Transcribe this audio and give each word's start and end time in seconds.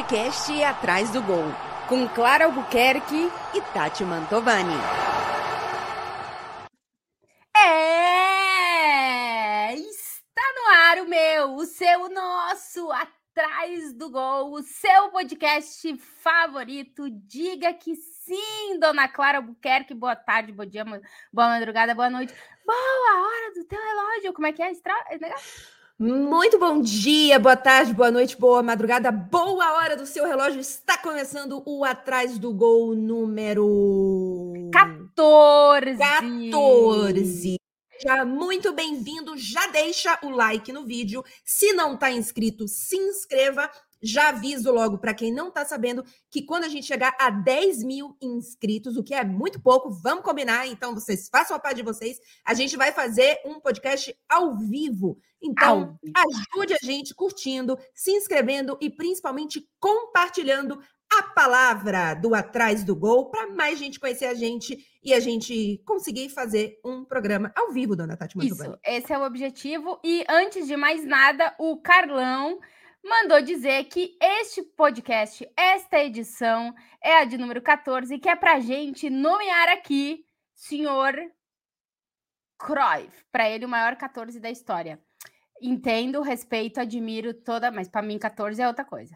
podcast 0.00 0.64
Atrás 0.64 1.10
do 1.10 1.22
Gol, 1.22 1.52
com 1.86 2.08
Clara 2.08 2.46
Albuquerque 2.46 3.30
e 3.54 3.60
Tati 3.74 4.02
Mantovani. 4.02 4.72
É! 7.54 8.14
Está 9.74 10.42
no 10.56 10.70
ar 10.70 11.00
o 11.00 11.06
meu, 11.06 11.54
o 11.54 11.66
seu, 11.66 12.04
o 12.04 12.08
nosso 12.08 12.90
Atrás 12.90 13.92
do 13.92 14.08
Gol, 14.10 14.54
o 14.54 14.62
seu 14.62 15.10
podcast 15.10 15.94
favorito. 15.98 17.10
Diga 17.10 17.74
que 17.74 17.94
sim, 17.94 18.78
dona 18.80 19.06
Clara 19.06 19.36
Albuquerque. 19.38 19.92
Boa 19.92 20.16
tarde, 20.16 20.50
bom 20.50 20.64
dia, 20.64 20.82
boa 21.30 21.48
madrugada, 21.48 21.94
boa 21.94 22.08
noite. 22.08 22.34
Boa 22.64 23.20
hora 23.22 23.52
do 23.52 23.64
teu 23.66 23.78
relógio. 23.78 24.32
Como 24.32 24.46
é 24.46 24.52
que 24.54 24.62
é? 24.62 24.70
Estra... 24.70 24.94
Muito 26.02 26.58
bom 26.58 26.80
dia, 26.80 27.38
boa 27.38 27.54
tarde, 27.54 27.92
boa 27.92 28.10
noite, 28.10 28.34
boa 28.34 28.62
madrugada, 28.62 29.12
boa 29.12 29.74
hora 29.74 29.94
do 29.94 30.06
seu 30.06 30.24
relógio. 30.26 30.58
Está 30.58 30.96
começando 30.96 31.62
o 31.66 31.84
Atrás 31.84 32.38
do 32.38 32.54
Gol 32.54 32.94
número 32.94 34.54
14. 34.72 35.98
14. 35.98 37.56
Seja 38.00 38.24
muito 38.24 38.72
bem-vindo. 38.72 39.36
Já 39.36 39.66
deixa 39.66 40.18
o 40.22 40.30
like 40.30 40.72
no 40.72 40.86
vídeo. 40.86 41.22
Se 41.44 41.74
não 41.74 41.92
está 41.92 42.10
inscrito, 42.10 42.66
se 42.66 42.96
inscreva. 42.96 43.70
Já 44.02 44.28
aviso 44.30 44.72
logo 44.72 44.98
para 44.98 45.14
quem 45.14 45.32
não 45.32 45.48
está 45.48 45.64
sabendo 45.64 46.04
que 46.30 46.42
quando 46.42 46.64
a 46.64 46.68
gente 46.68 46.86
chegar 46.86 47.14
a 47.18 47.30
10 47.30 47.82
mil 47.84 48.16
inscritos, 48.20 48.96
o 48.96 49.02
que 49.02 49.14
é 49.14 49.24
muito 49.24 49.60
pouco, 49.60 49.90
vamos 49.90 50.24
combinar. 50.24 50.66
Então, 50.66 50.94
vocês 50.94 51.28
façam 51.28 51.56
a 51.56 51.60
parte 51.60 51.76
de 51.76 51.82
vocês. 51.82 52.18
A 52.44 52.54
gente 52.54 52.76
vai 52.76 52.92
fazer 52.92 53.40
um 53.44 53.60
podcast 53.60 54.16
ao 54.28 54.56
vivo. 54.56 55.18
Então, 55.42 55.98
ajude 56.14 56.74
a 56.74 56.84
gente 56.84 57.14
curtindo, 57.14 57.78
se 57.94 58.10
inscrevendo 58.12 58.76
e 58.80 58.90
principalmente 58.90 59.66
compartilhando 59.78 60.80
a 61.12 61.22
palavra 61.22 62.14
do 62.14 62.34
Atrás 62.34 62.84
do 62.84 62.94
Gol 62.94 63.30
para 63.30 63.48
mais 63.48 63.78
gente 63.78 63.98
conhecer 63.98 64.26
a 64.26 64.34
gente 64.34 64.78
e 65.02 65.12
a 65.12 65.18
gente 65.18 65.82
conseguir 65.84 66.28
fazer 66.28 66.78
um 66.84 67.04
programa 67.04 67.52
ao 67.56 67.72
vivo, 67.72 67.96
dona 67.96 68.16
Tati 68.16 68.38
Isso, 68.46 68.78
esse 68.84 69.12
é 69.12 69.18
o 69.18 69.24
objetivo. 69.24 69.98
E 70.04 70.24
antes 70.28 70.66
de 70.66 70.76
mais 70.76 71.04
nada, 71.04 71.54
o 71.58 71.78
Carlão 71.78 72.60
mandou 73.04 73.40
dizer 73.42 73.84
que 73.84 74.16
este 74.20 74.62
podcast, 74.62 75.48
esta 75.56 75.98
edição, 75.98 76.74
é 77.02 77.18
a 77.18 77.24
de 77.24 77.38
número 77.38 77.62
14, 77.62 78.18
que 78.18 78.28
é 78.28 78.36
para 78.36 78.60
gente 78.60 79.08
nomear 79.10 79.68
aqui 79.68 80.24
senhor 80.54 81.14
Cruyff, 82.58 83.24
para 83.32 83.48
ele 83.48 83.64
o 83.64 83.68
maior 83.68 83.96
14 83.96 84.38
da 84.38 84.50
história. 84.50 85.00
Entendo, 85.62 86.22
respeito, 86.22 86.80
admiro 86.80 87.34
toda, 87.34 87.70
mas 87.70 87.88
para 87.88 88.02
mim 88.02 88.18
14 88.18 88.60
é 88.60 88.68
outra 88.68 88.84
coisa. 88.84 89.14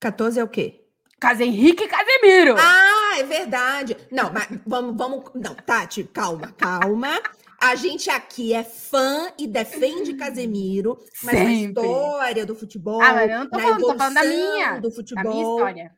14 0.00 0.40
é 0.40 0.44
o 0.44 0.48
quê? 0.48 0.84
Casa 1.18 1.44
Henrique 1.44 1.88
Casemiro. 1.88 2.56
Ah, 2.58 3.18
é 3.18 3.22
verdade. 3.22 3.96
Não, 4.10 4.30
mas 4.30 4.46
vamos, 4.66 4.96
vamos. 4.96 5.30
Não, 5.34 5.54
Tati, 5.54 6.04
calma, 6.04 6.52
calma. 6.52 7.18
A 7.64 7.76
gente 7.76 8.10
aqui 8.10 8.52
é 8.52 8.62
fã 8.62 9.32
e 9.38 9.46
defende 9.46 10.12
Casemiro, 10.12 10.98
mas 11.22 11.34
Sempre. 11.34 11.44
na 11.44 11.52
história 11.52 12.44
do 12.44 12.54
futebol. 12.54 13.00
Ah, 13.00 13.14
mas 13.14 13.30
eu 13.30 13.38
não 13.38 13.48
tô 13.48 13.58
falando, 13.58 13.80
tô 13.80 13.96
falando 13.96 14.14
da 14.14 14.24
minha. 14.24 14.80
Do 14.80 14.90
futebol. 14.90 15.24
Da 15.24 15.30
minha 15.30 15.42
história. 15.42 15.96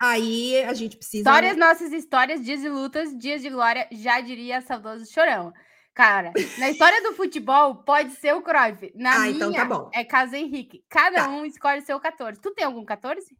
Aí 0.00 0.62
a 0.62 0.72
gente 0.72 0.96
precisa. 0.96 1.28
Histórias, 1.28 1.56
nossas 1.56 1.92
histórias, 1.92 2.44
dias 2.44 2.60
de 2.60 2.68
lutas, 2.68 3.16
dias 3.18 3.42
de 3.42 3.50
glória, 3.50 3.88
já 3.90 4.20
diria 4.20 4.60
saudoso 4.60 5.04
chorão. 5.12 5.52
Cara, 5.92 6.32
na 6.58 6.70
história 6.70 7.02
do 7.02 7.12
futebol, 7.14 7.82
pode 7.82 8.12
ser 8.12 8.32
o 8.36 8.40
Cruyff. 8.40 8.92
Na 8.94 9.16
ah, 9.16 9.18
minha, 9.18 9.30
então 9.32 9.52
tá 9.52 9.64
bom. 9.64 9.90
é 9.92 10.04
Casa 10.04 10.38
Henrique. 10.38 10.84
Cada 10.88 11.24
tá. 11.24 11.28
um 11.28 11.44
escolhe 11.44 11.82
seu 11.82 11.98
14. 11.98 12.40
Tu 12.40 12.54
tem 12.54 12.64
algum 12.64 12.84
14? 12.84 13.36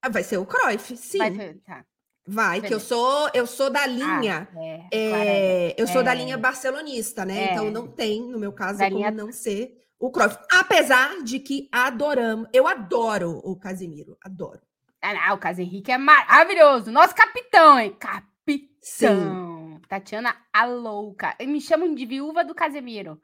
Ah, 0.00 0.08
vai 0.08 0.22
ser 0.22 0.38
o 0.38 0.46
Cruyff, 0.46 0.96
sim. 0.96 1.18
Vai, 1.18 1.54
tá. 1.66 1.84
Vai, 2.32 2.60
que 2.60 2.72
eu 2.72 2.78
sou 2.78 3.28
eu 3.34 3.44
sou 3.46 3.70
da 3.70 3.82
ah, 3.82 3.86
linha. 3.86 4.48
Ah, 4.54 4.60
é, 4.62 4.88
é, 4.92 5.74
eu 5.76 5.86
sou 5.88 6.02
da 6.02 6.14
linha 6.14 6.38
barcelonista, 6.38 7.24
né? 7.24 7.48
É. 7.48 7.52
Então 7.52 7.70
não 7.70 7.88
tem, 7.88 8.22
no 8.22 8.38
meu 8.38 8.52
caso, 8.52 8.78
como 8.78 8.96
linha... 8.96 9.10
não 9.10 9.32
ser 9.32 9.76
o 9.98 10.10
Cruyff. 10.10 10.38
Apesar 10.52 11.22
de 11.24 11.40
que 11.40 11.68
adoramos, 11.72 12.48
eu 12.52 12.68
adoro 12.68 13.40
o 13.44 13.56
Casimiro, 13.56 14.16
adoro. 14.22 14.60
Ah, 15.02 15.12
não, 15.14 15.36
o 15.36 15.60
Henrique 15.60 15.90
é 15.90 15.98
maravilhoso. 15.98 16.92
Nosso 16.92 17.14
capitão, 17.14 17.80
hein? 17.80 17.96
Capitão. 17.98 18.68
Sim. 18.80 19.80
Tatiana, 19.88 20.36
a 20.52 20.64
louca. 20.66 21.34
Me 21.40 21.60
chamam 21.60 21.92
de 21.94 22.06
viúva 22.06 22.44
do 22.44 22.54
Casemiro. 22.54 23.20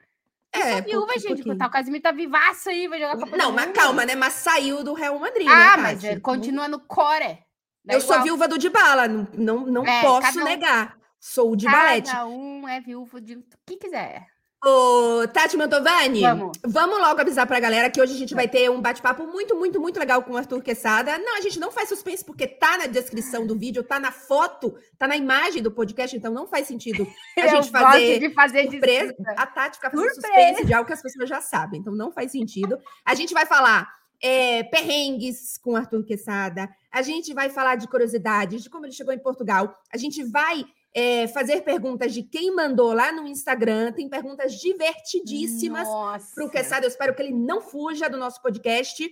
É, 0.52 0.80
viúva, 0.80 1.12
gente, 1.18 1.42
pouquinho. 1.42 1.54
o 1.54 1.70
Casemiro 1.70 2.02
tá 2.02 2.12
vivaço 2.12 2.70
aí, 2.70 2.88
vai 2.88 2.98
jogar 2.98 3.18
Copa 3.18 3.36
Não, 3.36 3.52
mas 3.52 3.70
calma, 3.72 4.06
né? 4.06 4.14
Mas 4.14 4.32
saiu 4.34 4.82
do 4.82 4.94
Real 4.94 5.18
Madrid, 5.18 5.46
ah, 5.48 5.76
né, 5.76 5.82
mas 5.82 6.04
é, 6.04 6.18
continua 6.18 6.66
no 6.66 6.80
core. 6.80 7.45
Eu 7.88 8.00
igual... 8.00 8.14
sou 8.14 8.22
viúva 8.22 8.48
do 8.48 8.58
Dybala, 8.58 9.06
não, 9.08 9.26
não, 9.34 9.66
não 9.66 9.86
é, 9.86 10.02
posso 10.02 10.40
um... 10.40 10.44
negar. 10.44 10.96
Sou 11.18 11.52
o 11.52 11.56
Dybalete. 11.56 12.10
Cada 12.10 12.26
um 12.26 12.68
é 12.68 12.80
viúva 12.80 13.20
de 13.20 13.38
quem 13.64 13.78
quiser. 13.78 14.26
Ô, 14.64 15.28
Tati 15.28 15.56
Mantovani, 15.56 16.22
vamos. 16.22 16.58
vamos 16.64 16.98
logo 16.98 17.20
avisar 17.20 17.46
pra 17.46 17.60
galera 17.60 17.90
que 17.90 18.00
hoje 18.00 18.14
a 18.14 18.16
gente 18.16 18.34
vai 18.34 18.48
ter 18.48 18.68
um 18.70 18.80
bate-papo 18.80 19.26
muito, 19.26 19.54
muito, 19.54 19.80
muito 19.80 20.00
legal 20.00 20.22
com 20.22 20.32
o 20.32 20.36
Arthur 20.36 20.62
Quesada. 20.62 21.18
Não, 21.18 21.36
a 21.36 21.40
gente 21.40 21.60
não 21.60 21.70
faz 21.70 21.88
suspense 21.88 22.24
porque 22.24 22.48
tá 22.48 22.78
na 22.78 22.86
descrição 22.86 23.46
do 23.46 23.56
vídeo, 23.56 23.84
tá 23.84 24.00
na 24.00 24.10
foto, 24.10 24.74
tá 24.98 25.06
na 25.06 25.16
imagem 25.16 25.62
do 25.62 25.70
podcast, 25.70 26.16
então 26.16 26.32
não 26.32 26.48
faz 26.48 26.66
sentido 26.66 27.06
a 27.38 27.46
gente 27.46 27.70
fazer, 27.70 28.18
de 28.18 28.30
fazer 28.30 28.70
surpresa. 28.70 29.14
A 29.36 29.46
Tati 29.46 29.76
ficar 29.76 29.90
fazendo 29.90 30.14
surpresa. 30.14 30.36
suspense 30.36 30.66
de 30.66 30.74
algo 30.74 30.86
que 30.86 30.94
as 30.94 31.02
pessoas 31.02 31.28
já 31.28 31.40
sabem, 31.40 31.80
então 31.80 31.94
não 31.94 32.10
faz 32.10 32.32
sentido. 32.32 32.78
A 33.04 33.14
gente 33.14 33.32
vai 33.34 33.46
falar 33.46 33.88
é, 34.22 34.62
perrengues 34.64 35.58
com 35.58 35.76
Arthur 35.76 36.04
Quesada, 36.04 36.68
a 36.90 37.02
gente 37.02 37.34
vai 37.34 37.50
falar 37.50 37.76
de 37.76 37.88
curiosidades, 37.88 38.62
de 38.62 38.70
como 38.70 38.86
ele 38.86 38.92
chegou 38.92 39.12
em 39.12 39.18
Portugal, 39.18 39.76
a 39.92 39.96
gente 39.96 40.22
vai 40.24 40.64
é, 40.96 41.28
fazer 41.28 41.60
perguntas 41.60 42.14
de 42.14 42.22
quem 42.22 42.54
mandou 42.54 42.94
lá 42.94 43.12
no 43.12 43.26
Instagram. 43.26 43.92
Tem 43.92 44.08
perguntas 44.08 44.54
divertidíssimas 44.54 45.86
para 46.34 46.44
o 46.44 46.50
Quesada. 46.50 46.86
Eu 46.86 46.88
espero 46.88 47.14
que 47.14 47.20
ele 47.20 47.34
não 47.34 47.60
fuja 47.60 48.08
do 48.08 48.16
nosso 48.16 48.40
podcast. 48.40 49.06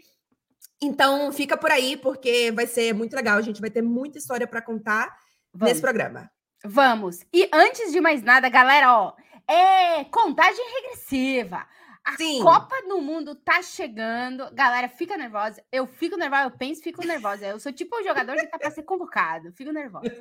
Então, 0.81 1.31
fica 1.31 1.59
por 1.59 1.71
aí, 1.71 1.99
porque 1.99 2.51
vai 2.53 2.67
ser 2.67 2.95
muito 2.95 3.15
legal. 3.15 3.37
A 3.37 3.43
gente 3.43 3.61
vai 3.61 3.69
ter 3.69 3.83
muita 3.83 4.17
história 4.17 4.47
para 4.47 4.63
contar 4.63 5.15
Vamos. 5.53 5.69
nesse 5.69 5.81
programa. 5.83 6.31
Vamos. 6.65 7.21
E 7.31 7.51
antes 7.53 7.93
de 7.93 8.01
mais 8.01 8.23
nada, 8.23 8.49
galera, 8.49 8.99
ó, 8.99 9.13
é 9.47 10.05
contagem 10.05 10.65
regressiva. 10.81 11.67
A 12.05 12.17
Sim. 12.17 12.43
Copa 12.43 12.75
do 12.87 13.01
Mundo 13.01 13.35
tá 13.35 13.63
chegando. 13.63 14.49
Galera, 14.53 14.89
fica 14.89 15.17
nervosa. 15.17 15.65
Eu 15.73 15.87
fico 15.87 16.17
nervosa, 16.17 16.45
eu 16.45 16.51
penso, 16.51 16.83
fico 16.83 17.05
nervosa. 17.07 17.47
Eu 17.47 17.59
sou 17.59 17.73
tipo 17.73 17.99
um 17.99 18.05
jogador 18.05 18.37
que 18.37 18.47
tá 18.47 18.59
para 18.59 18.71
ser 18.71 18.83
convocado. 18.83 19.53
Fico 19.53 19.73
nervosa. 19.73 20.13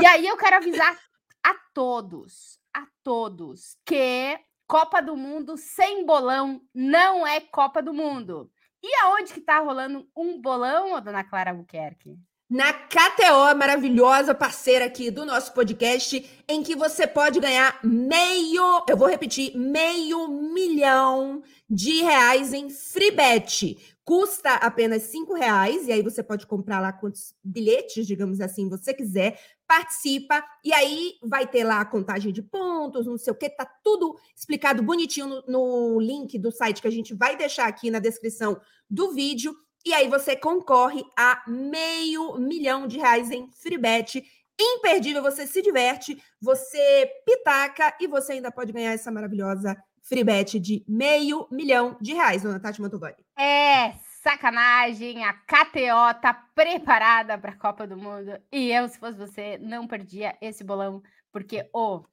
E 0.00 0.04
aí 0.04 0.26
eu 0.26 0.36
quero 0.36 0.56
avisar 0.56 0.98
a 1.44 1.54
todos, 1.72 2.58
a 2.74 2.86
todos, 3.04 3.76
que 3.84 4.38
Copa 4.66 5.00
do 5.00 5.16
Mundo 5.16 5.56
sem 5.56 6.04
bolão 6.04 6.60
não 6.74 7.26
é 7.26 7.40
Copa 7.40 7.80
do 7.80 7.92
Mundo. 7.92 8.50
E 8.82 8.92
aonde 9.02 9.32
que 9.32 9.40
tá 9.40 9.60
rolando 9.60 10.08
um 10.16 10.40
bolão, 10.40 11.00
dona 11.00 11.22
Clara 11.22 11.50
Albuquerque? 11.50 12.18
Na 12.52 12.70
KTO, 12.70 13.56
maravilhosa 13.56 14.34
parceira 14.34 14.84
aqui 14.84 15.10
do 15.10 15.24
nosso 15.24 15.54
podcast, 15.54 16.22
em 16.46 16.62
que 16.62 16.76
você 16.76 17.06
pode 17.06 17.40
ganhar 17.40 17.80
meio, 17.82 18.84
eu 18.86 18.94
vou 18.94 19.08
repetir, 19.08 19.56
meio 19.56 20.28
milhão 20.28 21.42
de 21.68 22.02
reais 22.02 22.52
em 22.52 22.68
free 22.68 23.10
bet. 23.10 23.96
Custa 24.04 24.52
apenas 24.56 25.04
cinco 25.04 25.32
reais, 25.32 25.88
e 25.88 25.92
aí 25.92 26.02
você 26.02 26.22
pode 26.22 26.46
comprar 26.46 26.78
lá 26.78 26.92
quantos 26.92 27.34
bilhetes, 27.42 28.06
digamos 28.06 28.38
assim, 28.38 28.68
você 28.68 28.92
quiser, 28.92 29.40
participa, 29.66 30.44
e 30.62 30.74
aí 30.74 31.14
vai 31.22 31.46
ter 31.46 31.64
lá 31.64 31.80
a 31.80 31.86
contagem 31.86 32.34
de 32.34 32.42
pontos, 32.42 33.06
não 33.06 33.16
sei 33.16 33.32
o 33.32 33.36
que, 33.36 33.48
tá 33.48 33.64
tudo 33.82 34.14
explicado 34.36 34.82
bonitinho 34.82 35.26
no, 35.26 35.42
no 35.48 36.00
link 36.00 36.38
do 36.38 36.52
site 36.52 36.82
que 36.82 36.88
a 36.88 36.92
gente 36.92 37.14
vai 37.14 37.34
deixar 37.34 37.66
aqui 37.66 37.90
na 37.90 37.98
descrição 37.98 38.60
do 38.90 39.10
vídeo. 39.12 39.56
E 39.84 39.92
aí 39.92 40.08
você 40.08 40.36
concorre 40.36 41.02
a 41.16 41.42
meio 41.46 42.38
milhão 42.38 42.86
de 42.86 42.98
reais 42.98 43.30
em 43.30 43.50
free 43.52 43.78
bet. 43.78 44.22
Imperdível, 44.60 45.22
você 45.22 45.46
se 45.46 45.60
diverte, 45.60 46.22
você 46.40 47.10
pitaca 47.26 47.96
e 48.00 48.06
você 48.06 48.34
ainda 48.34 48.52
pode 48.52 48.72
ganhar 48.72 48.92
essa 48.92 49.10
maravilhosa 49.10 49.76
free 50.02 50.24
bet 50.24 50.58
de 50.60 50.84
meio 50.86 51.48
milhão 51.50 51.96
de 52.00 52.12
reais, 52.12 52.42
dona 52.42 52.60
Tati 52.60 52.80
Mantovani. 52.80 53.24
É, 53.36 53.94
sacanagem, 54.22 55.24
a 55.24 55.32
KTO 55.32 56.20
tá 56.20 56.32
preparada 56.54 57.36
para 57.36 57.52
a 57.52 57.56
Copa 57.56 57.86
do 57.86 57.96
Mundo. 57.96 58.38
E 58.52 58.70
eu, 58.70 58.88
se 58.88 58.98
fosse 58.98 59.18
você, 59.18 59.58
não 59.58 59.86
perdia 59.86 60.36
esse 60.40 60.62
bolão, 60.62 61.02
porque, 61.32 61.68
ô, 61.72 61.96
oh, 61.96 62.04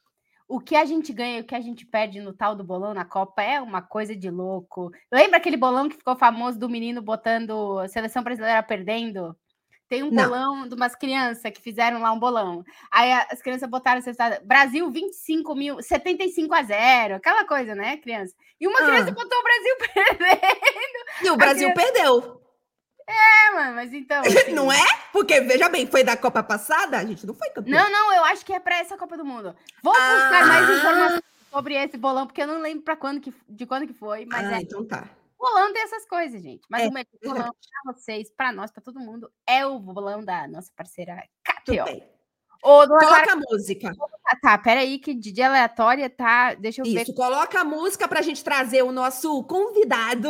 o 0.50 0.60
que 0.60 0.76
a 0.76 0.84
gente 0.84 1.14
ganha 1.14 1.38
e 1.38 1.42
o 1.42 1.44
que 1.46 1.54
a 1.54 1.62
gente 1.62 1.86
perde 1.86 2.20
no 2.20 2.34
tal 2.34 2.56
do 2.56 2.64
bolão 2.64 2.92
na 2.92 3.06
Copa 3.06 3.44
é 3.44 3.62
uma 3.62 3.84
coisa 3.84 4.16
de 4.16 4.32
louco. 4.32 4.92
Lembra 5.12 5.38
aquele 5.38 5.56
bolão 5.56 5.88
que 5.88 5.96
ficou 5.96 6.16
famoso 6.16 6.58
do 6.58 6.68
menino 6.68 7.04
botando 7.04 7.78
a 7.78 7.88
seleção 7.88 8.24
brasileira 8.24 8.64
perdendo? 8.64 9.38
Tem 9.88 10.02
um 10.02 10.10
bolão 10.10 10.62
Não. 10.62 10.68
de 10.68 10.74
umas 10.74 10.96
crianças 10.96 11.52
que 11.52 11.62
fizeram 11.62 12.02
lá 12.02 12.12
um 12.12 12.20
bolão. 12.20 12.64
Aí 12.92 13.12
as 13.30 13.42
crianças 13.42 13.70
botaram 13.70 14.02
Brasil 14.44 14.90
25 14.90 15.56
mil, 15.56 15.82
75 15.84 16.54
a 16.54 16.64
0, 16.64 17.16
aquela 17.16 17.46
coisa, 17.46 17.76
né, 17.76 17.98
criança? 17.98 18.34
E 18.60 18.68
uma 18.68 18.80
criança 18.80 19.10
ah. 19.10 19.14
botou 19.14 19.38
o 19.38 19.44
Brasil 19.44 19.76
perdendo. 19.94 21.26
E 21.26 21.30
o 21.30 21.38
Brasil 21.38 21.74
criança... 21.74 21.94
perdeu. 21.94 22.42
É, 23.12 23.52
mano, 23.56 23.76
mas 23.76 23.92
então. 23.94 24.22
assim- 24.50 24.52
Não 24.54 24.72
é? 24.72 24.84
Porque, 25.12 25.42
veja 25.42 25.68
bem, 25.70 25.88
foi 25.88 26.04
da 26.04 26.16
Copa 26.16 26.44
passada, 26.44 26.98
a 26.98 27.06
gente 27.06 27.26
não 27.26 27.34
foi 27.34 27.50
campeão. 27.50 27.82
Não, 27.84 27.92
não, 27.92 28.14
eu 28.14 28.24
acho 28.26 28.46
que 28.46 28.54
é 28.54 28.60
pra 28.60 28.78
essa 28.78 28.98
Copa 28.98 29.18
do 29.18 29.26
Mundo. 29.26 29.56
Vou 29.82 29.94
buscar 29.94 30.46
mais 30.48 30.70
Ah. 30.70 30.74
informações 30.78 31.24
sobre 31.52 31.74
esse 31.76 31.98
bolão, 31.98 32.28
porque 32.28 32.42
eu 32.44 32.48
não 32.48 32.62
lembro 32.62 32.84
pra 32.84 32.96
quando 32.96 33.20
que, 33.20 33.34
de 33.48 33.66
quando 33.66 33.88
que 33.88 33.94
foi, 33.94 34.26
mas 34.26 34.46
ah, 34.48 34.58
é. 34.58 34.62
então 34.62 34.86
tá. 34.86 35.10
Bolão 35.38 35.72
tem 35.74 35.82
essas 35.82 36.06
coisas, 36.06 36.42
gente. 36.44 36.62
Mas 36.70 36.84
É, 36.84 36.88
o 36.90 36.92
melhor 36.92 37.08
bolão 37.24 37.56
pra 37.84 37.94
vocês, 37.94 38.30
pra 38.36 38.52
nós, 38.52 38.72
pra 38.72 38.84
todo 38.84 39.00
mundo, 39.00 39.32
é 39.48 39.66
o 39.66 39.80
bolão 39.80 40.24
da 40.24 40.48
nossa 40.48 40.70
parceira 40.76 41.24
KTO. 41.44 42.20
Ô, 42.62 42.86
dona 42.86 43.00
Clara, 43.00 43.26
Coloca 43.26 43.32
a 43.32 43.36
música. 43.54 43.92
ah, 44.28 44.36
tá, 44.42 44.58
peraí, 44.58 45.00
que 45.00 45.14
de 45.14 45.32
dia 45.32 45.48
aleatória 45.48 46.10
tá. 46.10 46.54
Deixa 46.56 46.82
eu 46.82 46.86
ver. 46.86 47.04
Isso, 47.04 47.14
coloca 47.14 47.62
a 47.62 47.64
música 47.64 48.06
pra 48.06 48.22
gente 48.22 48.44
trazer 48.44 48.84
o 48.84 48.92
nosso 48.92 49.42
convidado, 49.46 50.30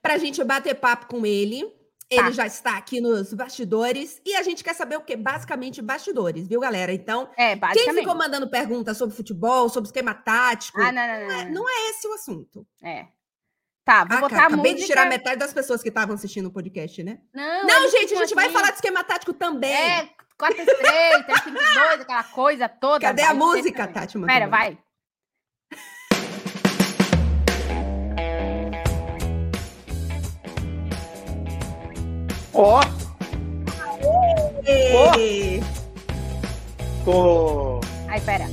pra 0.00 0.16
gente 0.16 0.42
bater 0.42 0.74
papo 0.74 1.04
com 1.06 1.26
ele. 1.26 1.70
Ele 2.08 2.30
já 2.32 2.46
está 2.46 2.76
aqui 2.76 3.00
nos 3.00 3.32
bastidores 3.34 4.20
e 4.24 4.36
a 4.36 4.42
gente 4.42 4.62
quer 4.62 4.74
saber 4.74 4.96
o 4.96 5.00
quê? 5.00 5.16
Basicamente 5.16 5.82
bastidores, 5.82 6.46
viu, 6.46 6.60
galera? 6.60 6.92
Então, 6.92 7.28
É, 7.36 7.56
quem 7.72 7.92
ficou 7.94 8.14
mandando 8.14 8.48
perguntas 8.48 8.96
sobre 8.96 9.14
futebol, 9.16 9.68
sobre 9.68 9.88
esquema 9.88 10.14
tático, 10.14 10.80
Ah, 10.80 10.92
não, 10.92 11.06
não, 11.06 11.26
não, 11.26 11.32
é, 11.34 11.44
não. 11.50 11.68
é 11.68 11.90
esse 11.90 12.06
o 12.06 12.12
assunto. 12.14 12.64
É. 12.82 13.06
Tá, 13.84 14.04
vou 14.04 14.18
Ah, 14.18 14.20
botar 14.20 14.34
cara, 14.36 14.42
a 14.42 14.46
acabei 14.48 14.72
música. 14.72 14.80
de 14.80 14.86
tirar 14.86 15.06
metade 15.08 15.38
das 15.38 15.52
pessoas 15.52 15.82
que 15.82 15.88
estavam 15.88 16.14
assistindo 16.14 16.46
o 16.46 16.50
podcast, 16.52 17.02
né? 17.02 17.18
Não, 17.34 17.66
Não, 17.66 17.76
eles 17.80 17.90
gente, 17.92 18.14
a 18.14 18.18
gente 18.18 18.34
vai 18.34 18.44
aqui. 18.46 18.54
falar 18.54 18.68
de 18.70 18.74
esquema 18.76 19.02
tático 19.04 19.32
também. 19.32 19.72
É, 19.72 20.08
4-3, 20.38 21.26
3-5-2, 21.26 21.26
aquela 22.02 22.24
coisa 22.24 22.68
toda. 22.68 23.00
Cadê 23.00 23.22
a 23.22 23.26
vai 23.26 23.34
música. 23.34 23.86
Tati? 23.88 24.18
Pera, 24.20 24.48
vai. 24.48 24.78
Ó, 32.58 32.80
Ê, 34.66 35.60
tô... 37.04 37.80
Ai, 38.08 38.18
pera. 38.22 38.44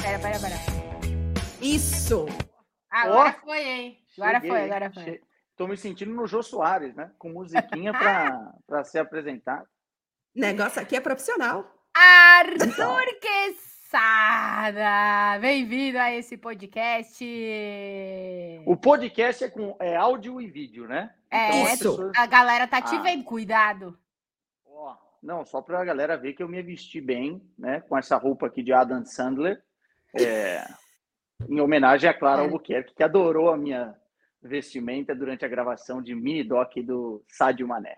Pera, 0.00 0.18
pera, 0.20 0.38
pera. 0.38 0.54
Isso! 1.60 2.26
Agora 2.88 3.32
foi, 3.32 3.60
hein? 3.68 3.98
Agora 4.16 4.34
cheguei, 4.34 4.50
foi, 4.50 4.62
agora 4.64 4.90
foi. 4.92 5.02
Che- 5.04 5.20
Tô 5.56 5.66
me 5.66 5.76
sentindo 5.76 6.12
no 6.14 6.26
Jô 6.28 6.42
Soares, 6.42 6.94
né? 6.94 7.10
Com 7.18 7.30
musiquinha 7.30 7.92
pra, 7.92 8.52
pra 8.66 8.84
ser 8.84 9.00
apresentado. 9.00 9.66
Negócio 10.34 10.80
aqui 10.80 10.94
é 10.96 11.00
profissional. 11.00 11.68
Arthur 11.92 13.04
Quesada! 13.20 15.38
Bem-vindo 15.40 15.98
a 15.98 16.12
esse 16.12 16.36
podcast. 16.36 17.24
O 18.66 18.76
podcast 18.76 19.42
é 19.44 19.48
com 19.48 19.76
é 19.80 19.94
áudio 19.96 20.40
e 20.40 20.46
vídeo, 20.48 20.86
né? 20.88 21.12
É, 21.34 21.62
Isso. 21.64 21.70
pessoas- 21.96 22.12
A 22.16 22.26
galera 22.26 22.66
tá 22.66 22.80
te 22.80 22.94
Ah. 22.94 23.02
vendo, 23.02 23.24
cuidado. 23.24 23.98
Ó, 24.66 24.94
não, 25.22 25.44
só 25.44 25.60
pra 25.60 25.84
galera 25.84 26.16
ver 26.16 26.34
que 26.34 26.42
eu 26.42 26.48
me 26.48 26.62
vesti 26.62 27.00
bem, 27.00 27.42
né? 27.58 27.80
Com 27.82 27.98
essa 27.98 28.16
roupa 28.16 28.46
aqui 28.46 28.62
de 28.62 28.72
Adam 28.72 29.04
Sandler. 29.04 29.62
é, 30.16 30.64
em 31.48 31.60
homenagem 31.60 32.08
a 32.08 32.14
Clara 32.14 32.42
É. 32.42 32.44
Albuquerque, 32.44 32.94
que 32.94 33.02
adorou 33.02 33.50
a 33.50 33.56
minha 33.56 33.96
vestimenta 34.40 35.12
durante 35.12 35.44
a 35.44 35.48
gravação 35.48 36.00
de 36.00 36.14
mini 36.14 36.44
doc 36.44 36.72
do 36.84 37.24
Sádio 37.28 37.66
Mané. 37.66 37.96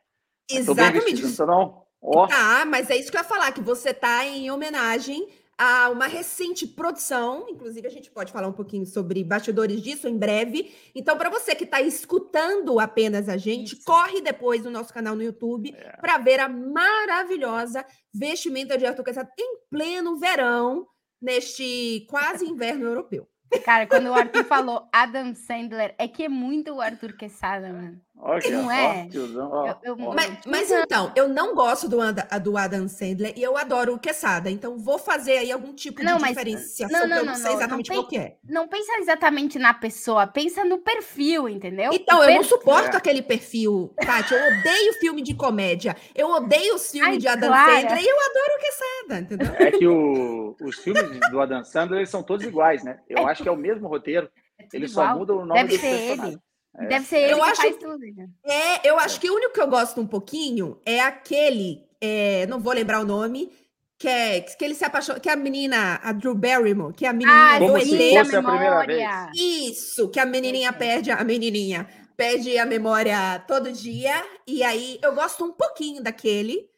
Mas 0.51 0.65
Tô 0.65 0.75
bem 0.75 0.85
Exatamente. 0.87 1.23
vestido, 1.23 1.29
não 1.29 1.37
tô 1.37 1.47
não? 1.47 1.87
Ó, 2.01 2.27
Tá, 2.27 2.65
mas 2.65 2.89
é 2.89 2.97
isso 2.97 3.11
que 3.11 3.19
eu 3.19 3.21
ia 3.21 3.29
falar, 3.29 3.53
que 3.53 3.61
você 3.61 3.93
tá 3.93 4.25
em 4.25 4.51
homenagem 4.51 5.29
a 5.59 5.89
uma 5.89 6.07
recente 6.07 6.67
produção, 6.67 7.47
inclusive 7.49 7.87
a 7.87 7.91
gente 7.91 8.11
pode 8.11 8.31
falar 8.31 8.47
um 8.49 8.53
pouquinho 8.53 8.85
sobre 8.85 9.25
bastidores 9.25 9.81
disso 9.81 10.07
em 10.07 10.17
breve. 10.19 10.75
Então, 10.95 11.17
para 11.17 11.31
você 11.31 11.55
que 11.55 11.65
está 11.65 11.81
escutando 11.81 12.79
apenas 12.79 13.29
a 13.29 13.37
gente, 13.37 13.75
Isso. 13.75 13.85
corre 13.85 14.21
depois 14.21 14.63
no 14.65 14.71
nosso 14.71 14.93
canal 14.93 15.15
no 15.17 15.23
YouTube 15.23 15.75
É. 15.75 15.97
para 15.97 16.19
ver 16.19 16.41
a 16.41 16.49
maravilhosa 16.49 17.85
vestimenta 18.13 18.77
de 18.77 18.85
Arthur 18.87 19.05
Quesada 19.05 19.31
em 19.39 19.59
pleno 19.71 20.19
verão, 20.19 20.87
neste 21.21 22.07
quase 22.11 22.45
inverno 22.47 22.85
europeu. 22.87 23.27
Cara, 23.65 23.87
quando 23.87 24.09
o 24.09 24.15
Arthur 24.15 24.45
falou 24.45 24.89
Adam 24.93 25.35
Sandler, 25.35 25.95
é 25.99 26.07
que 26.09 26.25
é 26.25 26.29
muito 26.29 26.75
o 26.75 26.81
Arthur 26.81 27.17
Quesada, 27.17 27.73
mano. 27.73 28.01
Não 28.19 28.71
é? 28.73 29.09
ó, 29.39 29.75
Eu- 29.85 29.97
eu-. 29.99 30.13
Mas, 30.15 30.39
mas 30.47 30.71
então, 30.71 31.13
eu 31.15 31.29
não 31.29 31.55
gosto 31.55 31.87
do, 31.89 32.01
Anda- 32.01 32.27
do 32.43 32.57
Adam 32.57 32.89
Sandler 32.89 33.35
e 33.37 33.43
eu 33.43 33.57
adoro 33.57 33.95
o 33.95 33.99
Quesada, 33.99 34.51
então 34.51 34.79
vou 34.79 34.99
fazer 34.99 35.33
aí 35.39 35.53
algum 35.53 35.75
tipo 35.75 36.03
Não, 36.03 36.17
de 36.17 36.23
mas- 36.23 36.31
diferenciação, 36.31 36.89
não, 36.99 37.03
que 37.03 37.09
não, 37.09 37.17
eu 37.19 37.25
não, 37.25 37.33
não, 37.33 37.35
sei 37.35 37.45
não, 37.45 37.51
não 37.53 37.59
exatamente 37.61 37.89
tem- 37.89 37.97
qual 37.99 38.09
que 38.09 38.17
é. 38.19 38.37
Não 38.49 38.67
pensa 38.69 38.93
exatamente 38.99 39.59
na 39.59 39.75
pessoa, 39.75 40.27
pensa 40.27 40.65
no 40.65 40.79
perfil, 40.79 41.49
entendeu? 41.49 41.91
Então, 41.93 42.19
O 42.21 42.23
eu 42.25 42.29
não 42.31 42.37
perfil- 42.39 42.59
suporto 42.59 42.95
É. 42.95 42.97
aquele 42.97 43.23
perfil, 43.23 43.95
Tati. 44.05 44.33
Eu 44.35 44.41
odeio 44.61 44.93
filme 44.95 45.23
de 45.23 45.35
comédia. 45.35 45.95
Eu 46.15 46.31
odeio 46.31 46.75
os 46.75 46.91
filmes 46.91 47.11
Ai, 47.13 47.19
de 47.19 47.29
Adam 47.29 47.49
Clara. 47.51 47.81
Sandler 47.83 48.03
e 48.03 48.09
eu 48.09 48.17
adoro 48.17 48.55
o 48.57 48.61
Quesada, 48.61 49.21
entendeu? 49.21 49.55
É 49.67 49.71
que 49.71 49.87
o- 49.87 50.57
os 50.63 50.77
filmes 50.77 51.21
do 51.31 51.41
Adam 51.41 51.63
Sandler 51.65 51.99
eles 52.01 52.11
são 52.11 52.23
todos 52.23 52.45
iguais, 52.47 52.83
né? 52.83 52.99
Eu 53.09 53.19
É 53.19 53.31
acho 53.31 53.43
que 53.43 53.49
é 53.49 53.53
o 53.53 53.57
mesmo 53.57 53.87
roteiro, 53.89 54.29
É 54.59 54.63
tudo 54.65 54.75
eles 54.75 54.91
só 54.93 55.03
igual. 55.05 55.19
mudam 55.19 55.37
o 55.37 55.47
nome 55.47 55.61
Deve 55.61 55.69
dos 55.73 55.81
ser 55.81 55.89
personagens. 55.99 56.29
ele. 56.35 56.47
É. 56.79 56.87
Deve 56.87 57.07
ser 57.07 57.17
ele 57.19 57.33
Eu 57.33 57.37
que 57.39 57.43
acho 57.45 57.63
faz 57.63 57.75
que- 57.77 57.85
tudo. 57.85 57.99
né? 57.99 58.29
É, 58.45 58.89
eu 58.89 58.99
acho 58.99 59.21
que 59.21 59.31
o 59.31 59.35
único 59.35 59.53
que 59.55 59.61
eu 59.61 59.69
gosto 59.69 60.01
um 60.01 60.07
pouquinho 60.07 60.79
é 60.85 61.01
aquele, 61.01 61.83
é, 62.01 62.47
não 62.47 62.61
vou 62.61 62.73
lembrar 62.73 63.01
o 63.01 63.05
nome, 63.05 63.51
que 63.99 64.07
é 64.09 64.41
que 64.43 64.63
ele 64.65 64.75
se 64.75 64.85
apaixona, 64.85 65.19
que 65.19 65.29
é 65.29 65.33
a 65.33 65.37
menina, 65.37 65.99
a 66.03 66.13
Drew 66.13 66.35
Barrymore, 66.35 66.93
que 66.93 67.07
é 67.07 67.09
a 67.09 67.13
menininha 67.15 67.55
Ah, 67.55 67.59
do 67.59 67.67
Como 67.67 67.81
sim, 67.81 67.87
se 67.87 68.03
ET. 68.03 68.15
da 68.15 68.25
fosse 68.25 68.37
a 68.37 68.43
primeira 68.43 68.77
vez. 68.87 68.99
memória. 68.99 69.31
Isso, 69.35 70.09
que 70.11 70.21
a 70.21 70.27
menininha 70.27 70.73
perde, 70.73 71.11
a 71.11 71.25
menininha 71.25 71.89
perde 72.15 72.59
a 72.59 72.67
memória 72.67 73.39
todo 73.49 73.73
dia, 73.73 74.23
e 74.47 74.63
aí 74.63 74.99
eu 75.03 75.15
gosto 75.15 75.45
um 75.45 75.53
pouquinho 75.53 76.03
daquele, 76.03 76.69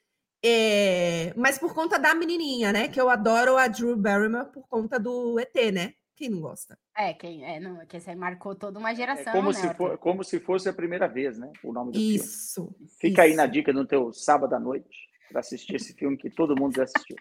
é, 0.44 1.32
mas 1.36 1.58
por 1.58 1.74
conta 1.74 1.98
da 1.98 2.14
menininha, 2.14 2.72
né, 2.72 2.86
que 2.88 3.00
eu 3.00 3.08
adoro 3.10 3.56
a 3.56 3.66
Drew 3.66 3.96
Barrymore 3.96 4.52
por 4.52 4.66
conta 4.68 4.98
do 4.98 5.38
ET, 5.40 5.72
né, 5.72 5.94
quem 6.18 6.28
não 6.30 6.40
gosta? 6.40 6.76
É, 6.96 7.14
quem, 7.14 7.44
é, 7.44 7.60
não, 7.60 7.86
que 7.86 7.96
esse 7.96 8.10
aí 8.10 8.16
marcou 8.16 8.52
toda 8.54 8.76
uma 8.78 8.90
É 8.90 8.94
geração, 8.96 9.32
como, 9.32 9.48
né, 9.50 9.54
se 9.54 9.72
for, 9.74 9.96
como 9.98 10.24
se 10.24 10.40
fosse 10.40 10.68
a 10.68 10.72
primeira 10.72 11.06
vez, 11.06 11.38
né? 11.38 11.52
O 11.62 11.72
nome 11.72 11.92
do 11.92 11.98
filme. 11.98 12.16
Isso. 12.16 12.74
Fica 13.00 13.22
aí 13.22 13.34
na 13.36 13.46
dica 13.46 13.72
no 13.72 13.86
teu 13.86 14.12
sábado 14.12 14.52
à 14.54 14.58
noite 14.58 15.08
para 15.30 15.40
assistir 15.40 15.76
esse 15.76 15.92
filme 15.94 16.16
que 16.16 16.28
todo 16.28 16.56
mundo 16.60 16.74
já 16.74 16.82
assistiu. 16.82 17.16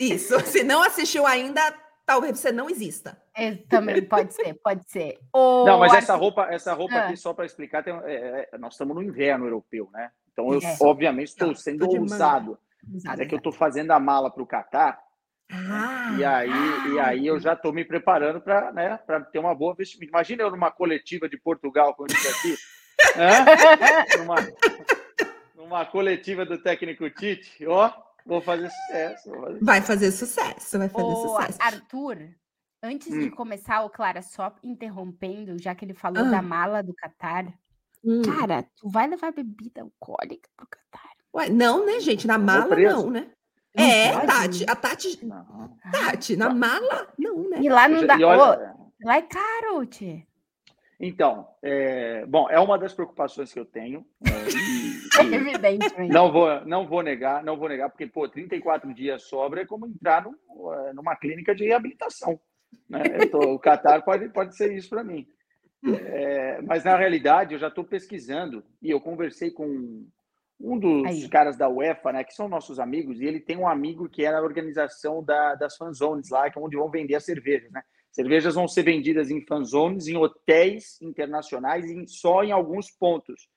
Isso, 0.00 0.34
se 0.46 0.64
não 0.64 0.82
assistiu 0.82 1.24
ainda, 1.24 1.60
talvez 2.04 2.36
você 2.38 2.50
não 2.50 2.68
exista. 2.68 3.16
É, 3.36 3.54
também 3.54 4.02
pode 4.04 4.34
ser, 4.34 4.54
pode 4.54 4.82
ser. 4.90 5.18
Ô, 5.32 5.64
Não, 5.64 5.78
mas 5.78 5.92
essa 5.94 6.16
roupa, 6.16 6.48
essa 6.50 6.72
roupa 6.74 6.94
Ah. 6.96 7.04
aqui, 7.06 7.16
só 7.16 7.32
para 7.32 7.46
explicar, 7.46 7.84
tem- 7.84 7.94
é, 8.04 8.48
é, 8.52 8.58
nós 8.58 8.74
estamos 8.74 8.96
no 8.96 9.02
inverno 9.02 9.46
europeu, 9.46 9.88
né? 9.92 10.10
Então 10.32 10.52
eu, 10.52 10.58
É. 10.60 10.76
obviamente, 10.80 11.28
estou 11.28 11.54
sendo 11.54 11.88
ousado. 11.88 12.58
Mas 13.04 13.20
é 13.20 13.24
que 13.26 13.34
eu 13.34 13.38
estou 13.38 13.52
fazendo 13.52 13.92
a 13.92 14.00
mala 14.00 14.28
para 14.30 14.42
o 14.42 14.46
Catar 14.46 15.00
Ah, 15.50 16.16
E 16.18 16.24
aí, 16.24 16.50
e 16.94 16.98
aí 16.98 17.26
eu 17.26 17.38
já 17.38 17.52
estou 17.52 17.72
me 17.72 17.84
preparando 17.84 18.40
para 18.40 18.72
né, 18.72 18.96
pra 18.98 19.20
ter 19.20 19.38
uma 19.38 19.54
boa 19.54 19.74
vestimenta. 19.74 20.10
Imagina 20.10 20.42
eu 20.42 20.50
numa 20.50 20.70
coletiva 20.70 21.28
de 21.28 21.36
Portugal, 21.38 21.94
quando 21.94 22.10
eu 22.10 22.16
estiver 22.16 22.34
aqui. 22.38 22.56
Hã? 24.16 24.18
numa, 24.18 24.36
numa 25.54 25.84
coletiva 25.86 26.44
do 26.44 26.58
técnico 26.58 27.08
Tite, 27.10 27.66
ó, 27.66 27.92
vou 28.24 28.40
fazer 28.40 28.70
sucesso. 28.70 29.30
vou 29.30 29.42
fazer- 29.42 29.58
vai 29.64 29.80
fazer 29.82 30.10
sucesso, 30.12 30.78
vai 30.78 30.88
fazer 30.88 31.04
Ô, 31.04 31.28
sucesso. 31.28 31.58
Arthur, 31.60 32.18
antes 32.82 33.12
de 33.12 33.26
Hum. 33.26 33.30
começar, 33.30 33.82
o 33.84 33.90
Clara, 33.90 34.22
só 34.22 34.54
interrompendo, 34.62 35.60
já 35.60 35.74
que 35.74 35.84
ele 35.84 35.94
falou 35.94 36.24
Ah. 36.24 36.30
da 36.30 36.42
mala 36.42 36.82
do 36.82 36.94
Catar. 36.94 37.46
Hum. 38.04 38.22
Cara, 38.22 38.62
tu 38.76 38.88
vai 38.88 39.06
levar 39.06 39.32
bebida 39.32 39.82
alcoólica 39.82 40.48
pro 40.56 40.66
Catar? 40.66 41.10
Ué, 41.34 41.48
não, 41.48 41.84
né, 41.84 42.00
gente? 42.00 42.26
Na 42.26 42.38
mala, 42.38 42.74
não, 42.76 43.10
né? 43.10 43.30
É, 43.76 44.12
pode? 44.12 44.26
Tati. 44.26 44.64
A 44.70 44.76
Tati, 44.76 45.26
Não. 45.26 45.76
Tati, 45.90 46.36
na 46.36 46.50
mala, 46.54 47.08
não, 47.18 47.48
né? 47.50 47.58
E 47.60 47.68
lá 47.68 47.88
não 47.88 48.06
dá. 48.06 48.14
olha, 48.14 48.74
Ô, 48.78 48.92
lá 49.04 49.16
é 49.16 49.22
caro, 49.22 49.84
Tchê. 49.86 50.24
então, 51.00 51.48
é, 51.62 52.24
bom, 52.26 52.48
é 52.48 52.58
uma 52.60 52.78
das 52.78 52.92
preocupações 52.94 53.52
que 53.52 53.58
eu 53.58 53.64
tenho. 53.66 54.06
é, 54.24 54.30
e- 54.30 54.94
e 55.30 55.34
Evidentemente. 55.34 56.12
não 56.12 56.30
vou, 56.32 56.64
não 56.64 56.86
vou 56.86 57.02
negar, 57.02 57.42
não 57.42 57.56
vou 57.56 57.68
negar, 57.68 57.90
porque 57.90 58.06
pô, 58.06 58.28
34 58.28 58.92
dias 58.94 59.22
sobra 59.24 59.62
é 59.62 59.66
como 59.66 59.86
entrar 59.86 60.22
num- 60.24 60.72
é, 60.72 60.92
numa 60.92 61.16
clínica 61.16 61.54
de 61.54 61.64
reabilitação. 61.66 62.38
Né? 62.88 63.02
Eu 63.20 63.30
tô- 63.30 63.54
o 63.54 63.58
Qatar 63.58 64.04
pode, 64.04 64.28
pode 64.30 64.56
ser 64.56 64.72
isso 64.72 64.88
para 64.90 65.02
mim. 65.04 65.26
É, 65.86 66.62
mas 66.62 66.82
na 66.84 66.96
realidade 66.96 67.52
eu 67.54 67.58
já 67.60 67.68
estou 67.68 67.84
pesquisando 67.84 68.64
e 68.80 68.90
eu 68.90 69.00
conversei 69.00 69.50
com 69.50 70.06
um 70.60 70.78
dos 70.78 71.04
Aí. 71.06 71.28
caras 71.28 71.56
da 71.56 71.68
UEFA, 71.68 72.12
né, 72.12 72.24
que 72.24 72.32
são 72.34 72.48
nossos 72.48 72.78
amigos, 72.78 73.20
e 73.20 73.24
ele 73.26 73.40
tem 73.40 73.56
um 73.56 73.68
amigo 73.68 74.08
que 74.08 74.24
é 74.24 74.30
na 74.32 74.40
organização 74.40 75.22
da, 75.22 75.54
das 75.54 75.76
fanzones 75.76 76.30
lá, 76.30 76.48
que 76.50 76.58
é 76.58 76.62
onde 76.62 76.76
vão 76.76 76.90
vender 76.90 77.14
as 77.16 77.24
cervejas, 77.24 77.70
né? 77.72 77.82
Cervejas 78.12 78.54
vão 78.54 78.68
ser 78.68 78.84
vendidas 78.84 79.30
em 79.30 79.44
fanzones, 79.44 80.06
em 80.06 80.16
hotéis 80.16 81.00
internacionais, 81.02 81.84
e 81.86 81.94
em- 81.94 82.06
só 82.06 82.44
em 82.44 82.52
alguns 82.52 82.90
pontos. 82.90 83.48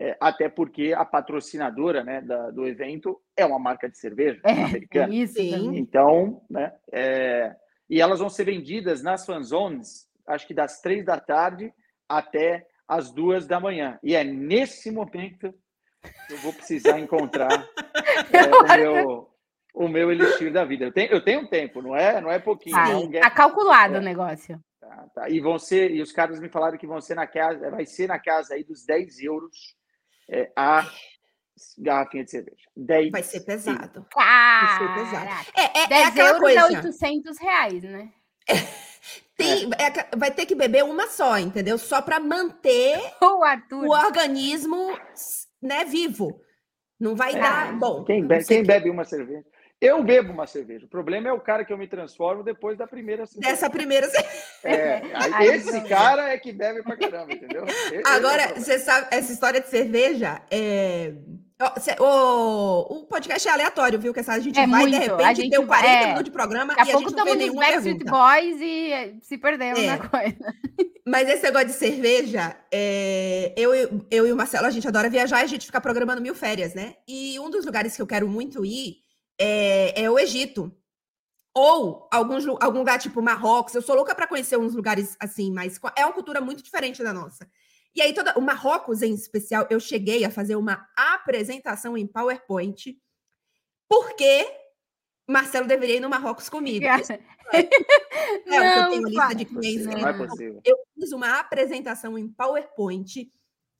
É, 0.00 0.16
até 0.20 0.48
porque 0.48 0.94
a 0.96 1.04
patrocinadora 1.04 2.02
né, 2.04 2.20
da- 2.22 2.50
do 2.50 2.66
evento 2.66 3.20
é 3.36 3.44
uma 3.44 3.58
marca 3.58 3.88
de 3.88 3.98
cerveja 3.98 4.40
É, 4.44 4.52
americana. 4.52 5.12
isso 5.12 5.34
Sim. 5.34 5.76
Então, 5.76 6.40
né? 6.48 6.72
é, 6.92 7.54
e 7.90 8.00
elas 8.00 8.20
vão 8.20 8.28
ser 8.30 8.44
vendidas 8.44 9.02
nas 9.02 9.26
fanzones, 9.26 10.08
acho 10.26 10.46
que 10.46 10.54
das 10.54 10.80
três 10.80 11.04
da 11.04 11.18
tarde 11.18 11.72
até 12.08 12.66
as 12.86 13.10
duas 13.12 13.46
da 13.46 13.58
manhã. 13.60 13.98
E 14.02 14.14
é 14.14 14.22
nesse 14.24 14.90
momento 14.90 15.52
eu 16.30 16.36
vou 16.38 16.52
precisar 16.52 16.98
encontrar 16.98 17.50
é, 18.32 18.46
o, 18.46 18.76
meu, 18.76 19.30
o 19.74 19.88
meu 19.88 20.12
elixir 20.12 20.52
da 20.52 20.64
vida. 20.64 20.84
Eu 20.84 20.92
tenho, 20.92 21.12
eu 21.12 21.24
tenho 21.24 21.40
um 21.40 21.46
tempo, 21.46 21.82
não 21.82 21.96
é, 21.96 22.20
não 22.20 22.30
é 22.30 22.38
pouquinho. 22.38 22.76
Ah, 22.76 22.88
não, 22.88 23.10
tá 23.10 23.30
calculado 23.30 23.96
é. 23.96 23.98
o 23.98 24.02
negócio. 24.02 24.62
Tá, 24.80 25.06
tá. 25.14 25.28
E 25.28 25.40
vão 25.40 25.58
ser, 25.58 25.90
e 25.90 26.00
os 26.00 26.12
caras 26.12 26.40
me 26.40 26.48
falaram 26.48 26.78
que 26.78 26.86
vão 26.86 27.00
ser 27.00 27.14
na 27.14 27.26
casa, 27.26 27.70
vai 27.70 27.84
ser 27.84 28.08
na 28.08 28.18
casa 28.18 28.54
aí 28.54 28.64
dos 28.64 28.84
10 28.84 29.20
euros 29.22 29.76
é, 30.28 30.52
a 30.56 30.86
garrafinha 31.78 32.24
de 32.24 32.30
cerveja. 32.30 32.68
10 32.76 33.10
vai 33.10 33.22
ser 33.22 33.40
pesado. 33.40 34.06
Vai 34.14 34.78
ser 34.78 34.94
pesado. 34.94 35.50
É, 35.56 35.82
é, 35.82 35.86
10 35.88 36.16
é 36.16 36.20
euros 36.28 36.40
coisa. 36.40 36.60
é 36.60 36.64
800 36.64 37.38
reais, 37.38 37.82
né? 37.82 38.12
Tem, 39.36 39.70
é, 39.78 40.16
vai 40.16 40.30
ter 40.32 40.46
que 40.46 40.54
beber 40.54 40.84
uma 40.84 41.06
só, 41.06 41.38
entendeu? 41.38 41.78
Só 41.78 42.02
para 42.02 42.18
manter 42.18 42.98
o, 43.22 43.86
o 43.86 43.90
organismo 43.90 44.98
né, 45.62 45.84
vivo. 45.84 46.40
Não 46.98 47.14
vai 47.14 47.34
é. 47.34 47.38
dar. 47.38 47.78
Bom. 47.78 48.04
Quem, 48.04 48.26
bebe, 48.26 48.44
quem 48.44 48.64
bebe 48.64 48.90
uma 48.90 49.04
cerveja? 49.04 49.44
Eu 49.80 50.02
bebo 50.02 50.32
uma 50.32 50.46
cerveja. 50.46 50.86
O 50.86 50.88
problema 50.88 51.28
é 51.28 51.32
o 51.32 51.40
cara 51.40 51.64
que 51.64 51.72
eu 51.72 51.78
me 51.78 51.86
transformo 51.86 52.42
depois 52.42 52.76
da 52.76 52.86
primeira 52.86 53.26
cerveja. 53.26 53.52
Dessa 53.52 53.70
primeira 53.70 54.08
É, 54.64 55.00
esse 55.54 55.80
cara 55.82 56.30
é 56.30 56.38
que 56.38 56.52
bebe 56.52 56.82
pra 56.82 56.96
caramba, 56.96 57.32
entendeu? 57.32 57.64
Agora, 58.06 58.42
é 58.42 58.54
você 58.54 58.80
sabe, 58.80 59.06
essa 59.12 59.32
história 59.32 59.60
de 59.60 59.68
cerveja 59.68 60.42
é. 60.50 61.12
O, 61.98 63.00
o 63.00 63.06
podcast 63.06 63.48
é 63.48 63.50
aleatório, 63.50 63.98
viu? 63.98 64.14
Que 64.14 64.20
a 64.20 64.38
gente 64.38 64.58
é 64.58 64.66
vai, 64.66 64.82
muito. 64.82 64.94
de 64.94 65.08
repente, 65.08 65.42
gente, 65.42 65.50
deu 65.50 65.66
40 65.66 65.88
é... 65.88 66.00
minutos 66.02 66.24
de 66.24 66.30
programa 66.30 66.74
Daqui 66.74 66.90
e 66.90 66.94
a, 66.94 66.98
gente 66.98 67.14
não 67.16 67.24
fez 67.24 67.36
nenhuma 67.36 67.64
Boys 68.10 68.60
e 68.60 69.18
se 69.22 69.38
perdemos 69.38 69.80
é. 69.80 69.86
na 69.86 69.98
coisa. 69.98 70.54
Mas 71.08 71.26
esse 71.26 71.42
negócio 71.42 71.68
de 71.68 71.72
cerveja, 71.72 72.54
é... 72.70 73.54
eu, 73.56 73.72
eu 74.10 74.26
e 74.26 74.32
o 74.32 74.36
Marcelo, 74.36 74.66
a 74.66 74.70
gente 74.70 74.86
adora 74.86 75.08
viajar 75.08 75.40
e 75.40 75.44
a 75.44 75.46
gente 75.46 75.64
fica 75.64 75.80
programando 75.80 76.20
mil 76.20 76.34
férias, 76.34 76.74
né? 76.74 76.96
E 77.08 77.38
um 77.40 77.48
dos 77.48 77.64
lugares 77.64 77.96
que 77.96 78.02
eu 78.02 78.06
quero 78.06 78.28
muito 78.28 78.62
ir 78.62 78.98
é, 79.40 80.02
é 80.02 80.10
o 80.10 80.18
Egito. 80.18 80.70
Ou 81.54 82.06
alguns, 82.12 82.46
algum 82.60 82.80
lugar 82.80 82.98
tipo 82.98 83.22
Marrocos. 83.22 83.74
Eu 83.74 83.80
sou 83.80 83.96
louca 83.96 84.14
para 84.14 84.26
conhecer 84.26 84.58
uns 84.58 84.74
lugares 84.74 85.16
assim, 85.18 85.50
mas 85.50 85.80
é 85.96 86.04
uma 86.04 86.12
cultura 86.12 86.42
muito 86.42 86.62
diferente 86.62 87.02
da 87.02 87.12
nossa. 87.12 87.48
E 87.94 88.02
aí, 88.02 88.12
toda, 88.12 88.38
o 88.38 88.42
Marrocos 88.42 89.00
em 89.00 89.14
especial, 89.14 89.66
eu 89.70 89.80
cheguei 89.80 90.26
a 90.26 90.30
fazer 90.30 90.56
uma 90.56 90.86
apresentação 90.94 91.96
em 91.96 92.06
PowerPoint, 92.06 92.96
porque 93.88 94.46
Marcelo 95.26 95.66
deveria 95.66 95.96
ir 95.96 96.00
no 96.00 96.10
Marrocos 96.10 96.50
comigo. 96.50 96.84
É, 97.52 97.60
é 98.54 98.84
eu 98.84 98.88
tenho 98.90 99.08
lista 99.08 99.34
de 99.34 99.44
clientes. 99.44 99.86
Não 99.86 100.08
é 100.08 100.12
possível. 100.12 100.60
Eu 100.64 100.76
fiz 100.94 101.12
uma 101.12 101.38
apresentação 101.38 102.18
em 102.18 102.28
PowerPoint 102.28 103.30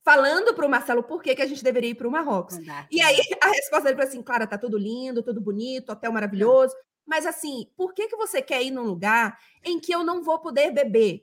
falando 0.04 0.54
para 0.54 0.66
o 0.66 0.70
Marcelo 0.70 1.02
por 1.02 1.22
que, 1.22 1.34
que 1.34 1.42
a 1.42 1.46
gente 1.46 1.62
deveria 1.62 1.90
ir 1.90 1.94
para 1.94 2.08
o 2.08 2.10
Marrocos. 2.10 2.56
E 2.90 3.00
aí 3.00 3.20
a 3.42 3.48
resposta 3.48 3.84
dele 3.84 3.96
foi 3.96 4.06
assim: 4.06 4.22
Clara, 4.22 4.46
tá 4.46 4.56
tudo 4.56 4.78
lindo, 4.78 5.22
tudo 5.22 5.40
bonito, 5.40 5.92
hotel 5.92 6.12
maravilhoso. 6.12 6.74
Mas 7.06 7.26
assim, 7.26 7.66
por 7.76 7.94
que, 7.94 8.06
que 8.08 8.16
você 8.16 8.42
quer 8.42 8.62
ir 8.62 8.70
num 8.70 8.84
lugar 8.84 9.38
em 9.64 9.80
que 9.80 9.92
eu 9.92 10.04
não 10.04 10.22
vou 10.22 10.38
poder 10.38 10.70
beber? 10.70 11.22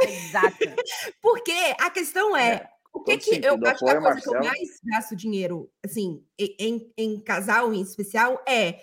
Exato. 0.00 0.56
Porque 1.20 1.52
a 1.80 1.90
questão 1.90 2.36
é, 2.36 2.54
é 2.54 2.68
o 2.92 3.02
que, 3.02 3.18
que 3.18 3.44
eu 3.44 3.54
acho 3.66 3.84
que 3.84 3.90
a 3.90 4.00
coisa 4.00 4.20
que 4.20 4.28
eu 4.28 4.40
mais 4.40 4.80
gasto 4.84 5.16
dinheiro, 5.16 5.68
assim, 5.84 6.24
em, 6.38 6.92
em 6.96 7.20
casal 7.20 7.74
em 7.74 7.80
especial, 7.80 8.40
é 8.46 8.80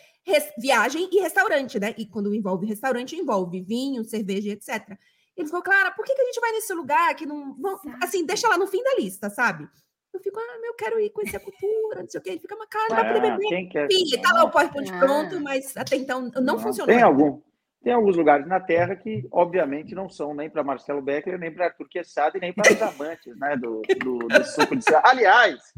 viagem 0.57 1.09
e 1.11 1.19
restaurante, 1.19 1.79
né? 1.79 1.93
E 1.97 2.05
quando 2.05 2.33
envolve 2.33 2.65
restaurante, 2.65 3.15
envolve 3.15 3.61
vinho, 3.61 4.03
cerveja, 4.03 4.51
etc. 4.51 4.97
Ele 5.35 5.47
falou, 5.47 5.63
Clara, 5.63 5.91
por 5.91 6.05
que, 6.05 6.13
que 6.13 6.21
a 6.21 6.25
gente 6.25 6.39
vai 6.39 6.51
nesse 6.51 6.73
lugar 6.73 7.15
que 7.15 7.25
não. 7.25 7.55
assim, 8.01 8.25
deixa 8.25 8.47
lá 8.47 8.57
no 8.57 8.67
fim 8.67 8.83
da 8.83 8.95
lista, 8.95 9.29
sabe? 9.29 9.67
Eu 10.13 10.19
fico, 10.19 10.37
ah, 10.37 10.59
eu 10.63 10.73
quero 10.73 10.99
ir 10.99 11.09
conhecer 11.11 11.37
a 11.37 11.39
cultura, 11.39 12.01
não 12.01 12.09
sei 12.09 12.19
o 12.19 12.23
quê. 12.23 12.29
Ele 12.31 12.39
fica, 12.39 12.55
uma 12.55 12.67
cara, 12.67 12.95
vai 12.95 13.13
poder 13.13 13.37
beber. 13.37 13.69
Quer? 13.69 13.87
Enfim, 13.89 14.21
tá 14.21 14.33
lá 14.33 14.43
o 14.43 14.51
PowerPoint 14.51 14.91
ah. 14.91 14.99
pronto, 14.99 15.39
mas 15.39 15.75
até 15.77 15.95
então 15.95 16.29
não, 16.35 16.41
não 16.41 16.59
funcionou. 16.59 16.93
Tem 16.93 17.01
algum. 17.01 17.41
Tem 17.83 17.93
alguns 17.93 18.15
lugares 18.15 18.45
na 18.45 18.59
Terra 18.59 18.95
que, 18.95 19.27
obviamente, 19.31 19.95
não 19.95 20.07
são 20.07 20.35
nem 20.35 20.47
para 20.47 20.63
Marcelo 20.63 21.01
Beckler, 21.01 21.39
nem 21.39 21.51
para 21.51 21.65
Arthur 21.65 21.89
Quessada 21.89 22.37
e 22.37 22.41
nem 22.41 22.53
para 22.53 22.71
os 22.71 22.79
amantes 22.83 23.35
né, 23.39 23.57
do, 23.57 23.81
do, 23.99 24.19
do 24.19 24.43
suco 24.45 24.75
de 24.75 24.83
céu. 24.83 25.01
Aliás, 25.03 25.73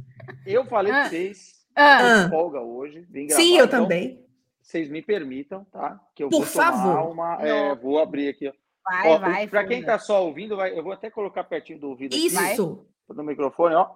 eu 0.46 0.66
falei 0.66 0.92
ah. 0.92 0.96
para 0.96 1.10
vocês, 1.10 1.54
ah. 1.74 2.28
folga 2.30 2.60
hoje. 2.60 3.08
Vim 3.10 3.28
gravar, 3.28 3.42
Sim, 3.42 3.58
eu 3.58 3.66
então, 3.66 3.84
também. 3.84 4.22
Vocês 4.64 4.90
me 4.90 5.02
permitam, 5.02 5.66
tá? 5.66 6.00
Que 6.16 6.24
eu 6.24 6.30
Por 6.30 6.40
vou 6.40 6.48
favor. 6.48 7.12
uma. 7.12 7.36
É, 7.46 7.76
vou 7.76 8.00
abrir 8.00 8.30
aqui. 8.30 8.52
Vai, 8.84 9.08
ó, 9.10 9.18
vai. 9.18 9.48
Para 9.48 9.66
quem 9.66 9.82
está 9.82 10.00
só 10.00 10.26
ouvindo, 10.26 10.56
vai, 10.56 10.78
eu 10.78 10.82
vou 10.82 10.94
até 10.94 11.10
colocar 11.10 11.44
pertinho 11.44 11.80
do 11.80 11.90
ouvido. 11.90 12.16
Isso. 12.16 12.40
Aqui, 12.40 12.58
no 13.14 13.24
microfone, 13.24 13.76
ó. 13.76 13.92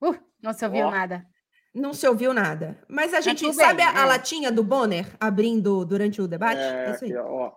Uh, 0.00 0.16
não 0.40 0.52
se 0.52 0.64
ouviu 0.64 0.86
ó. 0.86 0.90
nada. 0.90 1.26
Não 1.74 1.92
se 1.92 2.06
ouviu 2.06 2.32
nada. 2.32 2.80
Mas 2.88 3.12
a 3.12 3.16
tá 3.16 3.20
gente 3.20 3.52
sabe 3.52 3.78
bem, 3.78 3.86
a, 3.86 4.00
a, 4.00 4.02
é. 4.02 4.06
latinha 4.06 4.50
do 4.50 4.62
Bonner 4.62 5.06
abrindo 5.18 5.84
durante 5.84 6.22
o 6.22 6.28
debate? 6.28 6.60
É, 6.60 6.86
é 6.86 6.90
aqui, 6.90 7.16
ó. 7.16 7.52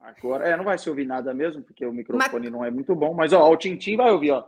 Agora, 0.00 0.48
é, 0.48 0.56
não 0.56 0.64
vai 0.64 0.78
se 0.78 0.88
ouvir 0.88 1.06
nada 1.06 1.32
mesmo, 1.32 1.62
porque 1.62 1.86
o 1.86 1.92
microfone 1.92 2.44
mas... 2.44 2.52
não 2.52 2.64
é 2.64 2.70
muito 2.70 2.94
bom, 2.94 3.14
mas 3.14 3.32
ó, 3.32 3.48
o 3.48 3.56
Tintim 3.56 3.96
vai 3.96 4.10
ouvir, 4.10 4.32
ó. 4.32 4.44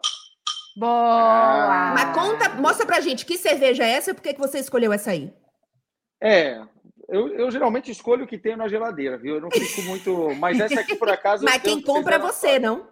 Boa! 0.77 0.93
Ah. 0.93 1.95
Mas 1.95 2.15
conta, 2.15 2.49
mostra 2.51 2.87
pra 2.87 3.01
gente 3.01 3.27
que 3.27 3.37
cerveja 3.39 3.85
é 3.85 3.91
essa 3.91 4.11
e 4.11 4.15
por 4.15 4.23
que, 4.23 4.35
que 4.35 4.41
você 4.41 4.59
escolheu 4.59 4.93
essa 4.93 5.11
aí? 5.11 5.33
É, 6.21 6.61
eu, 7.09 7.29
eu 7.29 7.51
geralmente 7.51 7.91
escolho 7.91 8.25
o 8.25 8.27
que 8.27 8.37
tem 8.37 8.57
na 8.57 8.69
geladeira, 8.69 9.17
viu? 9.17 9.37
Eu 9.37 9.41
não 9.41 9.51
fico 9.51 9.83
muito. 9.83 10.35
Mas 10.37 10.61
essa 10.61 10.81
aqui, 10.81 10.95
por 10.95 11.09
acaso. 11.09 11.45
mas 11.47 11.63
quem 11.63 11.81
compra 11.81 12.17
é 12.17 12.19
você, 12.19 12.59
não? 12.59 12.87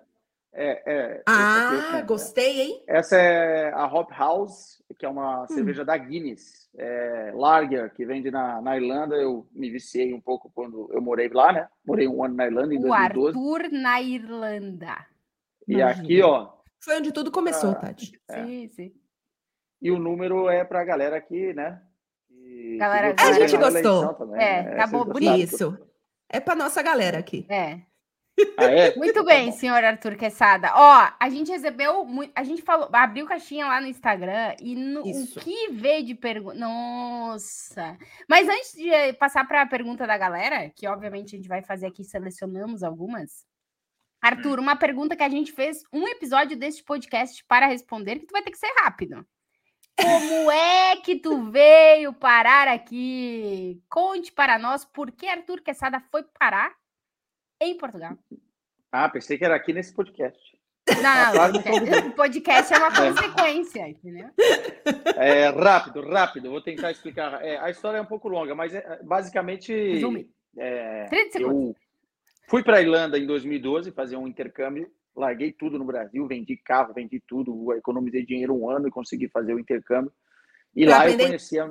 É, 0.59 0.83
é. 0.87 1.23
Ah, 1.27 2.03
gostei, 2.07 2.63
hein? 2.63 2.83
Essa 2.87 3.17
é 3.17 3.71
a 3.75 3.85
Hop 3.87 4.11
House, 4.11 4.83
que 4.99 5.05
é 5.05 5.09
uma 5.09 5.43
hum. 5.43 5.49
cerveja 5.49 5.85
da 5.85 5.95
Guinness, 5.99 6.67
é, 6.79 7.31
Lager, 7.35 7.93
que 7.93 8.07
vende 8.07 8.31
na, 8.31 8.63
na 8.63 8.75
Irlanda. 8.75 9.17
Eu 9.17 9.47
me 9.53 9.69
viciei 9.69 10.15
um 10.15 10.21
pouco 10.21 10.51
quando 10.55 10.89
eu 10.93 11.03
morei 11.03 11.29
lá, 11.29 11.53
né? 11.53 11.69
Morei 11.87 12.09
um 12.09 12.25
ano 12.25 12.37
na 12.37 12.47
Irlanda 12.47 12.73
em 12.73 12.79
o 12.79 12.89
2012. 12.89 13.27
Arthur 13.27 13.71
na 13.71 14.01
Irlanda. 14.01 15.07
E 15.69 15.75
Imagina. 15.75 16.03
aqui, 16.03 16.23
ó. 16.23 16.53
Foi 16.81 16.97
onde 16.97 17.13
tudo 17.13 17.31
começou, 17.31 17.73
ah, 17.73 17.75
Tati. 17.75 18.19
É. 18.31 18.45
Sim, 18.45 18.69
sim. 18.69 18.95
E 19.83 19.91
o 19.91 19.99
número 19.99 20.49
é 20.49 20.65
para 20.65 20.81
a 20.81 20.85
galera 20.85 21.17
aqui, 21.17 21.53
né? 21.53 21.83
Galera, 22.79 23.15
a 23.19 23.33
gente 23.33 23.57
gostou. 23.57 24.15
Também, 24.15 24.43
é, 24.43 24.63
né? 24.63 24.73
acabou 24.73 25.05
bonito. 25.05 25.55
Isso. 25.55 25.79
É 26.29 26.41
para 26.41 26.55
nossa 26.55 26.83
galera 26.83 27.19
aqui. 27.19 27.47
É. 27.49 27.81
Ah, 28.59 28.65
é? 28.65 28.95
Muito 28.97 29.15
tá 29.15 29.23
bem, 29.23 29.51
senhor 29.53 29.83
Arthur 29.83 30.15
Quesada. 30.17 30.71
Ó, 30.75 31.11
a 31.19 31.31
gente 31.31 31.51
recebeu, 31.51 32.07
a 32.35 32.45
gente 32.45 32.61
falou, 32.61 32.89
abriu 32.93 33.27
caixinha 33.27 33.67
lá 33.67 33.81
no 33.81 33.87
Instagram 33.87 34.55
e 34.61 34.75
no, 34.75 35.01
o 35.01 35.27
que 35.41 35.73
veio 35.73 36.05
de 36.05 36.15
pergunta. 36.15 36.59
Nossa! 36.59 37.97
Mas 38.29 38.47
antes 38.47 38.73
de 38.73 39.13
passar 39.15 39.47
para 39.49 39.63
a 39.63 39.67
pergunta 39.67 40.07
da 40.07 40.19
galera, 40.19 40.71
que 40.71 40.87
obviamente 40.87 41.35
a 41.35 41.39
gente 41.39 41.49
vai 41.49 41.63
fazer 41.63 41.87
aqui, 41.87 42.05
selecionamos 42.05 42.83
algumas. 42.83 43.47
Arthur, 44.21 44.59
uma 44.59 44.77
pergunta 44.77 45.17
que 45.17 45.23
a 45.23 45.29
gente 45.29 45.53
fez 45.53 45.83
um 45.93 46.07
episódio 46.09 46.57
deste 46.59 46.83
podcast 46.83 47.45
para 47.47 47.67
responder, 47.67 48.19
que 48.19 48.27
tu 48.27 48.33
vai 48.33 48.43
ter 48.43 48.51
que 48.51 48.59
ser 48.59 48.73
rápido. 48.83 49.27
Como 50.01 50.51
é 50.51 50.97
que 50.97 51.17
tu 51.17 51.51
veio 51.51 52.13
parar 52.13 52.69
aqui? 52.69 53.83
Conte 53.89 54.31
para 54.31 54.59
nós 54.59 54.85
por 54.85 55.11
que 55.11 55.27
Arthur 55.27 55.63
Quesada 55.63 56.01
foi 56.11 56.23
parar 56.39 56.75
em 57.61 57.77
Portugal. 57.77 58.17
Ah, 58.93 59.09
pensei 59.09 59.39
que 59.39 59.45
era 59.45 59.57
aqui 59.57 59.73
nesse 59.73 59.95
podcast. 59.95 60.57
Não, 61.03 61.35
não, 61.35 61.63
podcast, 61.63 62.11
podcast 62.11 62.75
é 62.75 62.79
uma 62.79 62.95
consequência, 62.95 63.89
entendeu? 63.89 64.31
É, 65.17 65.49
rápido, 65.49 66.09
rápido, 66.09 66.51
vou 66.51 66.61
tentar 66.61 66.93
explicar. 66.93 67.45
É, 67.45 67.59
a 67.59 67.71
história 67.71 67.99
é 67.99 68.01
um 68.01 68.07
pouco 68.07 68.29
longa, 68.29 68.55
mas 68.55 68.73
é, 68.73 69.01
basicamente. 69.03 69.73
Resume. 69.73 70.31
É, 70.57 71.07
30 71.07 71.33
segundos. 71.33 71.69
Eu 71.69 71.77
fui 72.49 72.63
para 72.63 72.77
a 72.77 72.81
Irlanda 72.81 73.19
em 73.19 73.27
2012 73.27 73.91
fazer 73.91 74.17
um 74.17 74.29
intercâmbio, 74.29 74.91
larguei 75.17 75.53
tudo 75.53 75.79
no 75.79 75.85
Brasil, 75.85 76.27
vendi 76.27 76.57
carro, 76.57 76.93
vendi 76.95 77.21
tudo, 77.27 77.73
economizei 77.73 78.25
dinheiro 78.25 78.55
um 78.55 78.69
ano 78.71 78.87
e 78.87 78.91
consegui 78.91 79.29
fazer 79.29 79.55
o 79.55 79.59
intercâmbio. 79.59 80.13
E 80.75 80.85
pra 80.85 80.97
lá 80.97 81.01
aprender... 81.03 81.23
eu 81.23 81.27
conhecia. 81.29 81.71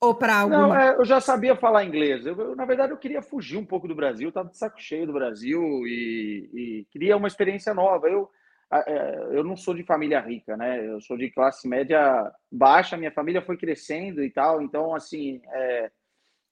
Ou 0.00 0.14
para 0.14 0.40
algum... 0.40 0.52
Não, 0.52 0.76
é, 0.76 0.94
eu 0.96 1.04
já 1.04 1.20
sabia 1.20 1.56
falar 1.56 1.84
inglês. 1.84 2.26
Eu, 2.26 2.36
eu, 2.36 2.56
na 2.56 2.64
verdade, 2.64 2.92
eu 2.92 2.98
queria 2.98 3.22
fugir 3.22 3.56
um 3.56 3.64
pouco 3.64 3.88
do 3.88 3.94
Brasil. 3.94 4.28
Estava 4.28 4.48
de 4.48 4.56
saco 4.56 4.80
cheio 4.80 5.06
do 5.06 5.12
Brasil 5.12 5.60
e, 5.86 6.50
e 6.52 6.86
queria 6.90 7.16
uma 7.16 7.28
experiência 7.28 7.72
nova. 7.72 8.06
Eu, 8.06 8.30
é, 8.70 9.28
eu 9.32 9.42
não 9.42 9.56
sou 9.56 9.74
de 9.74 9.82
família 9.82 10.20
rica, 10.20 10.56
né? 10.56 10.86
Eu 10.86 11.00
sou 11.00 11.16
de 11.16 11.30
classe 11.30 11.66
média 11.66 12.30
baixa. 12.52 12.96
Minha 12.96 13.10
família 13.10 13.40
foi 13.40 13.56
crescendo 13.56 14.22
e 14.22 14.30
tal. 14.30 14.60
Então, 14.60 14.94
assim, 14.94 15.40
é, 15.46 15.90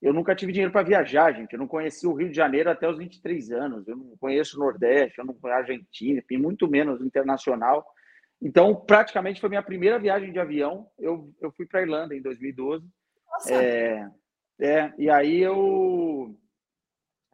eu 0.04 0.12
nunca 0.12 0.34
tive 0.34 0.52
dinheiro 0.52 0.70
para 0.70 0.86
viajar, 0.86 1.32
gente. 1.32 1.54
Eu 1.54 1.58
não 1.58 1.66
conheci 1.66 2.06
o 2.06 2.12
Rio 2.12 2.28
de 2.28 2.36
Janeiro 2.36 2.70
até 2.70 2.86
os 2.86 2.98
23 2.98 3.50
anos. 3.52 3.88
Eu 3.88 3.96
não 3.96 4.14
conheço 4.18 4.54
o 4.54 4.60
Nordeste, 4.60 5.18
eu 5.18 5.24
não 5.24 5.32
conheço 5.32 5.56
a 5.56 5.60
Argentina, 5.62 6.22
e 6.30 6.36
muito 6.36 6.68
menos 6.68 7.00
internacional. 7.00 7.82
Então, 8.38 8.76
praticamente 8.76 9.40
foi 9.40 9.48
minha 9.48 9.62
primeira 9.62 9.98
viagem 9.98 10.30
de 10.30 10.38
avião. 10.38 10.90
Eu, 10.98 11.32
eu 11.40 11.50
fui 11.52 11.64
para 11.64 11.80
a 11.80 11.82
Irlanda 11.84 12.14
em 12.14 12.20
2012. 12.20 12.86
É, 13.48 14.06
é, 14.60 14.92
e 14.98 15.08
aí 15.08 15.40
eu 15.40 16.38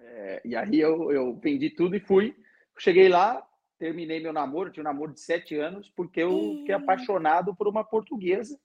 é, 0.01 0.41
e 0.45 0.55
aí 0.55 0.79
eu, 0.79 1.11
eu 1.11 1.37
vendi 1.43 1.71
tudo 1.71 1.97
e 1.97 2.01
fui. 2.01 2.37
Cheguei 2.79 3.09
lá, 3.09 3.45
terminei 3.81 4.21
meu 4.21 4.33
namoro, 4.33 4.71
tinha 4.71 4.83
um 4.83 4.85
namoro 4.85 5.13
de 5.13 5.21
sete 5.21 5.57
anos, 5.57 5.91
porque 5.97 6.21
eu 6.21 6.59
fiquei 6.59 6.75
apaixonado 6.77 7.53
por 7.53 7.67
uma 7.67 7.83
portuguesa. 7.83 8.57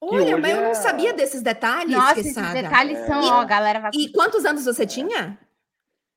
Olha, 0.00 0.38
mas 0.38 0.50
eu 0.50 0.62
não 0.62 0.70
é- 0.70 0.74
sabia 0.74 1.12
desses 1.12 1.42
detalhes, 1.42 1.94
Nossa, 1.94 2.20
esses 2.20 2.34
detalhes 2.34 2.98
são, 3.06 3.22
ó, 3.22 3.44
galera 3.44 3.80
vai 3.80 3.90
E 3.94 4.10
quantos 4.10 4.44
anos 4.44 4.64
você 4.64 4.86
tinha? 4.86 5.38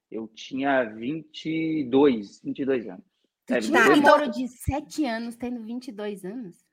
Eu 0.09 0.27
tinha 0.27 0.83
22, 0.85 2.39
22 2.41 2.87
anos. 2.87 3.03
É, 3.49 3.59
tinha 3.59 3.77
um 3.77 3.83
22 3.83 3.97
então- 3.97 4.11
namoro 4.17 4.31
de 4.31 4.47
7 4.47 5.05
anos, 5.05 5.35
tendo 5.35 5.61
22 5.63 6.23
anos. 6.23 6.63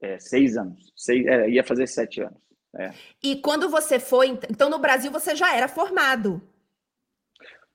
é, 0.00 0.16
seis 0.20 0.56
anos. 0.56 0.92
Seis, 0.96 1.26
é, 1.26 1.50
ia 1.50 1.64
fazer 1.64 1.88
sete 1.88 2.20
anos. 2.22 2.38
E 3.20 3.34
quando 3.40 3.68
você 3.68 3.98
foi, 3.98 4.28
então 4.48 4.70
no 4.70 4.78
Brasil 4.78 5.10
você 5.10 5.34
já 5.34 5.56
era 5.56 5.66
formado. 5.66 6.40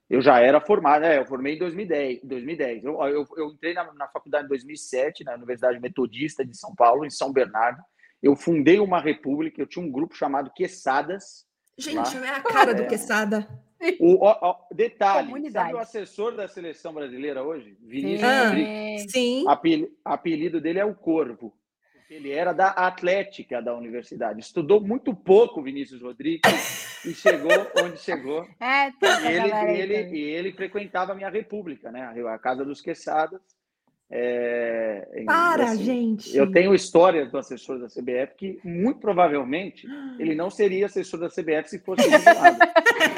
Eu 0.09 0.21
já 0.21 0.39
era 0.39 0.61
formado, 0.61 1.03
é, 1.03 1.17
eu 1.17 1.25
formei 1.25 1.55
em 1.55 1.59
2010. 1.59 2.21
2010. 2.23 2.83
Eu, 2.85 2.93
eu, 3.07 3.25
eu 3.35 3.47
entrei 3.51 3.73
na, 3.73 3.91
na 3.93 4.07
faculdade 4.07 4.45
em 4.45 4.47
2007, 4.47 5.25
na 5.25 5.33
Universidade 5.33 5.79
Metodista 5.81 6.45
de 6.45 6.55
São 6.57 6.73
Paulo, 6.73 7.05
em 7.05 7.09
São 7.09 7.33
Bernardo. 7.33 7.83
Eu 8.23 8.35
fundei 8.37 8.79
uma 8.79 9.01
república, 9.01 9.61
eu 9.61 9.67
tinha 9.67 9.85
um 9.85 9.91
grupo 9.91 10.15
chamado 10.15 10.49
Quesadas. 10.55 11.45
Gente, 11.77 12.17
Lá. 12.17 12.25
é 12.27 12.29
a 12.29 12.41
cara 12.41 12.73
do 12.73 12.83
É. 12.83 12.85
Quesada. 12.85 13.47
O, 13.99 14.23
ó, 14.23 14.37
ó, 14.41 14.55
detalhe, 14.73 15.27
Comunidade. 15.27 15.65
sabe 15.71 15.73
o 15.73 15.81
assessor 15.81 16.33
da 16.33 16.47
seleção 16.47 16.93
brasileira 16.93 17.43
hoje? 17.43 17.77
Vinícius 17.81 18.23
Ah. 18.23 18.45
Rodrigues. 18.47 19.11
Sim. 19.11 19.43
Apel- 19.45 19.89
apelido 20.05 20.61
dele 20.61 20.79
é 20.79 20.85
o 20.85 20.95
Corvo. 20.95 21.53
porque 21.93 22.13
Ele 22.13 22.31
era 22.31 22.53
da 22.53 22.69
Atlética 22.69 23.61
da 23.61 23.75
universidade. 23.75 24.39
Estudou 24.39 24.79
muito 24.79 25.13
pouco, 25.13 25.61
Vinícius 25.61 26.01
Rodrigues, 26.01 27.03
e 27.05 27.13
chegou 27.13 27.51
onde 27.83 27.97
chegou. 27.99 28.47
É, 28.59 28.87
E 28.87 29.27
ele, 29.27 29.51
e 29.75 29.81
ele, 29.81 30.19
ele 30.21 30.51
frequentava 30.53 31.11
a 31.11 31.15
minha 31.15 31.29
república, 31.29 31.91
né? 31.91 32.03
A 32.29 32.39
Casa 32.39 32.63
dos 32.63 32.79
Quesadas. 32.81 33.41
É, 34.15 35.09
e, 35.15 35.25
Para, 35.25 35.63
assim, 35.71 35.83
gente. 35.83 36.37
Eu 36.37 36.51
tenho 36.51 36.75
histórias 36.75 37.31
do 37.31 37.37
assessor 37.39 37.79
da 37.79 37.87
CBF 37.87 38.35
que, 38.37 38.59
muito 38.63 38.99
provavelmente, 38.99 39.87
ele 40.19 40.35
não 40.35 40.51
seria 40.51 40.85
assessor 40.85 41.19
da 41.19 41.29
CBF 41.29 41.67
se 41.67 41.79
fosse. 41.79 42.03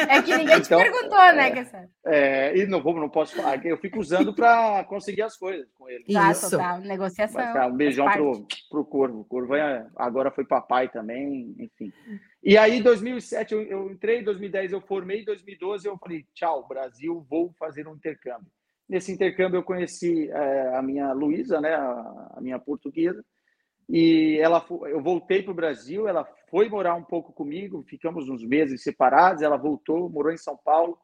É 0.09 0.21
que 0.21 0.35
ninguém 0.35 0.61
te 0.61 0.67
Então, 0.67 0.79
perguntou, 0.79 1.17
né, 1.17 1.51
Kessler? 1.51 1.89
É, 2.05 2.57
e 2.57 2.65
não 2.65 2.81
não 2.81 3.09
posso 3.09 3.35
falar, 3.35 3.63
eu 3.65 3.77
fico 3.77 3.99
usando 3.99 4.33
para 4.33 4.83
conseguir 4.85 5.21
as 5.21 5.37
coisas 5.37 5.67
com 5.73 5.89
ele. 5.89 6.03
Tá, 6.11 6.31
Isso. 6.31 6.49
total. 6.49 6.79
Negociação. 6.79 7.41
Mas, 7.43 7.53
cara, 7.53 7.67
um 7.67 7.75
beijão 7.75 8.09
pro, 8.09 8.47
pro 8.69 8.85
Corvo. 8.85 9.19
O 9.19 9.25
Corvo 9.25 9.55
é- 9.55 9.85
agora 9.95 10.31
foi 10.31 10.45
papai 10.45 10.89
também, 10.89 11.55
enfim. 11.59 11.91
E 12.43 12.57
aí, 12.57 12.77
em 12.77 12.81
2007, 12.81 13.53
eu, 13.53 13.61
eu 13.63 13.91
entrei, 13.91 14.19
em 14.19 14.23
2010 14.23 14.71
eu 14.71 14.81
formei, 14.81 15.21
em 15.21 15.25
2012 15.25 15.87
eu 15.87 15.97
falei, 15.97 16.25
tchau, 16.33 16.67
Brasil, 16.67 17.25
vou 17.29 17.53
fazer 17.59 17.87
um 17.87 17.95
intercâmbio. 17.95 18.47
Nesse 18.87 19.11
intercâmbio 19.11 19.57
eu 19.57 19.63
conheci 19.63 20.29
eh, 20.29 20.75
a 20.75 20.81
minha 20.81 21.11
Luísa, 21.13 21.59
né, 21.59 21.73
a, 21.73 22.33
a 22.35 22.41
minha 22.41 22.59
portuguesa, 22.59 23.23
e 23.87 24.37
ela, 24.39 24.65
eu 24.87 25.01
voltei 25.01 25.43
para 25.43 25.51
o 25.51 25.55
Brasil, 25.55 26.07
ela 26.07 26.25
foi 26.49 26.69
morar 26.69 26.95
um 26.95 27.03
pouco 27.03 27.31
comigo, 27.31 27.83
ficamos 27.87 28.27
uns 28.29 28.43
meses 28.43 28.81
separados, 28.81 29.43
ela 29.43 29.57
voltou, 29.57 30.09
morou 30.09 30.31
em 30.31 30.37
São 30.37 30.57
Paulo, 30.57 30.97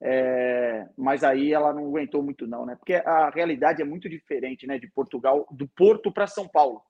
é, 0.00 0.88
mas 0.96 1.22
aí 1.22 1.52
ela 1.52 1.72
não 1.72 1.86
aguentou 1.86 2.22
muito 2.22 2.46
não, 2.46 2.66
né? 2.66 2.74
Porque 2.74 2.94
a 2.94 3.30
realidade 3.30 3.82
é 3.82 3.84
muito 3.84 4.08
diferente, 4.08 4.66
né? 4.66 4.78
De 4.78 4.90
Portugal, 4.90 5.46
do 5.50 5.68
Porto 5.68 6.10
para 6.10 6.26
São 6.26 6.48
Paulo. 6.48 6.82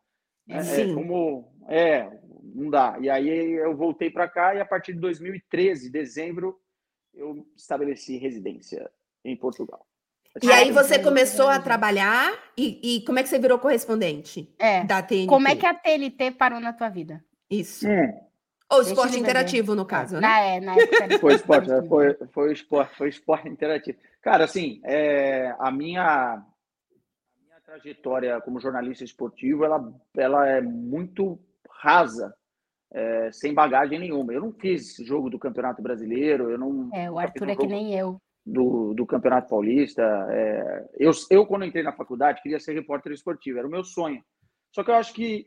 É, 0.48 0.56
é 0.56 0.62
Sim. 0.62 0.94
como 0.94 1.52
é, 1.68 2.08
não 2.54 2.70
dá. 2.70 2.96
E 3.00 3.10
aí 3.10 3.28
eu 3.28 3.76
voltei 3.76 4.10
para 4.10 4.28
cá 4.28 4.54
e 4.54 4.60
a 4.60 4.64
partir 4.64 4.94
de 4.94 5.00
2013, 5.00 5.90
dezembro, 5.90 6.58
eu 7.12 7.46
estabeleci 7.54 8.16
residência 8.16 8.90
em 9.24 9.36
Portugal. 9.36 9.86
E 10.40 10.50
aí 10.50 10.70
você 10.70 10.98
começou 10.98 11.48
a 11.48 11.58
trabalhar 11.58 12.32
e, 12.56 12.96
e 12.96 13.04
como 13.04 13.18
é 13.18 13.22
que 13.22 13.28
você 13.28 13.38
virou 13.38 13.58
correspondente 13.58 14.48
É. 14.58 14.84
da 14.84 15.02
TNT? 15.02 15.26
Como 15.26 15.46
é 15.48 15.56
que 15.56 15.66
a 15.66 15.74
TLT 15.74 16.30
parou 16.32 16.60
na 16.60 16.72
tua 16.72 16.88
vida? 16.88 17.22
Isso. 17.50 17.86
Hum, 17.86 18.18
Ou 18.70 18.78
Deixa 18.78 18.92
esporte 18.92 19.18
interativo, 19.18 19.74
no 19.74 19.84
caso, 19.84 20.14
né? 20.14 20.20
Na, 20.20 20.40
é, 20.40 20.60
na 20.60 20.74
época 20.74 21.18
foi 21.18 21.34
esporte, 21.34 21.68
foi, 21.88 22.14
foi 22.32 22.52
esporte, 22.52 22.96
foi 22.96 23.08
esporte 23.10 23.48
interativo. 23.48 23.98
Cara, 24.22 24.44
assim, 24.44 24.80
é, 24.84 25.54
a 25.58 25.70
minha 25.70 26.04
a 26.04 26.42
minha 27.44 27.60
trajetória 27.66 28.40
como 28.40 28.60
jornalista 28.60 29.04
esportivo, 29.04 29.64
ela, 29.64 29.92
ela 30.16 30.48
é 30.48 30.62
muito 30.62 31.38
rasa, 31.68 32.34
é, 32.90 33.30
sem 33.32 33.52
bagagem 33.52 33.98
nenhuma. 33.98 34.32
Eu 34.32 34.40
não 34.40 34.52
fiz 34.52 34.96
jogo 34.96 35.28
do 35.28 35.38
Campeonato 35.38 35.82
Brasileiro, 35.82 36.48
eu 36.50 36.56
não 36.56 36.88
É, 36.94 37.10
o 37.10 37.18
Arthur 37.18 37.48
um 37.48 37.50
é 37.50 37.56
que 37.56 37.66
nem 37.66 37.94
eu. 37.94 38.18
Do, 38.44 38.92
do 38.94 39.06
Campeonato 39.06 39.48
Paulista. 39.48 40.02
é, 40.30 40.88
eu, 40.98 41.10
eu, 41.30 41.46
quando 41.46 41.64
entrei 41.64 41.82
na 41.82 41.92
faculdade, 41.92 42.42
queria 42.42 42.58
ser 42.58 42.74
repórter 42.74 43.12
esportivo, 43.12 43.58
era 43.58 43.66
o 43.66 43.70
meu 43.70 43.84
sonho. 43.84 44.22
Só 44.72 44.82
que 44.82 44.90
eu 44.90 44.94
acho 44.94 45.12
que 45.12 45.46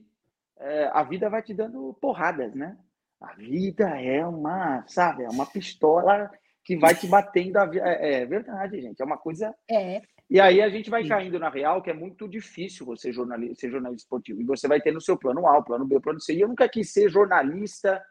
é, 0.57 0.89
a 0.93 1.03
vida 1.03 1.29
vai 1.29 1.41
te 1.41 1.53
dando 1.53 1.93
porradas, 2.01 2.53
né? 2.55 2.77
A 3.19 3.33
vida 3.33 3.89
é 4.01 4.25
uma, 4.25 4.85
sabe, 4.87 5.23
é 5.23 5.29
uma 5.29 5.45
pistola 5.45 6.29
que 6.63 6.77
vai 6.77 6.95
te 6.95 7.07
batendo. 7.07 7.57
A, 7.57 7.69
é, 7.73 8.21
é 8.21 8.25
verdade, 8.25 8.81
gente, 8.81 9.01
é 9.01 9.05
uma 9.05 9.17
coisa. 9.17 9.53
É. 9.69 10.01
E 10.29 10.39
aí 10.39 10.61
a 10.61 10.69
gente 10.69 10.89
vai 10.89 11.07
caindo 11.07 11.37
na 11.39 11.49
real 11.49 11.81
que 11.81 11.89
é 11.89 11.93
muito 11.93 12.27
difícil 12.27 12.85
você 12.85 13.11
jornalista, 13.11 13.61
ser 13.61 13.71
jornalista 13.71 14.05
esportivo. 14.05 14.41
E 14.41 14.45
você 14.45 14.67
vai 14.67 14.81
ter 14.81 14.91
no 14.91 15.01
seu 15.01 15.17
plano 15.17 15.45
A, 15.47 15.61
plano 15.61 15.85
B, 15.85 15.99
plano 15.99 16.19
C. 16.19 16.33
E 16.33 16.41
eu 16.41 16.47
nunca 16.47 16.67
quis 16.67 16.91
ser 16.91 17.09
jornalista 17.09 18.01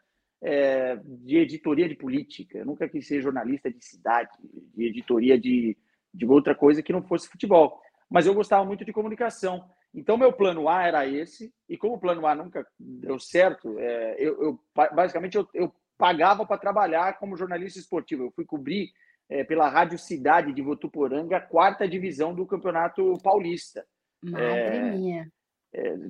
é, 0.41 0.99
de 1.03 1.37
editoria 1.37 1.87
de 1.87 1.95
política, 1.95 2.57
eu 2.57 2.65
nunca 2.65 2.87
quis 2.87 3.07
ser 3.07 3.21
jornalista 3.21 3.71
de 3.71 3.83
cidade, 3.83 4.29
de 4.41 4.85
editoria 4.85 5.39
de, 5.39 5.77
de 6.13 6.25
outra 6.25 6.53
coisa 6.53 6.83
que 6.83 6.93
não 6.93 7.03
fosse 7.03 7.27
futebol. 7.27 7.79
Mas 8.09 8.25
eu 8.25 8.33
gostava 8.33 8.63
muito 8.63 8.85
de 8.85 8.93
comunicação. 8.93 9.67
Então, 9.93 10.17
meu 10.17 10.31
plano 10.31 10.67
A 10.67 10.83
era 10.83 11.07
esse, 11.07 11.53
e 11.69 11.77
como 11.77 11.95
o 11.95 11.99
plano 11.99 12.27
A 12.27 12.35
nunca 12.35 12.65
deu 12.77 13.17
certo, 13.17 13.79
é, 13.79 14.15
eu, 14.19 14.41
eu, 14.41 14.59
basicamente 14.93 15.37
eu, 15.37 15.47
eu 15.53 15.73
pagava 15.97 16.45
para 16.45 16.57
trabalhar 16.57 17.17
como 17.17 17.37
jornalista 17.37 17.79
esportivo. 17.79 18.23
Eu 18.23 18.31
fui 18.31 18.45
cobrir 18.45 18.91
é, 19.29 19.43
pela 19.43 19.69
Rádio 19.69 19.97
Cidade 19.97 20.53
de 20.53 20.61
Votuporanga 20.61 21.37
a 21.37 21.41
quarta 21.41 21.87
divisão 21.87 22.35
do 22.35 22.45
Campeonato 22.45 23.17
Paulista 23.23 23.85
Madre 24.21 24.77
É. 24.77 24.91
minha. 24.91 25.31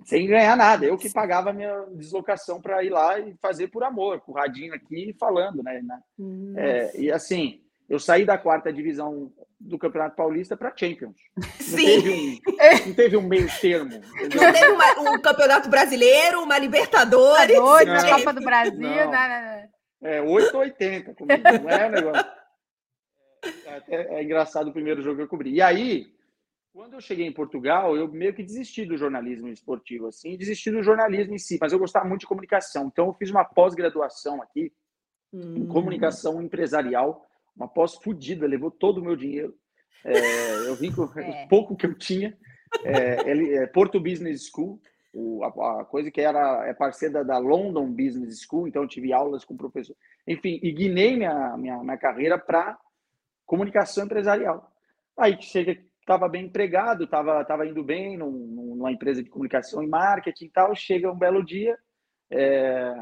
Sem 0.06 0.28
ganhar 0.28 0.56
nada. 0.56 0.86
Eu 0.86 0.97
que 0.97 1.10
pagava 1.12 1.49
a 1.49 1.54
minha 1.54 1.86
deslocação 1.93 2.62
para 2.62 2.84
ir 2.84 2.89
lá 2.89 3.19
e 3.19 3.36
fazer 3.41 3.67
por 3.69 3.84
amor, 3.84 4.19
com 4.21 4.32
o 4.32 4.36
radinho 4.36 4.73
aqui 4.73 5.15
falando, 5.19 5.63
né? 5.63 5.82
Hum. 6.19 6.54
É, 6.58 6.91
e 6.99 7.12
assim, 7.12 7.62
eu 7.89 7.99
saí 7.99 8.25
da 8.25 8.38
quarta 8.38 8.71
divisão 8.73 9.32
do 9.60 9.78
Campeonato 9.80 10.15
Paulista 10.15 10.56
para 10.58 10.73
Champions. 10.75 11.15
Não 11.38 11.78
Sim. 11.78 11.86
teve 11.86 12.10
um, 12.12 12.88
não 12.88 12.93
teve 12.93 13.17
um 13.17 13.21
meio 13.28 13.47
termo. 13.60 13.93
entendeu? 13.95 14.41
Não 14.43 14.54
teve 14.54 14.67
uma- 14.71 15.12
um 15.13 15.19
campeoato 15.21 15.69
brasileiro, 15.69 16.41
uma 16.43 16.58
Libertadores. 16.60 17.56
Não. 17.58 17.84
na 17.86 18.10
Copa 18.17 18.34
do 18.34 18.41
Brasil. 18.41 18.80
Não. 18.80 19.12
né, 19.12 19.69
né, 20.01 20.17
É 20.17 20.21
8 20.21 20.54
ou 20.54 20.62
80 20.62 21.13
comigo, 21.15 21.41
não 21.63 21.69
é 21.69 21.88
um 21.88 21.91
negócio. 21.91 22.25
É, 23.65 23.75
até- 23.78 24.15
é 24.15 24.23
engraçado 24.23 24.69
o 24.69 24.73
primeiro 24.73 25.01
jogo 25.01 25.17
que 25.17 25.21
eu 25.23 25.28
cobri. 25.28 25.51
E 25.54 25.62
aí, 25.62 26.08
quando 26.76 26.96
eu 26.96 27.00
cheguei 27.00 27.26
em 27.26 27.32
Portugal, 27.32 27.96
eu 27.96 28.06
meio 28.12 28.34
que 28.34 28.44
desisti 28.44 28.86
do 28.86 28.98
jornalismo 28.98 29.48
esportivo, 29.48 30.08
assim, 30.08 30.36
desisti 30.36 30.70
do 30.70 30.84
jornalismo 30.84 31.34
em 31.34 31.38
si, 31.38 31.58
mas 31.62 31.72
eu 31.72 31.80
gostava 31.80 32.06
muito 32.06 32.20
de 32.22 32.28
comunicação. 32.28 32.88
Então, 32.92 33.08
eu 33.08 33.14
fiz 33.14 33.32
uma 33.32 33.46
pós-graduação 33.46 34.42
aqui 34.42 34.74
em 35.34 35.62
Hum. 35.64 35.68
comunicação 35.68 36.42
empresarial, 36.42 37.26
uma 37.56 37.66
pós 37.70 37.96
fodida, 37.96 38.46
levou 38.46 38.70
todo 38.70 38.98
o 38.98 39.02
meu 39.02 39.16
dinheiro. 39.16 39.56
É, 40.04 40.68
eu 40.68 40.76
vim 40.76 40.92
com 40.92 41.04
É. 41.18 41.46
o 41.46 41.48
pouco 41.48 41.78
que 41.78 41.86
eu 41.86 41.98
tinha. 41.98 42.38
É, 42.84 43.30
ele, 43.32 43.54
é 43.54 43.66
Porto 43.68 43.98
Business 43.98 44.50
School, 44.50 44.82
o- 45.14 45.46
a, 45.46 45.82
a 45.82 45.86
coisa 45.86 46.12
que 46.12 46.20
era 46.20 46.68
é 46.68 46.74
parceira 46.74 47.24
da 47.24 47.38
London 47.38 47.90
Business 47.90 48.42
School, 48.42 48.68
então 48.68 48.82
eu 48.82 48.88
tive 48.90 49.14
aulas 49.14 49.46
com 49.46 49.56
professor. 49.56 49.96
Enfim, 50.28 50.60
e 50.62 50.74
guinei 50.74 51.16
minha, 51.16 51.56
minha, 51.56 51.82
minha 51.82 51.98
carreira 51.98 52.38
para 52.38 52.78
comunicação 53.46 54.04
empresarial. 54.04 54.70
Aí 55.18 55.42
chega, 55.42 55.82
estava 56.06 56.30
bem 56.30 56.46
empregado, 56.46 57.06
estava 57.06 57.44
tava 57.44 57.65
indo 57.65 57.84
bem 57.84 58.15
num- 58.15 58.76
numa 58.76 58.91
empresa 58.91 59.24
de 59.24 59.30
comunicação 59.30 59.82
e 59.82 59.88
marketing 59.88 60.46
e 60.46 60.50
tal. 60.50 60.76
Chega 60.76 61.12
um 61.12 61.18
belo 61.18 61.44
dia, 61.44 61.78
é, 62.30 62.94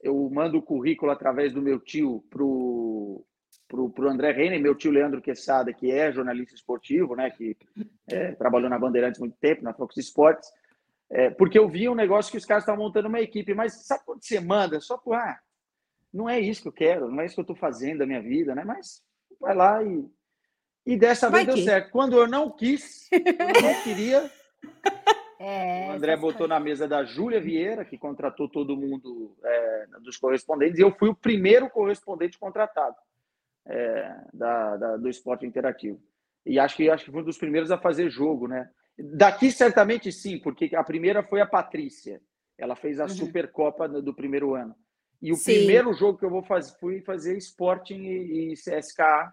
eu 0.00 0.30
mando 0.30 0.56
o 0.58 0.62
currículo 0.62 1.10
através 1.10 1.52
do 1.52 1.60
meu 1.60 1.80
tio 1.80 2.24
pro 2.30 3.24
pro, 3.68 3.90
pro 3.90 4.08
André 4.08 4.30
Reiner, 4.30 4.60
meu 4.60 4.76
tio 4.76 4.92
Leandro 4.92 5.20
Quesada, 5.20 5.72
que 5.72 5.90
é 5.90 6.12
jornalista 6.12 6.54
esportivo, 6.54 7.16
né, 7.16 7.30
que 7.30 7.56
é, 8.08 8.30
trabalhou 8.32 8.70
na 8.70 8.78
Bandeirantes 8.78 9.18
muito 9.18 9.36
tempo, 9.38 9.64
na 9.64 9.74
Fox 9.74 9.96
Sports, 9.96 10.48
é, 11.10 11.30
porque 11.30 11.58
eu 11.58 11.68
vi 11.68 11.88
um 11.88 11.94
negócio 11.94 12.30
que 12.30 12.38
os 12.38 12.44
caras 12.44 12.62
estavam 12.62 12.84
montando 12.84 13.08
uma 13.08 13.20
equipe, 13.20 13.54
mas 13.54 13.84
sabe 13.84 14.04
quando 14.04 14.22
você 14.22 14.38
manda 14.38 14.80
só 14.80 14.96
por, 14.96 15.14
ah, 15.14 15.40
não 16.12 16.28
é 16.28 16.38
isso 16.38 16.62
que 16.62 16.68
eu 16.68 16.72
quero, 16.72 17.10
não 17.10 17.20
é 17.20 17.26
isso 17.26 17.34
que 17.34 17.40
eu 17.40 17.42
estou 17.42 17.56
fazendo 17.56 17.98
da 17.98 18.06
minha 18.06 18.22
vida, 18.22 18.54
né, 18.54 18.62
mas 18.64 19.02
vai 19.40 19.54
lá 19.54 19.82
e 19.82 20.04
e 20.86 20.96
dessa 20.96 21.28
Vai 21.28 21.44
vez 21.44 21.46
deu 21.46 21.56
que. 21.56 21.70
certo. 21.70 21.90
Quando 21.90 22.16
eu 22.16 22.26
não 22.28 22.50
quis, 22.50 23.10
eu 23.12 23.62
não 23.62 23.74
queria, 23.82 24.30
É, 25.38 25.88
o 25.88 25.92
André 25.92 26.16
botou 26.16 26.38
coisas. 26.38 26.48
na 26.48 26.60
mesa 26.60 26.88
da 26.88 27.04
Júlia 27.04 27.40
Vieira, 27.40 27.84
que 27.84 27.98
contratou 27.98 28.48
todo 28.48 28.76
mundo 28.76 29.36
é, 29.44 29.86
dos 30.02 30.16
correspondentes, 30.16 30.78
e 30.78 30.82
eu 30.82 30.90
fui 30.92 31.08
o 31.10 31.14
primeiro 31.14 31.68
correspondente 31.68 32.38
contratado 32.38 32.96
é, 33.66 34.16
da, 34.32 34.76
da- 34.76 34.96
do 34.96 35.08
esporte 35.08 35.44
interativo. 35.44 36.00
E 36.44 36.58
acho 36.58 36.76
que, 36.76 36.88
acho 36.88 37.04
que 37.04 37.10
foi 37.10 37.20
um 37.20 37.24
dos 37.24 37.36
primeiros 37.38 37.70
a 37.70 37.76
fazer 37.78 38.08
jogo, 38.08 38.46
né? 38.46 38.70
Daqui, 38.98 39.50
certamente 39.50 40.10
sim, 40.12 40.38
porque 40.38 40.74
a 40.74 40.82
primeira 40.84 41.22
foi 41.22 41.40
a 41.40 41.46
Patrícia. 41.46 42.20
Ela 42.56 42.74
fez 42.76 42.98
a 42.98 43.02
uhum. 43.02 43.08
Supercopa 43.10 43.86
do 43.88 44.14
primeiro 44.14 44.54
ano. 44.54 44.74
E 45.20 45.32
o 45.32 45.36
sim. 45.36 45.52
primeiro 45.52 45.92
jogo 45.92 46.18
que 46.18 46.24
eu 46.24 46.30
vou 46.30 46.42
fazer, 46.42 46.78
fui 46.78 47.02
fazer 47.02 47.36
Sporting 47.36 48.00
e, 48.00 48.52
e 48.52 48.54
CSKA 48.54 49.30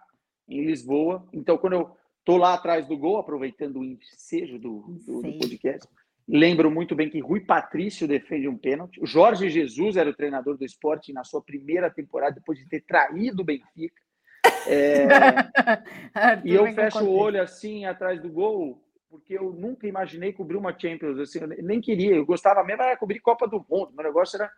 em 0.48 0.64
Lisboa. 0.66 1.26
Então, 1.34 1.58
quando 1.58 1.74
eu 1.74 1.92
tô 2.24 2.38
lá 2.38 2.54
atrás 2.54 2.88
do 2.88 2.98
gol, 2.98 3.18
aproveitando 3.18 3.80
o 3.80 3.84
ensejo 3.84 4.60
do, 4.60 5.00
do, 5.06 5.22
do 5.22 5.38
podcast, 5.38 5.88
lembro 6.28 6.72
muito 6.72 6.96
bem 6.96 7.10
que 7.10 7.20
Rui 7.20 7.42
Patrício 7.42 8.08
defende 8.08 8.48
um 8.48 8.58
pênalti. 8.58 9.02
O 9.02 9.06
Jorge 9.06 9.50
Jesus 9.50 9.98
era 9.98 10.10
o 10.10 10.16
treinador 10.16 10.58
do 10.58 10.66
Sporting 10.66 11.14
na 11.14 11.24
sua 11.24 11.42
primeira 11.42 11.90
temporada, 11.90 12.36
depois 12.36 12.58
de 12.58 12.68
ter 12.68 12.82
traído 12.82 13.42
o 13.42 13.46
Benfica. 13.46 14.02
É... 14.68 15.08
e 16.46 16.54
eu 16.54 16.66
fecho 16.74 17.04
o 17.04 17.14
olho 17.14 17.42
assim 17.42 17.86
atrás 17.86 18.22
do 18.22 18.30
gol, 18.30 18.82
porque 19.10 19.38
eu 19.38 19.52
nunca 19.52 19.88
imaginei 19.88 20.32
cobrir 20.34 20.58
uma 20.58 20.78
Champions, 20.78 21.20
assim, 21.20 21.40
eu 21.40 21.48
nem 21.48 21.82
queria, 21.82 22.16
eu 22.16 22.26
gostava 22.26 22.64
mesmo 22.64 22.82
era 22.82 22.98
cobrir 22.98 23.20
Copa 23.20 23.48
do 23.48 23.66
Mundo, 23.70 23.94
meu 23.94 24.04
negócio 24.04 24.38
era 24.38 24.50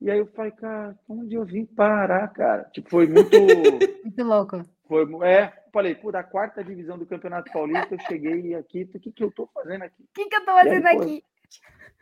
e 0.00 0.10
aí 0.10 0.18
eu 0.18 0.26
falei, 0.26 0.52
cara, 0.52 0.98
onde 1.08 1.34
eu 1.34 1.44
vim 1.44 1.64
parar, 1.64 2.28
cara? 2.28 2.64
Tipo, 2.64 2.90
foi 2.90 3.06
muito. 3.06 3.30
muito 4.04 4.22
louco. 4.22 4.62
Foi, 4.86 5.04
é, 5.24 5.52
falei, 5.72 5.94
pô, 5.94 6.12
da 6.12 6.22
quarta 6.22 6.62
divisão 6.62 6.96
do 6.96 7.06
Campeonato 7.06 7.52
Paulista, 7.52 7.94
eu 7.94 8.00
cheguei 8.00 8.54
aqui, 8.54 8.88
o 8.94 9.00
que, 9.00 9.12
que 9.12 9.24
eu 9.24 9.32
tô 9.32 9.46
fazendo 9.52 9.82
aqui? 9.82 10.02
O 10.02 10.08
que, 10.14 10.28
que 10.28 10.36
eu 10.36 10.44
tô 10.44 10.52
fazendo 10.52 10.86
aí, 10.86 10.96
aqui? 10.96 11.24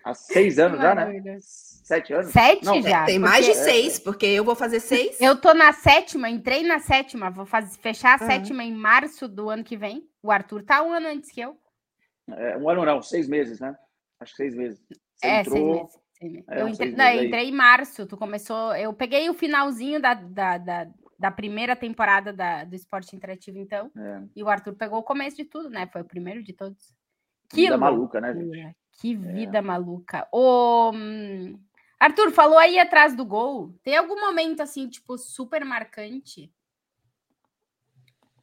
Há 0.05 0.12
seis 0.12 0.59
anos 0.59 0.79
já, 0.79 0.94
né? 0.94 1.38
Sete 1.40 2.12
anos? 2.12 2.31
Sete 2.31 2.64
Não, 2.64 2.83
já. 2.83 3.07
Tem 3.07 3.18
mais 3.18 3.47
de 3.47 3.55
seis, 3.55 3.99
porque 3.99 4.27
eu 4.27 4.44
vou 4.44 4.55
fazer 4.55 4.81
seis. 4.81 5.18
Eu 5.18 5.40
tô 5.40 5.55
na 5.55 5.73
sétima, 5.73 6.29
entrei 6.29 6.62
na 6.62 6.79
sétima, 6.79 7.31
vou 7.31 7.47
fazer, 7.47 7.79
fechar 7.79 8.18
a 8.18 8.23
uhum. 8.23 8.31
sétima 8.31 8.62
em 8.62 8.73
março 8.73 9.27
do 9.27 9.49
ano 9.49 9.64
que 9.64 9.79
vem. 9.79 10.07
O 10.23 10.31
Arthur 10.31 10.62
tá 10.62 10.83
um 10.83 10.92
ano 10.92 11.09
antes 11.09 11.33
que 11.33 11.40
eu. 11.40 11.57
É, 12.29 12.57
um 12.59 12.68
ano 12.68 12.85
não, 12.85 13.01
seis 13.01 13.27
meses, 13.27 13.61
né? 13.61 13.75
Acho 14.20 14.33
que 14.33 14.37
seis 14.37 14.55
meses. 14.55 14.79
Você 15.16 15.27
é, 15.27 15.40
entrou... 15.40 15.57
seis 15.57 16.33
meses. 16.33 16.49
É, 16.49 16.62
eu, 16.62 16.68
entrei, 16.68 16.92
não, 16.92 17.05
eu 17.07 17.25
entrei 17.25 17.49
em 17.49 17.53
março, 17.53 18.07
tu 18.07 18.16
começou. 18.16 18.75
Eu 18.77 18.92
peguei 18.92 19.29
o 19.29 19.35
finalzinho 19.35 20.01
da, 20.01 20.14
da, 20.14 20.59
da, 20.59 20.87
da 21.25 21.31
primeira 21.31 21.75
temporada 21.75 22.35
da, 22.35 22.65
do 22.65 22.75
esporte 22.77 23.17
interativo, 23.17 23.57
então. 23.57 23.91
É. 23.97 24.23
E 24.37 24.43
o 24.45 24.49
Arthur 24.51 24.75
pegou 24.75 24.99
o 24.99 25.03
começo 25.03 25.39
de 25.39 25.45
tudo, 25.47 25.71
né? 25.71 25.87
Foi 25.87 26.03
o 26.03 26.05
primeiro 26.05 26.43
de 26.43 26.53
todos. 26.53 26.95
Que 27.49 27.63
vida 27.63 27.79
maluca, 27.79 28.21
né, 28.21 28.35
gente? 28.35 28.77
Que 29.01 29.15
é. 29.15 29.17
vida 29.17 29.57
é. 29.57 29.63
maluca. 29.63 30.29
O 30.31 30.93
Arthur 31.99 32.31
falou 32.31 32.59
aí 32.59 32.79
atrás 32.79 33.17
do 33.17 33.25
gol. 33.25 33.75
Tem 33.83 33.97
algum 33.97 34.21
momento 34.21 34.61
assim, 34.61 34.87
tipo, 34.87 35.17
super 35.17 35.65
marcante? 35.65 36.53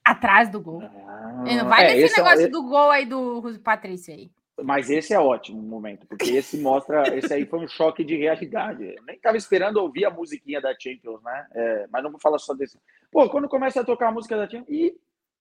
Atrás 0.04 0.50
do 0.50 0.60
gol. 0.60 0.82
Ah, 0.82 1.44
não 1.46 1.70
vai 1.70 1.86
é, 1.86 1.94
nesse 1.94 2.16
é 2.16 2.18
negócio 2.18 2.46
é... 2.48 2.50
do 2.50 2.64
gol 2.64 2.90
aí 2.90 3.06
do 3.06 3.60
Patrício 3.64 4.12
aí. 4.12 4.32
Mas 4.64 4.90
esse 4.90 5.14
é 5.14 5.20
ótimo 5.20 5.62
momento, 5.62 6.06
porque 6.08 6.32
esse 6.32 6.58
mostra. 6.58 7.16
esse 7.16 7.34
aí 7.34 7.46
foi 7.46 7.60
um 7.60 7.68
choque 7.68 8.04
de 8.04 8.16
realidade. 8.16 8.84
Eu 8.96 9.04
nem 9.04 9.16
estava 9.16 9.38
esperando 9.38 9.78
ouvir 9.78 10.06
a 10.06 10.10
musiquinha 10.10 10.62
da 10.62 10.78
Champions, 10.78 11.22
né? 11.24 11.48
É, 11.54 11.88
mas 11.92 12.04
não 12.04 12.12
vou 12.12 12.20
falar 12.20 12.40
só 12.40 12.54
desse. 12.54 12.80
Pô, 13.12 13.30
quando 13.30 13.50
começa 13.50 13.82
a 13.82 13.86
tocar 13.86 14.10
a 14.10 14.12
música 14.12 14.38
da 14.38 14.50
Champions. 14.50 14.70
Ih, 14.70 14.96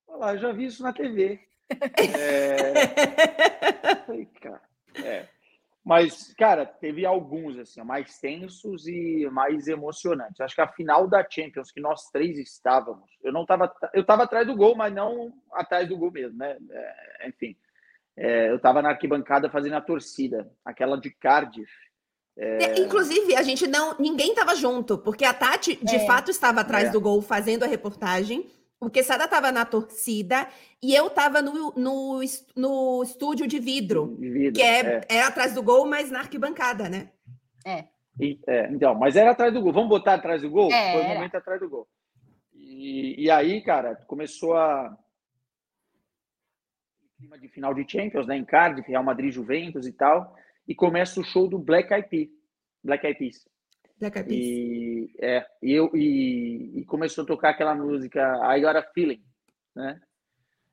olha 0.08 0.18
lá, 0.18 0.36
já 0.36 0.52
vi 0.52 0.66
isso 0.66 0.82
na 0.82 0.92
TV. 0.92 1.40
É... 1.70 2.72
cara. 4.40 4.62
É. 5.04 5.26
Mas, 5.84 6.34
cara, 6.34 6.66
teve 6.66 7.06
alguns, 7.06 7.58
assim, 7.58 7.82
mais 7.82 8.18
tensos 8.18 8.86
e 8.86 9.26
mais 9.32 9.66
emocionantes. 9.66 10.40
Acho 10.40 10.54
que 10.54 10.60
a 10.60 10.68
final 10.68 11.08
da 11.08 11.26
Champions, 11.28 11.72
que 11.72 11.80
nós 11.80 12.10
três 12.10 12.38
estávamos, 12.38 13.10
eu 13.22 13.32
não 13.32 13.42
estava. 13.42 13.72
Eu 13.94 14.02
estava 14.02 14.24
atrás 14.24 14.46
do 14.46 14.54
gol, 14.54 14.76
mas 14.76 14.92
não 14.92 15.32
atrás 15.52 15.88
do 15.88 15.96
gol 15.96 16.10
mesmo, 16.10 16.38
né? 16.38 16.56
É, 16.70 17.28
enfim 17.28 17.56
é, 18.16 18.50
eu 18.50 18.56
estava 18.56 18.82
na 18.82 18.90
arquibancada 18.90 19.50
fazendo 19.50 19.74
a 19.74 19.80
torcida, 19.80 20.50
aquela 20.64 20.96
de 20.96 21.10
Cardiff. 21.10 21.70
É... 22.36 22.80
Inclusive, 22.80 23.36
a 23.36 23.42
gente 23.42 23.66
não. 23.66 23.96
Ninguém 23.98 24.30
estava 24.30 24.54
junto, 24.54 24.98
porque 24.98 25.24
a 25.24 25.34
Tati, 25.34 25.76
de 25.84 25.96
é. 25.96 26.06
fato, 26.06 26.30
estava 26.30 26.60
atrás 26.60 26.88
é. 26.88 26.90
do 26.90 27.00
gol 27.00 27.20
fazendo 27.20 27.64
a 27.64 27.66
reportagem. 27.66 28.50
O 28.80 28.88
Quesada 28.88 29.24
estava 29.24 29.52
na 29.52 29.66
torcida 29.66 30.48
e 30.82 30.94
eu 30.94 31.08
estava 31.08 31.42
no, 31.42 31.70
no, 31.76 32.20
no 32.56 33.02
estúdio 33.02 33.46
de 33.46 33.58
vidro, 33.58 34.16
de 34.18 34.30
vidro 34.30 34.52
que 34.54 34.62
é, 34.62 35.02
é, 35.06 35.20
atrás 35.20 35.52
do 35.52 35.62
gol, 35.62 35.86
mas 35.86 36.10
na 36.10 36.20
arquibancada, 36.20 36.88
né? 36.88 37.10
É. 37.66 37.84
E, 38.18 38.40
é. 38.46 38.70
Então, 38.72 38.94
mas 38.94 39.16
era 39.16 39.32
atrás 39.32 39.52
do 39.52 39.60
gol. 39.60 39.72
Vamos 39.72 39.90
botar 39.90 40.14
atrás 40.14 40.40
do 40.40 40.48
gol? 40.48 40.72
É, 40.72 40.92
Foi 40.92 41.02
o 41.02 41.08
momento 41.08 41.34
atrás 41.34 41.60
do 41.60 41.68
gol. 41.68 41.86
E, 42.54 43.24
e 43.24 43.30
aí, 43.30 43.60
cara, 43.60 43.96
começou 44.06 44.56
a 44.56 44.96
clima 47.20 47.38
de 47.38 47.48
final 47.48 47.74
de 47.74 47.86
Champions, 47.86 48.26
né, 48.26 48.36
em 48.36 48.44
Cardiff, 48.44 48.88
Real 48.88 49.04
Madrid, 49.04 49.30
Juventus 49.30 49.86
e 49.86 49.92
tal, 49.92 50.34
e 50.66 50.74
começa 50.74 51.20
o 51.20 51.24
show 51.24 51.46
do 51.46 51.58
Black 51.58 51.92
Eyed 51.92 52.08
Peas. 52.08 52.30
Black 52.82 53.06
Eyed 53.06 53.18
Peas. 53.18 53.48
Black 53.98 54.18
Eyed 54.18 54.28
Peas. 54.28 54.40
E, 54.40 55.14
é, 55.20 55.46
e, 55.62 55.72
eu, 55.72 55.90
e, 55.94 56.80
e, 56.80 56.84
começou 56.86 57.24
a 57.24 57.26
tocar 57.26 57.50
aquela 57.50 57.74
música 57.74 58.20
I 58.56 58.60
Got 58.62 58.76
a 58.76 58.82
Feeling, 58.82 59.22
né? 59.76 60.00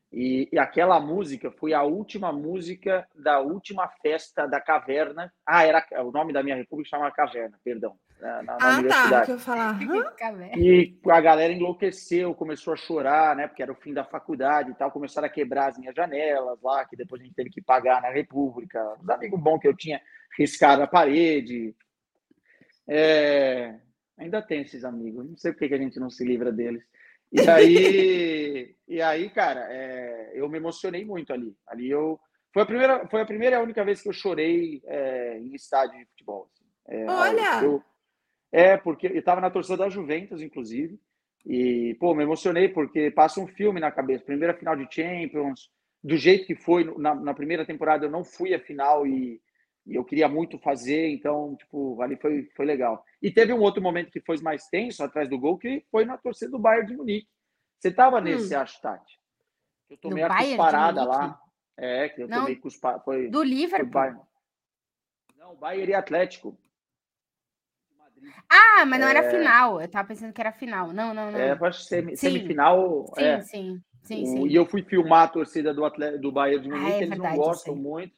E, 0.09 0.47
e, 0.53 0.57
aquela 0.57 1.01
música 1.01 1.51
foi 1.51 1.73
a 1.73 1.83
última 1.83 2.31
música 2.31 3.05
da 3.13 3.41
última 3.41 3.89
festa 4.01 4.47
da 4.47 4.61
Caverna. 4.61 5.33
Ah, 5.45 5.65
era 5.65 5.85
o 6.01 6.11
nome 6.11 6.31
da 6.31 6.41
minha 6.41 6.55
república 6.55 6.91
chama 6.91 7.11
Caverna, 7.11 7.59
perdão 7.61 7.97
na, 8.19 8.41
na 8.41 8.57
ah, 8.59 8.83
tá, 8.83 9.25
que 9.25 9.31
eu 9.31 9.39
falar. 9.39 9.79
E 10.57 10.97
a 11.07 11.21
galera 11.21 11.53
enlouqueceu, 11.53 12.33
começou 12.33 12.73
a 12.73 12.77
chorar, 12.77 13.35
né? 13.35 13.47
Porque 13.47 13.61
era 13.61 13.71
o 13.71 13.75
fim 13.75 13.93
da 13.93 14.03
faculdade 14.03 14.71
e 14.71 14.73
tal. 14.73 14.91
Começaram 14.91 15.27
a 15.27 15.31
quebrar 15.31 15.67
as 15.67 15.77
minhas 15.77 15.95
janelas 15.95 16.59
lá, 16.61 16.83
que 16.85 16.95
depois 16.95 17.21
a 17.21 17.25
gente 17.25 17.35
teve 17.35 17.49
que 17.49 17.61
pagar 17.61 18.01
na 18.01 18.09
República. 18.09 18.97
Os 18.99 19.09
amigos 19.09 19.39
bons 19.39 19.59
que 19.59 19.67
eu 19.67 19.75
tinha 19.75 20.01
riscaram 20.37 20.83
a 20.83 20.87
parede. 20.87 21.75
É... 22.87 23.75
Ainda 24.17 24.41
tem 24.41 24.61
esses 24.61 24.83
amigos, 24.83 25.29
não 25.29 25.37
sei 25.37 25.51
por 25.51 25.67
que 25.67 25.73
a 25.73 25.77
gente 25.77 25.99
não 25.99 26.09
se 26.09 26.25
livra 26.25 26.51
deles. 26.51 26.83
E 27.31 27.47
aí, 27.47 28.75
e 28.87 28.99
aí 28.99 29.29
cara, 29.29 29.67
é... 29.69 30.31
eu 30.33 30.49
me 30.49 30.57
emocionei 30.57 31.05
muito 31.05 31.31
ali. 31.31 31.55
Ali 31.67 31.89
eu. 31.89 32.19
Foi 32.51 32.63
a 32.63 32.65
primeira, 32.65 33.07
foi 33.07 33.21
a 33.21 33.25
primeira 33.25 33.55
e 33.57 33.59
a 33.59 33.61
única 33.61 33.85
vez 33.85 34.01
que 34.01 34.09
eu 34.09 34.13
chorei 34.13 34.81
é, 34.85 35.37
em 35.37 35.53
estádio 35.53 35.99
de 35.99 36.05
futebol. 36.05 36.49
Assim. 36.51 36.65
É, 36.87 37.05
Olha! 37.05 37.63
Eu, 37.63 37.83
é, 38.51 38.77
porque 38.77 39.07
eu 39.07 39.19
estava 39.19 39.41
na 39.41 39.49
torcida 39.49 39.77
da 39.77 39.89
Juventus, 39.89 40.41
inclusive, 40.41 40.99
e, 41.45 41.95
pô, 41.99 42.13
me 42.13 42.23
emocionei 42.23 42.69
porque 42.69 43.11
passa 43.11 43.39
um 43.39 43.47
filme 43.47 43.79
na 43.79 43.91
cabeça. 43.91 44.23
Primeira 44.23 44.53
final 44.53 44.75
de 44.75 44.87
Champions, 44.93 45.69
do 46.03 46.17
jeito 46.17 46.45
que 46.45 46.55
foi 46.55 46.83
na, 46.97 47.15
na 47.15 47.33
primeira 47.33 47.65
temporada, 47.65 48.05
eu 48.05 48.11
não 48.11 48.23
fui 48.23 48.53
à 48.53 48.59
final 48.59 49.05
e, 49.05 49.41
e, 49.85 49.95
eu 49.95 50.03
queria 50.03 50.27
muito 50.27 50.57
fazer, 50.59 51.09
então, 51.09 51.55
tipo, 51.55 52.01
ali 52.01 52.17
foi, 52.17 52.49
foi 52.55 52.65
legal. 52.65 53.03
E 53.21 53.31
teve 53.31 53.53
um 53.53 53.61
outro 53.61 53.81
momento 53.81 54.11
que 54.11 54.21
foi 54.21 54.37
mais 54.41 54.67
tenso, 54.67 55.03
atrás 55.03 55.29
do 55.29 55.39
gol, 55.39 55.57
que 55.57 55.85
foi 55.91 56.05
na 56.05 56.17
torcida 56.17 56.51
do 56.51 56.59
Bayern 56.59 56.87
de 56.87 56.97
Munique. 56.97 57.27
Você 57.79 57.89
estava 57.89 58.19
nesse, 58.19 58.55
hum. 58.55 58.59
acho, 58.59 58.81
Tati? 58.81 59.19
Eu 59.89 59.97
tomei 59.97 60.23
a 60.23 60.29
cusparada 60.29 61.03
lá. 61.03 61.39
É, 61.77 62.09
que 62.09 62.23
eu 62.23 62.27
não, 62.27 62.39
tomei 62.39 62.55
cusparada. 62.55 63.03
Foi, 63.03 63.29
do 63.29 63.43
Liverpool? 63.43 63.91
Foi 63.91 64.27
não, 65.37 65.55
Bayern 65.55 65.91
e 65.91 65.95
Atlético. 65.95 66.57
Ah, 68.49 68.85
mas 68.85 68.99
não 68.99 69.07
é... 69.07 69.11
era 69.11 69.29
final. 69.29 69.81
Eu 69.81 69.87
tava 69.87 70.07
pensando 70.07 70.33
que 70.33 70.41
era 70.41 70.51
final. 70.51 70.93
Não, 70.93 71.13
não, 71.13 71.31
não. 71.31 71.39
É, 71.39 71.51
acho 71.51 71.83
sem, 71.83 72.15
semifinal. 72.15 73.05
Sim, 73.15 73.23
é. 73.23 73.41
sim, 73.41 73.81
sim, 74.03 74.25
sim, 74.25 74.47
E 74.47 74.55
eu 74.55 74.65
fui 74.65 74.83
filmar 74.83 75.23
a 75.23 75.27
torcida 75.27 75.73
do, 75.73 75.85
Atlético, 75.85 76.21
do 76.21 76.31
Bahia 76.31 76.59
de 76.59 76.69
Munique, 76.69 76.85
ah, 76.85 76.93
é 76.93 76.97
eles 76.97 77.09
verdade, 77.09 77.37
não 77.37 77.43
gostam 77.43 77.75
muito. 77.75 78.13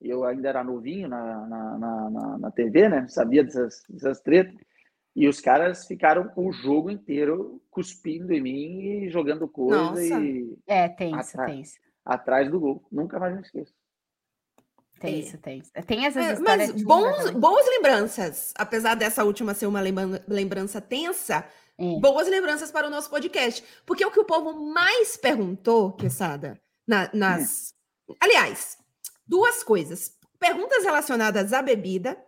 Eu 0.00 0.24
ainda 0.24 0.48
era 0.48 0.62
novinho 0.62 1.08
na, 1.08 1.46
na, 1.46 1.78
na, 1.78 2.10
na, 2.10 2.38
na 2.38 2.50
TV, 2.50 2.88
né? 2.88 3.06
Sabia 3.08 3.42
dessas, 3.42 3.82
dessas 3.88 4.20
tretas. 4.20 4.54
E 5.16 5.28
os 5.28 5.40
caras 5.40 5.86
ficaram 5.86 6.30
o 6.36 6.52
jogo 6.52 6.90
inteiro 6.90 7.62
cuspindo 7.70 8.32
em 8.32 8.40
mim 8.40 8.80
e 8.80 9.08
jogando 9.08 9.48
coisa. 9.48 9.82
Nossa. 9.82 10.20
E... 10.20 10.58
É, 10.66 10.88
tenso, 10.88 11.36
tenso. 11.46 11.74
Atrás 12.04 12.50
do 12.50 12.58
gol. 12.58 12.84
Nunca 12.90 13.18
mais 13.18 13.34
me 13.34 13.40
esqueço. 13.40 13.72
Tem 15.04 15.20
isso, 15.20 15.38
tem 15.86 16.06
essas 16.06 16.40
é. 16.40 16.40
Mas 16.40 16.82
bons, 16.82 17.30
boas 17.30 17.66
lembranças. 17.66 18.52
Apesar 18.56 18.94
dessa 18.94 19.24
última 19.24 19.54
ser 19.54 19.66
uma 19.66 19.80
lembrança 19.80 20.80
tensa, 20.80 21.46
é. 21.78 22.00
boas 22.00 22.28
lembranças 22.28 22.70
para 22.70 22.86
o 22.86 22.90
nosso 22.90 23.10
podcast. 23.10 23.62
Porque 23.84 24.04
o 24.04 24.10
que 24.10 24.20
o 24.20 24.24
povo 24.24 24.72
mais 24.72 25.16
perguntou, 25.16 25.92
Quesada, 25.92 26.58
na, 26.86 27.10
nas. 27.12 27.74
É. 28.10 28.14
Aliás, 28.20 28.78
duas 29.26 29.62
coisas. 29.62 30.12
Perguntas 30.38 30.84
relacionadas 30.84 31.52
à 31.52 31.62
bebida 31.62 32.18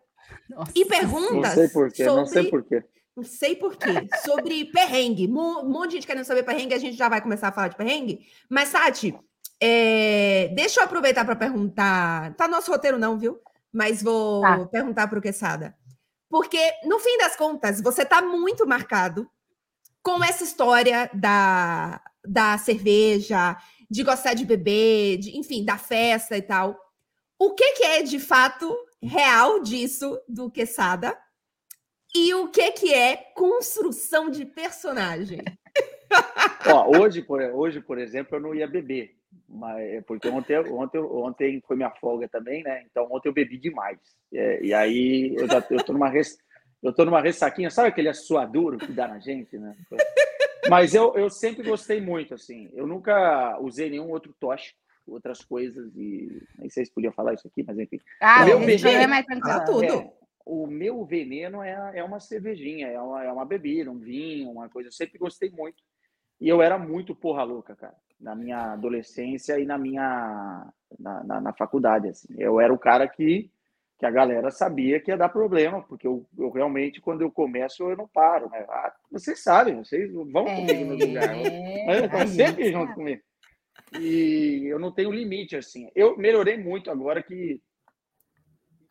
Nossa. 0.49 0.73
e 0.75 0.85
perguntas. 0.85 1.55
Não 1.55 1.55
sei 1.55 1.69
porquê, 1.69 2.05
sobre... 2.05 2.21
não 2.21 2.27
sei 2.27 2.51
porquê. 2.51 2.85
Não 3.17 3.25
sei 3.25 3.57
porquê. 3.57 4.09
Sobre 4.25 4.65
perrengue. 4.73 5.27
Um 5.27 5.69
monte 5.69 5.89
de 5.89 5.97
gente 5.97 6.07
querendo 6.07 6.25
saber 6.25 6.43
perrengue, 6.43 6.75
a 6.75 6.79
gente 6.79 6.97
já 6.97 7.09
vai 7.09 7.21
começar 7.21 7.49
a 7.49 7.53
falar 7.53 7.69
de 7.69 7.77
perrengue. 7.77 8.27
Mas, 8.49 8.69
Sati, 8.69 9.19
é, 9.61 10.49
deixa 10.55 10.81
eu 10.81 10.85
aproveitar 10.85 11.25
para 11.25 11.37
perguntar. 11.37 12.35
Tá 12.35 12.47
no 12.47 12.55
nosso 12.55 12.71
roteiro, 12.71 12.99
não, 12.99 13.19
viu? 13.19 13.41
Mas 13.73 14.03
vou 14.03 14.43
tá. 14.43 14.67
perguntar 14.67 15.09
para 15.09 15.19
o 15.19 15.23
Quesada. 15.23 15.77
Porque, 16.29 16.59
no 16.85 16.99
fim 16.99 17.17
das 17.19 17.37
contas, 17.37 17.81
você 17.81 18.03
está 18.03 18.21
muito 18.21 18.67
marcado 18.67 19.29
com 20.03 20.23
essa 20.23 20.45
história 20.45 21.11
da, 21.13 22.01
da 22.25 22.59
cerveja 22.59 23.57
de 23.91 24.03
gostar 24.03 24.35
de 24.35 24.45
beber, 24.45 25.19
de, 25.19 25.39
enfim, 25.39 25.65
da 25.65 25.79
festa 25.79 26.37
e 26.37 26.43
tal. 26.43 26.79
O 27.39 27.55
que, 27.55 27.73
que 27.75 27.85
é 27.85 28.03
de 28.03 28.19
fato 28.19 28.77
real 29.03 29.61
disso 29.63 30.21
do 30.29 30.51
Quesada? 30.51 31.17
E 32.15 32.35
o 32.35 32.49
que, 32.49 32.71
que 32.73 32.95
é 32.95 33.17
construção 33.35 34.31
de 34.31 34.45
personagem? 34.45 35.43
Ó, 36.67 36.99
hoje, 36.99 37.23
por, 37.23 37.41
hoje, 37.43 37.81
por 37.81 37.99
exemplo, 37.99 38.37
eu 38.37 38.41
não 38.41 38.55
ia 38.55 38.67
beber. 38.67 39.16
Mas, 39.49 39.79
é 39.79 40.01
porque 40.01 40.29
ontem, 40.29 40.59
ontem, 40.59 40.99
ontem 40.99 41.63
foi 41.67 41.77
minha 41.77 41.91
folga 41.91 42.29
também, 42.29 42.63
né? 42.63 42.85
Então 42.91 43.07
ontem 43.11 43.29
eu 43.29 43.33
bebi 43.33 43.59
demais. 43.59 43.99
É, 44.33 44.63
e 44.63 44.75
aí 44.75 45.35
eu 45.37 45.47
já 45.47 45.65
eu 45.71 45.85
tô 45.85 45.93
numa, 45.93 46.09
res, 46.09 46.37
eu 46.83 46.93
tô 46.93 47.05
numa 47.05 47.21
ressaquinha, 47.21 47.71
sabe 47.71 47.89
aquele 47.89 48.09
assuaduro 48.09 48.79
que 48.79 48.93
dá 48.93 49.07
na 49.07 49.19
gente, 49.19 49.57
né? 49.57 49.75
Mas 50.69 50.95
eu, 50.95 51.15
eu 51.15 51.31
sempre 51.31 51.63
gostei 51.63 52.01
muito, 52.01 52.35
assim. 52.35 52.71
Eu 52.75 52.87
nunca 52.87 53.59
usei 53.61 53.89
nenhum 53.89 54.11
outro 54.11 54.35
tóxico, 54.39 54.79
outras 55.07 55.45
coisas, 55.45 55.95
e 55.95 56.43
nem 56.59 56.69
sei 56.69 56.85
se 56.85 56.93
podia 56.93 57.13
falar 57.13 57.35
isso 57.35 57.47
aqui, 57.47 57.63
mas 57.63 57.79
enfim. 57.79 58.01
Ah, 58.21 58.43
o 58.43 58.47
meu 58.47 58.59
aí 58.59 58.75
é 58.75 58.77
veneno, 58.77 59.09
mais 59.09 59.25
tranquilo. 59.25 59.65
tudo. 59.65 59.85
é, 59.85 60.13
o 60.45 60.67
meu 60.67 61.05
veneno 61.05 61.63
é, 61.63 61.93
é 61.99 62.05
uma 62.05 62.21
cervejinha, 62.21 62.89
é 62.89 63.01
uma, 63.01 63.25
é 63.25 63.33
uma 63.33 63.45
bebida, 63.45 63.91
um 63.91 63.99
vinho, 63.99 64.51
uma 64.51 64.69
coisa. 64.69 64.89
Eu 64.89 64.93
sempre 64.93 65.19
gostei 65.19 65.51
muito. 65.51 65.83
E 66.41 66.49
eu 66.49 66.61
era 66.61 66.79
muito 66.79 67.15
porra 67.15 67.43
louca, 67.43 67.75
cara, 67.75 67.97
na 68.21 68.35
minha 68.35 68.73
adolescência 68.73 69.59
e 69.59 69.67
na 69.67 69.79
minha 69.79 70.73
na, 70.99 71.25
na, 71.25 71.41
na 71.41 71.53
faculdade, 71.53 72.09
assim. 72.09 72.29
Eu 72.39 72.61
era 72.61 72.73
o 72.73 72.79
cara 72.79 73.07
que 73.09 73.51
que 73.99 74.05
a 74.05 74.11
galera 74.11 74.51
sabia 74.51 75.01
que 75.01 75.11
ia 75.11 75.17
dar 75.17 75.31
problema, 75.31 75.83
porque 75.83 76.07
eu, 76.07 76.27
eu 76.39 76.51
realmente, 76.51 77.01
quando 77.01 77.23
eu 77.23 77.31
começo, 77.31 77.83
eu 77.83 77.97
não 77.97 78.07
paro. 78.07 78.51
Né? 78.51 78.65
Ah, 78.69 78.95
vocês 79.11 79.43
sabem, 79.43 79.77
vocês 79.77 80.13
vão 80.13 80.45
comigo 80.45 80.85
no 80.85 80.97
lugar. 80.97 81.35
É, 81.35 82.05
Estão 82.05 82.21
a 82.21 82.27
sempre 82.27 82.65
gente 82.65 82.73
junto 82.73 82.93
comigo. 82.93 83.23
E 83.99 84.67
eu 84.67 84.79
não 84.79 84.93
tenho 84.93 85.11
limite, 85.11 85.57
assim. 85.57 85.91
Eu 85.95 86.17
melhorei 86.19 86.59
muito 86.59 86.91
agora 86.91 87.23
que 87.23 87.61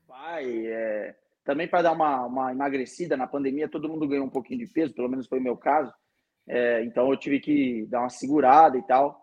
pai, 0.08 0.66
é, 0.66 1.16
também 1.44 1.68
para 1.68 1.84
dar 1.84 1.92
uma, 1.92 2.26
uma 2.26 2.52
emagrecida 2.52 3.16
na 3.16 3.28
pandemia, 3.28 3.70
todo 3.70 3.90
mundo 3.90 4.08
ganhou 4.08 4.26
um 4.26 4.30
pouquinho 4.30 4.60
de 4.60 4.68
peso, 4.68 4.94
pelo 4.94 5.10
menos 5.10 5.28
foi 5.28 5.40
o 5.40 5.44
meu 5.44 5.56
caso. 5.56 5.94
É, 6.48 6.84
então 6.84 7.10
eu 7.12 7.18
tive 7.18 7.40
que 7.40 7.86
dar 7.88 8.02
uma 8.02 8.10
segurada 8.10 8.78
e 8.78 8.84
tal. 8.84 9.22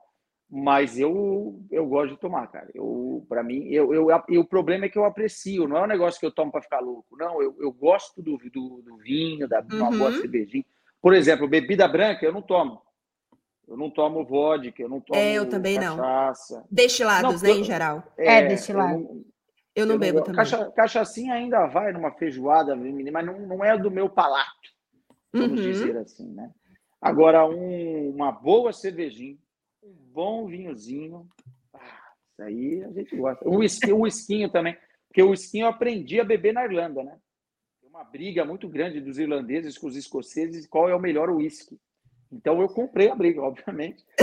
Mas 0.54 0.98
eu, 0.98 1.62
eu 1.70 1.86
gosto 1.86 2.10
de 2.14 2.20
tomar, 2.20 2.46
cara. 2.48 2.68
Eu, 2.74 3.24
para 3.26 3.42
mim, 3.42 3.68
eu, 3.68 3.94
eu, 3.94 4.08
e 4.28 4.36
o 4.36 4.44
problema 4.44 4.84
é 4.84 4.88
que 4.90 4.98
eu 4.98 5.04
aprecio, 5.06 5.66
não 5.66 5.78
é 5.78 5.82
um 5.84 5.86
negócio 5.86 6.20
que 6.20 6.26
eu 6.26 6.30
tomo 6.30 6.52
para 6.52 6.60
ficar 6.60 6.80
louco. 6.80 7.16
Não, 7.16 7.40
eu, 7.42 7.56
eu 7.58 7.72
gosto 7.72 8.20
do, 8.20 8.36
do, 8.36 8.82
do 8.82 8.96
vinho, 8.98 9.48
da 9.48 9.60
uma 9.60 9.88
Uhum. 9.88 9.96
boa 9.96 10.12
cervejinha. 10.12 10.64
Por 11.00 11.14
exemplo, 11.14 11.48
bebida 11.48 11.88
branca 11.88 12.26
eu 12.26 12.32
não 12.32 12.42
tomo. 12.42 12.82
Eu 13.66 13.78
não 13.78 13.88
tomo 13.90 14.24
vodka, 14.26 14.82
eu 14.82 14.90
não 14.90 15.00
tomo 15.00 15.18
É, 15.18 15.32
eu 15.38 15.48
também 15.48 15.78
não. 15.78 15.96
cachaça. 15.96 16.66
Destilados, 16.70 17.40
Não, 17.40 17.48
né, 17.48 17.54
eu- 17.54 17.60
em 17.60 17.64
geral. 17.64 18.02
É, 18.18 18.44
eu 18.44 18.48
destilado. 18.48 18.98
não- 18.98 19.24
Eu 19.74 19.86
não 19.86 19.94
eu 19.94 19.98
bebo 19.98 20.20
também. 20.20 20.36
Cacha, 20.36 20.70
cachaçinha 20.72 21.32
ainda 21.32 21.66
vai 21.66 21.92
numa 21.92 22.12
feijoada, 22.12 22.76
mas 22.76 23.24
não, 23.24 23.40
não 23.46 23.64
é 23.64 23.78
do 23.78 23.90
meu 23.90 24.10
palato, 24.10 24.68
vamos 25.32 25.60
Uhum. 25.60 25.66
dizer 25.66 25.96
assim, 25.96 26.28
né? 26.30 26.50
Agora, 27.02 27.44
um- 27.44 28.10
uma 28.10 28.30
boa 28.30 28.72
cervejinha, 28.72 29.36
um 29.82 29.92
bom 30.12 30.46
vinhozinho, 30.46 31.28
ah, 31.74 32.12
isso 32.30 32.42
aí 32.42 32.84
a 32.84 32.92
gente 32.92 33.16
gosta. 33.16 33.48
O 33.48 33.56
whisky, 33.56 33.90
o 33.92 34.02
whiskinho 34.02 34.48
também, 34.48 34.76
porque 35.08 35.20
o 35.22 35.30
whiskinho 35.30 35.64
eu 35.64 35.68
aprendi 35.70 36.20
a 36.20 36.24
beber 36.24 36.54
na 36.54 36.64
Irlanda, 36.64 37.02
né? 37.02 37.18
Tem 37.80 37.90
uma 37.90 38.04
briga 38.04 38.44
muito 38.44 38.68
grande 38.68 39.00
dos 39.00 39.18
irlandeses 39.18 39.76
com 39.76 39.88
os 39.88 39.96
escoceses, 39.96 40.68
qual 40.68 40.88
é 40.88 40.94
o 40.94 41.00
melhor 41.00 41.28
whisky. 41.28 41.76
Então 42.30 42.62
eu 42.62 42.68
comprei 42.68 43.10
a 43.10 43.14
briga, 43.16 43.42
obviamente. 43.42 44.06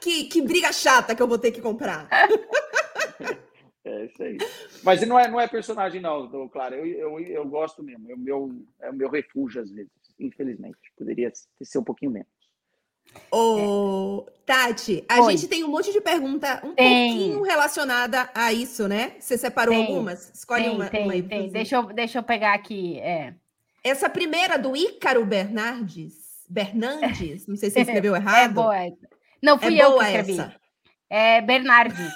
Que, 0.00 0.24
que 0.24 0.42
briga 0.42 0.72
chata 0.72 1.14
que 1.14 1.22
eu 1.22 1.28
vou 1.28 1.38
ter 1.38 1.50
que 1.50 1.60
comprar. 1.60 2.08
É 3.86 4.06
isso 4.06 4.22
aí. 4.22 4.38
Mas 4.82 5.06
não 5.06 5.18
é, 5.18 5.28
não 5.28 5.38
é 5.38 5.46
personagem, 5.46 6.00
não, 6.00 6.48
claro. 6.48 6.74
Eu, 6.74 6.86
eu, 6.86 7.20
eu 7.20 7.44
gosto 7.46 7.82
mesmo. 7.82 8.10
É 8.10 8.14
o, 8.14 8.18
meu, 8.18 8.50
é 8.80 8.90
o 8.90 8.94
meu 8.94 9.10
refúgio, 9.10 9.60
às 9.60 9.70
vezes. 9.70 9.92
Infelizmente. 10.18 10.78
Poderia 10.96 11.32
ser 11.62 11.78
um 11.78 11.84
pouquinho 11.84 12.10
menos. 12.12 12.28
Ô, 13.30 14.26
Tati, 14.46 15.04
a 15.08 15.20
Oi. 15.22 15.32
gente 15.36 15.48
tem 15.48 15.62
um 15.62 15.68
monte 15.68 15.92
de 15.92 16.00
pergunta 16.00 16.60
um 16.64 16.74
Tem. 16.74 17.10
pouquinho 17.18 17.42
relacionada 17.42 18.30
a 18.34 18.52
isso, 18.52 18.88
né? 18.88 19.12
Você 19.20 19.36
separou 19.36 19.74
Tem. 19.74 19.86
algumas? 19.86 20.30
Escolhe 20.34 20.64
Tem, 20.64 20.74
uma, 20.74 20.88
tem, 20.88 21.04
uma 21.04 21.12
aí. 21.12 21.22
tem. 21.22 21.50
Deixa 21.50 21.76
eu, 21.76 21.82
deixa 21.84 22.18
eu 22.18 22.22
pegar 22.22 22.54
aqui. 22.54 22.98
É, 23.00 23.34
Essa 23.82 24.08
primeira 24.08 24.58
do 24.58 24.74
Ícaro 24.76 25.24
Bernardes, 25.26 26.14
Bernandes, 26.48 27.46
não 27.46 27.56
sei 27.56 27.68
se 27.70 27.74
você 27.76 27.80
escreveu 27.82 28.14
é 28.14 28.18
errado. 28.18 28.54
boa 28.54 28.76
essa. 28.76 29.08
Não, 29.42 29.56
É 29.56 29.58
fui 29.58 29.80
eu 29.82 29.98
que 29.98 30.04
escrevi. 30.04 30.32
essa. 30.32 30.54
É 31.10 31.40
Bernardes. 31.42 32.12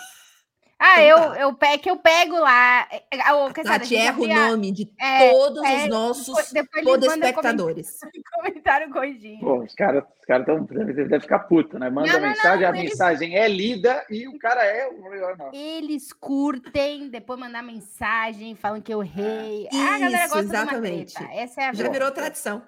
Ah, 0.81 1.03
Então 1.03 1.25
eu, 1.25 1.31
tá. 1.33 1.41
eu, 1.41 1.55
pe- 1.55 1.79
que 1.79 1.91
eu 1.91 1.97
pego 1.97 2.37
lá. 2.39 2.87
É, 2.91 3.03
é, 3.11 3.33
ô, 3.35 3.53
Quesada, 3.53 3.81
Tati 3.81 3.97
a 3.97 4.01
erra 4.05 4.21
o 4.21 4.27
nome 4.29 4.71
de 4.71 4.89
É, 5.01 5.31
todos 5.31 5.65
é, 5.65 5.77
os 5.83 5.89
nossos 5.89 6.53
podespectadores. 6.85 7.99
Comentário 8.35 8.91
corrigindo. 8.93 9.41
Pô, 9.41 9.59
os 9.65 9.75
caras 9.75 10.05
os 10.05 10.25
cara 10.27 10.45
tão, 10.45 10.65
deve 10.65 11.21
ficar 11.21 11.41
puto, 11.41 11.79
né? 11.79 11.89
Manda 11.91 12.13
Não, 12.13 12.21
não, 12.21 12.29
mensagem, 12.29 12.65
a 12.67 12.71
não, 12.71 12.79
eles- 12.79 12.91
mensagem 12.91 13.37
é 13.37 13.49
lida 13.49 14.05
e 14.11 14.29
o 14.29 14.39
cara 14.39 14.63
é 14.65 14.87
o 14.87 15.11
melhor, 15.11 15.37
não. 15.37 15.51
Eles 15.53 16.13
curtem, 16.13 17.09
depois 17.09 17.41
mandar 17.41 17.63
mensagem, 17.63 18.55
falam 18.55 18.81
que 18.81 18.93
eu 18.93 19.03
errei. 19.03 19.67
Ah, 19.73 19.95
a 19.95 19.99
galera 19.99 20.25
Isso, 20.27 20.35
gosta 20.35 20.41
exatamente. 20.43 21.13
de 21.15 21.19
uma 21.19 21.29
treta. 21.29 21.41
Essa 21.43 21.61
é 21.63 21.69
a 21.69 21.73
Já 21.73 21.89
virou 21.89 22.11
tradição. 22.11 22.63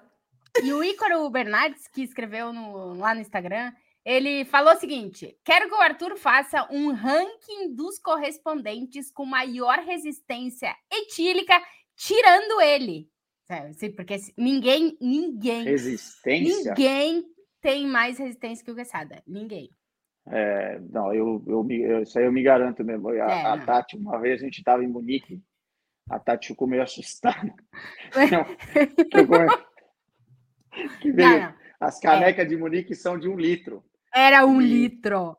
E 0.61 0.73
o 0.73 0.83
Ícaro 0.83 1.29
Bernardes, 1.29 1.87
que 1.87 2.03
escreveu 2.03 2.51
no- 2.51 2.97
lá 2.97 3.13
no 3.15 3.21
Instagram, 3.21 3.71
ele 4.05 4.45
falou 4.45 4.73
o 4.73 4.77
seguinte: 4.77 5.37
quero 5.43 5.67
que 5.69 5.75
o 5.75 5.81
Arthur 5.81 6.17
faça 6.17 6.67
um 6.71 6.91
ranking 6.93 7.73
dos 7.75 7.99
correspondentes 7.99 9.11
com 9.11 9.25
maior 9.25 9.79
resistência 9.79 10.75
etílica, 10.91 11.61
tirando 11.95 12.61
ele. 12.61 13.09
Sim, 13.73 13.91
Porque 13.91 14.15
ninguém, 14.37 14.97
ninguém, 15.01 15.63
Resistência. 15.65 16.69
ninguém 16.71 17.25
tem 17.61 17.85
mais 17.85 18.17
resistência 18.17 18.63
que 18.63 18.71
o 18.71 18.75
Quesada. 18.75 19.21
Ninguém. 19.27 19.69
É, 20.27 20.79
não, 20.89 21.13
eu, 21.13 21.43
eu, 21.47 21.67
eu- 21.69 22.01
isso 22.03 22.17
aí 22.17 22.25
eu 22.25 22.31
me 22.31 22.41
garanto 22.43 22.83
mesmo. 22.83 23.09
A, 23.09 23.15
É, 23.15 23.45
a. 23.45 23.65
Tati, 23.65 23.97
uma 23.97 24.19
vez 24.19 24.41
a 24.41 24.45
gente 24.45 24.59
estava 24.59 24.83
em 24.83 24.87
Munique, 24.87 25.41
a 26.09 26.17
Tati 26.17 26.47
ficou 26.49 26.67
meio 26.67 26.81
assustada. 26.83 27.53
Não, 28.31 28.45
que 31.01 31.11
veio- 31.11 31.39
não. 31.41 31.61
As 31.79 31.99
canecas 31.99 32.47
de 32.47 32.55
Munique 32.55 32.93
são 32.95 33.17
de 33.17 33.27
um 33.27 33.35
litro. 33.35 33.83
Era 34.13 34.45
um 34.45 34.61
E- 34.61 34.65
litro. 34.65 35.37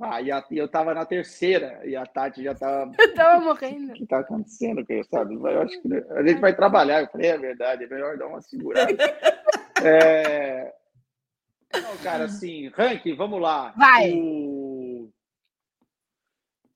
Ah, 0.00 0.20
e, 0.20 0.32
a- 0.32 0.44
eu 0.50 0.64
estava 0.64 0.92
na 0.94 1.06
terceira, 1.06 1.80
e 1.86 1.94
a 1.94 2.04
Tati 2.04 2.42
já 2.42 2.52
estava. 2.52 2.90
Eu 2.98 3.14
tava 3.14 3.40
morrendo. 3.44 3.92
O 3.92 3.94
que 3.94 4.02
está 4.02 4.18
acontecendo? 4.18 4.84
Que, 4.84 5.04
sabe? 5.04 5.34
Eu 5.34 5.62
acho 5.62 5.80
que 5.80 5.94
a 5.94 6.26
gente 6.26 6.40
vai 6.40 6.56
trabalhar. 6.56 7.02
Eu 7.02 7.08
falei, 7.08 7.30
é 7.30 7.38
verdade, 7.38 7.84
é 7.84 7.86
melhor 7.86 8.16
dar 8.18 8.26
uma 8.26 8.40
segurada. 8.40 8.92
É... 9.84 10.72
Não, 11.74 11.96
cara, 12.04 12.24
assim, 12.26 12.68
ranking, 12.68 13.16
vamos 13.16 13.40
lá. 13.40 13.72
Vai. 13.76 14.12
O... 14.12 15.10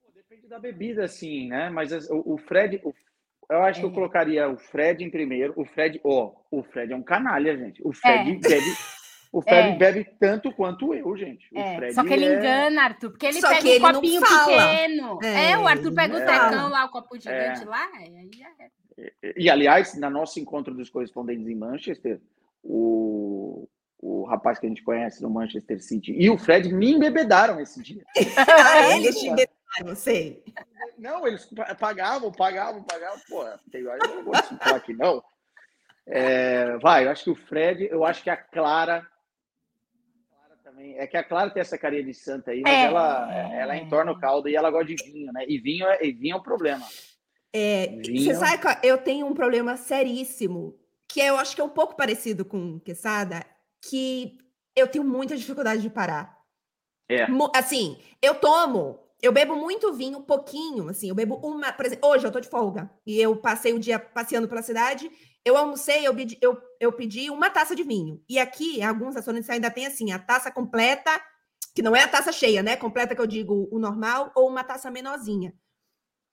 Pô, 0.02 0.10
Depende 0.12 0.48
da 0.48 0.58
bebida, 0.58 1.04
assim, 1.04 1.48
né? 1.48 1.70
Mas 1.70 1.92
as- 1.92 2.10
o, 2.10 2.22
o 2.34 2.38
Fred, 2.38 2.80
o- 2.82 2.92
eu 3.48 3.62
acho 3.62 3.78
que 3.80 3.86
eu 3.86 3.90
É. 3.90 3.94
colocaria 3.94 4.48
o 4.48 4.56
Fred 4.56 5.04
em 5.04 5.10
primeiro. 5.10 5.52
O 5.56 5.64
Fred, 5.64 6.00
ó, 6.02 6.32
o 6.50 6.64
Fred 6.64 6.92
é 6.92 6.96
um 6.96 7.02
canalha, 7.02 7.56
gente. 7.56 7.80
O 7.86 7.92
Fred 7.92 8.32
É. 8.32 8.48
bebe. 8.48 8.66
O 9.32 9.42
Fred 9.42 9.68
É. 9.70 9.76
bebe 9.76 10.04
tanto 10.18 10.50
quanto 10.52 10.94
eu, 10.94 11.16
gente. 11.16 11.46
O 11.54 11.58
É, 11.58 11.76
Fred 11.76 11.94
só 11.94 12.04
que 12.04 12.12
ele 12.12 12.24
é- 12.26 12.34
engana, 12.38 12.82
Arthur, 12.82 13.10
porque 13.10 13.26
ele 13.26 13.40
Só 13.40 13.48
pega 13.48 13.60
que 13.60 13.66
um 13.68 13.70
ele 13.72 13.78
não 13.80 13.92
copinho 13.94 14.20
fala. 14.24 14.46
pequeno. 14.46 15.18
É, 15.22 15.50
É, 15.52 15.58
o 15.58 15.66
Arthur 15.66 15.94
pega 15.94 16.14
o 16.14 16.20
trecão 16.24 16.50
fala. 16.50 16.68
lá, 16.68 16.84
o 16.84 16.88
copo 16.90 17.16
gigante 17.18 17.62
É. 17.62 17.64
lá, 17.64 17.86
e 18.00 18.16
aí 18.16 18.30
já 18.36 18.48
é. 18.64 18.70
E, 19.36 19.50
aliás, 19.50 19.94
na 19.98 20.08
nosso 20.08 20.40
encontro 20.40 20.72
dos 20.74 20.88
correspondentes 20.88 21.46
em 21.46 21.54
Manchester, 21.54 22.18
o, 22.64 23.68
o 24.00 24.24
rapaz 24.24 24.58
que 24.58 24.66
a 24.66 24.68
gente 24.68 24.82
conhece 24.82 25.22
no 25.22 25.28
Manchester 25.28 25.82
City 25.82 26.12
e 26.12 26.30
o 26.30 26.38
Fred 26.38 26.72
me 26.72 26.92
embebedaram 26.92 27.60
esse 27.60 27.82
dia. 27.82 28.04
Ah, 28.38 28.96
eles 28.96 29.18
te 29.18 29.26
enganaram, 29.26 29.94
sei. 29.96 30.42
Não, 30.98 31.26
eles 31.26 31.44
pa- 31.46 31.74
pagavam, 31.74 32.32
pagavam, 32.32 32.82
pagavam. 32.84 33.18
Pô, 33.28 33.44
tem 33.70 33.86
hora 33.86 33.98
eu 34.08 34.14
não 34.16 34.24
vou 34.24 34.34
te 34.34 34.56
falar 34.56 34.76
aqui, 34.76 34.94
não. 34.94 35.22
É, 36.06 36.76
vai, 36.78 37.04
eu 37.04 37.10
acho 37.10 37.24
que 37.24 37.30
o 37.30 37.34
Fred, 37.36 37.88
eu 37.90 38.04
acho 38.04 38.22
que 38.22 38.30
a 38.30 38.36
Clara. 38.36 39.06
Também. 40.76 40.98
É 40.98 41.06
que 41.06 41.16
a 41.16 41.24
Clara 41.24 41.50
tem 41.50 41.60
essa 41.60 41.78
carinha 41.78 42.04
de 42.04 42.12
santa 42.12 42.50
aí, 42.50 42.60
mas 42.60 42.72
É. 42.72 42.84
ela, 42.84 43.34
ela 43.54 43.76
entorna 43.76 44.12
o 44.12 44.20
caldo 44.20 44.48
e 44.48 44.54
ela 44.54 44.70
gosta 44.70 44.94
de 44.94 45.02
vinho, 45.02 45.32
né? 45.32 45.44
E 45.48 45.58
vinho 45.58 45.86
é, 45.86 46.04
e 46.04 46.12
vinho 46.12 46.34
é 46.34 46.36
um 46.38 46.42
problema. 46.42 46.86
É, 47.52 47.86
Vinho. 47.86 48.22
você 48.22 48.34
sabe 48.34 48.58
que 48.58 48.86
eu 48.86 48.98
tenho 48.98 49.26
um 49.26 49.32
problema 49.32 49.76
seríssimo, 49.78 50.78
que 51.08 51.20
eu 51.20 51.38
acho 51.38 51.54
que 51.54 51.60
é 51.62 51.64
um 51.64 51.70
pouco 51.70 51.96
parecido 51.96 52.44
com 52.44 52.74
o 52.74 52.80
Quesada, 52.80 53.44
que 53.88 54.36
eu 54.76 54.86
tenho 54.86 55.04
muita 55.04 55.34
dificuldade 55.34 55.80
de 55.80 55.88
parar. 55.88 56.36
É. 57.08 57.26
Assim, 57.54 57.98
eu 58.20 58.34
tomo, 58.34 58.98
eu 59.22 59.32
bebo 59.32 59.56
muito 59.56 59.94
vinho, 59.94 60.20
pouquinho, 60.20 60.90
assim, 60.90 61.08
eu 61.08 61.14
bebo 61.14 61.36
uma, 61.36 61.72
por 61.72 61.86
exemplo, 61.86 62.06
hoje 62.10 62.26
eu 62.26 62.32
tô 62.32 62.40
de 62.40 62.48
folga, 62.48 62.90
e 63.06 63.18
eu 63.18 63.34
passei 63.36 63.72
o 63.72 63.78
dia 63.78 63.98
passeando 63.98 64.48
pela 64.48 64.60
cidade, 64.60 65.10
eu 65.46 65.56
almocei, 65.56 66.04
eu 66.04 66.12
pedi, 66.12 66.36
eu, 66.42 66.60
eu 66.80 66.92
pedi 66.92 67.30
uma 67.30 67.48
taça 67.48 67.76
de 67.76 67.84
vinho, 67.84 68.20
e 68.28 68.36
aqui, 68.36 68.82
alguns 68.82 69.14
restaurantes 69.14 69.48
ainda 69.48 69.70
tem 69.70 69.86
assim, 69.86 70.10
a 70.10 70.18
taça 70.18 70.50
completa 70.50 71.10
que 71.72 71.82
não 71.82 71.94
é 71.94 72.02
a 72.02 72.08
taça 72.08 72.32
cheia, 72.32 72.62
né? 72.62 72.74
Completa 72.74 73.14
que 73.14 73.20
eu 73.20 73.26
digo 73.26 73.68
o 73.70 73.78
normal, 73.78 74.32
ou 74.34 74.48
uma 74.48 74.64
taça 74.64 74.90
menorzinha. 74.90 75.54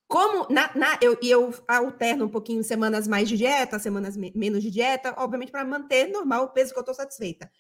Como 0.08 0.48
na, 0.50 0.72
na 0.76 0.98
eu, 1.02 1.18
e 1.22 1.30
eu 1.30 1.54
alterno 1.68 2.26
um 2.26 2.30
pouquinho 2.30 2.64
semanas 2.64 3.08
mais 3.08 3.30
de 3.30 3.38
dieta, 3.38 3.78
semanas 3.78 4.18
me, 4.18 4.32
menos 4.36 4.64
de 4.64 4.72
dieta, 4.72 5.14
obviamente 5.18 5.52
para 5.52 5.66
manter 5.66 6.08
normal 6.08 6.46
o 6.46 6.50
peso 6.50 6.72
que 6.72 6.80
eu 6.80 6.82
estou 6.82 6.96
satisfeita. 6.96 7.52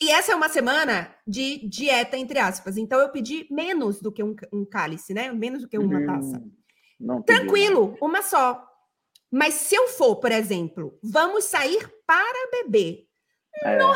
E 0.00 0.10
essa 0.10 0.32
é 0.32 0.34
uma 0.34 0.48
semana 0.48 1.14
de 1.26 1.68
dieta, 1.68 2.16
entre 2.16 2.38
aspas. 2.38 2.76
Então 2.76 2.98
eu 2.98 3.10
pedi 3.10 3.46
menos 3.50 4.00
do 4.00 4.10
que 4.10 4.22
um, 4.22 4.34
um 4.52 4.64
cálice, 4.64 5.12
né? 5.12 5.30
Menos 5.30 5.62
do 5.62 5.68
que 5.68 5.78
uma 5.78 6.04
taça. 6.06 6.42
Não 6.98 7.22
Tranquilo, 7.22 7.96
uma 8.00 8.22
só. 8.22 8.67
Mas 9.30 9.54
se 9.54 9.74
eu 9.74 9.88
for, 9.88 10.16
por 10.16 10.32
exemplo, 10.32 10.98
vamos 11.02 11.44
sair 11.44 11.86
para 12.06 12.50
beber. 12.62 13.04
É. 13.62 13.76
Não, 13.78 13.94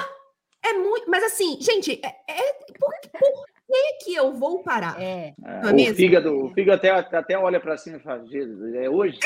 é 0.64 0.72
muito. 0.74 1.10
Mas 1.10 1.24
assim, 1.24 1.58
gente, 1.60 2.00
é, 2.04 2.08
é- 2.28 2.52
por, 2.78 2.92
que- 3.00 3.08
por 3.10 3.44
que 3.66 4.04
que 4.04 4.14
eu 4.14 4.32
vou 4.34 4.62
parar? 4.62 5.00
É. 5.00 5.34
É, 5.44 5.60
Não 5.62 5.68
é 5.70 5.72
o, 5.72 5.74
mesmo? 5.76 5.94
fígado, 5.96 6.44
o 6.44 6.52
fígado 6.52 6.76
até, 6.78 6.90
até 7.16 7.38
olha 7.38 7.58
para 7.60 7.76
cima 7.78 7.96
e 7.96 8.00
fala, 8.02 8.26
Jesus, 8.26 8.74
é 8.74 8.90
hoje? 8.90 9.18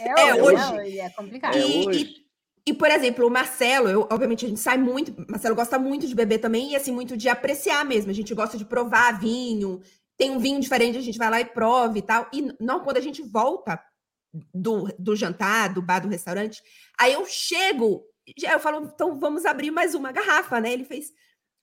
É, 0.00 0.08
É, 0.28 0.34
hoje. 0.34 0.42
hoje. 0.42 0.72
não, 0.72 0.82
e 0.82 0.98
é 1.00 1.10
complicado. 1.10 1.56
É 1.56 1.60
E- 1.60 1.86
hoje. 1.86 2.22
E, 2.64 2.72
por 2.72 2.88
exemplo, 2.90 3.26
o 3.26 3.30
Marcelo, 3.30 3.88
eu, 3.88 4.02
obviamente, 4.10 4.46
a 4.46 4.48
gente 4.48 4.60
sai 4.60 4.78
muito. 4.78 5.12
Marcelo 5.28 5.54
gosta 5.56 5.78
muito 5.80 6.06
de 6.06 6.14
beber 6.14 6.38
também, 6.38 6.70
e 6.72 6.76
assim, 6.76 6.92
muito 6.92 7.16
de 7.16 7.28
apreciar 7.28 7.84
mesmo. 7.84 8.10
A 8.10 8.14
gente 8.14 8.32
gosta 8.34 8.56
de 8.56 8.64
provar 8.64 9.18
vinho. 9.18 9.80
Tem 10.16 10.30
um 10.30 10.38
vinho 10.38 10.60
diferente, 10.60 10.96
a 10.96 11.00
gente 11.00 11.18
vai 11.18 11.28
lá 11.28 11.40
e 11.40 11.44
prova 11.44 11.98
e 11.98 12.02
tal. 12.02 12.28
E 12.32 12.54
não, 12.60 12.78
quando 12.80 12.98
a 12.98 13.00
gente 13.00 13.20
volta 13.20 13.82
do, 14.54 14.88
do 14.98 15.14
jantar, 15.16 15.72
do 15.72 15.82
bar, 15.82 16.00
do 16.00 16.08
restaurante, 16.08 16.62
aí 16.98 17.12
eu 17.12 17.24
chego, 17.26 18.02
já 18.38 18.52
eu 18.52 18.60
falo, 18.60 18.84
então 18.86 19.18
vamos 19.18 19.44
abrir 19.44 19.70
mais 19.70 19.94
uma 19.94 20.10
garrafa, 20.12 20.60
né? 20.60 20.72
Ele 20.72 20.84
fez. 20.84 21.12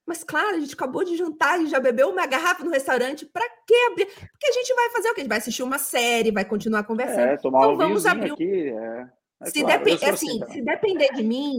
Mas 0.07 0.23
claro, 0.23 0.55
a 0.55 0.59
gente 0.59 0.73
acabou 0.73 1.03
de 1.03 1.15
jantar 1.15 1.61
e 1.61 1.67
já 1.67 1.79
bebeu 1.79 2.09
uma 2.09 2.25
garrafa 2.25 2.63
no 2.63 2.71
restaurante. 2.71 3.25
Pra 3.27 3.43
que 3.67 3.75
abrir? 3.91 4.05
Porque 4.07 4.47
a 4.47 4.51
gente 4.51 4.73
vai 4.73 4.89
fazer 4.89 5.09
o 5.09 5.13
quê? 5.13 5.21
A 5.21 5.23
gente 5.23 5.29
vai 5.29 5.37
assistir 5.37 5.61
uma 5.63 5.77
série, 5.77 6.31
vai 6.31 6.43
continuar 6.45 6.83
conversando. 6.83 7.27
É, 7.29 7.37
tomar 7.37 7.59
Então 7.59 7.73
um 7.73 7.77
vamos 7.77 8.05
abrir 8.07 8.31
um- 8.31 8.33
aqui. 8.33 8.69
É, 8.69 9.07
É 9.41 9.45
se, 9.45 9.61
claro, 9.61 9.89
sou 9.99 10.09
assim, 10.09 10.39
também. 10.39 10.53
se 10.53 10.61
depender 10.63 11.09
de 11.13 11.23
mim, 11.23 11.57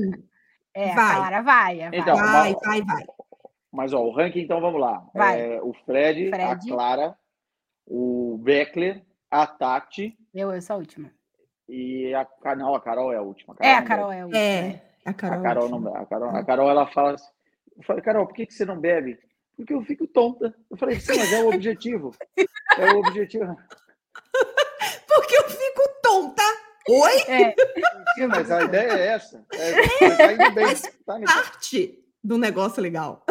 É, 0.75 0.94
Vai. 0.94 1.05
a 1.12 1.16
Clara 1.16 1.42
vai. 1.42 1.79
vai. 1.79 1.90
Então, 1.99 2.16
vai, 2.16 2.53
uma- 2.53 2.61
vai, 2.61 2.83
vai. 2.83 3.05
Mas 3.73 3.92
ó, 3.92 4.03
o 4.05 4.11
ranking, 4.12 4.40
então 4.40 4.61
vamos 4.61 4.81
lá. 4.81 5.05
Vai. 5.14 5.40
É, 5.57 5.62
o 5.62 5.73
Fred, 5.85 6.29
a 6.33 6.37
Fred. 6.55 6.68
Clara, 6.70 7.16
o 7.87 8.37
Beckler, 8.42 9.05
a 9.31 9.47
Tati 9.47 10.16
Eu, 10.35 10.51
eu 10.53 10.61
sou 10.62 10.75
a 10.75 10.79
última. 10.79 11.11
e 11.69 12.12
a, 12.14 12.25
Ca- 12.25 12.57
não, 12.57 12.75
a 12.75 12.81
Carol 12.81 13.12
é 13.12 13.16
a 13.16 13.23
última. 13.23 13.55
É, 13.61 13.75
a 13.75 13.83
Carol 13.83 14.12
é 14.12 14.21
a 14.21 14.27
última. 14.27 14.43
É, 14.43 14.81
a 15.05 15.12
Carol. 15.14 15.38
A 15.38 15.43
Carol 15.43 15.69
não. 15.69 15.97
A 15.97 16.07
Carol, 16.07 16.31
a 16.31 16.45
Carol 16.45 16.71
ela 16.71 16.87
fala 16.88 17.14
assim. 17.14 17.31
Eu 17.77 17.83
falei, 17.85 18.03
Carol, 18.03 18.27
por 18.27 18.35
que, 18.35 18.47
que 18.47 18.53
você 18.55 18.64
não 18.64 18.79
bebe? 18.79 19.19
Porque 19.57 19.73
eu 19.75 19.83
fico 19.83 20.07
tonta. 20.07 20.55
Eu 20.71 20.77
falei, 20.77 20.99
sim, 21.01 21.16
mas 21.16 21.33
é 21.33 21.43
o 21.43 21.49
objetivo. 21.49 22.14
É 22.79 22.93
o 22.93 22.99
objetivo. 22.99 23.57
Porque 25.07 25.37
eu 25.37 25.49
fico 25.49 25.83
tonta. 26.03 26.43
Oi? 26.88 27.16
É, 27.29 27.55
Sim, 28.14 28.27
mas 28.27 28.51
a 28.51 28.62
ideia 28.64 28.93
é 28.93 29.07
essa. 29.09 29.45
É, 29.53 29.83
você 29.83 30.16
tá 30.16 30.33
indo 30.33 30.51
bem. 30.55 30.66
Tá 31.07 31.19
indo- 31.19 31.27
Parte 31.27 32.03
do 32.23 32.38
negócio 32.38 32.83
legal. 32.83 33.25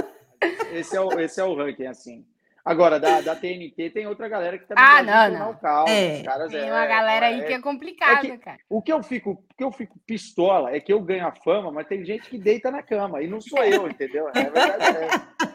Esse 0.72 0.96
é 0.96 1.02
o, 1.02 1.20
esse 1.20 1.40
é 1.42 1.44
o 1.44 1.56
ranking, 1.56 1.88
assim. 1.88 2.26
Agora, 2.66 3.00
da, 3.00 3.22
da 3.22 3.36
TNT 3.36 3.90
tem 3.92 4.06
outra 4.08 4.28
galera 4.28 4.58
que 4.58 4.66
também 4.68 4.84
Ah, 4.84 5.02
não, 5.30 5.40
não. 5.40 5.52
o 5.52 5.58
caos. 5.58 5.90
É. 5.90 6.18
Os 6.18 6.22
caras 6.24 6.52
tem 6.52 6.62
é- 6.62 6.72
uma 6.72 6.86
galera 6.86 7.26
aí 7.28 7.40
é- 7.42 7.44
que 7.44 7.54
é 7.54 7.62
complicada, 7.62 8.28
é 8.28 8.32
que- 8.32 8.38
cara. 8.38 8.58
O 8.70 8.82
que 8.82 8.92
eu 8.94 9.02
fico, 9.02 9.32
o 9.32 9.56
que 9.58 9.64
eu 9.64 9.72
fico 9.72 9.98
pistola 10.06 10.72
é 10.76 10.80
que 10.80 10.92
eu 10.94 11.00
ganho 11.02 11.26
a 11.28 11.32
fama, 11.32 11.72
mas 11.72 11.88
tem 11.88 12.04
gente 12.06 12.30
que 12.30 12.38
deita 12.38 12.70
na 12.70 12.84
cama 12.84 13.22
e 13.22 13.28
não 13.28 13.40
sou 13.42 13.64
eu, 13.64 13.88
entendeu? 13.88 14.30
É 14.30 14.44
verdade. 14.50 14.98
é. 14.98 15.50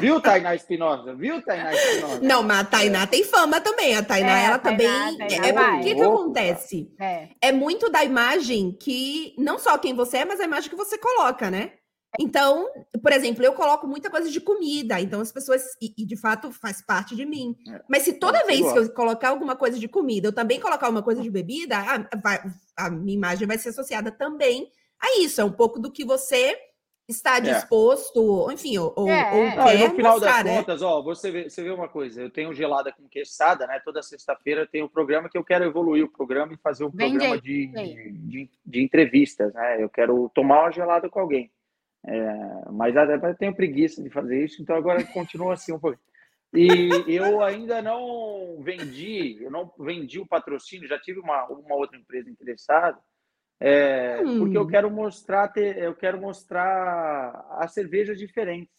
Viu, 0.00 0.18
Tainá 0.18 0.54
Espinosa? 0.54 1.14
Viu, 1.14 1.42
Tainá 1.42 1.74
Espinosa? 1.74 2.20
Não, 2.22 2.42
mas 2.42 2.60
a 2.60 2.64
Tainá 2.64 3.06
tem 3.06 3.22
fama 3.22 3.60
também. 3.60 3.94
A 3.96 4.02
Tainá, 4.02 4.30
É, 4.30 4.34
a 4.34 4.48
ela 4.48 4.58
Tainá- 4.58 4.78
também. 4.78 5.22
a 5.22 5.28
Tainá 5.28 5.46
é, 5.46 5.52
vai. 5.52 5.80
o 5.80 5.82
que, 5.82 5.94
que 5.94 6.02
acontece? 6.02 6.94
É. 6.98 7.28
É 7.42 7.52
muito 7.52 7.90
da 7.90 8.02
imagem 8.02 8.72
que. 8.80 9.34
Não 9.36 9.58
só 9.58 9.76
quem 9.76 9.94
você 9.94 10.18
é, 10.18 10.24
mas 10.24 10.40
a 10.40 10.44
imagem 10.44 10.70
que 10.70 10.76
você 10.76 10.96
coloca, 10.96 11.50
né? 11.50 11.72
Então, 12.18 12.68
por 13.02 13.12
exemplo, 13.12 13.44
eu 13.44 13.52
coloco 13.52 13.86
muita 13.86 14.10
coisa 14.10 14.28
de 14.30 14.40
comida, 14.40 15.00
então 15.00 15.20
as 15.20 15.30
pessoas. 15.30 15.62
E, 15.80 15.94
e, 15.96 16.04
de 16.04 16.16
fato 16.16 16.50
faz 16.50 16.82
parte 16.84 17.14
de 17.14 17.24
mim. 17.24 17.56
É. 17.68 17.80
Mas 17.88 18.02
se 18.02 18.14
toda 18.14 18.38
É, 18.38 18.44
vez 18.46 18.72
que 18.72 18.78
eu 18.78 18.92
colocar 18.92 19.28
alguma 19.28 19.54
coisa 19.54 19.78
de 19.78 19.86
comida, 19.88 20.28
eu 20.28 20.32
também 20.32 20.58
colocar 20.60 20.88
uma 20.88 21.02
coisa 21.02 21.22
de 21.22 21.30
bebida, 21.30 21.78
a, 21.78 21.98
vai- 22.22 22.42
a 22.76 22.90
minha 22.90 23.16
imagem 23.16 23.46
vai 23.46 23.58
ser 23.58 23.68
associada 23.68 24.10
também 24.10 24.70
a 25.00 25.20
isso. 25.20 25.40
É 25.40 25.44
um 25.44 25.52
pouco 25.52 25.78
do 25.78 25.90
que 25.90 26.04
você 26.04 26.56
está 27.08 27.40
disposto, 27.40 28.50
enfim, 28.52 28.78
ou, 28.78 29.08
É, 29.08 29.32
ou 29.32 29.42
é. 29.42 29.56
Não, 29.56 29.64
quer 29.64 29.88
no 29.88 29.94
final 29.96 30.12
mostrar, 30.12 30.44
das 30.44 30.44
né? 30.44 30.58
contas, 30.58 30.82
ó, 30.82 31.02
você 31.02 31.30
vê, 31.30 31.50
você 31.50 31.62
vê 31.62 31.70
uma 31.70 31.88
coisa, 31.88 32.22
eu 32.22 32.30
tenho 32.30 32.54
gelada 32.54 32.92
com 32.92 33.08
quesada, 33.08 33.66
né? 33.66 33.80
Toda 33.84 34.00
sexta-feira 34.02 34.64
tem 34.66 34.82
um 34.82 34.88
programa 34.88 35.28
que 35.28 35.36
eu 35.36 35.44
quero 35.44 35.64
evoluir 35.64 36.04
o 36.04 36.08
programa 36.12 36.52
e 36.54 36.56
fazer 36.58 36.84
um 36.84 36.90
Vende 36.90 37.18
programa 37.18 37.40
de, 37.40 37.72
aí. 37.76 38.12
de, 38.12 38.50
de 38.64 38.82
entrevistas, 38.84 39.52
né? 39.54 39.82
Eu 39.82 39.88
quero 39.88 40.30
tomar 40.34 40.62
uma 40.62 40.70
gelada 40.70 41.08
com 41.08 41.18
alguém. 41.18 41.50
É, 42.06 42.70
mas 42.72 42.94
eu 42.96 43.36
tenho 43.36 43.54
preguiça 43.54 44.02
de 44.02 44.10
fazer 44.10 44.44
isso, 44.44 44.62
então 44.62 44.74
agora 44.76 45.04
continua 45.06 45.52
assim 45.54 45.72
um 45.72 45.78
pouco. 45.78 45.98
E 46.52 47.04
eu 47.06 47.42
ainda 47.42 47.80
não 47.80 48.60
vendi, 48.62 49.38
eu 49.40 49.50
não 49.50 49.72
vendi 49.78 50.18
o 50.18 50.26
patrocínio, 50.26 50.88
já 50.88 50.98
tive 50.98 51.20
uma, 51.20 51.46
uma 51.46 51.76
outra 51.76 51.96
empresa 51.96 52.28
interessada, 52.30 52.98
é, 53.60 54.22
Hum. 54.24 54.38
porque 54.38 54.56
eu 54.56 54.66
quero 54.66 54.90
mostrar, 54.90 55.52
eu 55.56 55.94
quero 55.94 56.20
mostrar 56.20 57.46
as 57.58 57.72
cervejas 57.72 58.18
diferentes. 58.18 58.74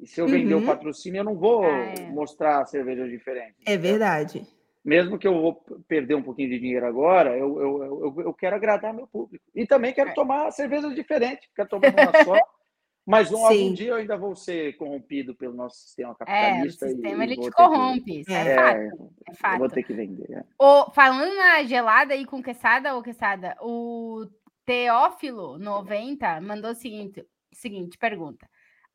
E 0.00 0.06
se 0.06 0.20
eu 0.20 0.26
vender 0.26 0.54
Uhum. 0.54 0.62
o 0.62 0.66
patrocínio, 0.66 1.20
eu 1.20 1.24
não 1.24 1.36
vou 1.36 1.64
Ah, 1.64 1.94
é. 1.98 2.10
mostrar 2.10 2.66
cervejas 2.66 3.08
diferentes. 3.10 3.62
É 3.66 3.76
verdade. 3.76 4.46
Mesmo 4.86 5.18
que 5.18 5.26
eu 5.26 5.34
vou 5.42 5.54
perder 5.88 6.14
um 6.14 6.22
pouquinho 6.22 6.48
de 6.50 6.60
dinheiro 6.60 6.86
agora, 6.86 7.36
eu, 7.36 7.60
eu, 7.60 7.82
eu, 7.84 8.20
eu 8.26 8.32
quero 8.32 8.54
agradar 8.54 8.94
meu 8.94 9.08
público. 9.08 9.44
E 9.52 9.66
também 9.66 9.92
quero 9.92 10.10
É. 10.10 10.14
tomar 10.14 10.48
cervejas 10.52 10.94
diferentes, 10.94 11.48
quero 11.56 11.68
tomar 11.68 11.88
uma 11.92 12.24
só. 12.24 12.34
Mas 13.04 13.30
um, 13.32 13.44
algum 13.44 13.72
dia 13.72 13.90
eu 13.90 13.96
ainda 13.96 14.16
vou 14.16 14.34
ser 14.36 14.76
corrompido 14.76 15.34
pelo 15.34 15.54
nosso 15.54 15.76
sistema 15.76 16.10
É, 16.10 16.12
o 16.12 16.16
capitalista. 16.18 16.88
sistema 16.88 17.24
e 17.24 17.26
ele 17.26 17.36
te 17.36 17.48
que- 17.50 17.50
corrompe, 17.52 18.20
isso 18.20 18.32
é, 18.32 18.48
É. 18.52 18.54
fato. 18.56 18.76
É, 18.78 18.86
eu 18.86 18.96
vou 18.96 19.34
fato. 19.36 19.68
ter 19.74 19.82
que 19.82 19.92
vender. 19.92 20.30
é. 20.32 20.44
O, 20.58 20.90
falando 20.92 21.34
na 21.34 21.62
gelada 21.64 22.14
e 22.16 22.24
com 22.24 22.40
quesada 22.42 22.94
ou 22.94 23.02
quesada, 23.02 23.56
o 23.60 24.24
Teófilo 24.64 25.58
90 25.58 26.40
mandou 26.40 26.70
o 26.70 26.74
seguinte, 26.74 27.24
seguinte 27.52 27.96
pergunta. 27.98 28.48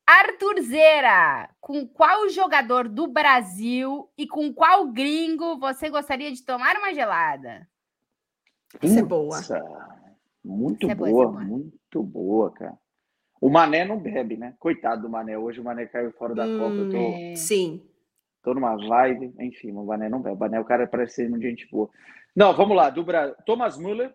Arthur 0.06 0.60
Zera, 0.62 1.48
com 1.60 1.86
qual 1.86 2.28
jogador 2.28 2.88
do 2.88 3.06
Brasil 3.06 4.10
e 4.18 4.26
com 4.26 4.52
qual 4.52 4.88
gringo 4.88 5.58
você 5.58 5.88
gostaria 5.88 6.30
de 6.32 6.42
tomar 6.44 6.76
uma 6.76 6.92
gelada? 6.92 7.66
Isso 8.82 8.98
é 8.98 9.02
boa. 9.02 9.36
Putz, 9.36 9.48
Muito 10.44 10.82
Isso 10.86 10.90
é 10.90 10.94
boa, 10.94 11.10
boa, 11.10 11.22
é 11.24 11.26
boa. 11.26 11.40
muito 11.44 12.02
boa, 12.02 12.50
cara. 12.52 12.78
O 13.40 13.48
Mané 13.50 13.84
não 13.84 13.98
bebe, 13.98 14.36
né? 14.36 14.54
Coitado 14.58 15.02
do 15.02 15.08
Mané. 15.10 15.36
Hoje 15.38 15.60
o 15.60 15.64
Mané 15.64 15.86
caiu 15.86 16.12
fora 16.12 16.34
da 16.34 16.44
Copa. 16.44 16.74
Eu 16.74 16.90
tô, 16.90 16.96
É. 16.96 17.34
Sim. 17.36 17.82
tô 18.42 18.54
numa 18.54 18.76
vibe. 18.76 19.34
Enfim, 19.40 19.72
o 19.72 19.84
Mané 19.84 20.08
não 20.08 20.20
bebe. 20.20 20.36
O 20.36 20.38
Mané, 20.38 20.60
o 20.60 20.64
cara 20.64 20.86
parece 20.86 21.14
ser 21.16 21.28
muito 21.30 21.42
gente 21.42 21.68
boa. 21.70 21.88
Não, 22.34 22.54
vamos 22.54 22.76
lá. 22.76 22.88
Do 22.90 23.04
Brasil. 23.04 23.34
Thomas 23.46 23.76
Müller. 23.78 24.14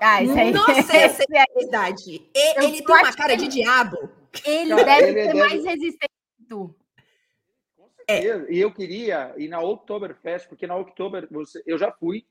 Ah, 0.00 0.22
isso 0.22 0.38
aí. 0.38 0.52
Nossa, 0.52 0.72
essa 0.96 1.24
é 1.30 1.40
a 1.40 1.46
verdade. 1.54 2.02
E- 2.34 2.52
Eu 2.56 2.62
ele 2.64 2.82
tem 2.82 2.96
uma 2.96 3.12
cara 3.12 3.36
que- 3.36 3.48
de 3.48 3.48
diabo. 3.48 4.07
Ele 4.44 4.70
Cara, 4.70 4.84
deve 4.84 5.08
ele 5.08 5.20
ser 5.22 5.26
deve- 5.34 5.38
mais 5.38 5.64
resistente 5.64 6.12
que 6.38 6.44
tu. 6.48 6.74
Certeza. 8.08 8.46
E 8.50 8.58
eu 8.58 8.72
queria 8.72 9.34
ir 9.36 9.48
na 9.48 9.60
Oktoberfest, 9.60 10.48
porque 10.48 10.66
na 10.66 10.76
Oktober 10.76 11.28
você, 11.30 11.62
eu 11.66 11.76
já 11.78 11.92
fui. 11.92 12.24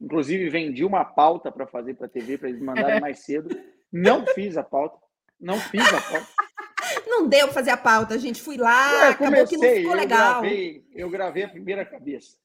Inclusive, 0.00 0.48
vendi 0.48 0.84
uma 0.84 1.04
pauta 1.04 1.50
para 1.50 1.66
fazer 1.66 1.94
para 1.94 2.06
a 2.06 2.08
TV, 2.08 2.38
para 2.38 2.48
eles 2.48 2.60
mandarem 2.62 3.00
mais 3.00 3.18
cedo. 3.24 3.48
Não 3.92 4.24
fiz 4.28 4.56
a 4.56 4.62
pauta. 4.62 4.98
Não 5.40 5.58
fiz 5.58 5.82
a 5.92 6.00
pauta. 6.00 6.26
Não 7.06 7.28
deu 7.28 7.46
pra 7.46 7.54
fazer 7.54 7.70
a 7.70 7.76
pauta, 7.76 8.18
gente. 8.18 8.40
Fui 8.40 8.56
lá, 8.56 9.06
É, 9.06 9.08
acabou 9.08 9.46
que 9.46 9.56
não 9.56 9.60
comecei, 9.60 9.76
ficou 9.80 9.92
eu 9.92 9.98
legal. 10.00 10.40
Gravei, 10.40 10.84
eu 10.94 11.10
gravei 11.10 11.42
a 11.42 11.48
primeira 11.48 11.84
cabeça. 11.84 12.36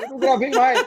Eu 0.00 0.08
não 0.10 0.18
gravei 0.18 0.50
mais. 0.50 0.86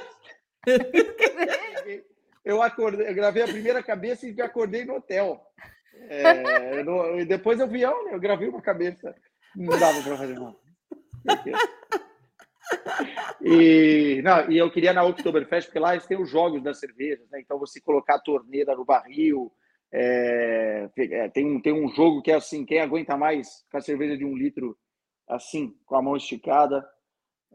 Eu 2.44 2.62
acordei, 2.62 3.08
eu 3.10 3.16
gravei 3.16 3.42
a 3.42 3.48
primeira 3.48 3.82
cabeça 3.82 4.28
e 4.28 4.40
acordei 4.42 4.86
no 4.86 4.96
hotel. 4.96 5.44
É, 6.10 6.80
eu 6.80 6.86
não- 6.86 7.26
depois 7.26 7.60
eu 7.60 7.68
vi, 7.68 7.84
olha, 7.86 8.12
eu 8.12 8.20
gravei 8.20 8.48
uma 8.48 8.62
cabeça. 8.62 9.16
Não 9.56 9.78
dava 9.80 10.02
para 10.04 10.18
fazer 10.18 10.40
mal. 10.40 10.60
E, 13.42 14.22
não, 14.24 14.50
e 14.50 14.58
eu 14.58 14.72
queria 14.72 14.94
na 14.94 15.04
Oktoberfest, 15.04 15.68
porque 15.68 15.80
lá 15.80 15.94
eles 15.94 16.06
têm 16.06 16.20
os 16.22 16.30
jogos 16.30 16.62
das 16.64 16.80
cervejas, 16.80 17.30
né? 17.30 17.40
Então 17.40 17.60
você 17.60 17.80
colocar 17.80 18.16
a 18.16 18.22
torneira 18.22 18.76
no 18.76 18.86
barril. 18.86 19.52
é, 19.92 20.90
é, 20.98 21.30
tem, 21.30 21.46
um, 21.46 21.62
tem 21.62 21.74
um 21.74 21.88
jogo 21.90 22.22
que 22.22 22.32
é 22.32 22.36
assim: 22.36 22.66
quem 22.66 22.80
aguenta 22.80 23.16
mais 23.16 23.64
com 23.72 23.78
a 23.78 23.82
cerveja 23.82 24.18
de 24.18 24.26
um 24.26 24.36
litro 24.36 24.78
assim, 25.28 25.76
com 25.86 25.96
a 25.96 26.02
mão 26.02 26.16
esticada. 26.18 26.86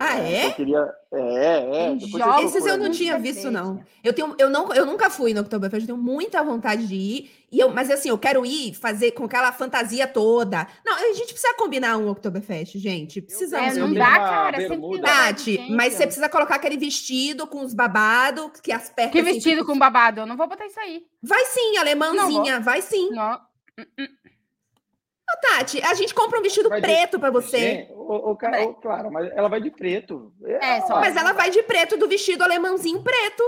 Ah, 0.02 0.18
é? 0.18 0.46
Eu 0.46 0.52
queria. 0.54 0.88
É, 1.12 1.88
é. 1.90 1.94
Depois 1.94 2.44
Esses 2.44 2.64
eu 2.64 2.78
não 2.78 2.90
tinha 2.90 3.18
visto, 3.18 3.50
não. 3.50 3.82
Eu, 4.02 4.14
tenho, 4.14 4.34
eu, 4.38 4.48
não, 4.48 4.72
eu 4.72 4.86
nunca 4.86 5.10
fui 5.10 5.34
no 5.34 5.42
Oktoberfest, 5.42 5.82
eu 5.82 5.94
tenho 5.94 5.98
muita 5.98 6.42
vontade 6.42 6.86
de 6.86 6.94
ir. 6.94 7.30
E 7.52 7.58
eu, 7.58 7.68
mas 7.70 7.90
assim, 7.90 8.08
eu 8.08 8.16
quero 8.16 8.46
ir 8.46 8.72
fazer 8.72 9.10
com 9.10 9.24
aquela 9.24 9.52
fantasia 9.52 10.06
toda. 10.06 10.66
Não, 10.86 10.94
a 10.94 11.12
gente 11.12 11.34
precisa 11.34 11.52
combinar 11.54 11.98
um 11.98 12.08
Oktoberfest, 12.08 12.78
gente. 12.78 13.20
Precisamos 13.20 13.76
É, 13.76 13.78
não 13.78 13.88
combinar. 13.88 14.18
dá, 14.18 14.24
cara. 14.24 14.56
Sempre 14.56 14.76
bermuda. 14.78 15.02
dá 15.02 15.08
Tati, 15.26 15.56
gente. 15.56 15.72
mas 15.72 15.92
você 15.92 16.06
precisa 16.06 16.28
colocar 16.30 16.54
aquele 16.54 16.78
vestido 16.78 17.46
com 17.46 17.62
os 17.62 17.74
babados, 17.74 18.52
que 18.62 18.72
as 18.72 18.88
pernas. 18.88 19.12
Que 19.12 19.18
assim, 19.20 19.32
vestido 19.34 19.58
ficam- 19.60 19.74
com 19.74 19.78
babado? 19.78 20.20
Eu 20.20 20.26
não 20.26 20.36
vou 20.36 20.48
botar 20.48 20.64
isso 20.66 20.80
aí. 20.80 21.02
Vai 21.22 21.44
sim, 21.44 21.76
alemãzinha, 21.76 22.58
vai 22.60 22.80
sim. 22.80 23.10
Não. 23.10 23.38
Ô, 25.32 25.40
Tati, 25.40 25.80
a 25.82 25.94
gente 25.94 26.14
compra 26.14 26.38
um 26.38 26.42
vestido 26.42 26.68
Vai 26.68 26.80
de- 26.80 26.86
preto 26.86 27.18
pra 27.20 27.30
você. 27.30 27.58
Gente, 27.58 27.88
Vai. 27.92 28.64
ô, 28.64 28.74
claro, 28.74 29.10
mas 29.12 29.30
ela 29.32 29.48
vai 29.48 29.60
de 29.60 29.70
preto. 29.70 30.32
É, 30.44 30.80
só- 30.82 30.98
Mas 31.00 31.14
ela 31.16 31.32
vai 31.32 31.50
de 31.50 31.62
preto 31.62 31.96
do 31.96 32.08
vestido 32.08 32.42
alemãozinho 32.42 33.02
preto. 33.02 33.42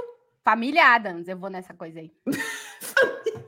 Família 0.44 0.86
Adams, 0.94 1.28
eu 1.28 1.36
vou 1.36 1.48
nessa 1.50 1.72
coisa 1.74 2.00
aí. 2.00 2.10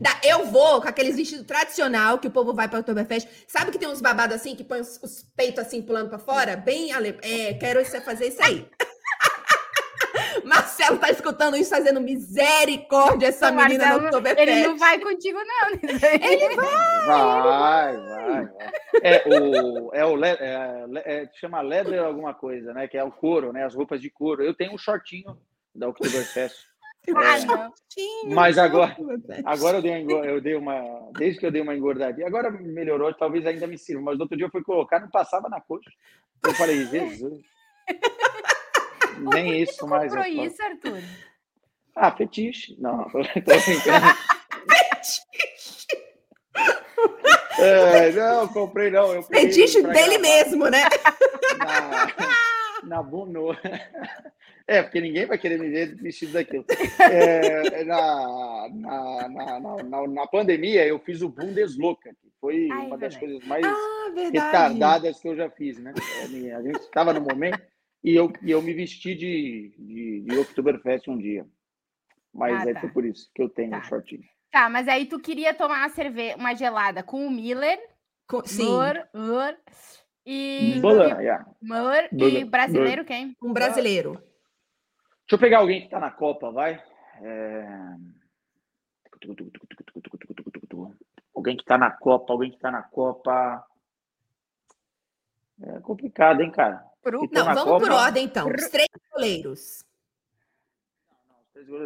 Da- 0.00 0.18
Eu 0.24 0.46
vou 0.46 0.80
com 0.80 0.88
aqueles 0.88 1.16
vestidos 1.16 1.44
tradicional 1.46 2.18
que 2.18 2.26
o 2.28 2.30
povo 2.30 2.54
vai 2.54 2.68
para 2.68 2.78
o 2.78 2.80
Oktoberfest. 2.80 3.28
Sabe 3.46 3.70
que 3.70 3.78
tem 3.78 3.88
uns 3.88 4.00
babados 4.00 4.34
assim 4.36 4.54
que 4.56 4.64
põe 4.64 4.80
os, 4.80 4.98
os 5.02 5.22
peitos 5.36 5.58
assim 5.64 5.82
pulando 5.82 6.08
para 6.08 6.18
fora? 6.18 6.56
Bem 6.56 6.90
ale... 6.92 7.18
É, 7.22 7.52
quero 7.54 7.84
você 7.84 8.00
fazer 8.00 8.28
isso 8.28 8.42
aí. 8.42 8.66
Marcelo 10.44 10.98
tá 10.98 11.10
escutando 11.10 11.56
isso, 11.56 11.70
fazendo 11.70 12.00
misericórdia 12.00 13.28
essa 13.28 13.50
O 13.50 13.54
menina 13.56 13.84
Marcelo, 13.84 14.00
no 14.02 14.06
Oktoberfest. 14.08 14.48
Ele 14.48 14.66
não 14.68 14.76
vai 14.78 14.98
contigo, 15.00 15.38
não. 15.38 15.70
Ele 16.30 16.54
vai. 16.56 17.06
Vai, 17.06 17.42
vai, 17.42 17.96
vai. 17.96 18.48
É 19.02 19.24
o, 19.28 19.90
é 19.94 20.04
o 20.04 20.14
le- 20.16 20.26
é, 20.28 20.84
é, 21.04 21.28
chama 21.34 21.60
leather 21.60 22.02
alguma 22.02 22.34
coisa, 22.34 22.72
né? 22.72 22.86
Que 22.88 22.98
é 22.98 23.04
o 23.04 23.10
couro, 23.12 23.52
né? 23.52 23.64
As 23.64 23.74
roupas 23.74 24.00
de 24.00 24.10
couro. 24.10 24.42
Eu 24.42 24.54
tenho 24.54 24.72
um 24.74 24.78
shortinho 24.78 25.36
da 25.74 25.88
Oktoberfest. 25.88 26.56
Ah, 27.16 27.38
É. 27.38 28.28
Mas 28.34 28.58
agora- 28.58 28.94
Agora 29.46 29.78
eu 29.78 29.82
dei, 29.82 30.04
uma, 30.04 30.26
eu 30.26 30.38
dei 30.40 30.54
uma. 30.54 30.82
Desde 31.16 31.40
que 31.40 31.46
eu 31.46 31.50
dei 31.50 31.62
uma 31.62 31.74
engordadinha, 31.74 32.26
agora 32.26 32.50
melhorou, 32.50 33.12
talvez 33.14 33.46
ainda 33.46 33.66
me 33.66 33.78
sirva. 33.78 34.02
Mas 34.02 34.18
no 34.18 34.24
outro 34.24 34.36
dia 34.36 34.44
eu 34.44 34.50
fui 34.50 34.62
colocar, 34.62 35.00
não 35.00 35.08
passava 35.08 35.48
na 35.48 35.62
coxa. 35.62 35.90
Eu 36.44 36.52
falei, 36.54 36.84
Jesus. 36.84 37.40
Nem 39.32 39.62
isso 39.62 39.86
mais. 39.86 40.12
Comprou 40.12 40.26
eu 40.26 40.34
falo. 40.36 40.46
isso, 40.48 40.62
Arthur? 40.62 41.02
Ah, 41.96 42.10
fetiche. 42.12 42.76
Não, 42.80 43.04
tô, 43.10 43.18
brincando. 43.18 44.06
É, 47.58 48.12
não, 48.12 48.48
comprei 48.48 48.90
não. 48.90 49.12
Eu 49.12 49.22
Fetiche 49.22 49.82
dele 49.82 50.18
gravar 50.18 50.18
mesmo, 50.20 50.68
né? 50.68 50.82
Na, 51.58 52.06
na, 52.84 53.02
no- 53.02 53.56
É, 54.66 54.82
porque 54.82 55.00
ninguém 55.00 55.26
vai 55.26 55.36
querer 55.36 55.58
me 55.58 55.68
ver 55.68 55.94
vestido 55.96 56.32
daquilo. 56.32 56.64
É, 57.00 57.84
na, 57.84 58.68
na, 58.72 59.28
na, 59.28 59.60
na, 59.60 59.82
na- 59.82 60.06
na 60.06 60.26
pandemia, 60.26 60.86
eu 60.86 60.98
fiz 61.00 61.22
o 61.22 61.28
Bundesloca, 61.28 62.10
que 62.10 62.30
foi 62.40 62.68
Ah, 62.70 62.82
é 62.82 62.86
uma 62.86 62.96
das 62.98 63.14
verdade. 63.14 63.18
coisas 63.18 63.44
mais 63.48 63.66
Ah, 63.66 64.06
retardadas 64.32 65.18
que 65.20 65.28
eu 65.28 65.36
já 65.36 65.50
fiz, 65.50 65.76
né? 65.78 65.92
É, 66.22 66.54
A 66.54 66.62
gente 66.62 66.80
estava 66.80 67.12
no 67.12 67.20
momento 67.20 67.60
e 68.02 68.14
eu, 68.14 68.32
e 68.42 68.50
eu 68.50 68.62
me 68.62 68.72
vesti 68.72 69.14
de, 69.14 69.74
de, 69.78 70.20
de 70.22 70.38
Oktoberfest 70.38 71.08
um 71.08 71.18
dia. 71.18 71.46
Mas 72.32 72.60
Ah, 72.60 72.68
aí 72.68 72.74
tá. 72.74 72.88
por 72.88 73.04
isso 73.04 73.30
que 73.34 73.42
eu 73.42 73.48
tenho 73.48 73.70
Tá. 73.70 73.78
um 73.78 73.82
shortinho. 73.82 74.24
Tá, 74.50 74.68
mas 74.68 74.88
aí 74.88 75.06
tu 75.06 75.20
queria 75.20 75.54
tomar 75.54 75.78
uma 75.78 75.88
cerveja, 75.90 76.36
uma 76.36 76.54
gelada 76.54 77.02
com 77.02 77.26
o 77.26 77.30
Miller, 77.30 77.78
Co- 78.26 78.44
Sim, 78.46 78.64
Mur, 78.64 79.56
e, 80.26 80.78
Bola, 80.80 81.20
yeah. 81.20 81.46
e, 81.60 81.66
Mur, 81.66 82.08
e 82.12 82.16
Bola, 82.16 82.44
brasileiro 82.46 83.04
quem? 83.04 83.36
um 83.42 83.52
brasileiro. 83.52 84.12
Deixa 84.12 85.32
eu 85.32 85.38
pegar 85.38 85.58
alguém 85.58 85.82
que 85.82 85.88
tá 85.88 86.00
na 86.00 86.10
Copa, 86.10 86.50
vai. 86.50 86.82
É... 87.22 87.66
Alguém 91.34 91.56
que 91.56 91.64
tá 91.64 91.78
na 91.78 91.90
Copa, 91.90 92.32
alguém 92.32 92.50
que 92.50 92.58
tá 92.58 92.70
na 92.70 92.82
Copa. 92.82 93.64
É 95.62 95.80
complicado, 95.80 96.40
hein, 96.40 96.50
cara? 96.50 96.84
Pro... 97.02 97.24
Então, 97.24 97.44
Não, 97.46 97.54
vamos 97.54 97.80
por 97.82 97.88
Copa- 97.88 98.02
ordem, 98.02 98.24
então. 98.24 98.48
Os 98.48 98.68
três 98.68 98.88
goleiros. 99.12 99.84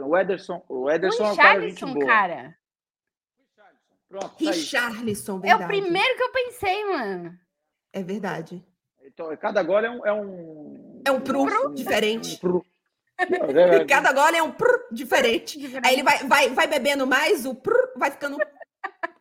O 0.05 0.17
Ederson, 0.17 0.65
o 0.69 0.89
Ederson 0.91 1.25
é 1.25 1.33
um 1.33 1.37
cara 1.37 1.61
de 1.61 1.69
gente 1.69 1.75
Richarlison, 1.85 1.95
boa. 1.95 2.07
cara. 2.07 2.57
Pronto, 4.09 4.29
tá. 4.29 4.35
Richarlison, 4.39 5.39
É 5.39 5.41
verdade. 5.41 5.65
o 5.65 5.67
primeiro 5.67 6.17
que 6.17 6.23
eu 6.23 6.33
pensei, 6.33 6.85
mano. 6.85 7.39
É 7.93 8.03
verdade. 8.03 8.65
Então, 9.03 9.37
cada 9.37 9.63
gole 9.63 9.87
é 9.87 9.91
um. 9.91 10.07
É 10.07 10.13
um, 10.13 11.03
É 11.07 11.11
um 11.11 11.21
pru 11.21 11.75
diferente. 11.75 12.37
um 12.37 12.39
pru. 12.39 12.67
É- 13.17 13.85
Cada 13.85 14.13
gole 14.13 14.37
é 14.37 14.43
um 14.43 14.51
prr 14.51 14.89
diferente. 14.91 15.59
Aí 15.85 15.95
ele 15.95 16.03
vai, 16.03 16.19
vai, 16.25 16.51
vai 16.51 16.67
bebendo 16.67 17.07
mais, 17.07 17.47
o 17.47 17.55
prr 17.55 17.93
vai 17.97 18.11
ficando 18.11 18.37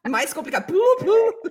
mais 0.10 0.34
complicado. 0.34 0.66
Plu, 0.66 0.80
plu. 0.98 1.42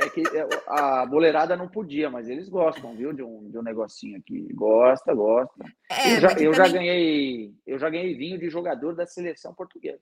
É 0.00 0.08
que 0.10 0.22
é, 0.36 0.48
a 0.68 1.04
boleirada 1.06 1.56
não 1.56 1.68
podia, 1.68 2.08
mas 2.08 2.28
eles 2.28 2.48
gostam, 2.48 2.94
viu? 2.94 3.12
De 3.12 3.22
um, 3.22 3.50
de 3.50 3.58
um 3.58 3.62
negocinho 3.62 4.18
aqui. 4.18 4.46
Gosta, 4.54 5.12
gosta. 5.14 5.64
É, 5.90 6.16
eu 6.16 6.20
já, 6.20 6.28
eu 6.34 6.54
já 6.54 6.64
também- 6.64 6.78
ganhei, 6.80 7.54
eu 7.66 7.78
já 7.78 7.90
ganhei 7.90 8.14
vinho 8.14 8.38
de 8.38 8.48
jogador 8.48 8.94
da 8.94 9.06
seleção 9.06 9.52
portuguesa. 9.54 10.00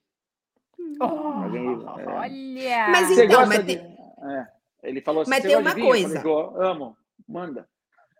Oh, 1.00 1.40
Já 1.42 1.48
ganhei, 1.48 1.74
é. 1.74 2.08
olha. 2.08 2.88
Mas 2.90 3.08
Você 3.08 3.24
Então, 3.24 3.36
gosta 3.40 3.46
mas 3.46 3.66
de... 3.66 3.76
tem- 3.76 3.96
é. 4.30 4.46
Ele 4.82 5.00
falou 5.00 5.22
assim, 5.22 5.30
Mas 5.30 5.42
"Você 5.42 5.48
tem 5.48 5.56
gosta 5.56 5.68
uma 5.68 5.74
de 5.74 5.80
vinho?" 5.80 5.86
Eu 5.86 5.90
coisa. 6.02 6.20
falei, 6.20 6.34
"Go- 6.34 6.62
amo, 6.62 6.96
manda. 7.28 7.68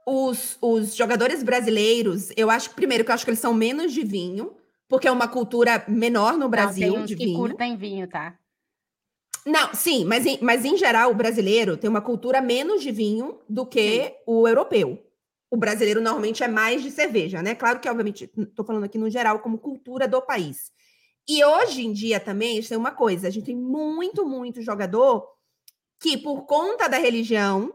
os, 0.07 0.59
os 0.63 0.95
jogadores 0.97 1.43
brasileiros, 1.43 2.31
eu 2.37 2.49
acho, 2.51 2.71
primeiro, 2.75 3.05
que 3.05 3.11
eu 3.11 3.15
acho 3.15 3.25
que 3.25 3.31
eles 3.31 3.41
são 3.41 3.53
menos 3.53 3.93
de 3.93 4.03
vinho, 4.05 4.57
porque 4.89 5.07
é 5.07 5.13
uma 5.13 5.29
cultura 5.29 5.85
menor 5.87 6.33
no 6.35 6.39
Não, 6.41 6.49
Brasil 6.51 6.93
tem 6.93 7.03
uns 7.03 7.09
de 7.09 7.17
que 7.17 7.25
vinho. 7.27 7.39
curtem 7.39 7.77
vinho, 7.77 8.09
tá? 8.09 8.35
Não, 9.47 9.73
sim, 9.73 10.05
mas 10.05 10.27
em, 10.27 10.39
mas 10.43 10.65
em 10.65 10.77
geral 10.77 11.13
o 11.13 11.15
brasileiro 11.15 11.77
tem 11.77 11.89
uma 11.89 12.03
cultura 12.03 12.41
menos 12.41 12.83
de 12.83 12.91
vinho 12.91 13.39
do 13.49 13.65
que 13.65 14.05
Sim. 14.05 14.13
o 14.27 14.49
europeu. 14.49 15.01
O 15.49 15.57
brasileiro 15.57 16.01
normalmente 16.01 16.43
é 16.43 16.49
mais 16.49 16.83
de 16.83 16.91
cerveja, 16.91 17.41
né? 17.41 17.55
Claro 17.55 17.79
que, 17.79 17.89
obviamente, 17.89 18.29
estou 18.37 18.65
falando 18.65 18.85
aqui 18.85 18.99
no 18.99 19.09
geral 19.09 19.39
como 19.39 19.59
cultura 19.59 20.09
do 20.09 20.21
país. 20.21 20.73
E 21.29 21.45
hoje 21.45 21.87
em 21.87 21.93
dia 21.93 22.19
também, 22.19 22.53
a 22.53 22.55
gente 22.57 22.69
tem 22.69 22.79
uma 22.79 22.91
coisa, 22.91 23.29
a 23.29 23.31
gente 23.31 23.47
tem 23.47 23.57
muito, 23.57 24.27
muito 24.27 24.61
jogador 24.61 25.25
que, 26.01 26.19
por 26.19 26.43
conta 26.43 26.89
da 26.89 26.99
religião, 26.99 27.73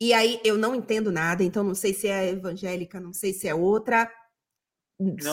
e 0.00 0.14
aí 0.14 0.40
eu 0.42 0.56
não 0.56 0.74
entendo 0.74 1.12
nada, 1.12 1.44
então 1.44 1.62
não 1.62 1.74
sei 1.74 1.92
se 1.92 2.08
é 2.08 2.30
evangélica, 2.30 2.98
não 2.98 3.12
sei 3.12 3.32
se 3.34 3.46
é 3.46 3.54
outra, 3.54 4.10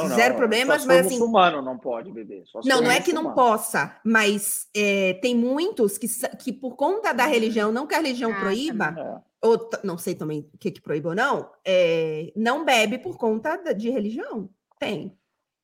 zero 0.10 0.36
problemas, 0.36 0.78
só 0.78 0.82
se 0.82 0.88
mas 0.88 1.06
assim, 1.06 1.16
muçulmano 1.18 1.62
não 1.62 1.78
pode 1.78 2.12
beber. 2.12 2.44
só 2.46 2.62
se 2.62 2.70
não, 2.70 2.82
não 2.82 2.92
é 2.92 3.02
que 3.02 3.14
não 3.14 3.34
possa, 3.34 4.00
mas 4.04 4.68
é, 4.76 5.14
tem 5.16 5.36
muitos 5.36 5.98
que, 5.98 6.08
que, 6.38 6.54
por 6.54 6.76
conta 6.76 7.14
da 7.14 7.26
religião, 7.26 7.72
não 7.72 7.86
que 7.88 7.96
a 7.96 8.00
religião 8.00 8.32
Ah, 8.34 8.40
proíba, 8.40 8.96
É. 8.98 9.48
ou 9.48 9.70
não 9.84 9.98
sei 9.98 10.16
também 10.16 10.50
o 10.54 10.58
que, 10.58 10.72
que 10.72 10.82
proíbe 10.82 11.08
ou 11.08 11.16
não, 11.16 11.50
é, 11.66 12.32
não 12.36 12.64
bebe 12.66 12.98
por 13.00 13.18
conta 13.18 13.58
de 13.74 13.90
religião. 13.90 14.50
Tem. 14.80 15.18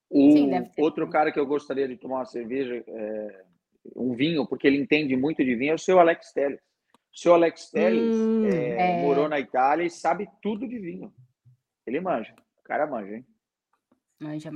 O 0.10 0.32
Sim, 0.32 0.49
deve 0.49 0.70
ter. 0.70 0.82
outro 0.82 1.10
cara 1.10 1.32
que 1.32 1.39
eu 1.39 1.45
gostaria 1.47 1.88
de 1.88 1.97
tomar 1.97 2.18
uma 2.18 2.26
cerveja, 2.26 2.84
é, 2.88 3.43
um 3.95 4.14
vinho, 4.14 4.45
porque 4.47 4.68
ele 4.68 4.78
entende 4.82 5.16
muito 5.18 5.43
de 5.43 5.56
vinho, 5.56 5.72
é 5.72 5.76
o 5.76 5.80
seu 5.80 5.99
Alex 5.99 6.32
Telles. 6.32 6.60
O 7.14 7.18
seu 7.18 7.34
Alex 7.34 7.70
Telles 7.72 8.14
Hum, 8.16 8.45
é, 8.45 8.99
é. 8.99 9.01
morou 9.01 9.30
na 9.30 9.39
Itália 9.39 9.86
e 9.86 9.89
sabe 9.89 10.28
tudo 10.41 10.68
de 10.68 10.78
vinho. 10.78 11.14
Ele 11.88 11.99
manja. 12.01 12.34
O 12.60 12.64
cara 12.64 12.86
manja, 12.86 13.16
hein? 13.16 13.26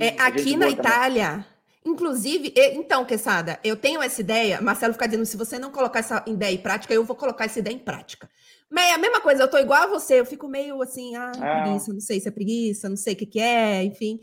É, 0.00 0.20
aqui 0.22 0.56
na. 0.56 0.68
Itália, 0.70 1.46
inclusive, 1.84 2.52
e- 2.56 2.74
então, 2.74 3.04
Quesada, 3.04 3.58
eu 3.62 3.76
tenho 3.76 4.02
essa 4.02 4.20
ideia, 4.20 4.60
Marcelo 4.60 4.92
fica 4.94 5.06
dizendo, 5.06 5.26
se 5.26 5.36
você 5.36 5.58
não 5.58 5.70
colocar 5.70 5.98
essa 5.98 6.22
ideia 6.26 6.54
em 6.54 6.58
prática, 6.62 6.94
eu 6.94 7.04
vou 7.04 7.14
colocar 7.16 7.44
essa 7.44 7.58
ideia 7.58 7.74
em 7.74 7.78
prática. 7.78 8.28
Mas 8.70 8.86
é 8.86 8.94
a 8.94 8.98
mesma 8.98 9.20
coisa, 9.20 9.42
eu 9.42 9.50
tô 9.50 9.58
igual 9.58 9.82
a 9.82 9.86
você, 9.86 10.20
eu 10.20 10.24
fico 10.26 10.48
meio 10.48 10.80
assim, 10.80 11.14
ah, 11.16 11.32
Ah. 11.40 11.62
preguiça, 11.62 11.92
não 11.92 12.00
sei 12.00 12.20
se 12.20 12.28
é 12.28 12.30
preguiça, 12.30 12.88
não 12.88 12.96
sei 12.96 13.14
o 13.14 13.16
que 13.16 13.26
que 13.26 13.40
é, 13.40 13.82
enfim. 13.84 14.20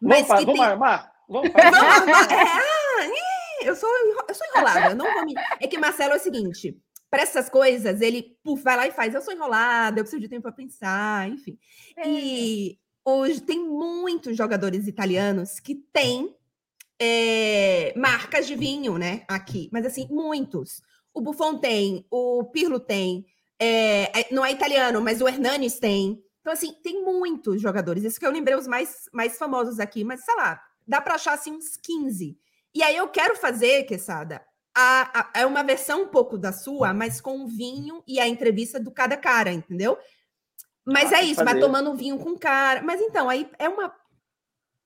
Vamos, 0.00 0.18
Mas 0.20 0.28
vamos 0.28 0.44
tem- 0.54 0.64
armar? 0.64 1.12
Vamos 1.28 1.50
fazer. 1.52 1.70
Vamos 1.70 1.88
arrumar. 1.88 2.32
É, 2.32 3.06
ih, 3.08 3.66
eu 3.68 3.74
sou, 3.76 3.90
eu 4.28 4.34
sou 4.34 4.46
enrolada, 4.54 4.90
eu 4.90 4.96
não 4.96 5.12
vou 5.12 5.24
me... 5.26 5.34
É 5.60 5.66
que 5.66 5.76
Marcelo 5.78 6.14
é 6.14 6.16
o 6.16 6.20
seguinte, 6.20 6.76
para 7.10 7.22
essas 7.22 7.48
coisas, 7.50 8.00
ele 8.00 8.36
puf, 8.44 8.62
vai 8.62 8.76
lá 8.76 8.86
e 8.86 8.92
faz, 8.92 9.14
eu 9.14 9.20
sou 9.20 9.34
enrolada, 9.34 9.98
eu 10.00 10.04
preciso 10.04 10.22
de 10.22 10.28
tempo 10.28 10.42
para 10.42 10.52
pensar, 10.52 11.28
enfim. 11.28 11.58
E 12.06 12.78
hoje 13.16 13.40
tem 13.40 13.58
muitos 13.58 14.36
jogadores 14.36 14.86
italianos 14.86 15.58
que 15.58 15.74
têm 15.74 16.34
é, 17.00 17.92
marcas 17.96 18.46
de 18.46 18.54
vinho, 18.54 18.98
né, 18.98 19.24
aqui. 19.28 19.68
Mas 19.72 19.86
assim, 19.86 20.06
muitos. 20.10 20.82
O 21.14 21.20
Buffon 21.20 21.58
tem, 21.58 22.06
o 22.10 22.44
Pirlo 22.44 22.78
tem, 22.78 23.24
é, 23.58 24.32
não 24.32 24.44
é 24.44 24.52
italiano, 24.52 25.00
mas 25.00 25.20
o 25.20 25.28
Hernanes 25.28 25.78
tem. 25.78 26.22
Então, 26.40 26.52
assim, 26.52 26.72
tem 26.82 27.02
muitos 27.02 27.60
jogadores. 27.60 28.04
Isso 28.04 28.18
que 28.18 28.26
eu 28.26 28.30
lembrei 28.30 28.56
os 28.56 28.66
mais, 28.66 29.08
mais 29.12 29.38
famosos 29.38 29.80
aqui, 29.80 30.04
mas 30.04 30.24
sei 30.24 30.34
lá, 30.36 30.60
dá 30.86 31.00
para 31.00 31.14
achar 31.14 31.34
assim 31.34 31.52
uns 31.52 31.76
15. 31.76 32.38
E 32.74 32.82
aí 32.82 32.96
eu 32.96 33.08
quero 33.08 33.36
fazer, 33.36 33.84
Quesada, 33.84 34.44
é 35.34 35.44
uma 35.44 35.62
versão 35.62 36.02
um 36.02 36.08
pouco 36.08 36.38
da 36.38 36.52
sua, 36.52 36.94
mas 36.94 37.20
com 37.20 37.40
o 37.40 37.48
vinho 37.48 38.02
e 38.06 38.20
a 38.20 38.28
entrevista 38.28 38.78
do 38.78 38.90
cada 38.90 39.16
cara, 39.16 39.52
entendeu? 39.52 39.98
Mas 40.92 41.12
Ah, 41.12 41.16
é 41.16 41.20
que 41.20 41.26
isso, 41.26 41.36
vai 41.44 41.54
fazer. 41.54 41.60
tomando 41.60 41.94
vinho 41.94 42.18
com 42.18 42.36
cara. 42.38 42.82
Mas 42.82 43.00
então, 43.00 43.28
aí 43.28 43.48
é 43.58 43.68
uma 43.68 43.92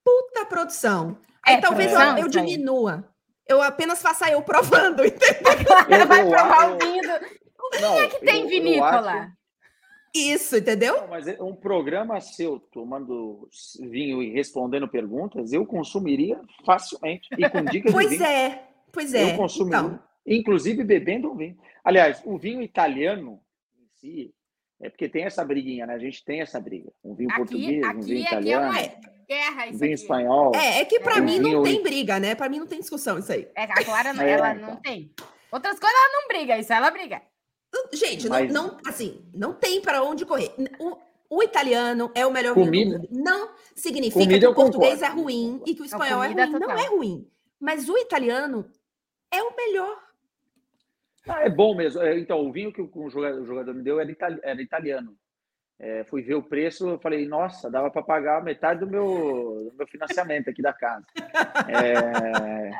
puta 0.03 0.45
produção. 0.45 1.17
Aí 1.45 1.55
É, 1.55 1.61
talvez 1.61 1.91
eu, 1.91 1.97
produção, 1.97 2.17
eu 2.19 2.27
diminua. 2.27 3.07
Eu 3.47 3.61
apenas 3.61 4.01
faça 4.01 4.29
eu 4.29 4.41
provando, 4.41 5.03
entendeu? 5.05 5.73
Ela 5.89 6.05
vai 6.05 6.21
eu 6.23 6.29
provar 6.29 6.65
acho- 6.65 6.75
o 6.75 6.77
vinho. 6.79 7.01
do- 7.01 7.81
Não, 7.81 7.97
é 7.99 8.07
que 8.07 8.19
tem 8.25 8.35
eu- 8.37 8.43
eu 8.43 8.47
vinícola? 8.49 9.11
acho- 9.13 9.31
Isso, 10.15 10.57
entendeu? 10.57 10.95
Não, 11.01 11.07
mas 11.07 11.27
é 11.27 11.41
um 11.41 11.55
programa 11.55 12.21
seu 12.21 12.59
tomando 12.59 13.49
vinho 13.79 14.21
e 14.21 14.29
respondendo 14.31 14.87
perguntas, 14.87 15.51
eu 15.51 15.65
consumiria 15.65 16.39
facilmente. 16.65 17.27
E 17.37 17.49
com 17.49 17.63
dicas 17.65 17.91
de 17.91 17.91
Pois 17.91 18.09
vinho. 18.11 18.23
é, 18.23 18.63
pois 18.91 19.13
é. 19.13 19.33
Eu 19.33 19.37
consumiria, 19.37 19.79
Então, 19.79 19.99
inclusive 20.27 20.83
bebendo 20.83 21.31
um 21.31 21.35
vinho. 21.35 21.57
Aliás, 21.83 22.21
o 22.25 22.37
vinho 22.37 22.61
italiano 22.61 23.41
em 23.75 23.87
si, 23.95 24.33
é 24.83 24.89
porque 24.89 25.07
tem 25.09 25.23
essa 25.23 25.43
briguinha, 25.45 25.85
né? 25.87 25.93
A 25.93 25.99
gente 25.99 26.23
tem 26.23 26.41
essa 26.41 26.59
briga. 26.59 26.91
Um 27.03 27.15
vinho 27.15 27.29
Aqui, 27.29 27.37
português, 27.39 27.83
um 27.85 27.89
aqui, 27.89 28.01
vinho 28.01 28.17
aqui 28.17 28.25
é 28.25 28.27
italiano, 28.37 28.65
uma 28.67 28.79
É. 28.79 28.99
guerra 29.27 29.65
um 29.65 29.69
isso 29.69 29.79
vinho 29.79 29.93
aqui. 29.93 30.01
espanhol. 30.03 30.51
é, 30.55 30.79
é 30.81 30.85
que 30.85 30.99
pra 30.99 31.17
É. 31.17 31.21
mim 31.21 31.39
não 31.39 31.49
Vinho- 31.49 31.63
tem 31.63 31.81
briga, 31.83 32.19
né? 32.19 32.35
Pra 32.35 32.49
mim 32.49 32.59
não 32.59 32.67
tem 32.67 32.79
discussão 32.79 33.17
isso 33.17 33.31
aí. 33.31 33.47
É, 33.55 33.63
a 33.63 33.83
Clara, 33.83 34.09
É, 34.23 34.29
ela 34.31 34.53
então. 34.53 34.67
não 34.69 34.75
tem. 34.77 35.11
Outras 35.51 35.79
coisas 35.79 35.97
ela 35.97 36.21
não 36.21 36.27
briga, 36.27 36.57
isso 36.57 36.73
ela 36.73 36.91
briga. 36.91 37.21
Gente, 37.93 38.27
Mas- 38.29 38.51
não, 38.53 38.67
não, 38.67 38.77
assim, 38.85 39.25
não 39.33 39.53
tem 39.53 39.81
para 39.81 40.03
onde 40.03 40.25
correr. 40.25 40.51
O, 40.79 40.97
o 41.37 41.41
italiano 41.43 42.11
é 42.13 42.25
o 42.25 42.31
melhor 42.31 42.53
vinho 42.53 42.65
Comida- 42.67 42.99
do 42.99 43.09
mundo. 43.09 43.23
Não 43.23 43.49
significa 43.75 44.19
Comida 44.19 44.39
que 44.47 44.51
o 44.51 44.55
português 44.55 44.99
concordo. 44.99 45.19
é 45.19 45.23
ruim 45.23 45.61
e 45.65 45.73
que 45.75 45.81
o 45.81 45.85
espanhol 45.85 46.23
é 46.23 46.27
ruim. 46.27 46.35
Não 46.35 46.59
total. 46.59 46.77
é 46.77 46.85
ruim. 46.87 47.27
Mas 47.59 47.87
o 47.89 47.97
italiano 47.97 48.69
é 49.31 49.41
o 49.41 49.55
melhor. 49.55 50.02
Ah, 51.27 51.41
é 51.43 51.49
bom 51.49 51.75
mesmo. 51.75 52.01
É, 52.01 52.17
Então, 52.19 52.39
o 52.45 52.51
vinho 52.51 52.71
que 52.71 52.81
o 52.81 53.09
jogador, 53.09 53.73
me 53.73 53.81
deu 53.83 53.99
era, 53.99 54.11
itali- 54.11 54.39
era 54.43 54.61
italiano. 54.61 55.15
É, 55.79 56.03
fui 56.05 56.21
ver 56.21 56.35
o 56.35 56.43
preço, 56.43 56.87
eu 56.87 56.99
falei, 56.99 57.27
nossa, 57.27 57.69
dava 57.69 57.89
para 57.89 58.03
pagar 58.03 58.43
metade 58.43 58.79
do 58.81 58.87
meu, 58.87 59.69
do 59.71 59.73
meu 59.77 59.87
financiamento 59.87 60.49
aqui 60.49 60.61
da 60.61 60.71
casa. 60.71 61.05
É... 61.67 62.71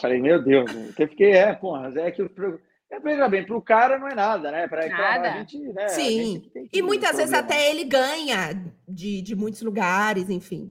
Falei, 0.00 0.20
meu 0.20 0.42
Deus, 0.42 0.70
eu 0.98 1.08
fiquei, 1.08 1.32
é, 1.32 1.52
porra, 1.54 1.90
é 2.00 2.10
que 2.10 2.22
o 2.22 2.28
pro- 2.28 2.60
é, 2.90 3.00
veja 3.00 3.28
bem, 3.28 3.44
para 3.44 3.56
o 3.56 3.62
cara 3.62 3.98
não 3.98 4.06
é 4.06 4.14
nada, 4.14 4.50
né? 4.52 4.68
Para 4.68 4.86
Nada. 4.88 5.32
a 5.32 5.38
gente, 5.38 5.58
né? 5.58 5.84
a 5.84 5.88
Sim. 5.88 6.32
gente 6.34 6.50
que 6.50 6.68
E 6.78 6.82
muitas 6.82 7.16
vezes 7.16 7.30
problema. 7.32 7.54
até 7.54 7.70
ele 7.70 7.84
ganha 7.84 8.50
de, 8.86 9.22
de 9.22 9.34
muitos 9.34 9.62
lugares, 9.62 10.28
enfim. 10.30 10.70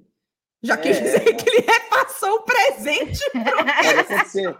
Já 0.63 0.75
É, 0.75 0.77
quis 0.77 0.97
dizer 0.97 1.27
é. 1.27 1.33
que 1.33 1.49
ele 1.49 1.65
repassou 1.67 2.35
o 2.35 2.43
presente. 2.43 3.19
Pode 3.33 3.99
acontecer. 3.99 4.57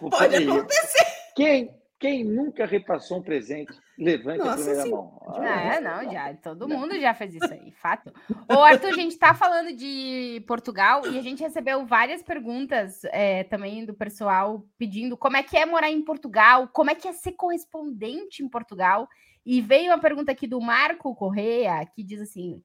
Pode 0.00 0.36
acontecer. 0.36 1.04
Quem, 1.36 1.74
quem 1.98 2.24
nunca 2.24 2.66
repassou 2.66 3.18
um 3.18 3.22
presente, 3.22 3.72
levante 3.98 4.40
a 4.42 4.44
Nossa 4.44 4.56
primeira 4.56 4.82
Senhora. 4.82 5.02
mão. 5.02 5.20
Não, 5.38 5.44
é, 5.44 5.80
não, 5.80 6.12
já. 6.12 6.34
Todo 6.34 6.68
Não. 6.68 6.78
mundo 6.78 6.98
já 7.00 7.14
fez 7.14 7.34
isso 7.34 7.52
aí, 7.52 7.72
fato. 7.72 8.12
Ô, 8.48 8.60
Arthur, 8.62 8.88
a 8.88 8.92
gente 8.92 9.16
tá 9.18 9.34
falando 9.34 9.72
de 9.74 10.42
Portugal 10.46 11.06
e 11.06 11.18
a 11.18 11.22
gente 11.22 11.42
recebeu 11.42 11.84
várias 11.86 12.22
perguntas 12.22 13.02
é, 13.06 13.44
também 13.44 13.84
do 13.84 13.94
pessoal 13.94 14.64
pedindo 14.78 15.16
como 15.16 15.36
é 15.36 15.42
que 15.42 15.56
é 15.56 15.64
morar 15.66 15.90
em 15.90 16.02
Portugal, 16.02 16.68
como 16.68 16.90
é 16.90 16.94
que 16.94 17.08
é 17.08 17.12
ser 17.12 17.32
correspondente 17.32 18.42
em 18.42 18.48
Portugal. 18.48 19.08
E 19.44 19.60
veio 19.60 19.90
uma 19.90 19.98
pergunta 20.00 20.32
aqui 20.32 20.46
do 20.46 20.60
Marco 20.60 21.14
Correia, 21.14 21.84
que 21.94 22.02
diz 22.02 22.20
assim: 22.20 22.62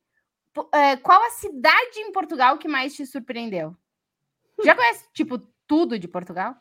"Po- 0.54 0.70
é, 0.74 0.96
qual 0.98 1.22
a 1.24 1.30
cidade 1.32 1.98
em 2.00 2.12
Portugal 2.12 2.58
que 2.58 2.68
mais 2.68 2.94
te 2.96 3.06
surpreendeu? 3.06 3.76
Já 4.64 4.76
conhece, 4.76 5.06
tipo, 5.14 5.40
tudo 5.68 5.98
de 6.00 6.08
Portugal? 6.08 6.56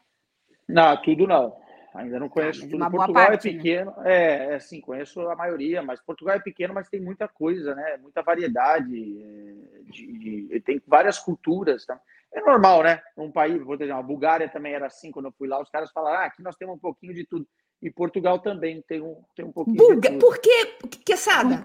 Não, 0.68 0.96
tudo 1.02 1.26
não. 1.26 1.56
Ainda 1.94 2.20
não 2.20 2.28
conheço 2.28 2.60
mas 2.60 2.70
tudo. 2.70 2.90
Portugal 2.90 3.26
parte, 3.26 3.48
é 3.48 3.52
né? 3.52 3.56
pequeno, 3.56 3.94
é, 4.04 4.52
é 4.52 4.54
assim, 4.56 4.80
conheço 4.80 5.20
a 5.28 5.34
maioria, 5.34 5.82
mas 5.82 6.00
Portugal 6.00 6.36
é 6.36 6.40
pequeno, 6.40 6.74
mas 6.74 6.88
tem 6.88 7.00
muita 7.00 7.26
coisa, 7.26 7.74
né? 7.74 7.96
Muita 8.00 8.22
variedade, 8.22 8.94
é, 8.94 9.82
de, 9.90 10.46
de- 10.46 10.60
tem 10.60 10.80
várias 10.86 11.18
culturas. 11.18 11.86
Tá? 11.86 11.98
É 12.32 12.40
normal, 12.40 12.82
né? 12.82 13.00
Um 13.16 13.32
país, 13.32 13.60
vou 13.62 13.76
dizer, 13.76 13.90
a 13.92 14.02
Bulgária 14.02 14.48
também 14.48 14.74
era 14.74 14.86
assim, 14.86 15.10
quando 15.10 15.26
eu 15.26 15.32
fui 15.32 15.48
lá, 15.48 15.60
os 15.60 15.70
caras 15.70 15.90
falaram, 15.90 16.18
ah, 16.18 16.24
aqui 16.26 16.42
nós 16.42 16.56
temos 16.56 16.76
um 16.76 16.78
pouquinho 16.78 17.14
de 17.14 17.24
tudo. 17.24 17.46
E 17.80 17.90
Portugal 17.90 18.40
também 18.40 18.82
tem 18.86 19.00
um, 19.00 19.22
tem 19.36 19.44
um 19.44 19.52
pouquinho 19.52 19.76
Bulga... 19.76 20.10
de 20.10 20.18
tudo. 20.18 20.18
Por 20.18 20.38
que, 20.38 20.66
Quesada? 21.04 21.64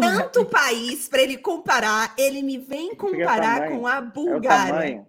Tanto 0.00 0.44
país 0.44 1.08
para 1.08 1.22
ele 1.22 1.38
comparar, 1.38 2.14
ele 2.16 2.42
me 2.42 2.58
vem 2.58 2.92
é 2.92 2.94
comparar 2.94 3.70
com 3.70 3.86
a 3.86 3.96
É 3.96 3.98
o 4.00 4.02
Bulgária. 4.02 4.72
tamanho. 4.72 5.06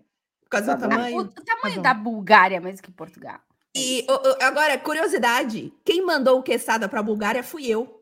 Por 0.48 0.50
causa 0.50 0.76
do 0.76 0.82
Tamanho. 0.82 1.00
tamanho. 1.00 1.18
O, 1.18 1.22
o 1.42 1.46
tamanho 1.46 1.82
da 1.82 1.94
Bulgária 1.94 2.56
é 2.58 2.60
mais 2.60 2.80
que 2.80 2.90
Portugal. 2.92 3.40
E 3.76 4.08
agora, 4.42 4.78
curiosidade: 4.80 5.74
quem 5.86 6.04
mandou 6.06 6.40
o 6.40 6.44
Quesada 6.44 6.88
para 6.88 7.02
a 7.02 7.04
Bulgária 7.04 7.44
fui 7.44 7.68
eu. 7.68 8.02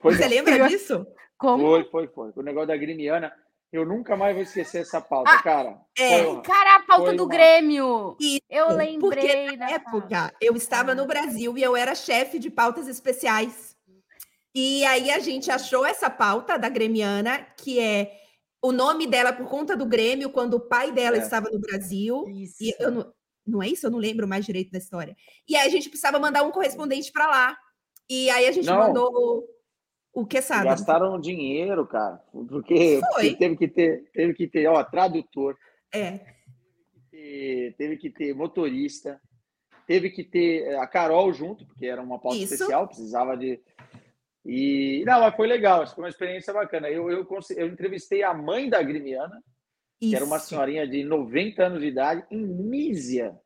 Foi, 0.00 0.14
Você 0.14 0.28
lembra 0.28 0.68
disso? 0.68 1.06
Como? 1.36 1.62
foi, 1.64 1.84
foi, 1.84 2.06
foi. 2.08 2.32
O 2.36 2.42
negócio 2.42 2.68
da 2.68 2.76
Grimiana, 2.76 3.32
eu 3.72 3.84
nunca 3.84 4.16
mais 4.16 4.34
vou 4.34 4.42
esquecer 4.42 4.82
essa 4.82 5.00
pauta, 5.00 5.30
Ah, 5.32 5.42
cara. 5.42 5.76
é. 5.98 6.22
Porra. 6.24 6.42
Cara, 6.42 6.76
a 6.76 6.80
pauta 6.80 7.12
do 7.14 7.24
uma- 7.24 7.28
Grêmio. 7.28 8.16
Isso, 8.20 8.40
Eu 8.48 8.66
porque 9.00 9.20
lembrei 9.20 9.56
Na 9.56 9.66
da 9.66 9.72
época, 9.72 10.32
eu 10.40 10.54
estava 10.54 10.94
no 10.94 11.06
Brasil 11.06 11.58
e 11.58 11.62
eu 11.62 11.76
era 11.76 11.94
chefe 11.94 12.38
de 12.38 12.48
pautas 12.50 12.86
especiais. 12.88 13.76
E 14.54 14.84
aí 14.86 15.10
a 15.10 15.18
gente 15.18 15.50
achou 15.50 15.84
essa 15.84 16.08
pauta 16.08 16.56
da 16.58 16.68
Gremiana, 16.68 17.44
que 17.56 17.78
é 17.78 18.12
o 18.62 18.72
nome 18.72 19.06
dela 19.06 19.32
por 19.32 19.48
conta 19.48 19.76
do 19.76 19.86
Grêmio, 19.86 20.30
quando 20.30 20.54
o 20.54 20.60
pai 20.68 20.92
dela 20.92 21.16
É. 21.16 21.20
estava 21.20 21.48
no 21.50 21.58
Brasil. 21.60 22.24
Isso. 22.28 22.56
E 22.62 22.74
eu 22.78 22.90
não, 22.90 23.12
não 23.46 23.62
é 23.62 23.68
isso? 23.68 23.86
Eu 23.86 23.90
não 23.90 23.98
lembro 23.98 24.26
mais 24.26 24.44
direito 24.44 24.70
da 24.70 24.78
história. 24.78 25.16
E 25.48 25.54
aí 25.56 25.66
a 25.66 25.70
gente 25.70 25.88
precisava 25.88 26.18
mandar 26.18 26.42
um 26.42 26.50
correspondente 26.50 27.10
para 27.12 27.26
lá. 27.26 27.56
E 28.10 28.28
aí 28.30 28.46
a 28.46 28.52
gente 28.52 28.66
Não. 28.66 28.78
mandou 28.78 29.10
o, 30.14 30.22
o 30.22 30.26
Quesada. 30.26 30.64
Gastaram 30.64 31.20
dinheiro, 31.20 31.86
cara, 31.86 32.16
porque, 32.48 33.00
teve 33.38 33.56
que 33.56 33.68
ter, 33.68 34.10
teve 34.12 34.34
que 34.34 34.48
ter, 34.48 34.66
ó, 34.66 34.82
tradutor, 34.82 35.56
É. 35.92 36.18
e 37.12 37.74
teve 37.76 37.96
que 37.96 38.08
ter 38.10 38.34
motorista, 38.34 39.20
teve 39.86 40.10
que 40.10 40.24
ter 40.24 40.74
a 40.78 40.86
Carol 40.86 41.32
junto, 41.32 41.66
porque 41.66 41.86
era 41.86 42.00
uma 42.02 42.18
pauta 42.18 42.38
Isso. 42.38 42.54
especial, 42.54 42.86
precisava 42.88 43.36
de. 43.36 43.60
E 44.50 45.04
não, 45.04 45.20
mas 45.20 45.36
foi 45.36 45.46
legal, 45.46 45.86
foi 45.86 46.04
uma 46.04 46.08
experiência 46.08 46.54
bacana. 46.54 46.88
Eu, 46.88 47.10
eu, 47.10 47.28
eu 47.54 47.66
entrevistei 47.66 48.22
a 48.22 48.32
mãe 48.32 48.66
da 48.66 48.82
Grimiana, 48.82 49.44
que 50.00 50.16
era 50.16 50.24
uma 50.24 50.38
isso. 50.38 50.46
senhorinha 50.46 50.88
de 50.88 51.04
90 51.04 51.62
anos 51.62 51.80
de 51.82 51.88
idade, 51.88 52.24
em 52.30 52.46
Nísia, 52.46 53.38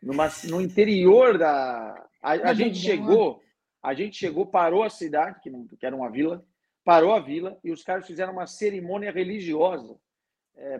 numa, 0.00 0.30
no 0.44 0.60
interior 0.60 1.36
da. 1.36 2.06
A, 2.22 2.32
a 2.50 2.54
gente 2.54 2.78
chegou, 2.78 3.42
a 3.82 3.94
gente 3.94 4.16
chegou, 4.16 4.46
parou 4.46 4.84
a 4.84 4.90
cidade, 4.90 5.40
que, 5.40 5.50
não, 5.50 5.66
que 5.66 5.84
era 5.84 5.96
uma 5.96 6.08
vila, 6.08 6.46
parou 6.84 7.12
a 7.12 7.18
vila 7.18 7.58
e 7.64 7.72
os 7.72 7.82
caras 7.82 8.06
fizeram 8.06 8.32
uma 8.32 8.46
cerimônia 8.46 9.10
religiosa 9.10 9.96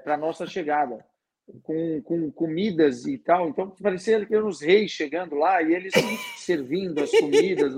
para 0.05 0.17
nossa 0.17 0.47
chegada, 0.47 1.05
com, 1.63 2.03
com 2.03 2.31
comidas 2.31 3.07
e 3.07 3.19
tal. 3.19 3.49
Então 3.49 3.71
parecia 3.71 4.25
que 4.25 4.35
eram 4.35 4.49
os 4.49 4.61
reis 4.61 4.91
chegando 4.91 5.35
lá 5.37 5.63
e 5.63 5.75
eles 5.75 5.93
servindo 6.39 7.03
as 7.03 7.11
comidas. 7.11 7.75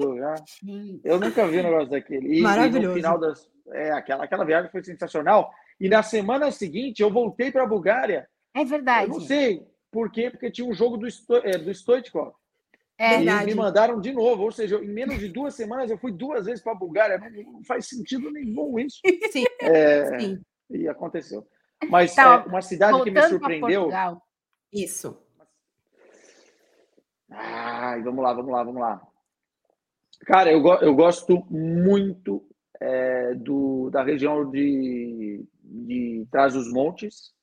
Eu 1.04 1.18
nunca 1.18 1.46
vi 1.46 1.58
um 1.60 1.62
negócio 1.64 1.90
daquele. 1.90 2.28
E, 2.28 2.32
e 2.34 2.36
no 2.38 2.42
Maravilhoso. 2.44 2.94
final 2.94 3.18
das. 3.18 3.48
É, 3.72 3.90
aquela, 3.92 4.24
aquela 4.24 4.44
viagem 4.44 4.70
foi 4.70 4.82
sensacional. 4.84 5.52
E 5.80 5.88
na 5.88 6.02
semana 6.02 6.50
seguinte 6.50 7.02
eu 7.02 7.10
voltei 7.10 7.50
para 7.50 7.64
a 7.64 7.66
Bulgária. 7.66 8.28
É 8.54 8.64
verdade. 8.64 9.10
Eu 9.10 9.14
não 9.18 9.20
sei 9.20 9.62
por 9.90 10.10
quê, 10.10 10.30
porque 10.30 10.50
tinha 10.50 10.66
um 10.66 10.72
jogo 10.72 10.96
do, 10.96 11.06
Sto, 11.10 11.36
é, 11.36 11.58
do 11.58 11.70
Stoichkov. 11.70 12.32
É, 12.98 13.20
E 13.22 13.44
me 13.44 13.54
mandaram 13.54 14.00
de 14.00 14.12
novo. 14.12 14.44
Ou 14.44 14.52
seja, 14.52 14.76
em 14.76 14.88
menos 14.88 15.18
de 15.18 15.28
duas 15.28 15.54
semanas 15.54 15.90
eu 15.90 15.98
fui 15.98 16.12
duas 16.12 16.46
vezes 16.46 16.62
para 16.62 16.72
a 16.72 16.76
Bulgária. 16.76 17.18
Não, 17.18 17.52
não 17.52 17.64
faz 17.64 17.88
sentido 17.88 18.30
nenhum 18.30 18.78
isso. 18.78 19.00
Sim, 19.30 19.44
É, 19.60 20.18
sim. 20.18 20.40
e 20.70 20.88
aconteceu. 20.88 21.46
Mas 21.88 22.14
Tá, 22.14 22.44
é, 22.46 22.48
uma 22.48 22.62
cidade 22.62 23.02
que 23.02 23.10
me 23.10 23.22
surpreendeu. 23.22 23.82
Portugal. 23.82 24.22
Isso. 24.72 25.18
Ai, 27.30 28.02
vamos 28.02 28.22
lá, 28.22 28.32
vamos 28.32 28.52
lá, 28.52 28.62
vamos 28.62 28.80
lá. 28.80 29.06
Cara, 30.26 30.50
eu, 30.50 30.60
go- 30.62 30.74
eu 30.80 30.94
gosto 30.94 31.44
muito 31.50 32.48
é, 32.80 33.34
do, 33.34 33.90
da 33.90 34.02
região 34.02 34.48
de, 34.50 35.44
de 35.62 36.26
Trás-os-Montes. 36.30 37.34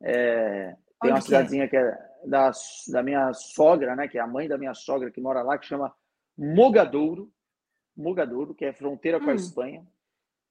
É, 0.00 0.76
tem 1.00 1.10
uma 1.10 1.18
que 1.18 1.18
é? 1.18 1.22
cidadezinha 1.22 1.68
que 1.68 1.76
é 1.76 1.98
da, 2.24 2.50
da 2.88 3.02
minha 3.02 3.32
sogra, 3.32 3.94
né? 3.94 4.08
Que 4.08 4.18
é 4.18 4.20
a 4.20 4.26
mãe 4.26 4.48
da 4.48 4.58
minha 4.58 4.74
sogra 4.74 5.10
que 5.10 5.20
mora 5.20 5.42
lá, 5.42 5.56
que 5.58 5.66
chama 5.66 5.94
Mogadouro. 6.36 7.30
Mogadouro, 7.96 8.54
que 8.54 8.64
é 8.64 8.72
fronteira 8.72 9.18
com 9.20 9.30
a 9.30 9.32
Hum. 9.32 9.36
Espanha. 9.36 9.86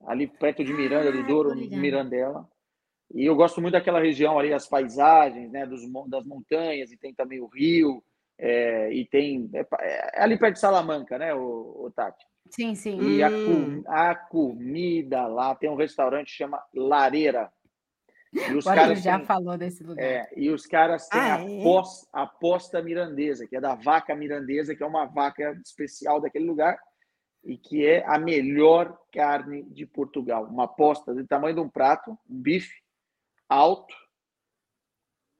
Ali 0.06 0.28
perto 0.28 0.64
de 0.64 0.74
Miranda 0.74 1.12
do 1.12 1.20
Ah, 1.20 1.28
Douro, 1.28 1.50
tô 1.50 1.56
ligada. 1.56 1.82
Mirandela. 1.82 2.50
E 3.14 3.26
eu 3.26 3.36
gosto 3.36 3.62
muito 3.62 3.74
daquela 3.74 4.00
região 4.00 4.38
ali, 4.38 4.52
as 4.54 4.68
paisagens, 4.68 5.52
né? 5.52 5.66
Dos, 5.66 5.82
das 6.10 6.26
montanhas, 6.26 6.92
e 6.92 6.98
tem 6.98 7.14
também 7.14 7.40
o 7.40 7.48
rio. 7.48 8.04
É, 8.38 8.92
e 8.92 9.06
tem. 9.06 9.50
É, 9.54 9.64
pa- 9.64 9.78
é 9.82 10.22
ali 10.22 10.38
perto 10.38 10.56
de 10.56 10.60
Salamanca, 10.60 11.18
né, 11.18 11.34
o, 11.34 11.90
Tati? 11.96 12.26
Sim, 12.50 12.76
sim. 12.76 13.00
E 13.02 13.24
a, 13.24 13.32
Hum. 13.48 13.82
a 13.88 14.14
comida 14.14 15.26
lá 15.28 15.56
tem 15.56 15.70
um 15.70 15.76
restaurante 15.76 16.28
que 16.28 16.34
chama 16.38 16.62
Lareira. 16.74 17.52
E 18.34 18.54
os 18.54 18.66
O 18.66 18.70
Arthur 18.70 18.82
caras 18.82 19.02
já 19.02 19.18
têm, 19.18 19.26
falou 19.26 19.58
desse 19.58 19.84
lugar. 19.84 20.04
é, 20.04 20.30
e 20.36 20.50
os 20.50 20.66
caras 20.66 21.08
têm 21.08 21.22
Ah, 21.22 21.36
a, 21.36 21.40
é? 21.40 21.64
pos- 21.64 22.08
a 22.12 22.26
posta 22.28 22.82
mirandesa, 22.82 23.48
que 23.48 23.56
é 23.56 23.62
da 23.62 23.74
vaca 23.76 24.14
mirandesa, 24.14 24.76
que 24.76 24.84
é 24.84 24.86
uma 24.86 25.06
vaca 25.06 25.58
especial 25.64 26.20
daquele 26.20 26.46
lugar. 26.46 26.78
e 27.48 27.58
que 27.60 27.86
é 27.86 28.04
a 28.08 28.18
melhor 28.18 28.98
carne 29.14 29.62
de 29.70 29.86
Portugal. 29.86 30.46
Uma 30.46 30.64
aposta 30.66 31.14
do 31.14 31.26
tamanho 31.28 31.54
de 31.54 31.62
um 31.62 31.70
prato, 31.70 32.12
um 32.12 32.42
bife 32.42 32.74
alto, 33.50 33.94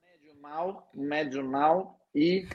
médio 0.04 0.42
mal, 0.42 0.90
médio 0.94 1.44
mal 1.44 2.00
e 2.14 2.48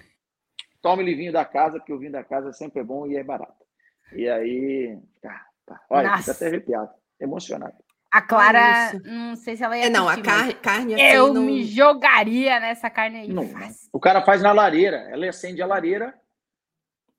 tome 0.80 1.02
o 1.02 1.16
vinho 1.16 1.32
da 1.32 1.44
casa, 1.44 1.78
porque 1.78 1.92
o 1.92 1.98
vinho 1.98 2.12
da 2.12 2.24
casa 2.24 2.52
sempre 2.52 2.80
é 2.80 2.84
bom 2.84 3.06
e 3.06 3.16
é 3.16 3.22
barato. 3.24 3.64
E 4.12 4.28
aí, 4.28 4.98
tá, 5.20 5.46
tá. 5.66 5.80
Olha, 5.90 6.16
fica 6.18 6.32
até 6.32 6.46
arrepiado, 6.46 6.90
emocionado. 7.20 7.76
A 8.12 8.20
Clara, 8.20 8.92
não 9.04 9.36
sei 9.36 9.56
se 9.56 9.62
ela 9.62 9.78
ia. 9.78 9.86
É, 9.86 9.88
não, 9.88 10.08
a 10.08 10.20
carne, 10.20 10.52
carne 10.54 10.94
assim, 10.94 11.04
Eu 11.04 11.32
não... 11.32 11.42
me 11.42 11.62
jogaria 11.62 12.58
nessa 12.58 12.90
carne 12.90 13.18
aí. 13.20 13.28
Não, 13.28 13.44
o 13.92 14.00
cara 14.00 14.20
faz 14.22 14.42
na 14.42 14.50
lareira, 14.52 14.96
ela 15.10 15.28
acende 15.28 15.62
a 15.62 15.66
lareira, 15.66 16.12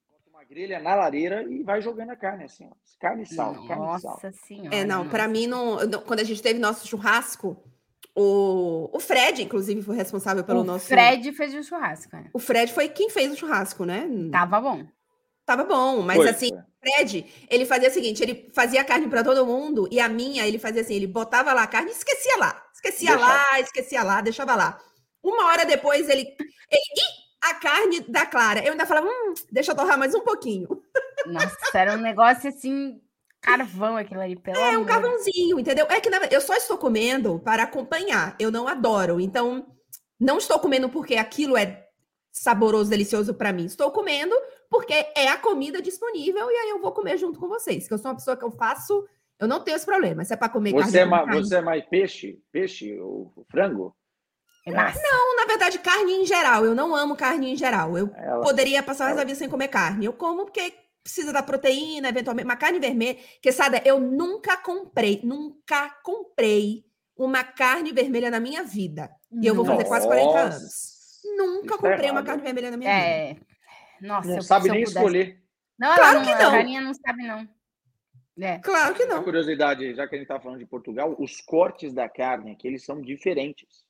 bota 0.09 0.29
uma 0.29 0.43
grelha 0.43 0.81
na 0.81 0.93
lareira 0.93 1.43
e 1.43 1.63
vai 1.63 1.81
jogando 1.81 2.09
a 2.09 2.15
carne 2.17 2.43
assim, 2.43 2.67
ó. 2.69 2.73
Carne 2.99 3.23
e 3.23 3.25
sal, 3.25 3.53
Nossa 3.53 3.67
carne 3.69 3.95
e 3.95 3.99
sal. 4.01 4.19
senhora. 4.33 4.75
É, 4.75 4.83
não, 4.83 5.07
para 5.07 5.29
mim, 5.29 5.47
não- 5.47 5.77
quando 6.05 6.19
a 6.19 6.25
gente 6.25 6.41
teve 6.41 6.59
nosso 6.59 6.85
churrasco, 6.85 7.55
o, 8.15 8.89
o 8.91 8.99
Fred, 8.99 9.41
inclusive, 9.41 9.81
foi 9.81 9.95
responsável 9.95 10.43
pelo 10.43 10.61
o 10.61 10.63
nosso. 10.63 10.87
Fred 10.87 11.31
fez 11.33 11.53
o 11.53 11.63
churrasco. 11.63 12.15
né? 12.15 12.29
O 12.33 12.39
Fred 12.39 12.71
foi 12.73 12.89
quem 12.89 13.09
fez 13.09 13.31
o 13.31 13.35
churrasco, 13.37 13.85
né? 13.85 14.07
Tava 14.31 14.59
bom. 14.59 14.85
Tava 15.45 15.63
bom, 15.63 16.01
mas 16.01 16.17
Foi, 16.17 16.29
assim, 16.29 16.49
foi. 16.49 16.93
Fred, 16.93 17.25
ele 17.49 17.65
fazia 17.65 17.89
o 17.89 17.91
seguinte: 17.91 18.21
ele 18.21 18.49
fazia 18.53 18.83
carne 18.83 19.07
para 19.07 19.23
todo 19.23 19.45
mundo 19.45 19.87
e 19.91 19.99
a 19.99 20.09
minha, 20.09 20.45
ele 20.47 20.59
fazia 20.59 20.81
assim: 20.81 20.95
ele 20.95 21.07
botava 21.07 21.53
lá 21.53 21.63
a 21.63 21.67
carne 21.67 21.89
e 21.89 21.93
esquecia 21.93 22.37
lá. 22.37 22.61
Esquecia 22.73 23.15
Deixava. 23.15 23.33
lá, 23.33 23.59
esquecia 23.59 24.03
lá, 24.03 24.21
deixava 24.21 24.55
lá. 24.55 24.79
Uma 25.23 25.45
hora 25.47 25.65
depois, 25.65 26.09
ele. 26.09 26.21
ele 26.21 26.81
Ih, 26.97 27.49
a 27.49 27.53
carne 27.55 28.01
da 28.01 28.25
Clara. 28.25 28.63
Eu 28.63 28.71
ainda 28.73 28.85
falava: 28.85 29.07
hum, 29.07 29.33
deixa 29.51 29.71
eu 29.71 29.75
torrar 29.75 29.97
mais 29.97 30.13
um 30.13 30.21
pouquinho. 30.21 30.67
Nossa, 31.25 31.57
era 31.73 31.93
um 31.93 32.01
negócio 32.01 32.49
assim, 32.49 32.99
carvão 33.41 33.97
aquilo 33.97 34.21
ali, 34.21 34.35
pelo 34.35 34.57
É 34.57 34.77
um 34.77 34.85
carvãozinho, 34.85 35.59
entendeu? 35.59 35.85
É 35.89 35.99
que 35.99 36.09
na 36.09 36.17
eu 36.29 36.39
só 36.41 36.53
estou 36.55 36.77
comendo 36.77 37.39
para 37.39 37.63
acompanhar. 37.63 38.35
Eu 38.39 38.51
não 38.51 38.67
adoro. 38.67 39.19
Então, 39.19 39.65
não 40.19 40.37
estou 40.37 40.59
comendo 40.59 40.87
porque 40.89 41.15
aquilo 41.15 41.57
é 41.57 41.85
saboroso, 42.31 42.89
delicioso 42.89 43.33
para 43.33 43.51
mim. 43.51 43.65
Estou 43.65 43.91
comendo 43.91 44.35
porque 44.69 44.93
é 45.15 45.27
a 45.27 45.37
comida 45.37 45.81
disponível 45.81 46.49
e 46.49 46.55
aí 46.55 46.69
eu 46.69 46.79
vou 46.79 46.91
comer 46.91 47.17
junto 47.17 47.39
com 47.39 47.47
vocês. 47.47 47.87
Que 47.87 47.93
eu 47.93 47.97
sou 47.97 48.11
uma 48.11 48.17
pessoa 48.17 48.37
que 48.37 48.45
eu 48.45 48.51
faço, 48.51 49.05
eu 49.39 49.47
não 49.47 49.59
tenho 49.63 49.75
esse 49.75 49.85
problema. 49.85 50.23
Se 50.23 50.33
é 50.33 50.37
para 50.37 50.47
comer 50.49 50.71
Você 50.71 50.99
é, 50.99 51.01
carne, 51.01 51.01
eu 51.01 51.09
ma- 51.09 51.25
carne. 51.25 51.39
você 51.43 51.55
é 51.55 51.61
mais 51.61 51.83
peixe? 51.85 52.39
Peixe 52.51 52.97
ou 52.99 53.33
frango? 53.49 53.93
É 54.65 54.71
massa. 54.71 55.01
Não, 55.01 55.35
na 55.37 55.45
verdade, 55.45 55.79
carne 55.79 56.13
em 56.13 56.25
geral. 56.25 56.63
Eu 56.63 56.75
não 56.75 56.95
amo 56.95 57.15
carne 57.15 57.51
em 57.51 57.55
geral. 57.57 57.97
Eu 57.97 58.11
Ela- 58.15 58.43
poderia 58.43 58.83
passar 58.83 59.05
o 59.05 59.07
resto 59.07 59.17
da 59.17 59.23
vida 59.25 59.37
sem 59.37 59.49
comer 59.49 59.67
carne. 59.69 60.05
Eu 60.05 60.13
como 60.13 60.45
porque 60.45 60.73
precisa 61.03 61.31
da 61.33 61.41
proteína, 61.43 62.09
eventualmente. 62.09 62.45
Uma 62.45 62.55
carne 62.55 62.79
vermelha. 62.79 63.17
Que, 63.41 63.51
sabe, 63.51 63.81
eu 63.85 63.99
nunca 63.99 64.57
comprei, 64.57 65.21
nunca 65.23 65.89
comprei 66.03 66.85
uma 67.17 67.43
carne 67.43 67.91
vermelha 67.91 68.29
na 68.31 68.39
minha 68.39 68.63
vida. 68.63 69.09
E 69.41 69.45
eu 69.47 69.55
vou 69.55 69.65
fazer 69.65 69.85
quase 69.85 70.07
40 70.07 70.25
Nossa, 70.25 70.39
anos. 70.57 71.21
Nunca 71.37 71.59
isso 71.59 71.67
tá 71.67 71.77
comprei 71.77 71.95
uma 72.09 72.19
errado. 72.19 72.25
carne 72.25 72.43
vermelha 72.43 72.71
na 72.71 72.77
minha 72.77 72.93
vida. 72.95 73.07
É. 73.07 73.37
Nossa, 74.01 74.27
Não 74.29 74.35
eu- 74.37 74.41
sabe 74.41 74.63
se 74.63 74.69
eu 74.69 74.73
nem 74.73 74.83
pudesse- 74.83 74.97
escolher. 74.99 75.43
Não, 75.79 75.95
Claro 75.95 76.17
ela 76.17 76.25
que 76.25 76.31
não, 76.31 76.39
não. 76.41 76.47
A 76.47 76.51
Carinha 76.51 76.81
não 76.81 76.93
sabe, 76.93 77.27
não. 77.27 77.49
É. 78.39 78.59
Claro 78.59 78.95
que 78.95 79.03
Uma 79.03 79.15
não. 79.15 79.23
curiosidade, 79.23 79.93
já 79.93 80.07
que 80.07 80.15
a 80.15 80.17
gente 80.17 80.25
está 80.27 80.39
falando 80.39 80.59
de 80.59 80.65
Portugal, 80.65 81.15
os 81.19 81.41
cortes 81.41 81.93
da 81.93 82.07
carne 82.09 82.51
aqui 82.53 82.67
eles 82.67 82.83
são 82.83 83.01
diferentes 83.01 83.83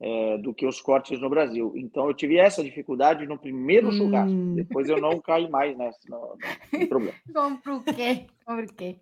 é, 0.00 0.38
do 0.38 0.52
que 0.52 0.66
os 0.66 0.80
cortes 0.80 1.20
no 1.20 1.30
Brasil. 1.30 1.72
Então 1.76 2.06
eu 2.06 2.14
tive 2.14 2.36
essa 2.38 2.62
dificuldade 2.62 3.26
no 3.26 3.38
primeiro 3.38 3.88
Hum. 3.88 3.92
churrasco. 3.92 4.54
Depois 4.54 4.88
eu 4.88 5.00
não 5.00 5.20
caí 5.20 5.48
mais 5.48 5.76
nessa, 5.76 5.98
não, 6.08 6.20
não 6.20 6.36
tem 6.70 6.86
problema. 6.88 7.16
Compra 7.32 7.74
o 7.74 7.82
quê? 7.82 8.26
Compra 8.44 8.64
o 8.64 8.74
quê? 8.74 8.96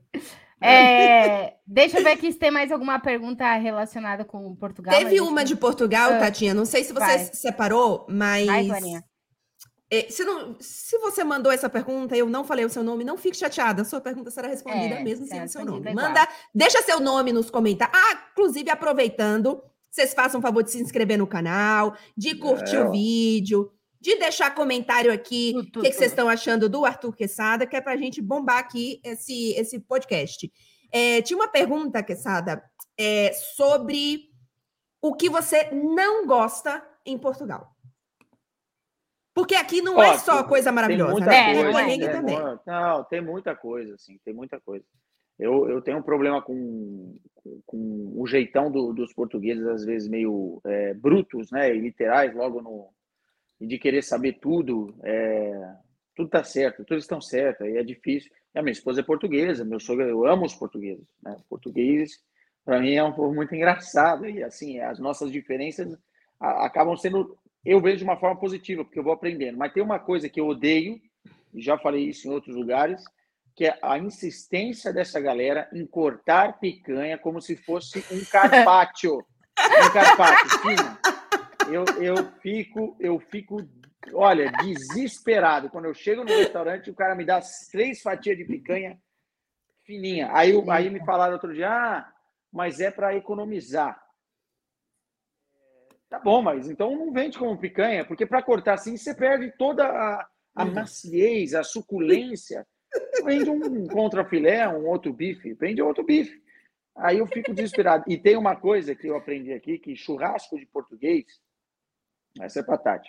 É, 0.61 1.55
deixa 1.67 1.99
eu 1.99 2.05
ver 2.05 2.13
aqui 2.13 2.33
se 2.33 2.39
tem 2.39 2.51
mais 2.51 2.73
alguma 2.73 2.99
pergunta 2.99 3.53
relacionada 3.57 4.25
com 4.25 4.55
Portugal. 4.57 4.95
Teve 4.99 5.21
uma 5.21 5.45
de 5.45 5.55
Portugal, 5.57 6.13
Ah. 6.13 6.19
Tatinha. 6.19 6.55
Não 6.55 6.65
sei 6.65 6.85
se 6.85 6.93
você 6.93 7.01
Vai. 7.01 7.19
separou, 7.19 8.07
mas. 8.09 8.47
Vai, 8.47 8.67
Clarinha. 8.67 9.05
É, 9.91 10.09
se, 10.09 10.25
não- 10.25 10.57
se 10.59 10.97
você 10.99 11.23
mandou 11.23 11.53
essa 11.53 11.69
pergunta 11.69 12.17
e 12.17 12.19
eu 12.19 12.29
não 12.31 12.43
falei 12.45 12.65
o 12.65 12.71
seu 12.71 12.83
nome, 12.83 13.05
não 13.05 13.19
fique 13.19 13.37
chateada. 13.37 13.83
A 13.83 13.85
sua 13.85 14.01
pergunta 14.01 14.31
será 14.31 14.49
respondida 14.49 14.95
É, 14.97 15.03
mesmo 15.05 15.27
sem 15.27 15.43
o 15.45 15.49
seu 15.49 15.65
nome. 15.65 15.91
igual. 15.91 16.07
Manda, 16.07 16.27
deixa 16.55 16.81
seu 16.83 16.99
nome 16.99 17.33
nos 17.33 17.51
comentários. 17.51 17.97
Ah, 17.97 18.29
inclusive, 18.33 18.71
aproveitando, 18.71 19.63
vocês 19.95 20.13
façam 20.13 20.41
o 20.41 20.43
favor 20.43 20.63
de 20.65 20.73
se 20.73 20.83
inscrever 20.83 21.17
no 21.17 21.27
canal, 21.27 21.97
de 22.17 22.35
curtir 22.37 22.77
É, 22.77 22.81
o 22.83 22.91
vídeo, 22.91 23.73
de 24.01 24.17
deixar 24.17 24.53
comentário 24.53 25.13
aqui 25.13 25.55
o 25.57 25.63
que, 25.81 25.89
que 25.89 25.93
vocês 25.93 26.11
estão 26.11 26.29
achando 26.29 26.69
do 26.69 26.85
Arthur 26.85 27.15
Quesada, 27.15 27.65
que 27.65 27.77
é 27.77 27.81
pra 27.81 27.97
gente 27.97 28.21
bombar 28.21 28.59
aqui 28.59 29.01
esse, 29.05 29.53
esse 29.53 29.79
podcast. 29.79 30.53
É, 30.91 31.23
tinha 31.23 31.37
uma 31.37 31.49
pergunta, 31.49 32.03
Quesada, 32.03 32.63
é, 32.99 33.33
sobre 33.33 34.31
o 35.01 35.15
que 35.15 35.31
você 35.31 35.71
não 35.71 36.27
gosta 36.27 36.85
em 37.07 37.17
Portugal. 37.17 37.71
Porque 39.33 39.55
aqui 39.55 39.81
não 39.81 40.03
é 40.03 40.19
só 40.19 40.43
coisa 40.45 40.73
maravilhosa, 40.73 41.13
muita 41.13 41.27
né? 41.27 41.37
É, 41.37 41.55
Tem 41.55 41.65
não 41.65 41.73
coisa. 41.73 41.91
é, 41.91 41.99
tem 41.99 42.11
também. 42.11 42.39
Não, 42.67 43.05
tem 43.05 43.21
muita 43.21 43.55
coisa, 43.55 43.95
assim, 43.95 44.19
tem 44.25 44.35
muita 44.35 44.61
coisa. 44.61 44.85
Eu, 45.39 45.69
eu 45.69 45.83
tenho 45.83 45.99
um 45.99 46.03
problema 46.03 46.41
com, 46.41 47.17
com, 47.35 47.61
com 47.67 47.94
o 48.25 48.27
jeitão 48.27 48.71
do- 48.71 48.93
dos 48.93 49.13
portugueses, 49.13 49.67
às 49.67 49.85
vezes 49.85 50.09
meio 50.09 50.61
é, 50.65 50.95
brutos, 50.95 51.51
né, 51.51 51.75
e 51.75 51.79
literais, 51.79 52.35
logo 52.35 52.61
no 52.63 52.89
e 53.61 53.67
de 53.67 53.79
querer 53.79 54.03
saber 54.03 54.35
tudo. 54.41 54.95
é, 55.03 55.75
tudo 56.17 56.29
tá 56.31 56.45
certo, 56.45 56.85
tudo 56.85 56.99
estão 56.99 57.21
certo, 57.21 57.65
aí 57.65 57.77
é 57.77 57.83
difícil. 57.83 58.31
E 58.55 58.59
a 58.59 58.63
minha 58.63 58.73
esposa 58.73 59.01
é 59.01 59.05
portuguesa, 59.05 59.65
meu 59.65 59.81
sogro, 59.81 60.05
eu 60.09 60.25
amo 60.27 60.45
os 60.47 60.55
portugueses, 60.55 61.05
né? 61.23 61.37
Português, 61.49 62.13
para 62.65 62.81
mim, 62.81 62.95
é 62.95 63.03
um 63.03 63.13
povo 63.13 63.35
muito 63.35 63.53
engraçado 63.55 64.29
e 64.29 64.43
assim, 64.43 64.79
as 64.79 64.99
nossas 65.01 65.31
diferenças 65.33 65.99
acabam 66.41 66.97
sendo 66.97 67.37
eu 67.65 67.81
vejo 67.81 67.99
de 67.99 68.05
uma 68.05 68.17
forma 68.19 68.39
positiva, 68.39 68.85
porque 68.85 68.99
eu 68.99 69.03
vou 69.03 69.13
aprendendo. 69.13 69.57
Mas 69.57 69.73
tem 69.73 69.83
uma 69.83 69.99
coisa 69.99 70.29
que 70.29 70.39
eu 70.39 70.47
odeio, 70.47 71.01
e 71.55 71.63
já 71.63 71.79
falei 71.79 72.05
isso 72.09 72.29
em 72.29 72.31
outros 72.31 72.55
lugares, 72.55 73.03
que 73.55 73.67
é 73.67 73.79
a 73.83 73.99
insistência 73.99 74.93
dessa 74.93 75.21
galera 75.21 75.69
em 75.73 75.87
cortar 75.87 76.59
picanha 76.59 77.17
como 77.17 77.41
se 77.41 77.57
fosse 77.57 78.05
um 78.11 78.25
carpaccio. 78.25 79.19
um 79.19 79.93
carpaccio, 79.93 80.59
fino. 80.61 80.99
Eu, 81.73 81.85
eu 82.03 82.31
fico, 82.41 82.97
eu 82.99 83.21
fico, 83.21 83.67
olha, 84.13 84.51
desesperado. 84.53 85.71
Quando 85.71 85.87
eu 85.87 85.95
chego 85.95 86.25
no 86.25 86.31
restaurante, 86.31 86.91
o 86.91 86.95
cara 86.95 87.15
me 87.15 87.25
dá 87.25 87.41
três 87.71 88.03
fatias 88.03 88.37
de 88.37 88.45
picanha 88.45 88.99
fininha. 89.85 90.31
Aí, 90.33 90.53
aí 90.71 90.91
me 90.91 91.05
falaram 91.05 91.35
outro 91.35 91.55
dia, 91.55 91.71
ah, 91.71 92.13
mas 92.53 92.81
é 92.81 92.91
para 92.91 93.15
economizar. 93.15 94.03
Tá 96.09 96.19
bom, 96.19 96.43
mas 96.43 96.69
então 96.69 96.97
não 96.97 97.13
vende 97.13 97.39
como 97.39 97.59
picanha, 97.59 98.05
porque 98.05 98.27
para 98.27 98.43
cortar 98.43 98.75
assim 98.75 98.97
você 98.97 99.15
perde 99.15 99.53
toda 99.57 99.85
a, 99.85 100.29
a 100.55 100.65
maciez, 100.65 101.55
a 101.55 101.65
suculência. 101.65 102.67
Vende 103.25 103.51
um 103.51 103.87
contrafilé, 103.87 104.69
um 104.69 104.87
outro 104.87 105.13
bife, 105.13 105.55
vende 105.55 105.81
outro 105.83 106.05
bife. 106.05 106.43
Aí 106.97 107.19
eu 107.19 107.27
fico 107.27 107.53
desesperado. 107.55 108.05
E 108.07 108.17
tem 108.17 108.37
uma 108.37 108.55
coisa 108.57 108.95
que 108.95 109.07
eu 109.07 109.17
aprendi 109.17 109.53
aqui, 109.53 109.79
que 109.79 109.97
churrasco 109.97 110.59
de 110.59 110.67
português, 110.67 111.25
essa 112.41 112.61
é 112.61 112.63
pra 112.63 112.79
Tati. 112.79 113.09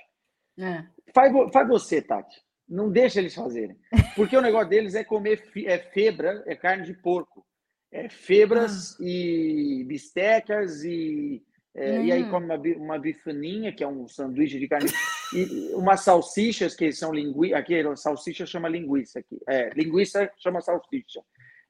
É. 0.59 0.85
Faz, 1.13 1.31
faz 1.51 1.67
você, 1.67 2.01
Tati. 2.01 2.41
Não 2.67 2.89
deixa 2.91 3.19
eles 3.19 3.35
fazerem. 3.35 3.77
Porque 4.15 4.35
o 4.35 4.41
negócio 4.41 4.69
deles 4.69 4.95
é 4.95 5.03
comer 5.03 5.37
fi- 5.51 5.67
é 5.67 5.77
febra, 5.77 6.43
é 6.47 6.55
carne 6.55 6.83
de 6.85 6.93
porco. 6.93 7.45
É 7.91 8.09
febras 8.09 8.99
e 8.99 9.83
bistecas 9.87 10.83
e, 10.83 11.43
é, 11.75 12.03
e 12.03 12.11
aí 12.11 12.23
Hum. 12.23 12.29
come 12.29 12.45
uma, 12.45 12.57
uma 12.77 12.99
bifaninha, 12.99 13.71
que 13.71 13.83
é 13.83 13.87
um 13.87 14.07
sanduíche 14.07 14.59
de 14.59 14.67
carne, 14.67 14.89
e 15.35 15.73
umas 15.73 16.01
salsichas 16.01 16.75
que 16.75 16.91
são 16.91 17.13
linguiça. 17.13 17.57
Aqui, 17.57 17.75
salsicha 17.95 18.45
chama 18.45 18.67
linguiça. 18.69 19.19
Aqui. 19.19 19.39
É, 19.47 19.69
linguiça 19.75 20.31
chama 20.37 20.61
salsicha. 20.61 21.21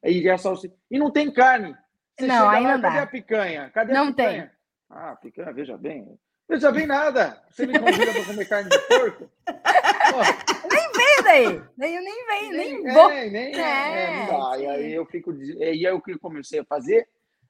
E, 0.03 0.29
a 0.29 0.37
salsicha. 0.37 0.73
e 0.91 0.99
não 0.99 1.11
tem 1.11 1.31
carne. 1.31 1.75
Você 2.19 2.27
Não, 2.27 2.49
aí 2.49 2.63
lá, 2.63 2.73
não 2.73 2.81
cadê 2.81 2.95
dá. 2.97 3.03
a 3.03 3.07
picanha? 3.07 3.69
Cadê 3.73 3.93
Não 3.93 4.03
a 4.09 4.13
tem. 4.13 4.25
picanha? 4.27 4.51
Ah, 4.89 5.15
picanha, 5.15 5.51
veja 5.53 5.77
bem. 5.77 6.17
Veja 6.47 6.71
bem 6.71 6.85
nada. 6.85 7.41
Você 7.49 7.65
me 7.65 7.77
convida 7.79 8.13
para 8.13 8.25
comer 8.25 8.45
carne 8.47 8.69
de 8.69 8.79
porco? 8.87 9.31
Pô, 9.45 10.71
E 10.71 11.23
daí? 11.23 11.61
Daí 11.75 11.95
eu 11.95 12.03
nem 12.03 12.25
venho, 12.27 12.51
nem 12.57 12.83
nem, 12.83 12.93
vou. 12.93 13.09
é, 13.09 13.29
nem, 13.29 13.55
É, 13.55 14.03
é, 14.03 14.17
não 14.31 14.51
dá. 14.51 14.57
E 14.59 14.67
aí 14.67 14.93
eu 14.93 15.05
fico. 15.07 15.33
E 15.33 15.63
aí 15.63 15.83
eu 15.83 15.99
que 15.99 16.17
comecei 16.19 16.59
a 16.59 16.65
fazer 16.65 17.07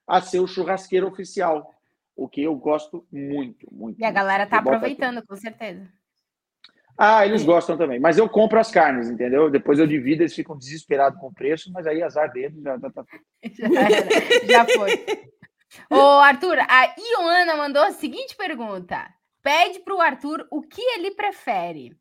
a 0.08 0.22
ser 0.22 0.40
o 0.40 0.48
churrasqueiro 0.48 1.08
oficial. 1.08 1.74
O 2.16 2.30
que 2.30 2.42
eu 2.42 2.56
gosto 2.56 3.06
muito, 3.12 3.68
muito. 3.70 4.00
E 4.00 4.06
a 4.06 4.12
galera 4.12 4.48
tá 4.48 4.56
Eu 4.56 4.60
aproveitando, 4.62 5.26
com 5.28 5.36
certeza. 5.36 5.86
Ah, 6.98 7.26
eles 7.26 7.44
gostam 7.44 7.78
também. 7.78 8.00
Mas 8.00 8.18
eu 8.18 8.30
compro 8.30 8.60
as 8.60 8.72
carnes, 8.72 9.10
entendeu? 9.10 9.50
Depois 9.50 9.80
eu 9.80 9.86
divido, 9.88 10.24
eles 10.24 10.34
ficam 10.34 10.58
desesperados 10.58 11.20
com 11.20 11.28
o 11.28 11.34
preço, 11.34 11.72
mas 11.74 11.86
aí 11.86 12.02
azar 12.02 12.32
deles 12.32 12.62
já 12.62 12.80
tá. 12.80 12.90
tá- 12.90 13.06
Já, 13.44 14.48
já 14.48 14.66
foi. 14.66 15.06
Ô, 15.90 16.00
Arthur, 16.20 16.58
a 16.60 16.96
Ioana 16.98 17.56
mandou 17.58 17.84
a 17.84 17.92
seguinte 17.92 18.36
pergunta. 18.36 19.08
Pede 19.44 19.80
para 19.80 19.94
o 19.96 20.02
Arthur 20.02 20.48
o 20.50 20.62
que 20.62 20.82
ele 20.82 21.12
prefere. 21.12 21.96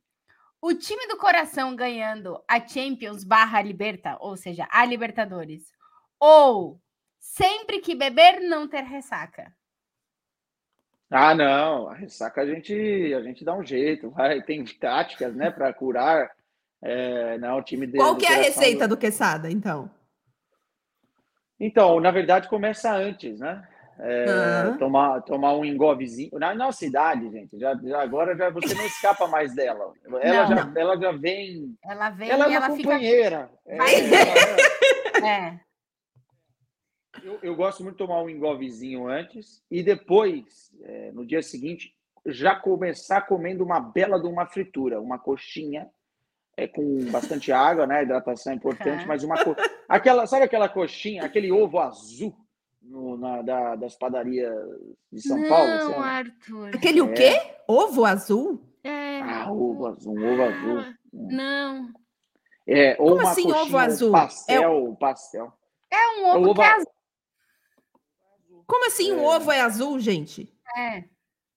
O 0.62 0.72
time 0.72 1.06
do 1.08 1.16
coração 1.18 1.74
ganhando 1.76 2.42
a 2.48 2.64
Champions 2.66 3.22
barra 3.24 3.60
Liberta, 3.60 4.16
ou 4.20 4.36
seja, 4.36 4.66
a 4.70 4.84
Libertadores. 4.86 5.64
Ou 6.18 6.80
sempre 7.20 7.80
que 7.80 7.94
beber, 7.94 8.40
não 8.40 8.66
ter 8.68 8.82
ressaca. 8.84 9.52
Ah, 11.10 11.34
não, 11.34 11.88
a 11.88 11.94
ressaca 11.94 12.42
a 12.42 12.46
gente, 12.46 13.14
a 13.14 13.22
gente 13.22 13.44
dá 13.44 13.54
um 13.54 13.64
jeito, 13.64 14.10
vai, 14.10 14.40
tem 14.42 14.64
táticas, 14.64 15.34
né, 15.34 15.50
para 15.50 15.72
curar. 15.72 16.30
É, 16.82 17.38
não, 17.38 17.58
o 17.58 17.62
time 17.62 17.86
dele. 17.86 18.02
Qual 18.02 18.16
que 18.16 18.26
é 18.26 18.34
a 18.34 18.42
receita 18.42 18.86
do 18.86 18.96
Quesada, 18.96 19.50
então? 19.50 19.90
Então, 21.58 21.98
na 22.00 22.10
verdade, 22.10 22.48
começa 22.48 22.92
antes, 22.94 23.40
né? 23.40 23.66
É, 23.98 24.64
uhum. 24.66 24.78
tomar, 24.78 25.20
tomar 25.22 25.54
um 25.54 25.64
engovezinho. 25.64 26.30
Na 26.34 26.52
nossa 26.54 26.78
cidade, 26.78 27.30
gente, 27.30 27.56
já, 27.58 27.74
já, 27.76 28.02
agora 28.02 28.36
já, 28.36 28.50
você 28.50 28.74
não 28.74 28.84
escapa 28.84 29.26
mais 29.28 29.54
dela. 29.54 29.92
Ela, 30.20 30.48
não, 30.48 30.56
já, 30.56 30.64
não. 30.64 30.80
ela 30.80 31.00
já 31.00 31.12
vem. 31.12 31.76
Ela 31.84 32.10
vem 32.10 32.28
ela 32.28 32.50
é 32.50 32.54
ela 32.54 32.68
companheira. 32.68 33.50
Fica... 33.64 35.26
É, 35.26 35.28
é. 35.28 35.60
Eu, 37.22 37.38
eu, 37.42 37.54
gosto 37.54 37.82
muito 37.82 37.96
de 37.96 38.04
tomar 38.06 38.22
um 38.22 38.28
engovezinho 38.28 39.08
antes 39.08 39.62
e 39.70 39.82
depois, 39.82 40.72
é, 40.82 41.12
no 41.12 41.24
dia 41.24 41.42
seguinte, 41.42 41.94
já 42.26 42.56
começar 42.56 43.22
comendo 43.22 43.64
uma 43.64 43.80
bela 43.80 44.20
de 44.20 44.26
uma 44.26 44.46
fritura, 44.46 45.00
uma 45.00 45.18
coxinha 45.18 45.88
é, 46.56 46.66
com 46.66 47.04
bastante 47.10 47.52
água, 47.52 47.86
né? 47.86 48.02
Hidratação 48.02 48.52
é 48.52 48.56
importante, 48.56 49.06
mas 49.06 49.22
uma 49.22 49.42
co... 49.42 49.54
aquela, 49.88 50.26
sabe 50.26 50.44
aquela 50.44 50.68
coxinha, 50.68 51.24
aquele 51.24 51.50
ovo 51.52 51.78
azul 51.78 52.34
no, 52.82 53.16
na, 53.16 53.42
da, 53.42 53.76
das 53.76 53.94
padarias 53.94 54.54
de 55.12 55.22
São 55.22 55.38
não, 55.38 55.48
Paulo? 55.48 55.68
Não, 55.68 56.00
Arthur. 56.00 56.70
Aquele 56.74 57.00
o 57.00 57.12
quê? 57.12 57.40
Ovo 57.66 58.04
azul? 58.04 58.60
É. 58.82 59.20
Ah, 59.20 59.50
ovo 59.50 59.86
azul, 59.86 60.14
um 60.14 60.32
ovo 60.32 60.42
azul. 60.42 60.78
Ah, 60.78 60.94
não. 61.12 61.88
É, 62.66 62.96
ou 62.98 63.10
Como 63.10 63.20
uma 63.20 63.30
assim 63.30 63.52
ovo 63.52 63.78
azul? 63.78 64.12
Pastel, 64.12 64.92
é... 64.92 64.96
pastel. 64.96 65.52
É 65.90 66.20
um 66.20 66.26
ovo, 66.26 66.50
ovo 66.50 66.54
que 66.54 66.62
é 66.62 66.72
azul. 66.72 66.93
Como 68.66 68.86
assim 68.86 69.10
é... 69.10 69.14
um 69.14 69.24
ovo 69.24 69.50
é 69.50 69.60
azul, 69.60 69.98
gente? 69.98 70.52
É. 70.76 71.04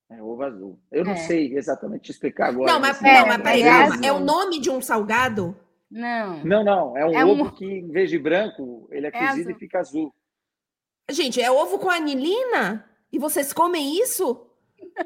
É 0.09 0.21
ovo 0.21 0.43
azul. 0.43 0.79
Eu 0.91 1.03
não 1.03 1.13
é. 1.13 1.17
sei 1.17 1.53
exatamente 1.55 2.11
explicar 2.11 2.49
agora. 2.49 2.71
Não, 2.71 2.79
mas, 2.79 3.01
não, 3.01 3.27
mas 3.27 3.37
peraí, 3.37 3.63
é, 3.63 4.07
é 4.07 4.13
o 4.13 4.19
nome 4.19 4.59
de 4.59 4.69
um 4.69 4.81
salgado? 4.81 5.55
Não. 5.89 6.43
Não, 6.43 6.63
não. 6.63 6.97
É 6.97 7.05
um 7.05 7.13
é 7.13 7.25
ovo 7.25 7.43
um... 7.43 7.49
que, 7.51 7.65
em 7.65 7.89
vez 7.89 8.09
de 8.09 8.17
branco, 8.17 8.87
ele 8.91 9.07
é, 9.07 9.09
é 9.09 9.11
cozido 9.11 9.49
azul. 9.49 9.51
e 9.51 9.59
fica 9.59 9.79
azul. 9.79 10.13
Gente, 11.09 11.41
é 11.41 11.49
ovo 11.51 11.79
com 11.79 11.89
anilina? 11.89 12.85
E 13.11 13.19
vocês 13.19 13.53
comem 13.53 14.01
isso? 14.01 14.45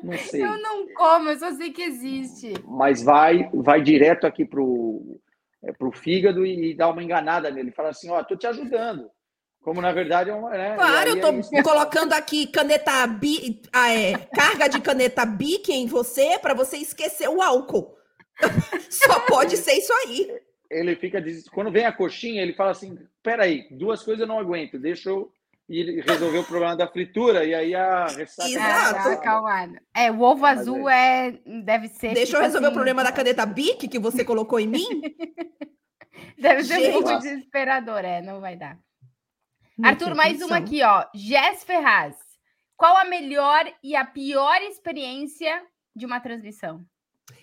Não 0.03 0.17
sei. 0.17 0.43
Eu 0.43 0.59
não 0.61 0.87
como, 0.93 1.29
eu 1.29 1.39
só 1.39 1.51
sei 1.51 1.71
que 1.71 1.81
existe. 1.81 2.53
Mas 2.65 3.03
vai, 3.03 3.49
vai 3.53 3.81
direto 3.81 4.25
aqui 4.25 4.45
pro, 4.45 5.19
é, 5.63 5.71
pro 5.71 5.91
fígado 5.91 6.45
e, 6.45 6.71
e 6.71 6.75
dá 6.75 6.89
uma 6.89 7.03
enganada 7.03 7.49
nele. 7.51 7.71
Fala 7.71 7.89
assim, 7.89 8.09
ó, 8.09 8.19
oh, 8.19 8.23
tô 8.23 8.35
te 8.35 8.47
ajudando. 8.47 9.09
Como 9.61 9.79
na 9.79 9.91
verdade 9.91 10.29
é 10.29 10.33
uma. 10.33 10.49
Né? 10.49 10.75
Claro, 10.75 11.09
eu 11.09 11.21
tô 11.21 11.55
é 11.57 11.63
colocando 11.63 12.13
aqui 12.13 12.47
caneta 12.47 13.05
bi, 13.05 13.61
ah, 13.71 13.93
é, 13.93 14.17
carga 14.33 14.67
de 14.67 14.81
caneta 14.81 15.25
Bic 15.25 15.71
em 15.71 15.85
você 15.85 16.39
para 16.39 16.53
você 16.53 16.77
esquecer 16.77 17.29
o 17.29 17.41
álcool. 17.41 17.95
Só 18.89 19.19
pode 19.21 19.57
ser 19.57 19.73
isso 19.73 19.93
aí. 19.93 20.33
Ele 20.69 20.95
fica. 20.95 21.23
Quando 21.53 21.71
vem 21.71 21.85
a 21.85 21.91
coxinha, 21.91 22.41
ele 22.41 22.53
fala 22.53 22.71
assim: 22.71 22.97
peraí, 23.21 23.67
duas 23.69 24.01
coisas 24.01 24.21
eu 24.21 24.27
não 24.27 24.39
aguento, 24.39 24.79
deixa 24.79 25.09
eu 25.09 25.31
e 25.71 26.01
resolver 26.01 26.39
o 26.39 26.43
problema 26.43 26.75
da 26.75 26.85
fritura, 26.85 27.45
e 27.45 27.55
aí 27.55 27.73
a 27.73 28.05
ressaca. 28.07 28.49
Exato. 28.49 29.09
acalmada. 29.09 29.81
É, 29.95 30.11
o 30.11 30.19
ovo 30.19 30.45
azul 30.45 30.89
é... 30.89 31.29
é... 31.29 31.61
deve 31.61 31.87
ser. 31.87 32.13
Deixa 32.13 32.25
tipo 32.25 32.37
eu 32.37 32.41
resolver 32.41 32.67
assim... 32.67 32.73
o 32.73 32.75
problema 32.75 33.03
da 33.03 33.11
caneta 33.11 33.45
Bic 33.45 33.87
que 33.87 33.99
você 33.99 34.25
colocou 34.25 34.59
em 34.59 34.67
mim? 34.67 35.01
deve 36.37 36.63
ser 36.63 36.75
Gente. 36.75 36.89
um 36.89 37.03
pouco 37.03 37.19
desesperador, 37.19 38.03
é, 38.03 38.21
não 38.21 38.41
vai 38.41 38.57
dar. 38.57 38.77
Arthur, 39.83 40.15
mais 40.15 40.41
uma 40.41 40.57
aqui, 40.57 40.83
ó. 40.83 41.05
Jess 41.13 41.63
Ferraz. 41.63 42.15
Qual 42.75 42.97
a 42.97 43.05
melhor 43.05 43.71
e 43.83 43.95
a 43.95 44.03
pior 44.05 44.61
experiência 44.63 45.61
de 45.95 46.05
uma 46.05 46.19
transmissão? 46.19 46.83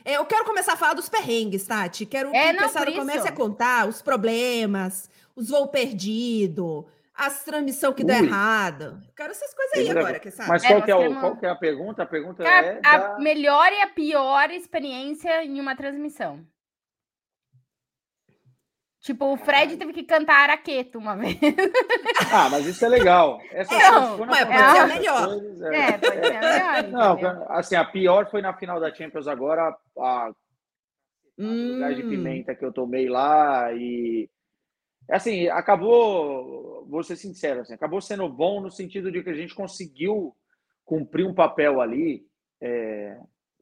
É, 0.04 0.16
eu 0.16 0.24
quero 0.26 0.44
começar 0.44 0.72
a 0.72 0.76
falar 0.76 0.94
dos 0.94 1.08
perrengues, 1.08 1.66
Tati. 1.66 2.06
Quero 2.06 2.34
é, 2.34 2.52
que 2.52 2.56
o 2.56 2.62
pessoal 2.62 2.84
comece 2.92 3.28
a 3.28 3.32
contar 3.32 3.88
os 3.88 4.02
problemas, 4.02 5.08
os 5.34 5.48
voos 5.48 5.70
perdidos, 5.70 6.84
as 7.14 7.44
transmissão 7.44 7.92
que 7.92 8.02
Ui. 8.02 8.06
deu 8.06 8.24
errado. 8.24 9.00
quero 9.16 9.30
essas 9.30 9.52
coisas 9.54 9.78
aí 9.78 9.90
agora, 9.90 10.18
que 10.18 10.30
sabe? 10.30 10.48
Mas 10.48 10.64
qual, 10.64 10.78
é, 10.78 10.82
que 10.82 10.90
é 10.90 10.96
o, 10.96 11.20
qual 11.20 11.36
que 11.36 11.46
é 11.46 11.50
a 11.50 11.56
pergunta? 11.56 12.02
A 12.02 12.06
pergunta 12.06 12.42
a, 12.42 12.46
é. 12.46 12.80
A 12.84 12.98
da... 12.98 13.18
melhor 13.18 13.72
e 13.72 13.80
a 13.80 13.88
pior 13.88 14.50
experiência 14.50 15.44
em 15.44 15.60
uma 15.60 15.74
transmissão. 15.74 16.44
Tipo, 19.08 19.32
o 19.32 19.38
Fred 19.38 19.78
teve 19.78 19.94
que 19.94 20.02
cantar 20.02 20.42
araqueto 20.42 20.98
uma 20.98 21.16
vez. 21.16 21.38
Ah, 22.30 22.50
mas 22.50 22.66
isso 22.66 22.84
é 22.84 22.88
legal. 22.90 23.40
Essa 23.50 23.74
não, 23.74 24.18
mas 24.18 24.44
pode 24.44 24.70
ser 24.70 24.78
a 24.78 24.86
melhor. 24.86 25.26
Coisas, 25.28 25.62
é, 25.62 25.76
é, 25.76 25.92
pode 25.92 26.26
ser 26.26 26.34
a 26.34 26.82
melhor. 26.82 26.92
Não, 26.92 27.46
assim, 27.48 27.74
a 27.74 27.86
pior 27.86 28.30
foi 28.30 28.42
na 28.42 28.52
final 28.52 28.78
da 28.78 28.94
Champions 28.94 29.26
agora, 29.26 29.74
a, 29.98 30.30
hum. 31.38 31.78
gás 31.80 31.96
de 31.96 32.02
pimenta 32.02 32.54
que 32.54 32.62
eu 32.62 32.70
tomei 32.70 33.08
lá 33.08 33.72
e 33.72 34.28
assim, 35.10 35.48
acabou, 35.48 36.86
vou 36.86 37.02
ser 37.02 37.16
sincero, 37.16 37.62
assim, 37.62 37.72
acabou 37.72 38.02
sendo 38.02 38.28
bom 38.28 38.60
no 38.60 38.70
sentido 38.70 39.10
de 39.10 39.22
que 39.22 39.30
a 39.30 39.34
gente 39.34 39.54
conseguiu 39.54 40.36
cumprir 40.84 41.26
um 41.26 41.32
papel 41.32 41.80
ali 41.80 42.26
é, 42.60 43.18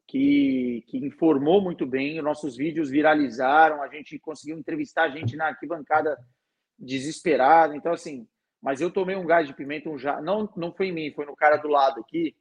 que, 0.07 0.85
que 0.87 0.97
informou 0.97 1.61
muito 1.61 1.85
bem, 1.85 2.21
nossos 2.21 2.55
vídeos 2.55 2.89
viralizaram, 2.89 3.83
a 3.83 3.89
gente 3.89 4.17
conseguiu 4.17 4.57
entrevistar 4.57 5.03
a 5.03 5.09
gente 5.09 5.35
na 5.35 5.47
arquibancada 5.47 6.17
desesperada. 6.79 7.75
Então, 7.75 7.91
assim, 7.91 8.25
mas 8.61 8.79
eu 8.79 8.89
tomei 8.89 9.15
um 9.15 9.25
gás 9.25 9.45
de 9.45 9.53
pimenta, 9.53 9.89
um 9.89 9.99
ja... 9.99 10.21
não, 10.21 10.49
não 10.55 10.73
foi 10.73 10.87
em 10.87 10.93
mim, 10.93 11.11
foi 11.13 11.25
no 11.25 11.35
cara 11.35 11.57
do 11.57 11.67
lado 11.67 11.99
aqui, 11.99 12.33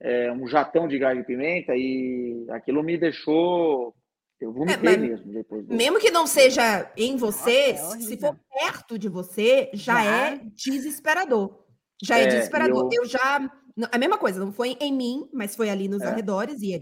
é, 0.00 0.32
um 0.32 0.46
jatão 0.46 0.88
de 0.88 0.98
gás 0.98 1.16
de 1.16 1.24
pimenta, 1.24 1.76
e 1.76 2.46
aquilo 2.50 2.82
me 2.82 2.96
deixou. 2.96 3.94
Eu 4.40 4.52
vomitei 4.52 4.94
é, 4.94 4.96
mesmo 4.96 5.32
depois. 5.32 5.64
Do... 5.66 5.74
Mesmo 5.74 6.00
que 6.00 6.10
não 6.10 6.26
seja 6.26 6.90
em 6.96 7.16
você, 7.16 7.74
Nossa, 7.74 7.96
é 7.98 8.00
se 8.00 8.16
for 8.16 8.36
perto 8.50 8.98
de 8.98 9.08
você, 9.08 9.70
já, 9.72 10.02
já. 10.02 10.30
é 10.30 10.40
desesperador. 10.56 11.62
Já 12.02 12.18
é, 12.18 12.24
é 12.24 12.26
desesperador. 12.26 12.88
Eu... 12.90 13.02
eu... 13.02 13.08
já. 13.08 13.48
A 13.90 13.98
mesma 13.98 14.18
coisa, 14.18 14.40
não 14.40 14.52
foi 14.52 14.76
em 14.80 14.92
mim, 14.92 15.28
mas 15.32 15.54
foi 15.54 15.70
ali 15.70 15.88
nos 15.88 16.02
é. 16.02 16.06
arredores, 16.06 16.60
e 16.60 16.74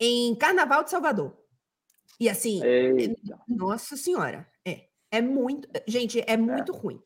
em 0.00 0.34
Carnaval 0.34 0.84
de 0.84 0.90
Salvador. 0.90 1.36
E 2.20 2.28
assim, 2.28 2.62
Eita. 2.64 3.38
nossa 3.46 3.96
senhora, 3.96 4.46
é, 4.64 4.88
é 5.10 5.20
muito, 5.20 5.68
gente, 5.86 6.22
é 6.26 6.36
muito 6.36 6.74
é. 6.74 6.76
ruim. 6.76 7.02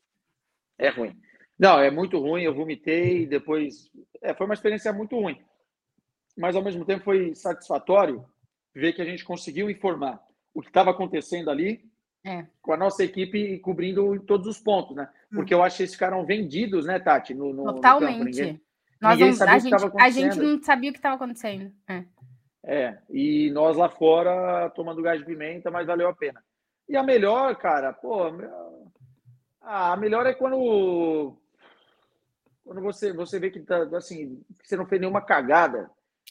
É 0.77 0.89
ruim. 0.89 1.19
Não, 1.57 1.79
é 1.79 1.91
muito 1.91 2.19
ruim, 2.19 2.43
eu 2.43 2.53
vomitei, 2.53 3.27
depois, 3.27 3.91
é, 4.21 4.33
foi 4.33 4.45
uma 4.45 4.55
experiência 4.55 4.91
muito 4.91 5.19
ruim. 5.19 5.39
Mas 6.37 6.55
ao 6.55 6.63
mesmo 6.63 6.83
tempo 6.83 7.03
foi 7.03 7.35
satisfatório 7.35 8.25
ver 8.73 8.93
que 8.93 9.01
a 9.01 9.05
gente 9.05 9.23
conseguiu 9.23 9.69
informar 9.69 10.19
o 10.53 10.61
que 10.61 10.69
estava 10.69 10.89
acontecendo 10.91 11.49
ali 11.49 11.85
é. 12.25 12.45
com 12.61 12.73
a 12.73 12.77
nossa 12.77 13.03
equipe 13.03 13.59
cobrindo 13.59 14.19
todos 14.21 14.47
os 14.47 14.59
pontos, 14.59 14.95
né? 14.95 15.09
Hum. 15.31 15.35
Porque 15.35 15.53
hum. 15.53 15.59
eu 15.59 15.63
acho 15.63 15.77
que 15.77 15.83
eles 15.83 15.93
ficaram 15.93 16.25
vendidos, 16.25 16.85
né, 16.85 16.99
Tati? 16.99 17.33
No, 17.33 17.53
no 17.53 17.65
Totalmente. 17.65 18.17
No 18.17 18.25
ninguém, 18.25 18.61
Nós 19.01 19.11
ninguém 19.11 19.29
não, 19.29 19.37
sabia 19.37 19.55
a, 19.55 19.59
gente, 19.59 20.01
a 20.01 20.09
gente 20.09 20.39
não 20.39 20.63
sabia 20.63 20.89
o 20.89 20.93
que 20.93 20.99
estava 20.99 21.15
acontecendo. 21.15 21.71
É. 21.87 22.03
É, 22.65 22.97
e 23.09 23.51
nós 23.51 23.75
lá 23.75 23.89
fora 23.89 24.69
tomando 24.69 25.01
gás 25.01 25.19
de 25.19 25.25
pimenta, 25.25 25.69
mas 25.69 25.85
valeu 25.85 26.07
a 26.07 26.15
pena. 26.15 26.41
E 26.87 26.95
a 26.95 27.03
melhor, 27.03 27.55
cara, 27.57 27.91
pô, 27.91 28.31
a 29.61 29.97
melhor 29.97 30.25
é 30.25 30.33
quando 30.33 31.37
quando 32.63 32.81
você 32.81 33.11
você 33.11 33.39
vê 33.39 33.49
que 33.49 33.59
tá 33.59 33.83
assim, 33.97 34.41
que 34.59 34.67
você 34.67 34.77
não 34.77 34.85
fez 34.85 35.01
nenhuma 35.01 35.21
cagada 35.21 35.89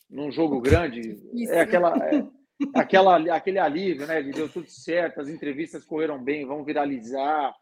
num 0.08 0.30
jogo 0.30 0.60
grande, 0.60 1.00
Isso. 1.34 1.52
é 1.52 1.60
aquela 1.60 1.96
é, 1.98 2.26
aquela 2.74 3.34
aquele 3.34 3.58
alívio, 3.58 4.06
né, 4.06 4.22
de 4.22 4.30
deu 4.30 4.48
tudo 4.48 4.68
certo, 4.70 5.20
as 5.20 5.28
entrevistas 5.28 5.84
correram 5.84 6.22
bem, 6.22 6.46
vão 6.46 6.64
viralizar. 6.64 7.54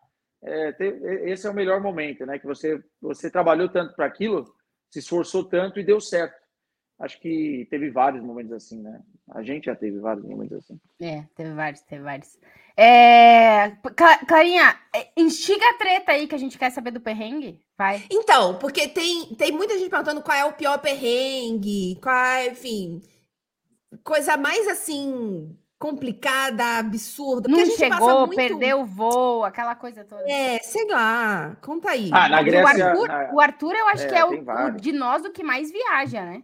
É, 0.43 0.75
esse 1.31 1.47
é 1.47 1.51
o 1.51 1.55
melhor 1.55 1.81
momento, 1.81 2.25
né, 2.25 2.39
que 2.39 2.47
você 2.47 2.81
você 3.01 3.29
trabalhou 3.31 3.69
tanto 3.69 3.95
para 3.97 4.07
aquilo, 4.07 4.45
se 4.89 5.01
esforçou 5.01 5.45
tanto 5.45 5.81
e 5.81 5.85
deu 5.85 6.01
certo 6.01 6.40
acho 7.01 7.19
que 7.21 7.67
teve 7.71 7.91
vários 7.91 8.23
momentos 8.23 8.53
assim, 8.53 8.81
né? 8.81 9.01
A 9.31 9.43
gente 9.43 9.65
já 9.65 9.75
teve 9.75 9.99
vários 9.99 10.25
momentos 10.25 10.59
assim. 10.59 10.79
É, 11.01 11.25
teve 11.35 11.53
vários, 11.53 11.81
teve 11.83 12.03
vários. 12.03 12.39
É... 12.77 13.71
Clarinha, 14.29 14.79
é, 14.95 15.09
instiga 15.17 15.65
a 15.71 15.79
treta 15.79 16.13
aí 16.13 16.27
que 16.27 16.35
a 16.35 16.39
gente 16.39 16.59
quer 16.59 16.71
saber 16.71 16.91
do 16.91 17.01
perrengue. 17.01 17.61
Vai. 17.77 18.05
Então, 18.11 18.59
porque 18.59 18.87
tem, 18.87 19.35
tem 19.35 19.51
muita 19.51 19.79
gente 19.79 19.91
perguntando 19.91 20.23
qual 20.23 20.37
é 20.37 20.45
o 20.45 20.53
pior 20.53 20.79
perrengue, 20.79 21.99
qual 22.03 22.15
é, 22.15 22.49
enfim, 22.49 23.01
coisa 24.05 24.37
mais 24.37 24.69
assim 24.69 25.57
complicada, 25.79 26.79
absurda. 26.79 27.49
Não 27.49 27.65
chegou, 27.65 28.27
muito... 28.27 28.37
perdeu 28.37 28.83
o 28.83 28.85
voo, 28.85 29.45
aquela 29.45 29.75
coisa 29.75 30.05
toda. 30.05 30.31
É, 30.31 30.59
sei 30.59 30.87
lá, 30.89 31.57
conta 31.63 31.91
aí. 31.91 32.11
Ah, 32.13 32.29
na 32.29 32.43
Grécia... 32.43 32.63
O 32.63 32.69
Arthur, 32.69 33.09
na... 33.09 33.31
o 33.33 33.41
Arthur 33.41 33.75
eu 33.75 33.89
acho 33.89 34.05
é, 34.05 34.07
que 34.07 34.15
é 34.15 34.25
o, 34.27 34.31
o, 34.31 34.71
de 34.73 34.93
nós 34.93 35.25
o 35.25 35.33
que 35.33 35.43
mais 35.43 35.73
viaja, 35.73 36.23
né? 36.23 36.43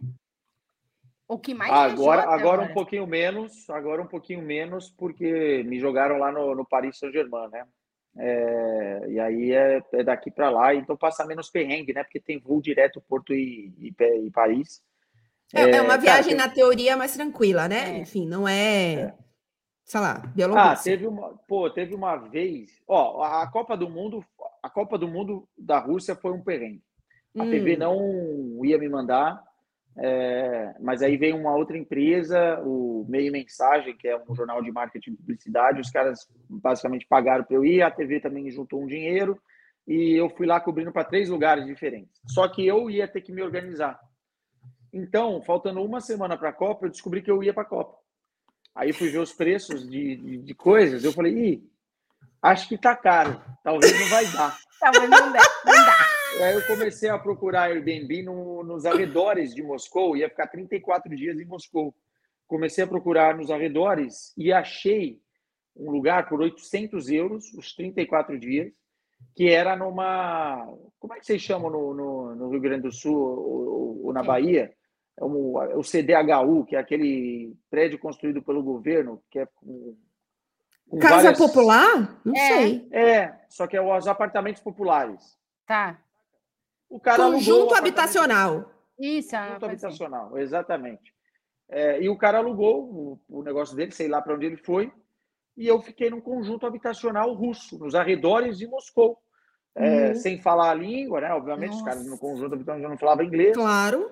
O 1.27 1.37
que 1.37 1.53
mais 1.53 1.71
Agora, 1.73 2.21
até 2.23 2.33
agora 2.33 2.61
um 2.61 2.73
pouquinho 2.73 3.05
menos, 3.05 3.69
agora 3.69 4.01
um 4.01 4.07
pouquinho 4.07 4.41
menos, 4.41 4.89
porque 4.89 5.63
me 5.63 5.77
jogaram 5.79 6.17
lá 6.17 6.31
no, 6.31 6.55
no 6.55 6.65
Paris 6.65 6.97
Saint-Germain, 6.97 7.49
né? 7.49 7.65
É, 8.19 9.05
e 9.09 9.19
aí 9.19 9.51
é, 9.51 9.83
é 9.93 10.03
daqui 10.03 10.31
para 10.31 10.49
lá, 10.49 10.73
então 10.73 10.95
passa 10.97 11.25
menos 11.25 11.49
perrengue, 11.49 11.93
né? 11.93 12.03
Porque 12.03 12.19
tem 12.19 12.39
voo 12.39 12.61
direto 12.61 13.01
Porto 13.01 13.33
e, 13.33 13.73
e, 13.77 13.93
e 14.25 14.31
Paris. 14.31 14.81
É, 15.53 15.71
é 15.77 15.81
uma 15.81 15.97
viagem 15.97 16.35
cara, 16.35 16.47
na 16.47 16.53
teoria 16.53 16.95
mais 16.97 17.13
tranquila, 17.13 17.67
né? 17.67 17.97
É. 17.97 17.99
Enfim, 17.99 18.25
não 18.27 18.47
é, 18.47 18.93
É. 18.93 19.13
sei 19.85 19.99
lá, 19.99 20.21
Ah, 20.23 20.27
Bielorrússia. 20.27 20.91
teve 20.93 21.07
uma, 21.07 21.37
pô, 21.47 21.69
teve 21.69 21.93
uma 21.93 22.15
vez, 22.15 22.81
ó, 22.87 23.21
a 23.23 23.47
Copa 23.51 23.77
do 23.77 23.89
Mundo, 23.89 24.25
a 24.63 24.69
Copa 24.69 24.97
do 24.97 25.07
Mundo 25.07 25.47
da 25.57 25.77
Rússia 25.79 26.15
foi 26.15 26.31
um 26.31 26.41
perrengue. 26.43 26.81
A 27.37 27.43
Hum. 27.43 27.49
TV 27.49 27.77
não 27.77 28.65
ia 28.65 28.77
me 28.77 28.89
mandar, 28.89 29.43
é, 29.99 30.75
mas 30.79 31.01
aí 31.01 31.17
veio 31.17 31.35
uma 31.35 31.55
outra 31.55 31.77
empresa, 31.77 32.61
o 32.63 33.05
Meio 33.09 33.31
Mensagem, 33.31 33.97
que 33.97 34.07
é 34.07 34.21
um 34.29 34.35
jornal 34.35 34.61
de 34.61 34.71
marketing 34.71 35.11
e 35.11 35.15
publicidade, 35.15 35.81
os 35.81 35.89
caras 35.89 36.27
basicamente 36.47 37.07
pagaram 37.07 37.43
para 37.43 37.55
eu 37.55 37.65
ir, 37.65 37.81
a 37.81 37.89
TV 37.89 38.19
também 38.19 38.49
juntou 38.51 38.81
um 38.81 38.87
dinheiro 38.87 39.39
e 39.87 40.13
eu 40.13 40.29
fui 40.29 40.45
lá 40.45 40.59
cobrindo 40.59 40.91
para 40.91 41.03
três 41.03 41.29
lugares 41.29 41.65
diferentes. 41.65 42.21
Só 42.27 42.47
que 42.47 42.65
eu 42.65 42.89
ia 42.89 43.07
ter 43.07 43.21
que 43.21 43.31
me 43.31 43.41
organizar. 43.41 43.99
Então, 44.93 45.41
faltando 45.41 45.83
uma 45.83 45.99
semana 45.99 46.37
para 46.37 46.49
a 46.49 46.53
Copa, 46.53 46.85
eu 46.85 46.91
descobri 46.91 47.21
que 47.21 47.31
eu 47.31 47.43
ia 47.43 47.53
para 47.53 47.63
a 47.63 47.67
Copa. 47.67 47.97
Aí 48.75 48.93
fui 48.93 49.09
ver 49.09 49.19
os 49.19 49.33
preços 49.33 49.89
de, 49.89 50.15
de, 50.15 50.37
de 50.37 50.53
coisas, 50.53 51.03
eu 51.03 51.11
falei, 51.11 51.63
acho 52.41 52.69
que 52.69 52.77
tá 52.77 52.95
caro, 52.95 53.41
talvez 53.63 53.99
não 53.99 54.09
vai 54.09 54.25
dar. 54.27 54.57
Talvez 54.79 55.09
dê, 55.09 55.09
não 55.09 55.31
dá. 55.33 55.41
Aí 56.41 56.53
eu 56.53 56.65
comecei 56.67 57.09
a 57.09 57.17
procurar 57.17 57.63
Airbnb 57.71 58.23
no, 58.23 58.63
nos 58.63 58.85
arredores 58.85 59.53
de 59.55 59.63
Moscou, 59.63 60.15
ia 60.15 60.29
ficar 60.29 60.47
34 60.47 61.15
dias 61.15 61.39
em 61.39 61.45
Moscou. 61.45 61.95
Comecei 62.47 62.83
a 62.83 62.87
procurar 62.87 63.35
nos 63.35 63.49
arredores 63.49 64.33
e 64.37 64.53
achei 64.53 65.19
um 65.75 65.91
lugar 65.91 66.29
por 66.29 66.39
800 66.41 67.09
euros, 67.09 67.51
os 67.53 67.73
34 67.75 68.39
dias, 68.39 68.71
que 69.35 69.49
era 69.49 69.75
numa. 69.75 70.65
Como 70.99 71.13
é 71.13 71.19
que 71.19 71.25
vocês 71.25 71.41
chamam 71.41 71.69
no, 71.71 71.93
no, 71.93 72.35
no 72.35 72.49
Rio 72.49 72.61
Grande 72.61 72.83
do 72.83 72.91
Sul 72.91 73.15
ou, 73.17 74.05
ou 74.05 74.13
na 74.13 74.23
Bahia? 74.23 74.71
É 75.19 75.25
um, 75.25 75.61
é 75.61 75.75
o 75.75 75.81
CDHU, 75.81 76.65
que 76.65 76.75
é 76.75 76.79
aquele 76.79 77.55
prédio 77.69 77.97
construído 77.97 78.41
pelo 78.43 78.61
governo, 78.61 79.21
que 79.31 79.39
é 79.39 79.47
com. 79.47 79.97
com 80.87 80.99
Casa 80.99 81.15
várias- 81.33 81.37
popular? 81.39 82.21
Não 82.23 82.35
É. 82.35 82.47
sei. 82.47 82.87
É, 82.91 83.33
só 83.49 83.65
que 83.65 83.75
é 83.75 83.81
os 83.81 84.07
apartamentos 84.07 84.61
populares. 84.61 85.35
Tá. 85.65 85.99
O 86.89 86.99
cara 86.99 87.23
Conjunto 87.23 87.75
habitacional. 87.75 88.71
Isso, 88.99 89.35
uma 89.35 89.41
Conjunto 89.45 89.59
coisa 89.59 89.75
assim. 89.75 89.85
habitacional, 89.85 90.37
exatamente. 90.37 91.13
É, 91.69 92.01
e 92.01 92.09
o 92.09 92.17
cara 92.17 92.37
alugou 92.37 93.19
o, 93.29 93.39
o 93.39 93.43
negócio 93.43 93.75
dele, 93.75 93.91
sei 93.91 94.07
lá 94.07 94.21
para 94.21 94.33
onde 94.35 94.45
ele 94.45 94.57
foi, 94.57 94.91
e 95.55 95.67
eu 95.67 95.81
fiquei 95.81 96.09
num 96.09 96.21
conjunto 96.21 96.65
habitacional 96.65 97.33
russo, 97.33 97.77
nos 97.77 97.93
arredores 97.95 98.57
de 98.57 98.67
Moscou. 98.67 99.17
É, 99.75 100.07
Uhum. 100.07 100.15
Sem 100.15 100.41
falar 100.41 100.71
a 100.71 100.73
língua, 100.73 101.21
né? 101.21 101.31
Obviamente, 101.31 101.75
os 101.75 101.83
caras 101.83 102.03
no 102.03 102.09
Nossa. 102.11 102.21
conjunto 102.21 102.55
habitacional 102.55 102.89
não 102.89 102.97
falavam 102.97 103.23
inglês. 103.23 103.53
Claro. 103.55 104.11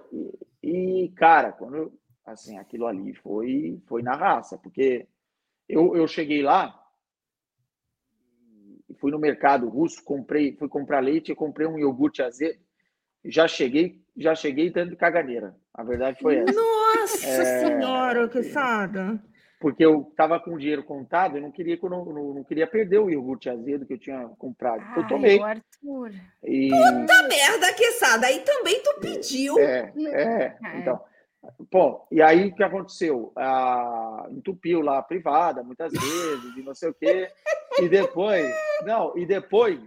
E, 0.62 1.12
cara, 1.16 1.52
quando 1.54 1.76
eu, 1.76 2.00
assim, 2.24 2.60
aquilo 2.60 2.86
ali 2.86 3.16
foi, 3.16 3.82
foi 3.88 4.04
na 4.04 4.16
raça, 4.16 4.60
porque 4.60 5.08
eu, 5.68 5.96
eu 5.96 6.08
cheguei 6.08 6.44
lá 6.44 6.80
e 8.88 8.94
fui 8.96 9.10
no 9.12 9.18
mercado 9.18 9.68
russo, 9.68 10.04
comprei, 10.04 10.56
fui 10.56 10.68
comprar 10.70 11.00
leite, 11.00 11.34
comprei 11.34 11.66
um 11.66 11.80
iogurte 11.80 12.22
azedo, 12.22 12.60
já 13.26 13.48
cheguei, 13.48 14.02
já 14.16 14.34
cheguei 14.36 14.70
dando 14.70 14.92
de 14.92 14.96
caganeira. 14.96 15.56
A 15.74 15.84
verdade 15.84 16.20
foi 16.22 16.38
essa. 16.38 16.54
Nossa 16.54 17.28
É. 17.28 17.60
senhora, 17.68 18.28
que 18.30 18.44
fada. 18.44 19.22
Porque 19.60 19.84
eu 19.84 20.12
tava 20.16 20.40
com 20.40 20.54
o 20.54 20.60
dinheiro 20.60 20.84
contado, 20.84 21.38
eu 21.38 21.42
não 21.42 21.52
queria, 21.52 21.78
que 21.78 21.84
eu 21.86 21.90
não, 21.90 22.06
não, 22.06 22.34
não 22.36 22.44
queria 22.44 22.68
perder 22.68 23.00
o 23.00 23.10
iogurte 23.10 23.50
azedo 23.50 23.86
que 23.86 23.94
eu 23.94 23.98
tinha 23.98 24.28
comprado. 24.38 24.82
eu 24.96 25.02
Ai, 25.04 25.08
tomei. 25.08 25.40
o 25.40 25.44
Arthur. 25.44 26.12
E, 26.44 26.70
Puta 26.70 27.24
merda, 27.28 27.74
Quesada. 27.74 28.28
Aí 28.28 28.40
também 28.42 28.82
tu 28.84 29.00
pediu. 29.00 29.58
É, 29.58 29.92
é. 29.98 30.44
É. 30.44 30.58
Então, 30.78 31.02
bom, 31.72 32.06
e 32.12 32.22
aí 32.22 32.48
o 32.50 32.56
que 32.56 32.64
aconteceu? 32.64 33.32
Ah, 33.36 34.28
entupiu 34.30 34.82
lá 34.82 35.00
a 35.00 35.04
privada 35.04 35.64
muitas 35.64 35.92
vezes 35.94 36.58
e 36.58 36.62
não 36.62 36.76
sei 36.76 36.90
o 36.90 36.94
quê. 36.94 37.30
E 37.80 37.88
depois, 37.90 38.54
não, 38.86 39.18
e 39.18 39.26
depois, 39.26 39.80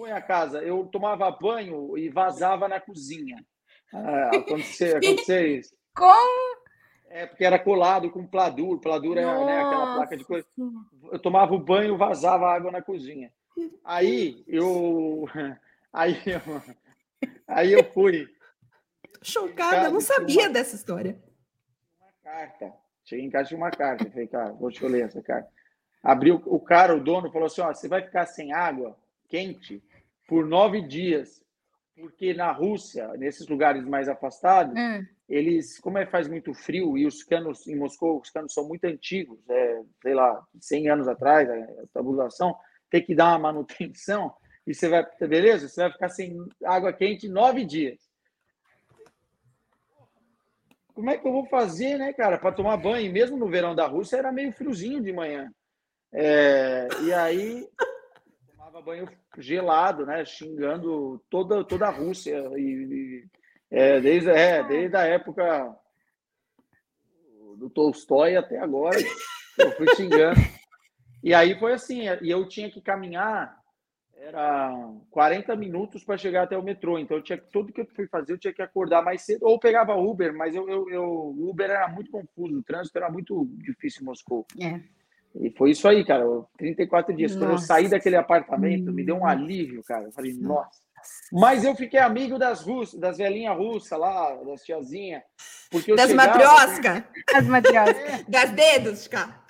muito 0.00 0.02
ruim 0.02 0.10
a 0.10 0.20
casa. 0.20 0.62
Eu 0.62 0.86
tomava 0.86 1.30
banho 1.30 1.96
e 1.96 2.08
vazava 2.08 2.66
na 2.66 2.80
cozinha. 2.80 3.44
Ah, 3.92 4.30
acontecia, 4.34 4.96
acontecia 4.98 5.46
isso. 5.46 5.74
Como? 5.94 6.60
É 7.08 7.26
porque 7.26 7.44
era 7.44 7.58
colado 7.58 8.10
com 8.10 8.26
pladur, 8.26 8.80
pladur 8.80 9.18
é 9.18 9.24
né, 9.24 9.60
aquela 9.60 9.96
placa 9.96 10.16
de 10.16 10.24
coisa. 10.24 10.46
Eu 11.10 11.18
tomava 11.18 11.52
o 11.52 11.58
banho, 11.58 11.98
vazava 11.98 12.46
água 12.46 12.70
na 12.70 12.80
cozinha. 12.80 13.32
Aí 13.84 14.44
eu, 14.46 15.26
aí 15.92 16.16
eu, 16.24 16.62
aí 17.48 17.72
eu 17.72 17.84
fui 17.92 18.28
Chocada, 19.22 19.88
eu 19.88 19.92
não 19.92 20.00
sabia 20.00 20.48
dessa 20.48 20.76
história. 20.76 21.20
uma 22.00 22.12
carta. 22.22 22.72
Cheguei 23.04 23.26
em 23.26 23.30
casa 23.30 23.48
tinha 23.48 23.58
uma 23.58 23.70
carta. 23.70 24.08
Falei, 24.08 24.28
cara, 24.28 24.52
vou 24.52 24.70
te 24.70 24.86
ler 24.86 25.04
essa 25.04 25.20
carta. 25.20 25.50
Abriu 26.02 26.40
o 26.46 26.58
cara, 26.60 26.96
o 26.96 27.02
dono, 27.02 27.30
falou 27.30 27.46
assim: 27.46 27.60
ó, 27.60 27.74
você 27.74 27.88
vai 27.88 28.02
ficar 28.02 28.24
sem 28.24 28.52
água 28.52 28.96
quente 29.28 29.82
por 30.30 30.46
nove 30.46 30.80
dias, 30.80 31.42
porque 31.96 32.32
na 32.32 32.52
Rússia, 32.52 33.08
nesses 33.16 33.48
lugares 33.48 33.84
mais 33.84 34.08
afastados, 34.08 34.78
Hum, 34.78 35.04
eles, 35.28 35.80
como 35.80 35.98
é 35.98 36.06
faz 36.06 36.28
muito 36.28 36.54
frio 36.54 36.96
e 36.96 37.04
os 37.04 37.24
canos 37.24 37.66
em 37.66 37.74
Moscou, 37.74 38.20
os 38.20 38.30
canos 38.30 38.54
são 38.54 38.66
muito 38.66 38.84
antigos, 38.84 39.40
é, 39.50 39.82
sei 40.00 40.14
lá, 40.14 40.40
100 40.60 40.88
anos 40.88 41.08
atrás, 41.08 41.50
a 41.50 41.66
tabulação, 41.92 42.56
tem 42.88 43.02
que 43.04 43.12
dar 43.12 43.30
uma 43.30 43.52
manutenção 43.52 44.32
e 44.64 44.72
você 44.72 44.88
vai, 44.88 45.04
beleza? 45.18 45.68
Você 45.68 45.80
vai 45.80 45.90
ficar 45.90 46.08
sem 46.10 46.36
água 46.64 46.92
quente 46.92 47.28
nove 47.28 47.64
dias. 47.64 47.98
Como 50.94 51.10
é 51.10 51.18
que 51.18 51.26
eu 51.26 51.32
vou 51.32 51.46
fazer, 51.46 51.98
né, 51.98 52.12
cara, 52.12 52.38
para 52.38 52.52
tomar 52.52 52.76
banho? 52.76 53.12
Mesmo 53.12 53.36
no 53.36 53.48
verão 53.48 53.74
da 53.74 53.86
Rússia 53.86 54.18
era 54.18 54.30
meio 54.30 54.52
friozinho 54.52 55.02
de 55.02 55.12
manhã. 55.12 55.50
É, 56.12 56.88
e 57.02 57.12
aí 57.12 57.68
tomava 58.80 58.82
banho 58.82 59.08
gelado, 59.38 60.06
né, 60.06 60.24
xingando 60.24 61.22
toda 61.30 61.64
toda 61.64 61.86
a 61.86 61.90
Rússia 61.90 62.36
e, 62.56 62.60
e 62.60 63.26
é, 63.70 64.00
desde, 64.00 64.30
é, 64.30 64.64
desde 64.64 64.96
a 64.96 65.02
época 65.02 65.76
do 67.56 67.70
Tolstói 67.70 68.36
até 68.36 68.58
agora, 68.58 68.98
eu 69.58 69.72
fui 69.72 69.86
xingando. 69.94 70.40
E 71.22 71.34
aí 71.34 71.58
foi 71.58 71.74
assim, 71.74 72.04
e 72.22 72.30
eu 72.30 72.48
tinha 72.48 72.70
que 72.70 72.80
caminhar, 72.80 73.54
era 74.16 74.72
40 75.10 75.54
minutos 75.54 76.02
para 76.02 76.16
chegar 76.16 76.44
até 76.44 76.56
o 76.56 76.62
metrô, 76.62 76.98
então 76.98 77.18
eu 77.18 77.22
tinha 77.22 77.38
tudo 77.38 77.72
que 77.72 77.82
eu 77.82 77.86
fui 77.94 78.08
fazer, 78.08 78.32
eu 78.32 78.38
tinha 78.38 78.54
que 78.54 78.62
acordar 78.62 79.04
mais 79.04 79.22
cedo, 79.22 79.46
ou 79.46 79.58
pegava 79.58 79.94
Uber, 79.94 80.34
mas 80.34 80.54
eu, 80.54 80.68
eu, 80.68 80.88
eu 80.90 81.04
Uber 81.38 81.70
era 81.70 81.86
muito 81.88 82.10
confuso, 82.10 82.58
o 82.58 82.62
trânsito 82.62 82.96
era 82.96 83.10
muito 83.10 83.46
difícil 83.58 84.02
em 84.02 84.06
Moscou. 84.06 84.46
É. 84.58 84.80
E 85.34 85.50
foi 85.50 85.70
isso 85.70 85.86
aí, 85.86 86.04
cara, 86.04 86.24
34 86.58 87.14
dias. 87.14 87.32
Quando 87.32 87.44
eu 87.44 87.48
Nossa. 87.52 87.66
saí 87.66 87.88
daquele 87.88 88.16
apartamento, 88.16 88.92
me 88.92 89.04
deu 89.04 89.16
um 89.16 89.26
alívio, 89.26 89.82
cara. 89.84 90.04
Eu 90.04 90.12
falei, 90.12 90.32
nossa. 90.34 90.80
Mas 91.32 91.64
eu 91.64 91.74
fiquei 91.74 92.00
amigo 92.00 92.38
das 92.38 92.62
russas, 92.62 92.98
das 92.98 93.18
velhinhas 93.18 93.56
russas 93.56 93.98
lá, 93.98 94.34
das 94.44 94.62
tiazinhas. 94.62 95.22
Porque 95.70 95.92
eu 95.92 95.96
Das 95.96 96.10
chegava, 96.10 96.28
matriosca, 96.28 97.08
As 97.34 97.46
matrioscas. 97.46 98.24
das 98.28 98.50
dedos, 98.50 99.08
cara. 99.08 99.40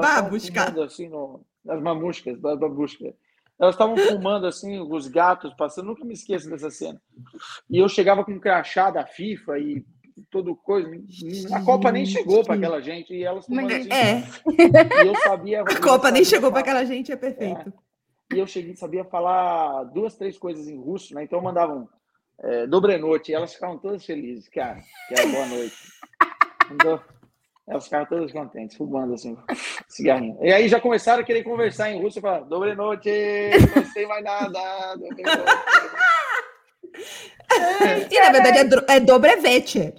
Babushka. 0.00 0.66
fumando 0.66 0.82
assim, 0.82 1.08
no, 1.08 1.44
das 1.64 1.80
mamuscas, 1.82 2.38
das 2.40 2.58
babushkas. 2.58 3.14
Elas 3.58 3.74
estavam 3.74 3.96
fumando 3.96 4.46
assim, 4.46 4.78
os 4.80 5.06
gatos 5.08 5.52
passando, 5.54 5.86
nunca 5.86 6.04
me 6.04 6.14
esqueço 6.14 6.48
dessa 6.48 6.70
cena. 6.70 7.00
E 7.68 7.78
eu 7.78 7.88
chegava 7.88 8.24
com 8.24 8.32
um 8.32 8.40
crachá 8.40 8.90
da 8.90 9.04
FIFA 9.04 9.58
e 9.58 9.84
todo 10.30 10.54
coisa. 10.56 10.88
A 11.52 11.64
Copa 11.64 11.92
nem 11.92 12.06
chegou 12.06 12.44
para 12.44 12.54
aquela 12.54 12.80
gente 12.80 13.14
e 13.14 13.24
elas 13.24 13.46
fumando 13.46 13.72
assim. 13.72 13.92
É, 13.92 15.04
E 15.04 15.08
eu 15.08 15.14
sabia. 15.16 15.62
a 15.66 15.80
Copa 15.80 16.10
nem 16.10 16.24
chegou 16.24 16.50
para 16.50 16.60
aquela 16.60 16.84
gente, 16.84 17.12
é 17.12 17.16
perfeito. 17.16 17.72
E 18.32 18.38
eu 18.38 18.46
cheguei, 18.46 18.76
sabia 18.76 19.04
falar 19.04 19.84
duas, 19.84 20.16
três 20.16 20.38
coisas 20.38 20.68
em 20.68 20.78
russo, 20.78 21.14
né? 21.14 21.24
Então 21.24 21.40
mandavam 21.40 21.88
é, 22.42 22.66
dobre 22.66 22.96
noite, 22.96 23.30
e 23.30 23.34
elas 23.34 23.52
ficavam 23.52 23.78
todas 23.78 24.04
felizes, 24.04 24.48
cara, 24.48 24.80
que 25.08 25.14
era 25.14 25.28
boa 25.28 25.46
noite. 25.46 25.76
Então, 26.72 27.00
elas 27.66 27.84
ficavam 27.84 28.06
todas 28.06 28.32
contentes, 28.32 28.76
fumando 28.76 29.14
assim, 29.14 29.36
cigarrinho. 29.88 30.38
E 30.40 30.52
aí 30.52 30.68
já 30.68 30.80
começaram 30.80 31.22
a 31.22 31.24
querer 31.24 31.42
conversar 31.42 31.90
em 31.90 32.00
russo, 32.00 32.18
eu 32.18 32.22
falava, 32.22 32.46
dobre 32.46 32.74
noite, 32.74 33.10
não 33.76 33.84
sei 33.86 34.06
mais 34.06 34.24
nada, 34.24 34.94
dobre 34.96 35.22
noite. 35.22 35.42
E 38.10 38.20
na 38.20 38.30
verdade 38.32 38.58
é, 38.58 38.64
dro- 38.64 38.84
é 38.88 39.00
dobrevete. 39.00 39.94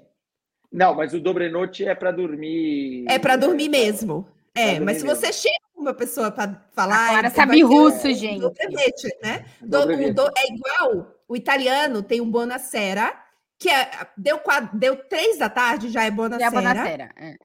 Não, 0.71 0.95
mas 0.95 1.13
o 1.13 1.19
dobre 1.19 1.49
noite 1.49 1.83
é 1.85 1.93
para 1.93 2.11
dormir. 2.11 3.05
É 3.09 3.19
para 3.19 3.35
dormir 3.35 3.69
pra- 3.69 3.79
mesmo. 3.79 4.27
É, 4.55 4.79
mas 4.79 4.97
se 4.97 5.05
você 5.05 5.31
chega 5.33 5.55
com 5.73 5.81
uma 5.81 5.93
pessoa 5.93 6.31
para 6.31 6.61
falar. 6.73 7.09
Agora 7.09 7.27
ele 7.27 7.35
sabe 7.35 7.61
russo, 7.61 8.07
um 8.07 8.13
gente. 8.13 8.39
Dobrevete, 8.41 9.07
né? 9.21 9.45
Do- 9.61 9.79
Dobrevete. 9.79 10.13
do- 10.13 10.27
é 10.37 10.47
igual 10.53 11.15
o 11.27 11.35
italiano 11.35 12.01
tem 12.03 12.21
um 12.21 12.29
buonasera, 12.29 13.13
que 13.59 13.69
é, 13.69 13.89
deu, 14.17 14.39
quatro, 14.39 14.77
deu 14.77 14.95
três 15.07 15.37
da 15.37 15.49
tarde, 15.49 15.89
já 15.89 16.03
é 16.05 16.11
Bonacera. 16.11 16.43
É 16.43 16.47
a 16.47 16.51
Bonacera. 16.51 17.09
É. 17.17 17.35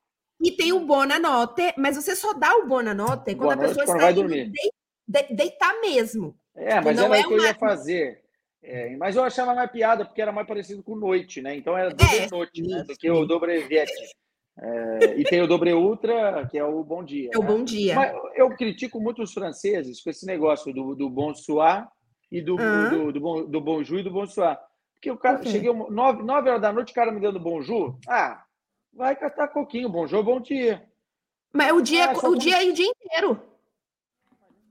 E 0.41 0.53
tem 0.53 0.73
o 0.73 0.81
Bonanotte, 0.81 1.73
mas 1.79 1.97
você 1.97 2.15
só 2.15 2.33
dá 2.35 2.55
o 2.57 2.67
Bonanotte 2.67 3.35
quando 3.35 3.39
Boa 3.39 3.53
a 3.53 3.57
noite, 3.57 3.69
pessoa 3.71 3.87
quando 3.87 3.97
está 3.97 4.05
vai 4.05 4.13
indo 4.13 4.23
dormir. 4.23 4.51
dei- 4.53 4.71
de- 5.29 5.35
deitar 5.35 5.81
mesmo. 5.81 6.37
É, 6.57 6.81
mas 6.81 6.97
não 6.97 7.07
era 7.07 7.19
é 7.19 7.21
o 7.25 7.29
que 7.29 7.35
eu 7.35 7.39
ia 7.43 7.49
uma- 7.51 7.55
fazer. 7.55 8.23
É, 8.69 8.97
mas 8.97 9.14
eu 9.14 9.23
achava 9.23 9.55
mais 9.55 9.71
piada, 9.71 10.05
porque 10.05 10.21
era 10.21 10.33
mais 10.33 10.47
parecido 10.47 10.83
com 10.83 10.97
noite, 10.97 11.41
né? 11.41 11.55
Então 11.55 11.79
era 11.79 11.95
dobre 11.95 12.17
É, 12.19 12.29
noite, 12.29 12.62
né? 12.62 12.83
Do 12.83 12.97
que 12.97 13.09
o 13.09 13.25
dobre 13.25 13.61
viete. 13.61 13.93
É, 14.59 15.14
e 15.19 15.25
tem 15.25 15.41
o 15.41 15.47
dobre 15.47 15.73
ultra, 15.73 16.45
que 16.51 16.59
é 16.59 16.64
o 16.64 16.83
bom 16.83 17.05
dia. 17.05 17.31
É 17.33 17.39
o 17.39 17.43
né? 17.43 17.47
bom 17.47 17.62
dia. 17.62 17.95
Mas 17.95 18.12
eu 18.35 18.51
critico 18.57 18.99
muito 19.01 19.23
os 19.23 19.33
franceses 19.33 20.03
com 20.03 20.11
esse 20.11 20.27
negócio 20.27 20.73
do, 20.75 20.97
do 20.97 21.09
bonsoir 21.09 21.87
e 22.33 22.43
do, 22.43 22.59
Hã? 22.59 22.89
do, 22.89 23.12
do, 23.12 23.21
bom, 23.21 23.45
do 23.45 23.61
bonjour 23.61 24.01
e 24.01 24.03
do 24.03 24.11
bonsoir. 24.11 24.59
Porque 24.95 25.12
o 25.12 25.17
cara, 25.17 25.39
quê? 25.39 25.49
cheguei 25.51 25.71
um- 25.71 25.89
nove, 25.89 26.25
nove 26.25 26.49
horas 26.49 26.62
da 26.62 26.73
noite, 26.73 26.91
o 26.91 26.95
cara 26.95 27.12
me 27.12 27.21
dando 27.21 27.39
bonjour. 27.39 27.97
Ah, 28.09 28.43
vai 28.93 29.14
catar 29.14 29.47
coquinho, 29.47 29.89
bonjour, 29.89 30.25
bom 30.25 30.41
dia. 30.41 30.85
Mas 31.53 31.71
o 31.73 31.81
dia, 31.81 32.07
Ah, 32.11 32.14
só 32.17 32.21
o 32.27 32.31
como- 32.31 32.39
dia 32.39 32.61
é 32.67 32.69
o 32.69 32.73
dia 32.73 32.91
inteiro. 32.91 33.41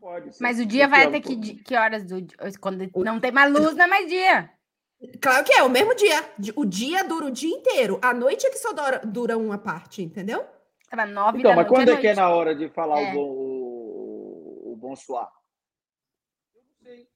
Pode. 0.06 0.30
Mas 0.40 0.60
o 0.60 0.66
dia 0.68 0.88
vai 0.88 1.06
até 1.06 1.20
que, 1.20 1.36
que 1.36 1.76
horas 1.76 2.04
do 2.04 2.22
dia? 2.22 2.38
Quando 2.62 2.88
não 2.98 3.20
tem 3.20 3.32
mais 3.32 3.52
luz, 3.52 3.76
não 3.76 3.86
é 3.86 3.88
mais 3.88 4.08
dia. 4.08 4.52
Claro 5.20 5.44
que 5.44 5.52
é, 5.52 5.64
o 5.64 5.70
mesmo 5.70 5.96
dia. 5.96 6.24
O 6.56 6.64
dia 6.64 7.04
dura 7.04 7.26
o 7.26 7.32
dia 7.32 7.50
inteiro. 7.50 7.98
A 8.04 8.14
noite 8.14 8.46
é 8.46 8.52
que 8.52 8.60
só 8.60 8.72
dura, 8.72 9.02
dura 9.04 9.36
uma 9.36 9.58
parte, 9.58 10.04
entendeu? 10.04 10.46
Tava 10.92 11.08
nove 11.08 11.40
Então, 11.40 11.50
da 11.50 11.56
mas 11.56 11.66
noite 11.66 11.76
quando 11.76 11.90
é 11.90 12.00
que 12.00 12.08
é 12.08 12.14
na 12.14 12.30
hora 12.30 12.54
de 12.54 12.70
falar 12.70 13.02
É. 13.02 13.10
o, 13.10 13.14
bom, 13.16 13.30
o, 13.32 14.74
o 14.74 14.76
bonsoir? 14.76 15.28
Eu 16.54 16.62
não 16.62 16.76
sei. 16.84 17.08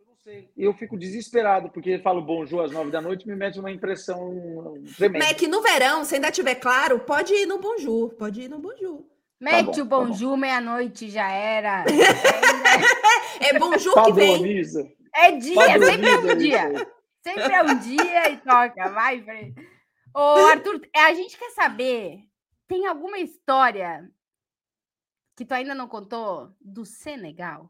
Eu 0.00 0.06
não 0.06 0.16
sei. 0.16 0.50
E 0.56 0.64
eu 0.64 0.72
fico 0.72 0.96
desesperado, 0.96 1.68
porque 1.68 1.90
ele 1.90 2.02
fala 2.02 2.18
o 2.18 2.24
bonjour 2.24 2.64
às 2.64 2.72
nove 2.72 2.90
da 2.90 3.02
noite 3.02 3.28
me 3.28 3.36
mete 3.36 3.60
uma 3.60 3.70
impressão 3.70 4.82
tremenda. 4.96 5.26
Mas 5.26 5.32
é 5.32 5.34
que 5.34 5.46
no 5.46 5.60
verão, 5.60 6.02
se 6.02 6.14
ainda 6.14 6.32
tiver 6.32 6.54
claro, 6.54 7.00
pode 7.00 7.34
ir 7.34 7.44
no 7.44 7.58
Bonjour. 7.58 8.14
Pode 8.14 8.40
ir 8.40 8.48
no 8.48 8.58
Bonjour. 8.58 9.11
Mete 9.42 9.64
bom, 9.64 9.70
o 9.70 9.74
tá 9.74 9.84
bom. 9.84 10.06
bonjour, 10.06 10.36
meia-noite, 10.36 11.10
já 11.10 11.28
era. 11.28 11.84
É 13.40 13.58
Bonjour 13.58 14.04
que 14.04 14.12
vem. 14.12 14.32
Padroniza. 14.36 14.88
É 15.12 15.32
dia, 15.32 15.54
sempre 15.54 16.08
é 16.08 16.16
Padroniza 16.16 16.32
um 16.32 16.38
dia. 16.38 16.92
Sempre 17.22 17.52
é 17.52 17.62
um 17.62 17.78
dia 17.78 18.30
e 18.30 18.36
toca, 18.36 18.88
vai, 18.90 19.20
Fred. 19.20 19.54
Ô, 20.14 20.20
Arthur, 20.20 20.80
é, 20.94 21.00
a 21.00 21.14
gente 21.14 21.36
quer 21.36 21.50
saber, 21.50 22.20
tem 22.68 22.86
alguma 22.86 23.18
história 23.18 24.08
que 25.36 25.44
tu 25.44 25.52
ainda 25.52 25.74
não 25.74 25.88
contou 25.88 26.54
do 26.60 26.84
Senegal? 26.84 27.68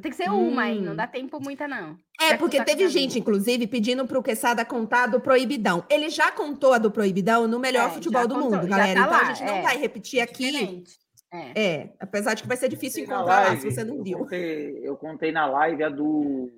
Tem 0.00 0.10
que 0.10 0.16
ser 0.16 0.30
uma, 0.30 0.68
hein? 0.68 0.80
Não 0.80 0.92
Hum. 0.92 0.96
dá 0.96 1.06
tempo 1.06 1.38
muita, 1.40 1.66
não. 1.68 1.96
Já 2.20 2.26
É, 2.28 2.32
que 2.32 2.38
porque 2.38 2.62
teve 2.64 2.88
gente, 2.88 3.18
inclusive, 3.18 3.66
pedindo 3.66 4.06
pro 4.06 4.22
Quesada 4.22 4.64
contar 4.64 5.06
do 5.06 5.20
Proibidão. 5.20 5.84
Ele 5.90 6.08
já 6.08 6.30
contou 6.32 6.72
a 6.72 6.78
do 6.78 6.90
Proibidão 6.90 7.46
no 7.46 7.58
melhor 7.58 7.88
É, 7.88 7.92
futebol 7.92 8.22
já 8.22 8.26
do 8.26 8.34
contou, 8.34 8.50
mundo, 8.50 8.62
já 8.68 8.76
galera. 8.78 8.94
tá 8.94 9.06
então 9.06 9.10
lá, 9.12 9.20
a 9.20 9.24
gente 9.34 9.44
não 9.46 9.56
é. 9.56 9.62
vai 9.62 9.76
repetir 9.76 10.20
aqui. 10.20 10.50
Diferente. 10.50 10.98
É. 11.32 11.60
É, 11.60 11.92
apesar 12.00 12.34
de 12.34 12.42
que 12.42 12.48
vai 12.48 12.56
ser 12.56 12.68
difícil 12.68 13.02
Contei 13.04 13.14
na 13.14 13.20
encontrar 13.22 13.40
lá, 13.42 13.46
live, 13.48 13.60
se 13.62 13.70
você 13.70 13.84
não 13.84 13.96
eu 13.96 14.02
viu. 14.02 14.18
Contei, 14.18 14.78
eu 14.82 14.96
contei 14.96 15.32
na 15.32 15.46
live 15.46 15.82
a 15.84 15.88
do. 15.88 16.50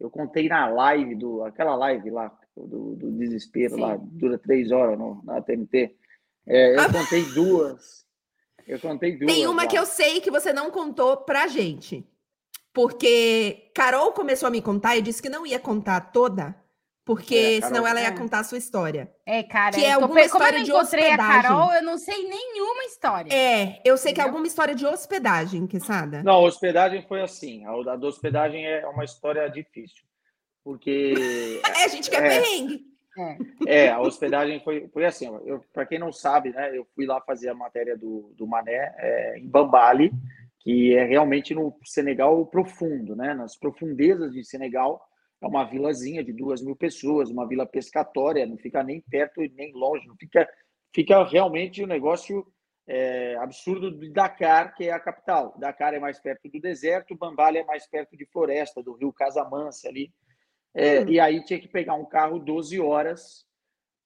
Eu 0.00 0.10
contei 0.10 0.48
na 0.48 0.66
live 0.68 1.14
do. 1.14 1.42
Aquela 1.44 1.74
live 1.76 2.10
lá, 2.10 2.36
do, 2.56 2.94
do 2.96 3.12
desespero 3.12 3.74
Sim. 3.74 3.80
lá, 3.80 3.96
dura 4.00 4.38
três 4.38 4.70
horas 4.72 4.98
no, 4.98 5.20
na 5.24 5.40
TNT. 5.42 5.94
É, 6.46 6.78
eu 6.78 6.92
contei 6.92 7.22
duas. 7.32 8.03
Eu 8.66 8.78
contei 8.80 9.16
duas. 9.18 9.32
Tem 9.32 9.46
uma 9.46 9.62
lá. 9.62 9.68
que 9.68 9.78
eu 9.78 9.86
sei 9.86 10.20
que 10.20 10.30
você 10.30 10.52
não 10.52 10.70
contou 10.70 11.18
pra 11.18 11.46
gente. 11.48 12.04
Porque 12.72 13.70
Carol 13.74 14.12
começou 14.12 14.46
a 14.48 14.50
me 14.50 14.60
contar 14.60 14.96
e 14.96 15.02
disse 15.02 15.22
que 15.22 15.28
não 15.28 15.46
ia 15.46 15.60
contar 15.60 16.00
toda, 16.12 16.56
porque 17.04 17.34
É, 17.36 17.60
Carol- 17.60 17.68
senão 17.76 17.86
ela 17.86 18.00
ia 18.00 18.08
É. 18.08 18.10
contar 18.18 18.40
a 18.40 18.44
sua 18.44 18.58
história. 18.58 19.14
É, 19.24 19.42
cara, 19.44 19.76
Que 19.76 19.84
é 19.84 19.90
eu 19.94 19.98
tô 19.98 20.02
alguma 20.06 20.20
pe- 20.22 20.28
como 20.28 20.42
eu 20.42 20.46
história 20.48 20.58
não 20.58 20.64
de 20.64 20.70
encontrei 20.72 21.04
a 21.04 21.06
hospedagem. 21.12 21.42
Carol, 21.42 21.72
eu 21.72 21.82
não 21.84 21.98
sei 21.98 22.28
nenhuma 22.28 22.84
história. 22.84 23.32
É, 23.32 23.80
eu 23.84 23.96
sei 23.96 24.12
que 24.12 24.20
é 24.20 24.22
Entendeu? 24.22 24.26
alguma 24.26 24.46
história 24.48 24.74
de 24.74 24.84
hospedagem, 24.84 25.66
Quesada. 25.68 26.22
Não, 26.24 26.34
a 26.34 26.40
hospedagem 26.40 27.04
foi 27.06 27.22
assim. 27.22 27.64
A 27.64 27.70
a 27.92 27.96
da 27.96 28.06
hospedagem 28.08 28.66
é 28.66 28.84
uma 28.88 29.04
história 29.04 29.46
difícil. 29.48 30.02
Porque 30.64 31.14
É, 31.62 31.62
a 31.84 31.88
gente 31.88 32.10
quer 32.10 32.24
É. 32.24 32.28
perrengue. 32.40 32.84
É, 33.66 33.88
a 33.88 34.00
hospedagem 34.00 34.60
foi, 34.60 34.88
foi 34.88 35.04
assim. 35.04 35.28
Para 35.72 35.86
quem 35.86 35.98
não 35.98 36.12
sabe, 36.12 36.50
né, 36.50 36.76
eu 36.76 36.86
fui 36.94 37.06
lá 37.06 37.20
fazer 37.20 37.48
a 37.48 37.54
matéria 37.54 37.96
do, 37.96 38.32
do 38.36 38.46
Mané 38.46 38.94
é, 38.98 39.38
em 39.38 39.48
Bambali, 39.48 40.12
que 40.60 40.94
é 40.94 41.04
realmente 41.04 41.54
no 41.54 41.76
Senegal 41.84 42.44
profundo, 42.46 43.14
né, 43.14 43.34
nas 43.34 43.56
profundezas 43.56 44.32
de 44.32 44.44
Senegal. 44.44 45.00
É 45.40 45.46
uma 45.46 45.64
vilazinha 45.64 46.24
de 46.24 46.32
duas 46.32 46.62
mil 46.62 46.74
pessoas, 46.74 47.30
uma 47.30 47.46
vila 47.46 47.66
pescatória, 47.66 48.46
não 48.46 48.56
fica 48.56 48.82
nem 48.82 49.00
perto 49.00 49.42
e 49.42 49.48
nem 49.50 49.72
longe, 49.74 50.06
não 50.06 50.16
fica, 50.16 50.48
fica 50.94 51.22
realmente 51.24 51.84
um 51.84 51.86
negócio 51.86 52.46
é, 52.86 53.36
absurdo 53.36 53.90
de 53.90 54.10
Dakar, 54.10 54.74
que 54.74 54.84
é 54.84 54.92
a 54.92 55.00
capital. 55.00 55.54
Dakar 55.58 55.94
é 55.94 55.98
mais 55.98 56.18
perto 56.18 56.48
do 56.48 56.60
deserto, 56.60 57.16
Bambali 57.16 57.58
é 57.58 57.64
mais 57.64 57.86
perto 57.86 58.16
de 58.16 58.26
floresta, 58.26 58.82
do 58.82 58.94
rio 58.94 59.12
Casamance 59.12 59.86
ali. 59.86 60.12
É, 60.74 61.00
Hum. 61.00 61.08
E 61.08 61.20
aí 61.20 61.44
tinha 61.44 61.58
que 61.60 61.68
pegar 61.68 61.94
um 61.94 62.04
carro 62.04 62.38
12 62.38 62.80
horas 62.80 63.46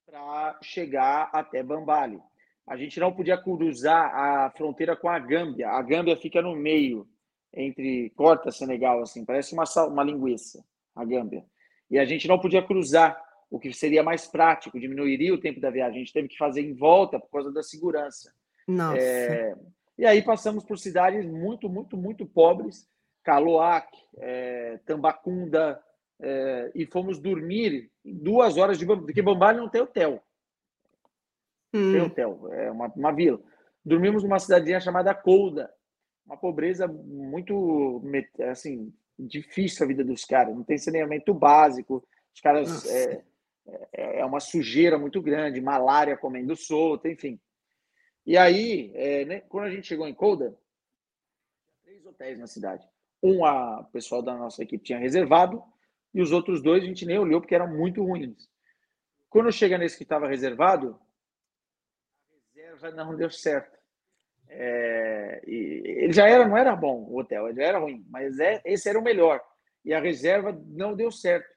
para 0.05 0.57
chegar 0.61 1.29
até 1.33 1.61
Bambali. 1.63 2.19
A 2.67 2.77
gente 2.77 2.99
não 2.99 3.11
podia 3.11 3.37
cruzar 3.37 4.13
a 4.13 4.51
fronteira 4.51 4.95
com 4.95 5.09
a 5.09 5.17
Gâmbia. 5.17 5.69
A 5.69 5.81
Gâmbia 5.81 6.15
fica 6.15 6.41
no 6.41 6.55
meio, 6.55 7.07
entre 7.53 8.11
corta 8.11 8.51
Senegal, 8.51 9.01
assim, 9.01 9.25
parece 9.25 9.53
uma, 9.53 9.65
sal- 9.65 9.89
uma 9.89 10.03
linguiça, 10.03 10.63
a 10.95 11.03
Gâmbia. 11.03 11.43
E 11.89 11.97
a 11.97 12.05
gente 12.05 12.27
não 12.27 12.37
podia 12.39 12.61
cruzar, 12.61 13.19
o 13.49 13.59
que 13.59 13.73
seria 13.73 14.03
mais 14.03 14.27
prático, 14.27 14.79
diminuiria 14.79 15.33
o 15.33 15.39
tempo 15.39 15.59
da 15.59 15.71
viagem. 15.71 15.95
A 15.95 15.99
gente 16.03 16.13
teve 16.13 16.27
que 16.27 16.37
fazer 16.37 16.61
em 16.61 16.75
volta 16.75 17.19
por 17.19 17.31
causa 17.31 17.51
da 17.51 17.63
segurança. 17.63 18.31
Nossa. 18.67 18.99
É, 19.01 19.55
e 19.97 20.05
aí 20.05 20.21
passamos 20.21 20.63
por 20.63 20.77
cidades 20.77 21.25
muito, 21.25 21.67
muito, 21.67 21.97
muito 21.97 22.27
pobres, 22.27 22.87
Caloac, 23.23 23.87
é, 24.19 24.77
Tambacunda, 24.85 25.81
é, 26.19 26.71
e 26.75 26.85
fomos 26.85 27.19
dormir 27.19 27.89
duas 28.03 28.57
horas 28.57 28.77
de 28.77 28.85
Bambali, 28.85 29.05
porque 29.05 29.21
Bambali 29.21 29.57
não 29.57 29.69
tem 29.69 29.81
hotel, 29.81 30.23
Hum. 31.73 31.91
tem 31.91 32.01
hotel, 32.01 32.49
é 32.51 32.71
uma, 32.71 32.87
uma 32.87 33.11
vila. 33.11 33.39
Dormimos 33.85 34.23
numa 34.23 34.39
cidadezinha 34.39 34.81
chamada 34.81 35.13
Colda, 35.13 35.71
uma 36.25 36.35
pobreza 36.35 36.87
muito, 36.87 38.01
assim, 38.49 38.93
difícil 39.17 39.83
a 39.83 39.87
vida 39.87 40.03
dos 40.03 40.25
caras, 40.25 40.55
não 40.55 40.63
tem 40.63 40.77
saneamento 40.77 41.33
básico, 41.33 42.03
os 42.33 42.41
caras, 42.41 42.85
é, 42.87 43.23
é, 43.93 44.19
é 44.19 44.25
uma 44.25 44.39
sujeira 44.39 44.97
muito 44.97 45.21
grande, 45.21 45.61
malária 45.61 46.17
comendo 46.17 46.55
solta, 46.55 47.09
enfim. 47.09 47.39
E 48.25 48.37
aí, 48.37 48.91
é, 48.95 49.25
né, 49.25 49.39
quando 49.41 49.65
a 49.65 49.71
gente 49.71 49.87
chegou 49.87 50.07
em 50.07 50.13
Colda, 50.13 50.57
três 51.83 52.05
hotéis 52.05 52.37
na 52.37 52.47
cidade. 52.47 52.87
Um, 53.21 53.43
a 53.43 53.81
o 53.81 53.85
pessoal 53.85 54.21
da 54.21 54.35
nossa 54.35 54.63
equipe 54.63 54.83
tinha 54.83 54.99
reservado, 54.99 55.63
e 56.13 56.21
os 56.21 56.31
outros 56.31 56.61
dois 56.61 56.83
a 56.83 56.87
gente 56.87 57.05
nem 57.05 57.19
olhou 57.19 57.39
porque 57.39 57.55
eram 57.55 57.67
muito 57.67 58.03
ruins. 58.03 58.49
Quando 59.29 59.51
chega 59.51 59.77
nesse 59.77 59.97
que 59.97 60.03
estava 60.03 60.27
reservado, 60.27 60.99
a 62.31 62.61
reserva 62.61 62.91
não 62.91 63.15
deu 63.15 63.29
certo. 63.29 63.77
É, 64.47 65.41
e 65.45 65.83
ele 65.85 66.13
já 66.13 66.27
era, 66.27 66.47
não 66.47 66.57
era 66.57 66.75
bom 66.75 67.03
o 67.03 67.19
hotel, 67.19 67.47
ele 67.47 67.57
já 67.57 67.67
era 67.67 67.79
ruim, 67.79 68.03
mas 68.09 68.39
é, 68.39 68.59
esse 68.65 68.89
era 68.89 68.97
o 68.97 69.03
melhor. 69.03 69.39
E 69.85 69.93
a 69.93 69.99
reserva 69.99 70.59
não 70.67 70.95
deu 70.95 71.11
certo. 71.11 71.47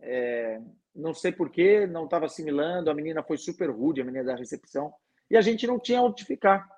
É, 0.00 0.60
não 0.94 1.14
sei 1.14 1.30
porquê, 1.32 1.86
não 1.86 2.04
estava 2.04 2.26
assimilando, 2.26 2.90
a 2.90 2.94
menina 2.94 3.22
foi 3.22 3.38
super 3.38 3.70
rude, 3.70 4.00
a 4.00 4.04
menina 4.04 4.24
da 4.24 4.36
recepção, 4.36 4.92
e 5.30 5.36
a 5.36 5.40
gente 5.40 5.66
não 5.66 5.78
tinha 5.78 6.02
onde 6.02 6.24
ficar 6.24 6.68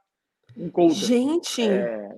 em 0.57 0.71
Colda. 0.71 0.95
Gente, 0.95 1.67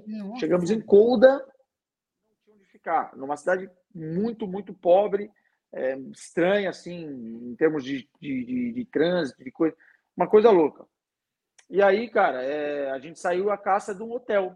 Nossa. 0.07 0.41
Chegamos 0.41 0.71
em 0.71 0.81
Colda, 0.81 1.39
não 1.39 2.37
tinha 2.45 2.57
onde 2.57 2.67
ficar, 2.67 3.17
numa 3.17 3.37
cidade 3.37 3.71
muito, 3.97 4.47
muito 4.47 4.75
pobre, 4.75 5.31
é, 5.73 5.97
estranha, 6.13 6.71
assim, 6.71 7.05
em 7.05 7.57
termos 7.57 7.85
de, 7.85 8.09
de, 8.21 8.45
de, 8.45 8.73
de 8.73 8.85
trânsito, 8.85 9.43
de 9.43 9.51
coisa, 9.51 9.77
uma 10.17 10.29
coisa 10.29 10.51
louca. 10.51 10.87
E 11.69 11.83
aí, 11.83 12.09
cara, 12.09 12.43
é, 12.43 12.91
a 12.91 12.99
gente 12.99 13.19
saiu 13.19 13.51
à 13.51 13.59
caça 13.59 13.95
de 13.95 14.03
um 14.03 14.13
hotel 14.13 14.55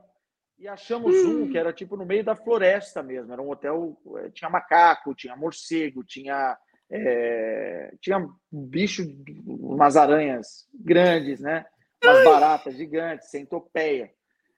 e 0.59 0.69
achamos 0.69 1.15
um 1.25 1.51
que 1.51 1.57
era 1.57 1.73
tipo 1.73 1.97
no 1.97 2.05
meio 2.05 2.23
da 2.23 2.37
floresta 2.37 3.03
mesmo, 3.03 3.33
era 3.33 3.41
um 3.41 3.51
hotel, 3.51 3.99
é, 4.19 4.31
tinha 4.31 4.51
macaco, 4.51 5.15
tinha 5.15 5.35
morcego, 5.35 6.05
tinha, 6.05 6.57
é, 6.91 7.95
tinha 8.01 8.29
bicho, 8.53 9.03
umas 9.47 9.97
aranhas 9.97 10.69
grandes, 10.75 11.41
né? 11.41 11.65
Umas 12.05 12.25
baratas 12.25 12.77
gigantes, 12.77 13.31
centopeia. 13.31 14.13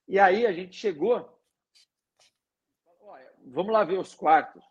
E 0.06 0.18
aí 0.18 0.46
a 0.46 0.52
gente 0.52 0.76
chegou. 0.76 1.40
Olha, 3.00 3.32
vamos 3.46 3.72
lá 3.72 3.84
ver 3.84 3.98
os 3.98 4.14
quartos. 4.14 4.62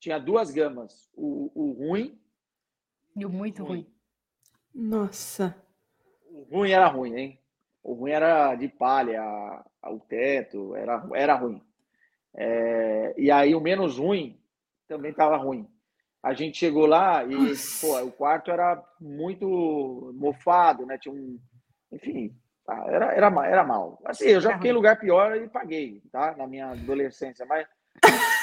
Tinha 0.00 0.18
duas 0.18 0.50
gamas. 0.50 1.10
O, 1.14 1.52
o 1.54 1.72
ruim. 1.72 2.18
E 3.14 3.26
o 3.26 3.30
muito 3.30 3.62
ruim. 3.62 3.86
nossa. 4.74 5.54
O 6.30 6.42
ruim 6.50 6.70
era 6.70 6.86
ruim, 6.86 7.14
hein? 7.14 7.40
O 7.82 7.92
ruim 7.92 8.12
era 8.12 8.54
de 8.54 8.68
palha, 8.68 9.22
o 9.84 9.98
teto, 10.00 10.74
era, 10.74 11.06
era 11.14 11.34
ruim. 11.34 11.62
É, 12.34 13.14
e 13.16 13.30
aí 13.30 13.54
o 13.54 13.60
menos 13.60 13.98
ruim 13.98 14.40
também 14.88 15.10
estava 15.10 15.36
ruim. 15.36 15.68
a 16.22 16.32
gente 16.32 16.58
chegou 16.58 16.86
lá 16.86 17.24
e 17.24 17.34
pô, 17.80 18.00
o 18.02 18.12
quarto 18.12 18.50
era 18.50 18.82
muito 19.00 20.12
mofado, 20.14 20.86
né? 20.86 20.96
Tinha 20.98 21.14
um. 21.14 21.38
Enfim, 21.92 22.34
tá, 22.64 22.84
era, 22.86 23.12
era, 23.12 23.46
era 23.46 23.64
mal. 23.64 24.00
Assim, 24.04 24.28
eu 24.28 24.40
já 24.40 24.54
fiquei 24.54 24.70
em 24.70 24.74
lugar 24.74 24.98
pior 24.98 25.36
e 25.36 25.48
paguei, 25.48 26.00
tá? 26.12 26.34
Na 26.36 26.46
minha 26.46 26.70
adolescência. 26.70 27.44
Mas 27.46 27.66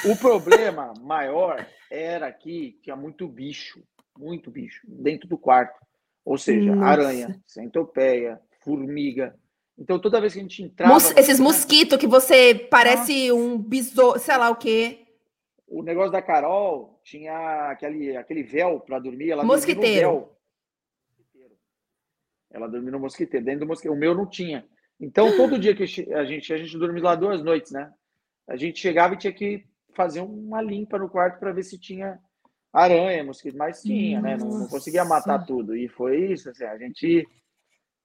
o 0.05 0.15
problema 0.15 0.93
maior 1.01 1.65
era 1.89 2.31
que 2.31 2.77
tinha 2.81 2.95
muito 2.95 3.27
bicho, 3.27 3.81
muito 4.17 4.51
bicho, 4.51 4.81
dentro 4.87 5.27
do 5.27 5.37
quarto. 5.37 5.79
Ou 6.23 6.37
seja, 6.37 6.75
Nossa. 6.75 6.89
aranha, 6.89 7.41
centopeia, 7.45 8.39
formiga. 8.61 9.33
Então, 9.77 9.99
toda 9.99 10.19
vez 10.19 10.33
que 10.33 10.39
a 10.39 10.41
gente 10.41 10.63
entrava. 10.63 10.93
Mos 10.93 11.11
esses 11.11 11.39
mosquitos 11.39 11.97
que 11.97 12.07
você 12.07 12.53
parece 12.53 13.29
Nossa. 13.29 13.41
um 13.41 13.57
besouro, 13.57 14.19
sei 14.19 14.37
lá 14.37 14.49
o 14.49 14.55
quê. 14.55 15.05
O 15.67 15.83
negócio 15.83 16.11
da 16.11 16.21
Carol 16.21 16.99
tinha 17.03 17.71
aquele, 17.71 18.15
aquele 18.17 18.43
véu 18.43 18.79
para 18.79 18.99
dormir. 18.99 19.31
Ela 19.31 19.43
mosquiteiro. 19.43 20.29
Ela 22.49 22.67
dormia 22.67 22.91
no 22.91 22.99
mosquiteiro, 22.99 23.45
dentro 23.45 23.61
do 23.61 23.67
mosquiteiro. 23.67 23.95
O 23.95 23.99
meu 23.99 24.15
não 24.15 24.25
tinha. 24.25 24.65
Então, 24.99 25.35
todo 25.37 25.59
dia 25.59 25.75
que 25.75 25.83
a 25.83 26.25
gente, 26.25 26.53
a 26.53 26.57
gente 26.57 26.77
dormia 26.77 27.03
lá 27.03 27.15
duas 27.15 27.43
noites, 27.43 27.71
né? 27.71 27.93
A 28.47 28.55
gente 28.55 28.79
chegava 28.79 29.13
e 29.13 29.17
tinha 29.17 29.33
que 29.33 29.65
fazer 29.97 30.21
uma 30.21 30.61
limpa 30.61 30.99
no 30.99 31.09
quarto 31.09 31.39
para 31.39 31.51
ver 31.51 31.63
se 31.63 31.79
tinha 31.79 32.19
aranha, 32.71 33.23
mosquito, 33.23 33.57
mas 33.57 33.81
tinha, 33.81 34.21
né? 34.21 34.37
Não, 34.37 34.59
não, 34.59 34.67
conseguia 34.67 35.03
matar 35.03 35.43
tudo. 35.43 35.75
E 35.75 35.89
foi 35.89 36.31
isso, 36.31 36.49
assim, 36.51 36.63
a 36.63 36.77
gente, 36.77 37.27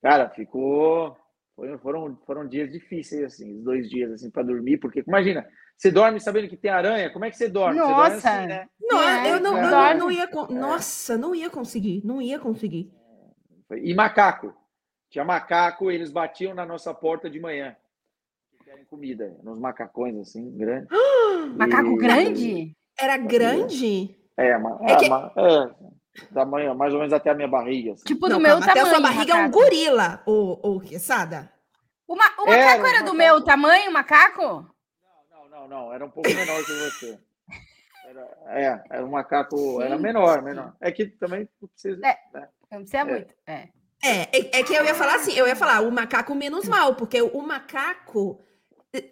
cara, 0.01 0.30
ficou. 0.30 1.14
Foi, 1.55 1.76
foram, 1.78 2.16
foram 2.26 2.49
dias 2.49 2.72
difíceis, 2.72 3.22
assim, 3.24 3.59
os 3.59 3.62
dois 3.62 3.90
dias, 3.90 4.11
assim, 4.11 4.30
para 4.30 4.43
dormir, 4.43 4.78
porque 4.78 5.05
imagina, 5.07 5.47
você 5.76 5.90
dorme 5.90 6.18
sabendo 6.18 6.49
que 6.49 6.57
tem 6.57 6.70
aranha, 6.70 7.11
como 7.12 7.26
é 7.26 7.30
que 7.30 7.36
você 7.36 7.47
dorme? 7.47 7.78
Nossa! 7.78 7.93
Você 7.93 7.95
dorme 7.95 8.16
assim, 8.16 8.47
né? 8.47 8.68
Não, 8.80 9.03
é, 9.03 9.30
eu 9.30 9.40
não, 9.40 9.59
eu 9.59 9.70
não, 9.70 9.99
não 9.99 10.11
ia. 10.11 10.24
É. 10.24 10.53
Nossa, 10.55 11.18
não 11.18 11.34
ia 11.34 11.51
conseguir, 11.51 12.01
não 12.07 12.22
ia 12.22 12.38
conseguir. 12.38 12.90
E 13.70 13.95
macaco. 13.95 14.55
Tinha 15.11 15.24
macaco, 15.24 15.90
eles 15.90 16.11
batiam 16.11 16.55
na 16.55 16.64
nossa 16.64 16.95
porta 16.95 17.28
de 17.28 17.38
manhã. 17.38 17.76
Querem 18.73 18.87
comida, 18.87 19.37
nos 19.43 19.59
macacões, 19.59 20.16
assim, 20.16 20.51
grandes. 20.57 20.89
Macaco 21.59 21.93
e... 21.93 21.97
grande? 21.99 22.77
Era 22.99 23.18
grande? 23.18 24.16
É, 24.35 24.57
uma, 24.57 24.79
é, 24.91 24.97
que... 24.97 25.07
uma, 25.09 25.31
é, 25.37 26.25
tamanho, 26.33 26.75
mais 26.75 26.95
ou 26.95 27.01
menos 27.01 27.12
até 27.12 27.29
a 27.29 27.35
minha 27.35 27.49
barriga. 27.49 27.93
Assim. 27.93 28.05
Tipo 28.05 28.29
do 28.29 28.35
não, 28.35 28.41
meu 28.41 28.61
calma, 28.61 28.66
tamanho. 28.66 28.87
Até 28.87 28.91
a 28.91 28.95
sua 28.95 29.03
barriga 29.03 29.35
macaco. 29.35 29.41
é 29.41 29.47
um 29.47 29.51
gorila, 29.51 30.23
o, 30.25 30.77
o 30.77 30.81
Quesada. 30.81 31.53
O, 32.09 32.16
ma 32.16 32.25
o 32.39 32.47
macaco 32.47 32.87
era, 32.87 32.97
era 32.97 33.03
do 33.03 33.12
meu 33.12 33.45
tamanho, 33.45 33.91
o 33.91 33.93
macaco? 33.93 34.43
Não, 34.43 34.70
não, 35.31 35.49
não, 35.51 35.68
não. 35.68 35.93
Era 35.93 36.07
um 36.07 36.11
pouco 36.11 36.31
menor 36.31 36.64
que 36.64 36.73
você. 36.73 37.18
Era, 38.07 38.39
é, 38.47 38.85
era 38.89 39.05
um 39.05 39.11
macaco, 39.11 39.59
Sim. 39.59 39.83
era 39.83 39.99
menor, 39.99 40.41
menor. 40.41 40.75
É 40.81 40.91
que 40.91 41.09
também 41.09 41.47
não 41.61 41.68
precisa. 41.68 42.07
É, 42.07 42.18
né? 42.33 42.49
Não 42.70 42.79
precisa 42.79 43.03
é. 43.03 43.05
muito. 43.05 43.35
É. 43.47 43.68
É, 44.03 44.23
é, 44.37 44.61
é 44.61 44.62
que 44.64 44.75
eu 44.75 44.85
ia 44.85 44.95
falar 44.95 45.16
assim, 45.16 45.33
eu 45.33 45.47
ia 45.47 45.55
falar 45.55 45.83
o 45.83 45.93
macaco 45.93 46.35
menos 46.35 46.66
mal, 46.66 46.97
porque 46.97 47.20
o 47.20 47.43
macaco 47.43 48.41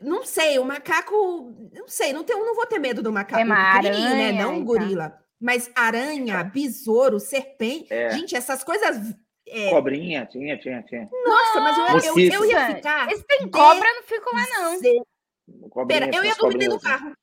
não 0.01 0.25
sei, 0.25 0.59
o 0.59 0.65
macaco. 0.65 1.55
Não 1.73 1.89
sei, 1.89 2.13
não, 2.13 2.23
tenho, 2.23 2.45
não 2.45 2.55
vou 2.55 2.67
ter 2.67 2.79
medo 2.79 3.03
do 3.03 3.13
macaco 3.13 3.41
é 3.41 3.45
uma 3.45 3.75
pequenininho, 3.75 4.09
né, 4.11 4.15
aranha, 4.15 4.33
né? 4.33 4.43
Não 4.43 4.51
um 4.51 4.55
então. 4.55 4.65
gorila. 4.65 5.19
Mas 5.41 5.71
aranha, 5.75 6.45
besouro, 6.45 7.19
serpente. 7.19 7.93
É. 7.93 8.11
Gente, 8.11 8.37
essas 8.37 8.63
coisas. 8.63 9.17
É... 9.49 9.71
Cobrinha, 9.71 10.27
tinha, 10.27 10.59
tinha, 10.59 10.83
tinha. 10.83 11.09
Nossa, 11.25 11.61
mas 11.61 12.05
eu, 12.05 12.19
eu, 12.19 12.33
eu, 12.33 12.45
ia 12.45 12.75
ficar. 12.75 13.11
Esse 13.11 13.25
tem 13.25 13.49
cobra, 13.49 13.89
não 13.95 14.03
fico 14.03 14.29
lá, 14.35 14.45
não. 14.53 15.87
Pera, 15.87 16.11
eu 16.15 16.25
ia 16.25 16.35
dormir 16.35 16.59
dentro 16.59 16.79
do 16.79 16.83
carro. 16.83 17.15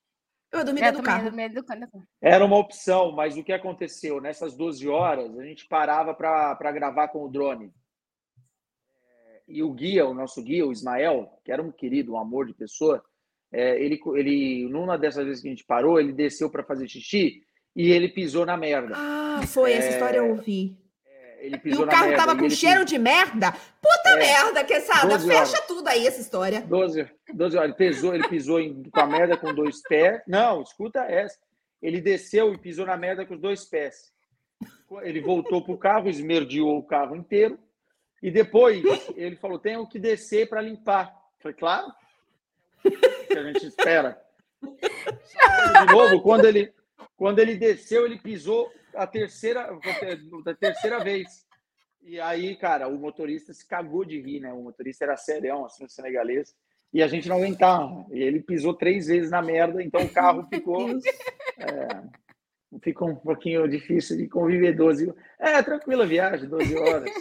Eu 0.52 0.60
ia 0.60 0.66
dormir 0.66 0.82
dentro 0.82 1.02
do 1.02 1.04
carro. 1.04 2.08
Era 2.20 2.44
uma 2.44 2.58
opção, 2.58 3.12
mas 3.12 3.38
o 3.38 3.44
que 3.44 3.54
aconteceu? 3.54 4.20
Nessas 4.20 4.56
12 4.56 4.88
horas, 4.90 5.38
a 5.38 5.44
gente 5.44 5.68
parava 5.68 6.14
para 6.16 6.72
gravar 6.72 7.10
com 7.10 7.24
o 7.24 7.30
drone 7.30 7.72
e 9.48 9.64
o 9.64 9.72
guia, 9.72 10.06
o 10.06 10.14
nosso 10.14 10.44
guia, 10.44 10.66
o 10.66 10.72
Ismael, 10.72 11.32
que 11.44 11.52
era 11.52 11.62
um 11.62 11.72
querido, 11.72 12.14
um 12.14 12.20
amor 12.20 12.46
de 12.46 12.54
pessoa, 12.54 13.04
é, 13.52 13.82
ele, 13.82 14.00
ele, 14.16 14.68
numa 14.70 14.98
dessas 14.98 15.26
vezes 15.26 15.42
que 15.42 15.48
a 15.48 15.52
gente 15.52 15.64
parou, 15.64 16.00
ele 16.00 16.12
desceu 16.12 16.50
para 16.50 16.64
fazer 16.64 16.88
xixi 16.88 17.42
e 17.76 17.92
ele 17.92 18.10
pisou 18.10 18.46
na 18.46 18.58
merda. 18.58 18.94
Ah, 18.96 19.42
foi, 19.48 19.74
essa 19.74 19.90
história 19.90 20.18
eu 20.18 20.32
ouvi. 20.32 20.78
É, 21.06 21.48
e 21.64 21.74
o 21.76 21.88
carro 21.88 22.08
merda, 22.08 22.26
tava 22.26 22.38
com 22.38 22.50
cheiro 22.50 22.84
de 22.84 22.98
merda? 22.98 23.54
Puta 23.82 24.10
é, 24.10 24.18
merda, 24.18 24.64
Quesada, 24.66 25.20
fecha 25.20 25.62
tudo 25.62 25.88
aí 25.88 26.06
essa 26.06 26.20
história. 26.20 26.62
12, 26.62 27.08
12 27.34 27.58
horas, 27.58 27.70
ele 27.70 27.78
pisou, 27.78 28.16
ele 28.16 28.28
pisou 28.28 28.60
em, 28.60 28.84
com 28.84 29.00
a 29.00 29.08
merda 29.08 29.38
com 29.38 29.54
dois 29.54 29.82
pés. 29.84 30.22
Não, 30.28 30.62
escuta 30.62 31.00
essa. 31.06 31.38
Ele 31.82 32.02
desceu 32.02 32.54
e 32.54 32.58
pisou 32.58 32.86
na 32.86 32.98
merda 32.98 33.26
com 33.26 33.36
os 33.36 33.40
dois 33.40 33.64
pés. 33.64 34.12
Ele 35.04 35.22
voltou 35.22 35.64
pro 35.64 35.78
carro, 35.78 36.10
esmerdiou 36.10 36.78
o 36.78 36.84
carro 36.84 37.16
inteiro 37.16 37.58
e 38.22 38.32
depois 38.32 38.84
ele 39.16 39.36
falou: 39.36 39.60
tenho 39.60 39.88
que 39.88 40.00
descer 40.00 40.50
para 40.50 40.62
limpar. 40.62 41.14
Foi 41.40 41.54
claro. 41.54 41.92
que 42.82 43.38
a 43.38 43.44
gente 43.44 43.68
espera. 43.68 44.20
De 44.62 45.94
novo, 45.94 46.22
quando 46.22 46.46
ele, 46.46 46.74
quando 47.16 47.40
ele 47.40 47.56
desceu, 47.56 48.06
ele 48.06 48.18
pisou 48.18 48.72
a 48.96 49.06
terceira, 49.06 49.70
a 50.46 50.54
terceira 50.56 51.04
vez. 51.04 51.46
E 52.02 52.20
aí, 52.20 52.56
cara, 52.56 52.88
o 52.88 52.98
motorista 52.98 53.54
se 53.54 53.68
cagou 53.68 54.06
de 54.06 54.20
rir, 54.20 54.40
né? 54.40 54.52
O 54.54 54.64
motorista 54.64 55.04
era 55.04 55.18
serião, 55.18 55.66
assim, 55.66 55.86
o 55.86 55.90
senegalês. 55.90 56.56
E 56.94 57.04
a 57.04 57.08
gente 57.08 57.28
não 57.28 57.36
aguentava. 57.36 58.06
E 58.12 58.22
ele 58.22 58.42
pisou 58.42 58.74
três 58.74 59.08
vezes 59.08 59.30
na 59.30 59.42
merda, 59.42 59.84
então 59.84 60.02
o 60.02 60.10
carro 60.10 60.48
ficou. 60.50 60.90
É, 61.60 62.80
ficou 62.82 63.10
um 63.10 63.16
pouquinho 63.16 63.68
difícil 63.68 64.16
de 64.18 64.28
conviver 64.28 64.74
12 64.74 65.14
É, 65.40 65.62
tranquila 65.62 66.06
viagem, 66.06 66.48
12 66.48 66.78
horas. 66.78 67.12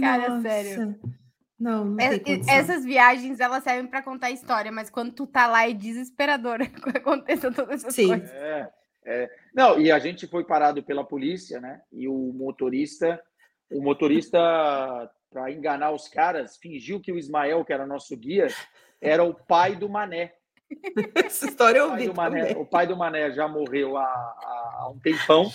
Cara, 0.00 0.28
Nossa. 0.28 0.42
sério. 0.42 0.98
Não, 1.58 1.84
não 1.84 1.96
é, 1.98 2.20
essas 2.48 2.84
viagens 2.84 3.40
elas 3.40 3.64
servem 3.64 3.88
para 3.88 4.02
contar 4.02 4.30
história, 4.30 4.70
mas 4.70 4.88
quando 4.88 5.12
tu 5.12 5.26
tá 5.26 5.48
lá 5.48 5.68
é 5.68 5.72
desesperador 5.72 6.58
que 6.70 6.96
aconteça 6.96 7.50
todas 7.50 7.80
essas 7.82 7.94
Sim. 7.94 8.08
coisas. 8.08 8.30
É, 8.30 8.70
é. 9.04 9.30
Não, 9.52 9.80
e 9.80 9.90
a 9.90 9.98
gente 9.98 10.26
foi 10.28 10.44
parado 10.44 10.82
pela 10.82 11.04
polícia, 11.04 11.60
né? 11.60 11.80
E 11.92 12.06
o 12.06 12.32
motorista, 12.32 13.20
o 13.70 13.82
motorista 13.82 14.38
para 15.30 15.50
enganar 15.50 15.90
os 15.90 16.08
caras, 16.08 16.56
fingiu 16.56 17.00
que 17.00 17.12
o 17.12 17.18
Ismael, 17.18 17.64
que 17.64 17.72
era 17.72 17.86
nosso 17.86 18.16
guia, 18.16 18.46
era 19.00 19.22
o 19.22 19.34
pai 19.34 19.76
do 19.76 19.88
Mané. 19.88 20.32
Essa 21.14 21.46
história 21.46 21.78
eu 21.78 21.90
ouvi. 21.90 22.08
O 22.08 22.14
pai, 22.14 22.30
Mané, 22.30 22.52
o 22.52 22.64
pai 22.64 22.86
do 22.86 22.96
Mané 22.96 23.32
já 23.32 23.48
morreu 23.48 23.96
há, 23.96 24.04
há 24.04 24.90
um 24.94 24.98
tempão. 24.98 25.50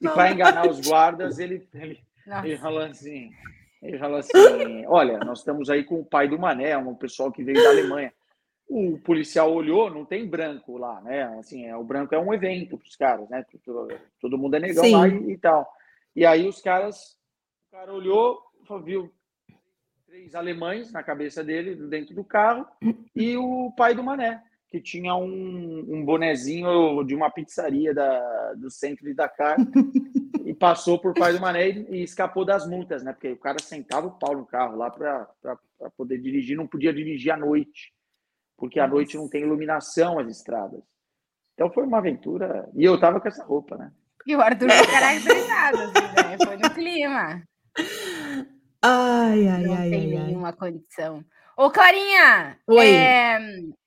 E 0.00 0.08
para 0.08 0.30
enganar 0.30 0.68
os 0.68 0.80
guardas, 0.80 1.38
ele, 1.38 1.68
ele, 1.74 2.00
ele 2.44 2.56
falou 2.58 2.80
assim: 2.80 3.30
ele 3.82 3.98
assim: 4.16 4.86
Olha, 4.86 5.18
nós 5.18 5.40
estamos 5.40 5.68
aí 5.68 5.82
com 5.82 6.00
o 6.00 6.04
pai 6.04 6.28
do 6.28 6.38
Mané, 6.38 6.76
um 6.76 6.94
pessoal 6.94 7.32
que 7.32 7.42
veio 7.42 7.62
da 7.62 7.70
Alemanha. 7.70 8.12
O 8.68 8.96
policial 9.00 9.52
olhou, 9.52 9.90
não 9.90 10.04
tem 10.04 10.26
branco 10.26 10.78
lá, 10.78 11.00
né? 11.00 11.24
Assim, 11.38 11.66
é, 11.66 11.76
o 11.76 11.82
branco 11.82 12.14
é 12.14 12.18
um 12.18 12.32
evento 12.32 12.78
para 12.78 12.86
os 12.86 12.96
caras, 12.96 13.28
né? 13.28 13.44
Todo, 13.64 13.88
todo 14.20 14.38
mundo 14.38 14.54
é 14.54 14.60
negão 14.60 14.84
Sim. 14.84 14.92
lá 14.92 15.08
e, 15.08 15.32
e, 15.32 15.36
tal. 15.36 15.68
E 16.14 16.24
aí 16.24 16.46
os 16.46 16.60
caras, 16.60 17.18
o 17.68 17.76
cara 17.76 17.92
olhou, 17.92 18.40
viu 18.84 19.12
três 20.06 20.34
alemães 20.34 20.92
na 20.92 21.02
cabeça 21.02 21.42
dele, 21.42 21.74
dentro 21.74 22.14
do 22.14 22.24
carro, 22.24 22.66
e 23.14 23.36
o 23.36 23.72
pai 23.76 23.94
do 23.94 24.04
Mané, 24.04 24.42
que 24.70 24.80
tinha 24.80 25.14
um, 25.16 25.84
um 25.88 26.04
bonezinho 26.04 27.02
de 27.04 27.14
uma 27.14 27.30
pizzaria 27.30 27.92
da, 27.92 28.54
do 28.54 28.70
centro 28.70 29.04
de 29.04 29.12
Dakar. 29.12 29.56
passou 30.62 30.96
por 30.96 31.12
pai 31.12 31.32
do 31.32 31.40
Mané 31.40 31.70
e 31.70 32.04
escapou 32.04 32.44
das 32.44 32.64
multas, 32.68 33.02
né? 33.02 33.12
Porque 33.12 33.32
o 33.32 33.36
cara 33.36 33.58
sentava 33.58 34.06
o 34.06 34.16
pau 34.16 34.36
no 34.36 34.46
carro 34.46 34.76
lá 34.76 34.88
para 34.88 35.26
poder 35.96 36.18
dirigir, 36.18 36.56
não 36.56 36.68
podia 36.68 36.94
dirigir 36.94 37.32
à 37.32 37.36
noite, 37.36 37.92
porque 38.56 38.78
à 38.78 38.86
noite 38.86 39.16
não 39.16 39.28
tem 39.28 39.42
iluminação 39.42 40.20
as 40.20 40.28
estradas. 40.28 40.80
Então 41.54 41.68
foi 41.72 41.82
uma 41.82 41.98
aventura. 41.98 42.70
E 42.76 42.84
eu 42.84 42.98
tava 43.00 43.20
com 43.20 43.26
essa 43.26 43.44
roupa, 43.44 43.76
né? 43.76 43.90
E 44.24 44.36
o 44.36 44.40
Arthur 44.40 44.70
foi 44.70 44.86
caracterizado, 44.86 45.78
assim, 45.78 46.28
né? 46.28 46.38
Foi 46.44 46.56
no 46.56 46.70
clima. 46.70 47.42
Ai, 48.80 49.48
ai, 49.48 49.62
não 49.64 49.74
ai. 49.74 49.90
Não 49.90 49.90
tem 49.90 50.16
ai, 50.16 50.26
nenhuma 50.26 50.48
ai. 50.50 50.56
condição. 50.56 51.24
Ô, 51.56 51.72
Clarinha! 51.72 52.56
Oi. 52.68 52.88
É, 52.88 53.38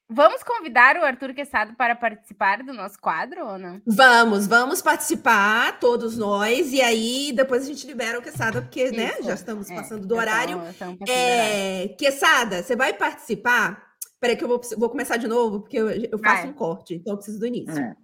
Vamos 0.08 0.44
convidar 0.44 0.98
o 0.98 1.04
Arthur 1.04 1.34
Quessado 1.34 1.74
para 1.76 1.96
participar 1.96 2.62
do 2.62 2.72
nosso 2.72 3.00
quadro 3.00 3.44
ou 3.44 3.58
não? 3.58 3.82
Vamos, 3.88 4.46
vamos 4.46 4.80
participar, 4.80 5.80
todos 5.80 6.16
nós, 6.16 6.72
e 6.72 6.82
aí 6.82 7.32
depois 7.34 7.64
a 7.64 7.66
gente 7.66 7.88
libera 7.88 8.20
o 8.20 8.22
Quessada, 8.22 8.62
porque 8.62 8.92
né, 8.92 9.08
Isso, 9.08 9.22
né, 9.22 9.28
já 9.28 9.34
estamos 9.34 9.70
é, 9.70 9.76
passando 9.76 10.06
do 10.06 10.16
horário. 10.16 10.62
Então, 10.70 10.98
é, 11.08 11.88
Quessada, 11.98 12.62
você 12.62 12.76
vai 12.76 12.94
participar? 12.94 13.84
Peraí, 14.20 14.38
que 14.38 14.44
eu 14.44 14.48
vou, 14.48 14.62
vou 14.78 14.90
começar 14.90 15.18
de 15.18 15.28
novo, 15.28 15.62
porque 15.62 15.78
eu, 15.78 15.90
eu 15.90 16.20
faço 16.20 16.44
vai. 16.44 16.52
um 16.52 16.54
corte, 16.54 16.94
então 16.94 17.14
eu 17.14 17.18
preciso 17.18 17.40
do 17.40 17.48
início. 17.48 17.78
É. 17.78 17.96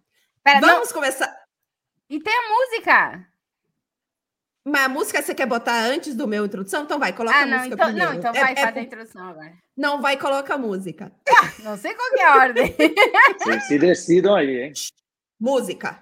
Pera, 0.44 0.60
vamos 0.60 0.88
não... 0.88 0.96
começar. 0.96 1.32
E 2.10 2.20
tem 2.20 2.34
a 2.34 2.50
música. 2.50 3.31
Mas 4.64 4.84
a 4.84 4.90
música 4.90 5.22
você 5.22 5.34
quer 5.34 5.48
botar 5.48 5.86
antes 5.86 6.14
do 6.16 6.28
meu 6.28 6.46
introdução? 6.46 6.84
Então 6.84 7.00
vai, 7.00 7.14
coloca 7.14 7.36
ah, 7.36 7.46
não, 7.46 7.54
a 7.54 7.58
música 7.58 7.74
então, 7.74 7.88
primeiro. 7.88 8.12
Não, 8.12 8.20
então 8.20 8.32
é, 8.32 8.40
vai, 8.40 8.54
é, 8.54 8.64
a 8.64 8.82
introdução 8.84 9.30
agora. 9.30 9.58
Não, 9.76 10.02
vai, 10.02 10.18
coloca 10.18 10.54
a 10.54 10.58
música. 10.58 11.12
Ah, 11.28 11.52
não 11.64 11.76
sei 11.78 11.96
qual 11.96 12.16
é 12.16 12.24
a 12.24 12.36
ordem. 12.36 12.76
Se 13.68 13.80
decidam 13.80 14.36
aí, 14.36 14.66
hein? 14.66 14.74
Música. 15.40 16.00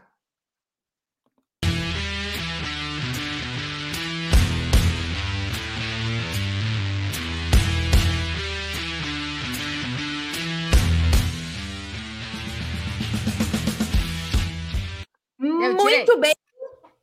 Muito 15.40 16.20
bem, 16.20 16.34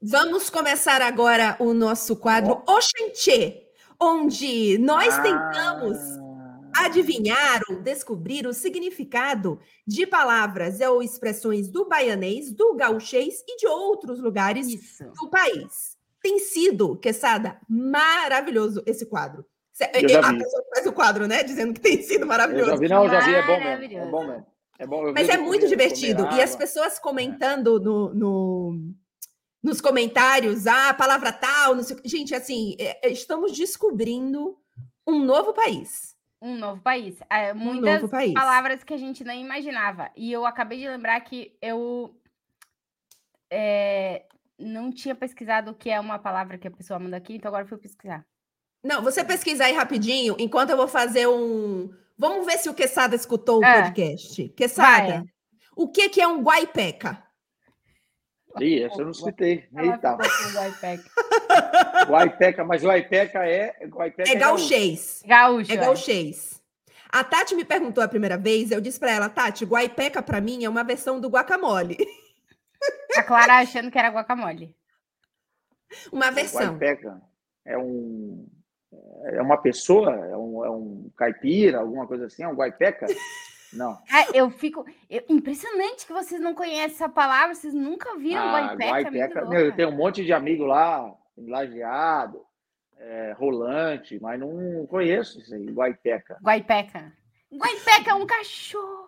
Vamos 0.03 0.51
começar 0.51 1.01
agora 1.01 1.57
o 1.59 1.73
nosso 1.73 2.17
quadro 2.17 2.63
Oxenche, 2.67 3.63
onde 4.01 4.79
nós 4.79 5.17
tentamos 5.19 5.97
Ah, 6.79 6.85
adivinhar 6.87 7.63
ou 7.71 7.77
descobrir 7.81 8.47
o 8.47 8.53
significado 8.53 9.59
de 9.87 10.07
palavras 10.07 10.79
ou 10.83 11.03
expressões 11.03 11.69
do 11.69 11.89
baianês, 11.89 12.53
do 12.53 12.75
gauchês 12.75 13.43
e 13.49 13.57
de 13.57 13.67
outros 13.67 14.21
lugares 14.21 14.69
Isso. 14.69 15.05
do 15.19 15.31
país. 15.31 15.97
Tem 16.23 16.39
sido, 16.39 16.97
Quesada, 16.99 17.59
maravilhoso 17.67 18.83
esse 18.85 19.07
quadro. 19.07 19.47
Eu 19.95 20.07
já 20.09 20.21
a 20.21 20.33
vi. 20.33 20.39
pessoa 20.39 20.63
faz 20.75 20.87
o 20.87 20.93
quadro, 20.93 21.27
né? 21.27 21.43
Dizendo 21.43 21.73
que 21.73 21.81
tem 21.81 22.03
sido 22.03 22.23
Eu 22.23 22.27
maravilhoso. 22.27 22.71
já 22.73 22.77
vi, 22.77 22.89
não, 22.89 23.05
eu 23.05 23.11
já 23.11 23.21
vi, 23.21 23.35
é 23.35 23.43
bom 23.43 23.47
mesmo. 23.47 23.63
É 23.63 23.65
Maravilhoso. 23.71 24.11
bom 24.11 24.27
mesmo. 24.27 24.47
É 24.79 24.87
bom, 24.87 25.07
eu 25.07 25.15
Mas 25.15 25.29
é 25.31 25.39
muito 25.39 25.63
comer- 25.63 25.69
divertido. 25.71 26.29
E 26.35 26.43
as 26.43 26.55
pessoas 26.55 26.99
comentando 26.99 27.81
no, 27.81 28.13
no- 28.13 28.95
nos 29.67 29.81
comentários, 29.81 30.67
ah, 30.67 30.91
a 30.91 30.95
palavra 30.95 31.33
tal, 31.33 31.75
não 31.75 31.83
sei 31.83 31.97
o. 31.97 32.09
Gente, 32.09 32.35
assim, 32.35 32.77
é- 32.79 33.09
é, 33.09 33.11
estamos 33.11 33.51
descobrindo 33.57 34.57
um 35.07 35.19
novo 35.25 35.53
país. 35.53 36.15
Um 36.41 36.57
novo 36.57 36.81
país. 36.81 37.19
É, 37.29 37.53
Um 37.53 37.57
muitas 37.57 38.01
novo 38.03 38.09
país. 38.09 38.33
palavras 38.33 38.85
que 38.85 38.95
a 38.95 38.97
gente 38.97 39.25
não 39.25 39.35
imaginava. 39.35 40.11
E 40.17 40.31
eu 40.33 40.47
acabei 40.47 40.79
de 40.79 40.89
lembrar 40.89 41.19
que 41.21 41.57
eu 41.61 42.15
é, 43.51 44.25
não 44.59 44.91
tinha 44.93 45.15
pesquisado 45.15 45.71
o 45.71 45.75
que 45.75 45.91
é 45.91 45.99
uma 45.99 46.19
palavra 46.19 46.59
que 46.59 46.69
a 46.69 46.71
pessoa 46.71 46.99
manda 46.99 47.17
aqui, 47.17 47.35
então 47.35 47.49
agora 47.49 47.67
fui 47.67 47.79
pesquisar. 47.79 48.25
Não, 48.85 49.03
você 49.03 49.25
pesquisa 49.25 49.65
aí 49.65 49.73
rapidinho, 49.73 50.37
enquanto 50.39 50.71
eu 50.71 50.77
vou 50.77 50.89
fazer 50.89 51.27
um. 51.27 51.91
Vamos 52.17 52.47
ver 52.47 52.59
se 52.59 52.69
o 52.69 52.75
Quesada 52.75 53.17
escutou 53.17 53.61
o 53.61 53.65
É. 53.65 53.83
podcast. 53.83 54.49
Quesada, 54.51 55.07
Vai. 55.15 55.25
o 55.77 55.89
que, 55.89 56.09
que 56.09 56.21
é 56.21 56.27
um 56.29 56.41
guaipeca? 56.43 57.23
Ih, 58.61 58.83
essa 58.85 59.01
eu 59.01 59.07
não. 59.07 59.13
Ela 59.77 59.93
Eita. 59.93 60.17
Guaipeca, 62.07 62.65
mas 62.65 62.83
o 62.83 62.87
Guaipeca 62.89 63.47
é. 63.47 63.75
Guaipeca 63.87 64.31
É 64.31 64.35
gaúcho. 64.35 64.69
gauchês. 64.69 65.23
Gaúcho. 65.27 65.73
É 65.73 65.77
gauchês. 65.77 66.63
A 67.11 67.25
Tati 67.25 67.55
me 67.55 67.65
perguntou 67.65 68.03
a 68.03 68.09
primeira 68.09 68.37
vez, 68.37 68.71
eu 68.71 68.81
disse 68.81 68.99
pra 68.99 69.11
ela, 69.13 69.29
Tati, 69.29 69.65
guaipeca 69.65 70.23
pra 70.23 70.41
mim 70.41 70.65
é 70.65 70.69
uma 70.69 70.83
versão 70.85 71.21
do 71.21 71.29
guacamole. 71.29 71.97
A 73.17 73.23
Clara 73.23 73.59
achando 73.59 73.91
que 73.91 73.99
era 73.99 74.11
guacamole. 74.11 74.75
Uma 76.13 76.31
versão. 76.31 76.73
Guaipeca 76.73 77.23
é 77.65 77.79
um. 77.79 78.47
É 79.27 79.41
uma 79.41 79.57
pessoa? 79.57 80.11
É 80.27 80.37
um, 80.37 80.65
é 80.65 80.71
um 80.71 81.11
caipira, 81.17 81.79
alguma 81.79 82.07
coisa 82.07 82.27
assim? 82.27 82.43
É 82.43 82.49
um 82.49 82.55
guaipeca? 82.55 83.07
Não. 83.77 83.93
É, 84.13 84.39
eu 84.41 84.51
fico. 84.51 84.85
eu- 85.11 85.23
impressionante 85.29 86.07
que 86.07 86.13
vocês 86.13 86.41
não 86.41 86.55
conhecem 86.55 86.85
essa 86.95 87.09
palavra, 87.09 87.55
vocês 87.55 87.75
nunca 87.75 88.17
viram 88.17 88.43
Ah, 88.43 88.53
guaipeca. 88.75 88.91
guaipeca. 88.93 89.41
muito 89.41 89.51
Meu, 89.51 89.61
eu 89.67 89.73
tenho 89.77 89.89
um 89.91 89.97
monte 89.97 90.25
de 90.25 90.33
amigo 90.33 90.65
lá, 90.65 91.13
lajeado, 91.37 92.41
é, 92.99 93.35
rolante, 93.39 94.19
mas 94.21 94.41
não 94.41 94.87
conheço 94.87 95.39
isso 95.41 95.55
aí, 95.55 95.67
guaipeca. 95.67 96.39
Guaipeca. 96.43 97.13
Guaipeca 97.53 98.11
é 98.11 98.15
um 98.15 98.27
cachorro. 98.27 99.07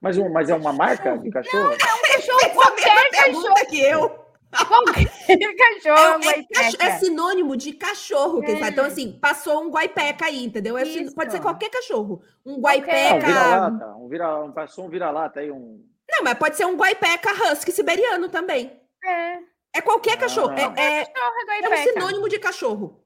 Mas, 0.00 0.18
um, 0.18 0.28
mas 0.30 0.50
é 0.50 0.54
uma 0.54 0.72
marca 0.72 1.16
de 1.18 1.30
cachorro? 1.30 1.72
Um 1.72 1.78
cachorro, 1.78 2.54
qualquer 2.54 3.10
cachorro. 3.10 3.66
que 3.68 3.80
eu. 3.80 4.25
Qualquer 4.64 5.54
cachorro, 5.56 6.22
É, 6.22 6.28
é 6.28 6.32
guaipeca. 6.32 6.84
é 6.84 6.98
sinônimo 6.98 7.56
de 7.56 7.72
cachorro, 7.72 8.40
que 8.40 8.52
É. 8.52 8.58
sabe? 8.58 8.70
Então, 8.72 8.84
assim, 8.84 9.12
passou 9.20 9.62
um 9.62 9.70
guaipeca 9.70 10.26
aí, 10.26 10.44
entendeu? 10.44 10.76
É 10.78 10.84
sin- 10.84 11.12
pode 11.14 11.32
ser 11.32 11.40
qualquer 11.40 11.70
cachorro. 11.70 12.22
Um. 12.44 12.52
Ah, 12.52 12.56
um 12.56 12.60
guaipeca. 12.60 13.26
vira-lata, 13.26 13.86
um 13.96 14.08
vira, 14.08 14.44
um, 14.44 14.52
passou 14.52 14.86
um 14.86 14.88
vira-lata 14.88 15.40
aí, 15.40 15.50
um. 15.50 15.84
Não, 16.08 16.22
mas 16.24 16.34
pode 16.38 16.56
ser 16.56 16.64
um 16.64 16.76
guaipeca 16.76 17.30
husky 17.52 17.72
siberiano 17.72 18.28
também. 18.28 18.80
É, 19.04 19.38
É 19.74 19.80
qualquer 19.82 20.16
cachorro. 20.16 20.50
Ah. 20.56 20.60
É, 20.80 21.00
é, 21.00 21.04
cachorro 21.04 21.34
é 21.36 21.40
é 21.40 21.42
um 21.42 21.70
guaipeca. 21.70 21.92
sinônimo 21.92 22.28
de 22.28 22.38
cachorro. 22.38 23.04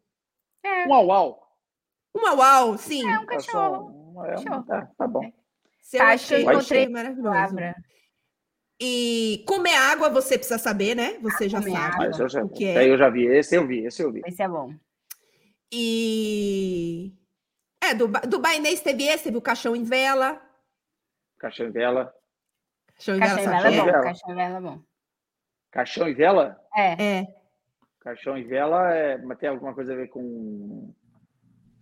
É, 0.63 0.87
Um 0.87 0.95
au-au. 0.95 1.47
Um 2.15 2.27
au-au, 2.27 2.77
sim. 2.79 3.09
é 3.11 3.19
um 3.19 3.27
cachorro. 3.27 3.87
um- 4.15 4.25
é 4.25 4.31
um- 4.39 4.45
Cachorro. 4.45 4.65
tá, 4.67 4.89
tá 4.99 5.07
bom. 5.09 5.23
Se 5.83 5.97
eu 5.97 6.03
acho 6.05 6.29
que 6.29 6.35
eu 6.35 6.37
achei, 6.39 6.43
encontrei 6.53 6.83
achei 6.83 6.89
maravilhoso. 6.93 7.29
Palavra. 7.31 7.75
E 8.81 9.45
comer 9.47 9.75
água 9.75 10.09
você 10.09 10.39
precisa 10.39 10.59
saber, 10.59 10.97
né? 10.97 11.19
Você 11.21 11.49
já 11.49 11.59
comer 11.59 11.73
sabe. 11.73 11.85
água. 11.85 12.07
Mas 12.07 12.19
eu 12.19 12.29
já, 12.31 12.43
o 12.43 12.49
que 12.49 12.65
é. 12.65 12.79
aí 12.79 12.89
eu 12.89 12.97
já 12.97 13.11
vi, 13.11 13.27
esse 13.27 13.55
eu 13.55 13.67
vi, 13.67 13.85
esse 13.85 14.03
eu 14.03 14.11
vi. 14.11 14.23
Esse 14.25 14.43
é 14.43 14.49
bom. 14.49 14.75
E. 15.71 17.13
É, 17.83 17.95
do, 17.95 18.09
do 18.09 18.39
bainês 18.39 18.81
teve 18.81 19.05
esse, 19.05 19.25
teve 19.25 19.37
o 19.37 19.43
caixão 19.43 19.77
em 19.77 19.85
vela. 19.85 20.41
Caixão 21.39 21.67
e 21.67 21.71
vela. 21.71 22.15
Caixão 22.95 23.17
em 23.17 23.21
Caixão 23.21 23.39
e 23.39 23.47
vela, 23.47 23.69
é 23.69 23.77
bom. 23.77 23.85
vela. 23.85 24.03
Caixão 24.03 24.31
e 24.31 24.35
vela 24.35 24.57
é 24.57 24.61
bom. 24.61 24.83
Caixão 25.71 26.09
e 26.09 26.15
vela? 26.15 26.61
É. 26.75 27.03
É. 27.03 27.35
Caixão 28.01 28.39
e 28.39 28.45
vela 28.45 28.95
é, 28.95 29.19
mas 29.19 29.39
tem 29.39 29.51
alguma 29.51 29.75
coisa 29.75 29.93
a 29.93 29.97
ver 29.97 30.09
com. 30.09 30.95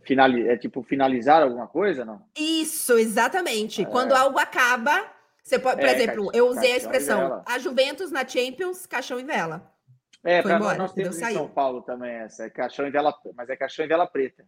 Finali, 0.03 0.49
é 0.49 0.57
tipo 0.57 0.83
finalizar 0.83 1.43
alguma 1.43 1.69
coisa, 1.69 2.05
não? 2.05 2.25
Isso, 2.37 2.99
exatamente. 2.99 3.85
Quando 3.85 4.12
algo 4.12 4.39
acaba, 4.39 5.05
você 5.49 5.59
pode, 5.59 5.81
por 5.81 5.89
É, 5.89 5.95
exemplo, 5.95 6.27
caixa- 6.27 6.37
eu 6.39 6.47
usei 6.49 6.73
a 6.73 6.77
expressão 6.77 7.43
a 7.47 7.59
Juventus 7.59 8.11
na 8.11 8.27
Champions, 8.27 8.87
caixão 8.87 9.19
e 9.19 9.25
vela. 9.25 9.73
É, 10.25 10.43
Foi 10.43 10.51
pra 10.51 10.57
embora, 10.59 10.79
nós 10.79 10.91
entendeu? 10.93 11.12
temos 11.12 11.31
em. 11.31 11.35
São 11.35 11.49
Paulo 11.49 11.83
também 11.83 12.11
essa. 12.11 12.45
É 12.45 12.51
caixão 12.51 12.87
e 12.87 12.91
vela, 12.91 13.15
mas 13.37 13.49
é 13.49 13.57
caixão 13.57 13.85
e 13.85 13.89
vela 13.89 14.07
preta. 14.07 14.45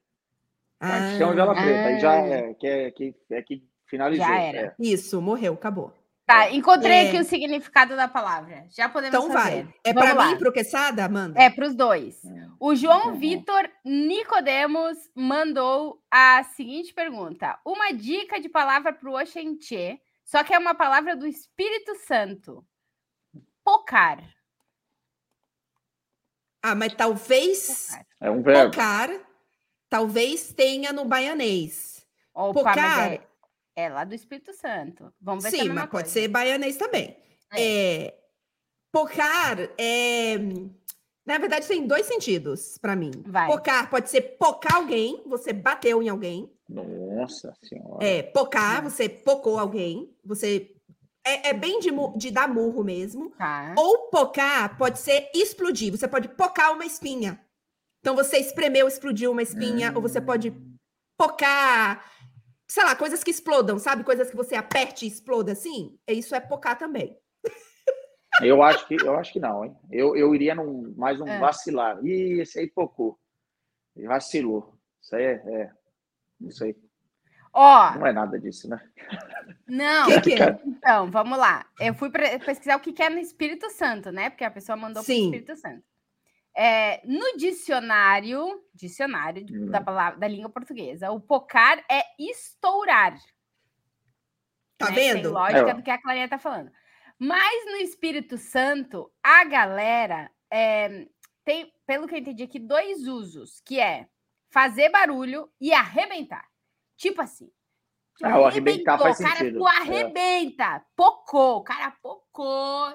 Ah, 0.81 0.89
Caixão 0.89 1.33
e 1.33 1.35
vela 1.37 1.55
preta. 1.55 1.89
Aí 1.89 2.01
já 2.01 2.13
Ah. 2.13 2.27
é 2.27 2.55
que, 2.55 2.67
é, 2.67 2.91
que, 2.91 3.15
é 3.31 3.43
que 3.43 3.63
finalizou. 3.87 4.27
Já 4.27 4.39
era. 4.39 4.59
é. 4.59 4.75
Isso, 4.79 5.21
morreu, 5.23 5.55
acabou. 5.55 5.93
Tá, 6.27 6.51
encontrei 6.53 6.93
É. 7.07 7.09
aqui 7.09 7.19
o 7.19 7.25
significado 7.25 7.97
da 7.97 8.07
palavra. 8.07 8.65
Já 8.71 8.89
podemos 8.89 9.17
Então 9.19 9.31
fazer. 9.33 9.65
vai. 9.65 9.75
É 9.85 9.93
para 9.93 10.15
mim 10.27 10.33
e 10.33 10.39
pro 10.39 10.53
Quesada, 10.53 11.05
Amanda? 11.05 11.41
É 11.41 11.51
para 11.51 11.67
os 11.67 11.75
dois. 11.75 12.23
O 12.61 12.75
João 12.75 13.09
Uhum. 13.09 13.19
Vitor 13.19 13.69
Nicodemos 13.85 14.97
mandou 15.15 16.01
a 16.11 16.43
seguinte 16.45 16.93
pergunta: 16.95 17.59
Uma 17.65 17.93
dica 17.93 18.41
de 18.41 18.49
palavra 18.49 18.93
para 18.93 19.09
o 19.11 19.15
Oxenche, 19.21 19.99
só 20.31 20.45
que 20.45 20.55
é 20.55 20.59
uma 20.61 20.77
palavra 20.77 21.17
do 21.17 21.27
Espírito 21.27 21.93
Santo. 22.07 22.65
Pocar. 23.65 24.23
Ah, 26.63 26.77
mas 26.77 26.95
talvez 26.95 27.89
Pocar. 27.89 28.07
É 28.21 28.31
um 28.31 28.41
verbo. 28.41 28.71
pocar, 28.71 29.11
talvez 29.89 30.53
tenha 30.53 30.93
no 30.93 31.05
baianês. 31.05 32.07
Opa, 32.33 32.61
Pocar. 32.61 33.13
é, 33.13 33.27
é 33.75 33.89
lá 33.89 34.05
do 34.05 34.15
Espírito 34.15 34.53
Santo. 34.53 35.13
Vamos 35.21 35.43
ver 35.43 35.51
se 35.51 35.57
é 35.57 35.63
Sim, 35.63 35.69
mas 35.71 35.81
pode 35.87 35.91
coisa. 35.91 36.09
ser 36.11 36.29
baianês 36.29 36.77
também. 36.77 37.17
É, 37.53 38.15
pocar 38.93 39.59
é. 39.77 40.37
Na 41.27 41.39
verdade, 41.39 41.67
tem 41.67 41.89
dois 41.89 42.07
sentidos 42.07 42.79
para 42.79 42.95
mim. 42.95 43.11
Vai. 43.27 43.49
Pocar 43.49 43.91
pode 43.91 44.09
ser 44.09 44.23
pocar 44.39 44.77
alguém, 44.77 45.25
você 45.27 45.53
bateu 45.53 46.01
em 46.01 46.09
alguém. 46.09 46.49
Nossa 46.75 47.55
senhora. 47.63 48.05
É, 48.05 48.23
pocar, 48.23 48.81
Hum. 48.85 48.89
você 48.91 49.09
pocou 49.09 49.59
alguém, 49.59 50.15
você. 50.25 50.75
É, 51.27 51.51
é 51.51 51.53
bem 51.53 51.81
de, 51.81 51.91
de 52.17 52.31
dar 52.31 52.49
murro 52.49 52.83
mesmo. 52.83 53.31
Tá. 53.31 53.75
Ou 53.77 54.09
pocar 54.09 54.79
pode 54.79 54.99
ser 54.99 55.31
explodir, 55.35 55.91
você 55.91 56.09
pode 56.09 56.29
pocar 56.29 56.73
uma 56.73 56.87
espinha. 56.87 57.39
Então 58.01 58.15
você 58.17 58.39
espremeu, 58.39 58.89
explodiu 58.89 59.31
uma 59.33 59.43
espinha, 59.43 59.93
ou 59.95 60.01
você 60.01 60.19
pode 60.21 60.51
pocar, 61.19 62.03
sei 62.67 62.83
lá, 62.85 62.97
coisas 62.97 63.23
que 63.23 63.31
explodam, 63.31 63.79
sabe? 63.79 64.03
Coisas 64.05 64.31
que 64.31 64.37
você 64.37 64.55
aperte 64.55 65.05
e 65.05 65.09
exploda 65.09 65.53
assim. 65.53 65.99
Isso 66.09 66.35
é 66.35 66.41
pocar 66.41 66.79
também. 66.79 67.19
Eu 68.41 68.63
acho 68.63 68.87
que 68.89 68.95
eu 68.95 69.15
acho 69.17 69.33
que 69.35 69.41
não, 69.41 69.65
hein? 69.67 69.77
Eu, 69.91 70.17
eu 70.17 70.35
iria 70.35 70.55
num, 70.55 70.95
mais 70.97 71.21
um 71.21 71.27
É. 71.29 71.39
vacilar. 71.39 72.03
Ih, 72.03 72.41
esse 72.41 72.59
aí 72.59 72.71
pocou. 72.71 73.19
Vacilou. 73.95 74.75
Isso 75.03 75.15
aí 75.17 75.25
é, 75.25 75.33
é. 75.33 75.71
Isso 76.41 76.65
aí. 76.65 76.77
Ó, 77.53 77.95
Não 77.97 78.07
é 78.07 78.13
nada 78.13 78.39
disso, 78.39 78.69
né? 78.69 78.81
não. 79.67 80.07
Que, 80.23 80.37
que 80.37 80.43
é? 80.43 80.61
Então, 80.65 81.11
vamos 81.11 81.37
lá. 81.39 81.67
Eu 81.81 81.95
fui 81.95 82.11
pesquisar 82.11 82.77
o 82.77 82.81
que 82.81 83.03
é 83.03 83.11
no 83.11 83.19
Espírito 83.19 83.69
Santo, 83.71 84.13
né? 84.13 84.31
Porque 84.31 84.45
a 84.45 84.51
pessoa 84.51 84.77
mandou 84.77 85.03
para 85.03 85.13
o. 85.13 85.17
Espírito 85.17 85.57
Santo. 85.57 85.83
É, 86.57 87.01
no 87.07 87.37
dicionário, 87.37 88.63
dicionário 88.75 89.45
Hum. 89.51 89.67
da 89.71 89.81
palavra 89.81 90.19
da 90.19 90.29
língua 90.29 90.51
portuguesa, 90.51 91.11
o 91.11 91.21
pocar 91.21 91.79
é 91.91 92.03
estourar. 92.19 93.17
Tá 94.79 94.89
né? 94.91 94.95
Tem 94.95 95.15
vendo? 95.15 95.31
lógica 95.33 95.71
É, 95.71 95.75
do 95.75 95.83
que 95.83 95.91
a 95.91 96.01
Clarinha 96.01 96.29
tá 96.29 96.39
falando. 96.39 96.71
Mas 97.19 97.67
no 97.67 97.77
Espírito 97.77 98.39
Santo, 98.39 99.13
a 99.23 99.45
galera 99.45 100.31
é, 100.51 101.07
tem, 101.45 101.73
pelo 101.87 102.09
que 102.09 102.15
eu 102.15 102.19
entendi 102.19 102.43
aqui, 102.43 102.59
dois 102.59 103.07
usos, 103.07 103.61
que 103.65 103.79
é 103.79 104.09
fazer 104.51 104.89
barulho 104.91 105.49
e 105.61 105.73
arrebentar. 105.73 106.45
Tipo 106.97 107.23
assim. 107.23 107.51
Ah, 108.23 108.39
o 108.39 108.45
arrebentar 108.47 108.99
faz 108.99 109.19
o 109.19 109.23
cara 109.23 109.37
sentido. 109.39 109.59
tu 109.61 109.67
arrebenta, 109.67 110.85
pocou, 110.95 111.57
o 111.59 111.63
cara 111.65 111.91
pocou, 112.03 112.93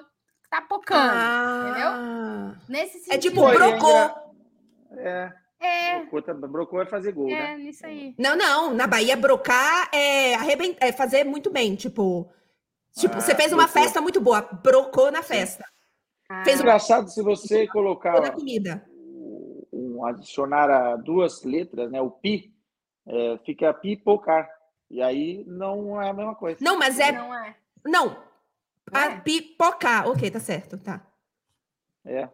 tá 0.48 0.60
pocando. 0.62 1.00
Ah, 1.12 2.54
Nesse 2.68 2.98
sentido. 3.00 3.12
é 3.14 3.18
tipo 3.18 3.40
Foi, 3.40 3.54
brocô. 3.56 3.90
É. 4.98 5.32
É, 5.58 5.98
Brocou, 6.00 6.22
tá- 6.22 6.34
brocou 6.34 6.82
é 6.82 6.86
fazer 6.86 7.12
gol, 7.12 7.30
é, 7.30 7.32
né? 7.32 7.56
nisso 7.56 7.84
aí. 7.86 8.14
Não, 8.18 8.36
não. 8.36 8.74
Na 8.74 8.86
Bahia, 8.86 9.16
brocar 9.16 9.88
é, 9.92 10.34
arreben- 10.34 10.76
é 10.78 10.92
fazer 10.92 11.24
muito 11.24 11.50
bem. 11.50 11.74
Tipo, 11.74 12.30
tipo 12.94 13.16
Ah, 13.16 13.20
você 13.20 13.34
fez 13.34 13.52
uma 13.54 13.64
brocou. 13.64 13.82
festa 13.82 14.00
muito 14.02 14.20
boa, 14.20 14.42
brocou 14.42 15.10
na 15.10 15.22
festa. 15.22 15.64
Ah, 16.28 16.44
Fez 16.44 16.60
Engraçado 16.60 17.08
se 17.08 17.22
você 17.22 17.66
colocar 17.68 18.22
a 18.22 18.30
comida. 18.30 18.86
Adicionar 20.06 20.70
a 20.70 20.96
duas 20.96 21.42
letras, 21.44 21.90
né? 21.90 22.00
O 22.00 22.10
pi, 22.10 22.54
é, 23.06 23.38
fica 23.44 23.72
pipocar. 23.74 24.48
E 24.90 25.02
aí 25.02 25.44
não 25.46 26.00
é 26.00 26.10
a 26.10 26.12
mesma 26.12 26.34
coisa. 26.34 26.58
Não, 26.60 26.78
mas 26.78 26.98
é. 27.00 27.10
Não 27.12 27.34
é. 27.34 27.56
Não. 27.84 28.16
A 28.92 29.06
É. 29.06 29.20
pipocar. 29.20 30.08
Ok, 30.08 30.30
tá 30.30 30.38
certo, 30.40 30.78
tá. 30.78 31.04
É. 32.04 32.28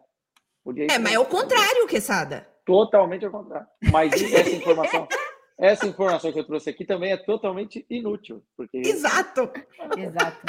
Podia 0.63 0.87
É, 0.91 0.97
mas 0.99 1.13
é 1.13 1.19
o 1.19 1.25
contrário, 1.25 1.87
Quesada. 1.87 2.47
Totalmente 2.65 3.25
ao 3.25 3.31
contrário. 3.31 3.67
Mas 3.91 4.13
essa 4.13 4.49
informação, 4.51 5.07
essa 5.57 5.85
informação 5.87 6.31
que 6.31 6.39
eu 6.39 6.45
trouxe 6.45 6.69
aqui 6.69 6.85
também 6.85 7.11
é 7.11 7.17
totalmente 7.17 7.85
inútil, 7.89 8.43
porque 8.55 8.77
Exato. 8.77 9.51
Exato. 9.97 10.45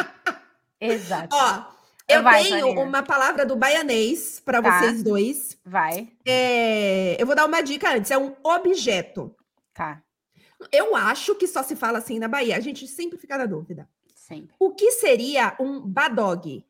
Exato. 0.80 1.34
Ó, 1.34 1.64
eu 2.09 2.22
Vai, 2.22 2.43
tenho 2.44 2.81
uma 2.81 3.02
palavra 3.02 3.47
do 3.47 3.56
baianês 3.56 4.40
para 4.40 4.62
Tá. 4.62 4.78
vocês 4.78 5.02
dois. 5.02 5.59
Vai. 5.64 6.09
É, 6.26 7.20
eu 7.20 7.26
vou 7.26 7.35
dar 7.35 7.47
uma 7.47 7.62
dica 7.62 7.90
antes. 7.94 8.10
É 8.10 8.18
um 8.18 8.35
objeto. 8.43 9.35
Tá. 9.72 10.02
Eu 10.72 10.94
acho 10.97 11.35
que 11.35 11.47
só 11.47 11.62
se 11.62 11.76
fala 11.76 11.98
assim 11.98 12.18
na 12.18 12.28
Bahia. 12.28 12.56
A 12.56 12.60
gente 12.60 12.86
sempre 12.86 13.18
fica 13.18 13.36
na 13.36 13.47
dúvida. 13.47 13.89
Sempre. 14.14 14.55
O 14.59 14.70
que 14.74 14.90
seria 14.93 15.55
um 15.60 15.81
badog? 15.81 16.64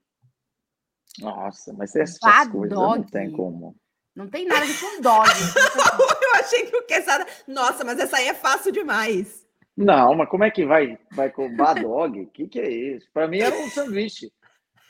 Nossa, 1.21 1.73
mas 1.73 1.95
essas 1.95 2.19
Badog. 2.19 2.53
coisas 2.59 2.77
não 2.79 3.03
tem 3.03 3.31
como. 3.31 3.77
Não 4.17 4.29
tem 4.29 4.45
nada 4.47 4.65
ver 4.67 4.81
com 4.81 5.01
dog. 5.01 5.29
Eu 6.23 6.41
achei 6.41 6.67
que 6.67 6.77
o 6.77 6.83
Quesada. 6.87 7.27
Nossa, 7.47 7.85
mas 7.85 7.99
essa 7.99 8.17
aí 8.17 8.29
é 8.29 8.35
fácil 8.35 8.73
demais. 8.73 9.45
Não, 9.77 10.15
mas 10.15 10.29
como 10.29 10.45
é 10.45 10.51
que 10.51 10.65
vai, 10.65 10.99
vai 11.13 11.31
com 11.31 11.55
badog? 11.55 12.21
O 12.21 12.27
que, 12.29 12.47
que 12.49 12.61
é 12.61 12.69
isso? 12.71 13.09
Para 13.13 13.27
mim 13.29 13.39
era 13.41 13.57
um 13.57 13.69
sanduíche. 13.71 14.33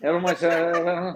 Era 0.03 0.17
uma. 0.17 0.31
Era, 0.31 0.47
era, 0.47 1.15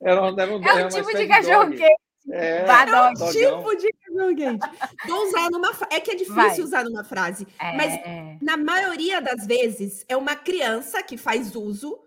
era, 0.00 0.22
um- 0.22 0.38
era, 0.40 0.56
um- 0.56 0.64
É 0.64 0.68
era 0.68 0.86
um 0.86 0.88
tipo 0.88 1.16
de 1.16 1.26
cachorro 1.26 1.70
quente. 1.70 1.96
É, 2.28 2.64
Badog. 2.64 3.14
dogão. 3.18 3.32
Tipo 3.32 3.76
de 3.76 3.92
cachorro 3.92 4.36
quente. 4.36 4.66
Vou 5.06 5.26
usar 5.26 5.50
numa. 5.50 5.70
É 5.90 6.00
que 6.00 6.10
é 6.10 6.14
difícil 6.14 6.34
Vai. 6.34 6.60
usar 6.60 6.84
numa 6.84 7.04
frase. 7.04 7.46
É, 7.58 7.76
Mas- 7.76 7.92
é. 7.94 8.38
Na 8.42 8.56
maioria 8.56 9.20
das 9.20 9.46
vezes, 9.46 10.04
é 10.08 10.16
uma 10.16 10.34
criança 10.36 11.02
que 11.02 11.16
faz 11.16 11.54
uso 11.54 11.98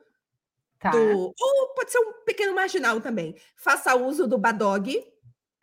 Tá. 0.80 0.92
do. 0.92 1.34
Ou 1.40 1.68
pode 1.76 1.92
ser 1.92 2.00
um 2.00 2.14
pequeno 2.26 2.54
marginal 2.56 3.00
também. 3.02 3.36
Faça 3.56 3.96
uso 3.96 4.28
do 4.28 4.38
badog. 4.38 5.04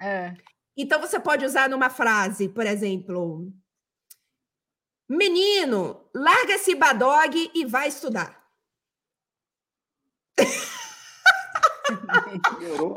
É. 0.01 0.35
Então, 0.77 1.01
você 1.01 1.19
pode 1.19 1.45
usar 1.45 1.69
numa 1.71 1.89
frase, 1.89 2.49
por 2.51 2.67
exemplo. 2.67 3.51
Menino, 5.09 6.05
larga 6.15 6.55
esse 6.55 6.75
badog 6.75 7.51
e 7.55 7.65
vai 7.65 7.89
estudar. 7.89 8.36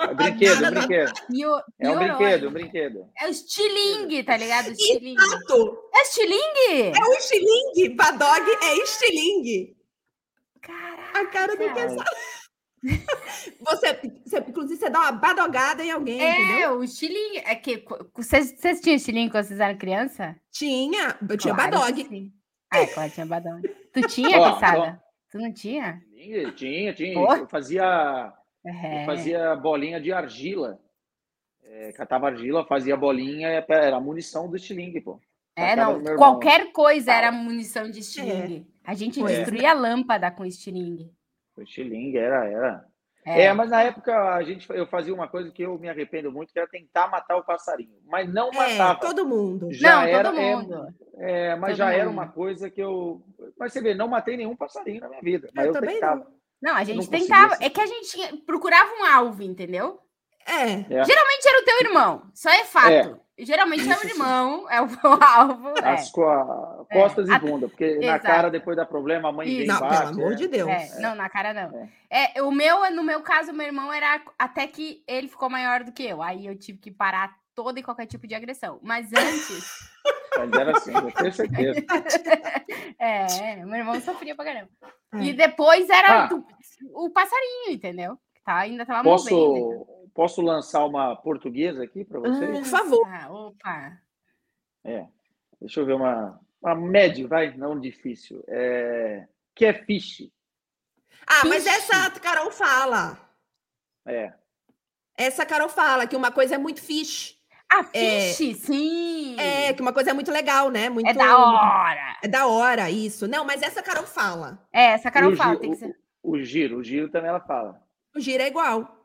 É 0.02 0.14
brinquedo, 0.14 0.62
Nada, 0.62 0.80
brinquedo. 0.80 1.14
Pio- 1.28 1.64
É 1.80 1.90
um 1.92 1.98
brinquedo, 2.00 2.48
um 2.48 2.52
brinquedo. 2.52 3.10
É 3.20 3.28
o 3.28 3.30
estilingue, 3.30 4.24
tá 4.24 4.36
ligado? 4.36 4.70
Estilingue. 4.72 5.22
Exato! 5.22 5.78
É 5.94 6.02
estilingue? 6.02 6.98
É 6.98 7.04
o 7.06 7.14
estilingue. 7.14 7.96
Badog 7.96 8.50
é 8.64 8.78
estilingue. 8.78 9.78
Caraca. 10.62 11.20
A 11.20 11.26
cara 11.28 11.56
do 11.56 11.74
pessoal. 11.74 12.06
Você, 13.60 14.00
você, 14.26 14.38
inclusive, 14.40 14.80
você 14.80 14.90
dá 14.90 15.00
uma 15.02 15.12
badogada 15.12 15.84
em 15.84 15.92
alguém, 15.92 16.16
entendeu? 16.16 16.60
É, 16.62 16.72
o 16.72 16.82
estilingue. 16.82 17.40
É 17.40 17.54
que 17.54 17.84
vocês, 18.16 18.56
vocês 18.58 18.80
tinham 18.80 18.96
estilingue 18.96 19.32
quando 19.32 19.44
vocês 19.44 19.60
eram 19.60 19.78
criança? 19.78 20.34
Tinha, 20.50 21.18
eu 21.30 21.38
tinha 21.38 21.54
Claro 21.54 21.72
badog. 21.72 22.06
sim. 22.08 22.32
Ah, 22.72 22.80
é, 22.80 22.88
claro, 22.88 23.12
tinha 23.12 23.26
badog. 23.26 23.68
Tu 23.94 24.02
tinha, 24.08 24.40
Ó, 24.40 24.54
Quesada? 24.54 25.02
Tu 25.30 25.38
não 25.40 25.54
tinha? 25.54 26.02
Tinha, 26.20 26.52
tinha, 26.52 26.94
tinha. 26.94 27.14
Eu 27.14 27.48
fazia, 27.48 28.34
É. 28.66 29.02
eu 29.02 29.06
fazia 29.06 29.56
bolinha 29.56 30.02
de 30.02 30.12
argila. 30.12 30.78
É, 31.64 31.94
catava 31.94 32.28
argila, 32.28 32.66
fazia 32.66 32.98
bolinha, 32.98 33.48
era 33.48 33.96
a 33.96 34.02
munição 34.02 34.50
do 34.50 34.58
estilingue, 34.58 35.00
pô. 35.00 35.22
É, 35.56 35.78
não. 35.78 36.04
Qualquer 36.18 36.74
coisa 36.74 37.14
era 37.14 37.32
munição 37.32 37.90
de 37.90 38.00
estilingue. 38.00 38.68
A 38.84 38.94
gente 38.94 39.20
Foi. 39.22 39.34
destruía 39.34 39.72
lâmpada 39.74 40.30
com 40.30 40.46
estilingue. 40.46 41.10
O 41.56 41.62
estilingue 41.62 42.18
era, 42.18 42.46
era. 42.50 42.89
É. 43.30 43.54
mas 43.54 43.70
na 43.70 43.84
época 43.84 44.34
a 44.34 44.44
gente, 44.44 44.68
eu 44.70 44.88
fazia 44.88 45.14
uma 45.14 45.28
coisa 45.28 45.52
que 45.52 45.62
eu 45.62 45.78
me 45.78 45.90
arrependo 45.90 46.32
muito, 46.32 46.52
que 46.54 46.60
era 46.60 46.68
tentar 46.68 47.08
matar 47.10 47.38
o 47.38 47.44
passarinho. 47.44 47.98
Mas 48.06 48.32
não 48.32 48.50
É, 48.50 48.78
matava. 48.78 49.00
todo 49.00 49.26
mundo. 49.26 49.68
Já 49.72 49.98
não, 49.98 50.02
era, 50.04 50.30
todo 50.30 50.40
é, 50.40 50.56
mundo. 50.56 50.88
É, 51.18 51.56
mas 51.56 51.70
Todo 51.72 51.78
já 51.78 51.92
era 51.94 52.06
mundo. 52.06 52.14
uma 52.14 52.28
coisa 52.28 52.70
que 52.70 52.82
eu. 52.82 53.22
Mas 53.58 53.74
você 53.74 53.82
vê, 53.82 53.94
não 53.94 54.08
matei 54.08 54.38
nenhum 54.38 54.56
passarinho 54.56 55.02
na 55.02 55.10
minha 55.10 55.22
vida. 55.22 55.50
Mas 55.54 55.66
Eu 55.66 55.74
eu, 55.74 55.80
também 55.80 55.96
tentava. 55.96 56.28
Não, 56.62 56.76
a 56.76 56.82
Eu 56.82 56.86
gente 56.86 56.98
não 56.98 57.06
tentava. 57.08 57.58
É 57.62 57.70
que 57.70 57.82
a 57.82 57.86
gente 57.86 58.38
procurava 58.46 58.92
um 58.94 59.06
alvo, 59.06 59.44
entendeu? 59.44 60.00
É. 60.46 60.72
É. 61.00 61.06
Geralmente 61.06 61.48
era 61.48 61.62
o 61.62 61.66
teu 61.66 61.80
irmão. 61.88 62.24
Isso 62.34 62.50
é 62.50 62.66
fato. 62.66 63.20
Geralmente 63.40 63.84
é 63.84 63.92
o 63.92 63.92
Isso 63.94 64.02
sim. 64.02 64.08
irmão, 64.10 64.68
é 64.70 64.82
o 64.82 64.86
alvo. 65.24 65.74
É. 65.84 65.90
As 65.94 66.12
co- 66.12 66.24
a- 66.28 66.86
costas 66.92 67.30
É. 67.30 67.34
e 67.34 67.40
bunda, 67.40 67.68
porque 67.70 67.96
na 67.96 68.06
Exato. 68.06 68.26
cara 68.26 68.50
depois 68.50 68.76
dá 68.76 68.86
problema, 68.86 69.30
a 69.30 69.32
mãe 69.32 69.48
vem 69.48 69.58
Isso. 69.60 69.68
Não, 69.68 69.80
bate, 69.80 69.98
pelo 69.98 70.10
amor 70.22 70.32
é. 70.34 70.36
de 70.36 70.48
Deus. 70.48 70.70
É, 70.70 71.00
não, 71.00 71.16
na 71.16 71.30
cara 71.30 71.54
não. 71.54 71.90
É. 72.10 72.42
o 72.42 72.52
meu, 72.52 72.90
no 72.92 73.04
meu 73.04 73.22
caso, 73.22 73.54
meu 73.54 73.66
irmão 73.68 73.92
era 73.94 74.22
até 74.38 74.68
que 74.68 75.04
ele 75.08 75.28
ficou 75.28 75.50
maior 75.50 75.84
do 75.84 75.92
que 75.92 76.04
eu. 76.06 76.22
Aí 76.22 76.46
eu 76.48 76.58
tive 76.58 76.78
que 76.80 76.92
parar 76.92 77.34
todo 77.56 77.78
e 77.78 77.84
qualquer 77.84 78.06
tipo 78.06 78.28
de 78.28 78.36
agressão. 78.36 78.80
Mas 78.82 79.10
antes, 79.14 79.90
Mas 80.38 80.54
era 80.54 80.72
assim, 80.78 80.94
eu 80.94 81.12
tenho 81.12 81.34
certeza. 81.34 81.86
é, 83.00 83.56
meu 83.66 83.76
irmão 83.76 84.00
sofria 84.02 84.36
pra 84.36 84.46
caramba. 84.46 84.70
É. 85.14 85.24
E 85.24 85.34
depois 85.34 85.90
era 85.90 86.24
Ah. 86.24 86.28
do- 86.28 86.46
o 86.94 87.10
passarinho, 87.10 87.72
entendeu? 87.72 88.18
Que 88.36 88.42
Tá, 88.44 88.58
ainda 88.58 88.86
tava 88.86 89.04
movendo. 89.04 89.30
Posso, 89.36 89.99
posso 90.14 90.42
lançar 90.42 90.86
uma 90.86 91.16
portuguesa 91.16 91.84
aqui 91.84 92.04
para 92.04 92.20
vocês? 92.20 92.52
Por 92.52 92.66
favor. 92.66 93.08
Ah, 93.08 93.32
opa. 93.32 93.98
É. 94.84 95.06
Deixa 95.60 95.80
eu 95.80 95.86
ver 95.86 95.94
uma, 95.94 96.40
uma 96.62 96.76
média, 96.76 97.28
vai, 97.28 97.56
não 97.56 97.80
difícil. 97.80 98.44
É, 98.48 99.28
que 99.56 99.66
é 99.66 99.74
fish. 99.74 100.30
Ah, 101.28 101.46
mas 101.48 101.66
essa 101.68 102.08
a 102.08 102.12
Carol 102.20 102.52
fala. 102.52 103.18
É. 104.06 104.34
Essa 105.18 105.44
a 105.44 105.46
Carol 105.46 105.70
fala 105.70 106.08
que 106.08 106.16
uma 106.16 106.32
coisa 106.32 106.56
é 106.56 106.58
muito 106.58 106.82
fish. 106.82 107.38
Ah, 107.72 107.86
É. 107.94 108.34
fish, 108.34 108.58
sim. 108.62 109.40
É, 109.40 109.74
que 109.74 109.82
uma 109.82 109.94
coisa 109.94 110.10
é 110.10 110.14
muito 110.14 110.32
legal, 110.32 110.72
né? 110.72 110.90
Muito, 110.90 111.08
É 111.08 111.14
da 111.14 111.38
hora. 111.38 112.18
É 112.24 112.28
da 112.28 112.48
hora, 112.48 112.90
isso. 112.90 113.28
Não, 113.28 113.46
mas 113.46 113.62
essa 113.62 113.82
a 113.82 113.84
Carol 113.84 114.08
fala. 114.08 114.66
É, 114.74 114.86
essa 114.94 115.12
Carol 115.12 115.34
o 115.34 115.36
fala, 115.36 115.54
gi- 115.54 115.60
tem 115.60 115.70
que 115.72 115.76
o- 115.76 115.80
ser. 115.80 116.00
O 116.24 116.40
giro, 116.42 116.78
o 116.78 116.84
giro 116.84 117.10
também 117.12 117.30
ela 117.30 117.40
fala. 117.42 117.80
O 118.16 118.20
giro 118.20 118.42
é 118.42 118.48
igual. 118.48 118.99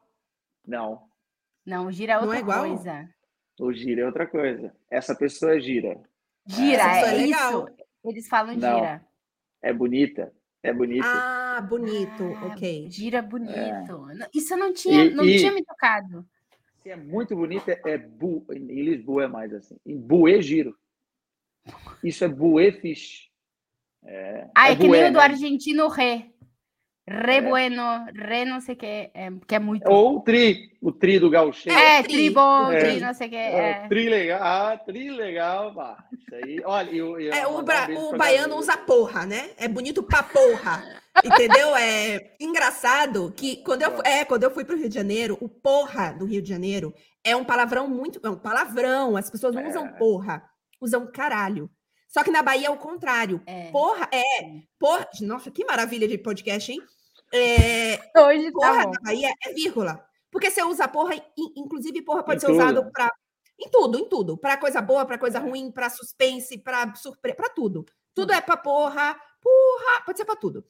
Não, 0.66 1.03
Não, 1.65 1.91
gira 1.91 2.15
é 2.15 2.16
Não 2.16 2.23
outra 2.23 2.39
é 2.39 2.41
igual? 2.41 2.66
coisa. 2.69 3.09
o 3.61 3.73
giro 3.73 4.01
é 4.01 4.07
outra 4.07 4.27
coisa. 4.27 4.74
Essa 4.91 5.15
pessoa 5.15 5.57
é 5.57 5.61
gira. 5.61 6.01
Gira, 6.47 6.82
Essa 6.82 7.07
é, 7.07 7.15
é 7.15 7.16
legal. 7.27 7.51
isso. 7.69 7.77
Eles 8.05 8.28
falam 8.28 8.57
Não. 8.57 8.78
gira. 8.78 9.07
É 9.62 9.73
bonita. 9.73 10.32
É 10.62 10.73
bonita. 10.73 11.07
Ah, 11.07 11.61
bonito. 11.61 12.23
Ah, 12.43 12.47
ok. 12.49 12.91
Gira 12.91 13.23
bonito. 13.23 14.07
Não, 14.07 14.27
Isso 14.35 14.55
eu 14.55 14.59
não 14.59 14.73
tinha, 14.73 15.05
E- 15.07 15.11
não 15.15 15.24
e- 15.24 15.39
tinha 15.39 15.53
me 15.53 15.62
tocado. 15.65 16.27
Se 16.82 16.91
é 16.91 16.97
muito 16.97 17.35
bonita, 17.35 17.78
é 17.86 17.97
bu. 17.97 18.45
Em 18.51 18.82
Lisboa 18.82 19.24
é 19.24 19.28
mais 19.28 19.53
assim. 19.55 19.77
Em 19.86 19.97
buê 19.99 20.43
giro. 20.43 20.77
Isso 22.03 22.24
é 22.24 22.28
buê 22.28 22.73
fish. 22.73 23.31
É, 24.05 24.49
Ah, 24.55 24.69
é, 24.69 24.73
é 24.73 24.77
que 24.77 24.86
bué, 24.86 25.01
nem 25.01 25.11
o 25.11 25.12
do 25.15 25.19
né? 25.19 25.24
argentino 25.24 25.89
re. 25.89 26.34
Re 27.07 27.37
É. 27.37 27.41
bueno, 27.43 28.07
re 28.15 28.47
não 28.47 28.61
sei 28.63 28.75
o 28.75 28.79
que, 28.79 28.87
é, 29.13 29.29
que 29.47 29.55
é 29.55 29.59
muito. 29.59 29.87
Ou 29.91 30.17
o 30.17 30.21
tri. 30.23 30.71
O 30.81 30.91
tri 30.91 31.19
do 31.19 31.29
gauchês. 31.29 31.75
é, 31.77 32.03
tri, 32.03 32.13
tri 32.13 32.31
bom, 32.31 32.73
é. 32.73 32.79
tri 32.79 33.01
não 33.01 33.13
sei 33.13 33.27
o 33.27 33.31
que. 33.31 33.37
É, 33.37 33.71
É. 33.85 33.89
tri 33.89 34.09
legal. 34.09 34.41
Ah, 34.43 34.77
tri 34.79 35.11
legal. 35.11 35.75
Pá. 35.75 36.03
Isso 36.13 36.35
aí. 36.35 36.61
Olha, 36.65 36.91
e, 36.91 37.03
o- 37.03 37.21
e 37.21 37.29
É, 37.29 37.45
eu 37.45 37.57
o, 37.59 37.63
bra- 37.63 37.89
o 37.91 38.17
baiano 38.17 38.49
galera. 38.49 38.55
usa 38.57 38.77
porra, 38.79 39.27
né? 39.27 39.51
É 39.59 39.69
bonito 39.69 40.03
pra 40.03 40.23
porra. 40.23 40.83
Entendeu? 41.23 41.77
É 41.77 42.33
engraçado 42.41 43.33
que 43.37 43.57
quando 43.57 43.83
eu, 43.83 44.01
é, 44.03 44.25
quando 44.25 44.43
eu 44.45 44.51
fui 44.51 44.65
pro 44.65 44.77
Rio 44.77 44.89
de 44.89 44.95
Janeiro, 44.95 45.37
o 45.41 45.49
porra 45.49 46.13
do 46.13 46.25
Rio 46.25 46.41
de 46.43 46.49
Janeiro 46.49 46.93
é 47.23 47.37
um 47.37 47.45
palavrão 47.45 47.87
muito. 47.87 48.19
É 48.27 48.31
um 48.31 48.37
palavrão. 48.39 49.17
As 49.17 49.29
pessoas 49.31 49.55
não 49.55 49.63
É. 49.63 49.69
usam 49.69 49.89
porra, 49.99 50.43
usam 50.81 51.07
caralho. 51.13 51.71
Só 52.15 52.23
que 52.23 52.31
na 52.31 52.43
Bahia 52.45 52.69
é 52.69 52.70
o 52.70 52.77
contrário. 52.77 53.43
É. 53.45 53.73
Porra 53.73 54.09
é. 54.12 54.61
Porra. 54.78 55.09
Nossa, 55.23 55.51
que 55.51 55.65
maravilha 55.65 56.07
de 56.07 56.16
podcast, 56.16 56.70
hein? 56.70 56.81
É, 57.32 57.99
Hoje 58.16 58.53
porra 58.53 58.85
tá 58.85 58.91
na 58.91 59.01
Bahia 59.03 59.35
é 59.45 59.53
vírgula. 59.53 60.07
Porque 60.31 60.49
você 60.49 60.62
usa 60.62 60.86
porra, 60.86 61.16
in- 61.16 61.53
inclusive 61.57 62.01
porra 62.03 62.23
pode 62.23 62.36
Em 62.36 62.41
ser 62.41 62.47
tudo. 62.47 62.57
usado 62.57 62.93
para 62.93 63.12
em 63.59 63.69
tudo, 63.69 63.99
em 63.99 64.09
tudo, 64.09 64.36
para 64.36 64.57
coisa 64.57 64.81
boa, 64.81 65.05
para 65.05 65.19
coisa 65.19 65.39
ruim, 65.41 65.70
para 65.73 65.91
suspense, 65.91 66.57
para 66.59 66.95
surpresa, 66.95 67.36
para 67.36 67.49
tudo. 67.49 67.85
Tudo 68.15 68.32
é 68.32 68.41
para 68.41 68.57
porra, 68.57 69.16
porra, 69.41 70.01
pode 70.07 70.19
ser 70.19 70.24
para 70.24 70.36
tudo. 70.36 70.65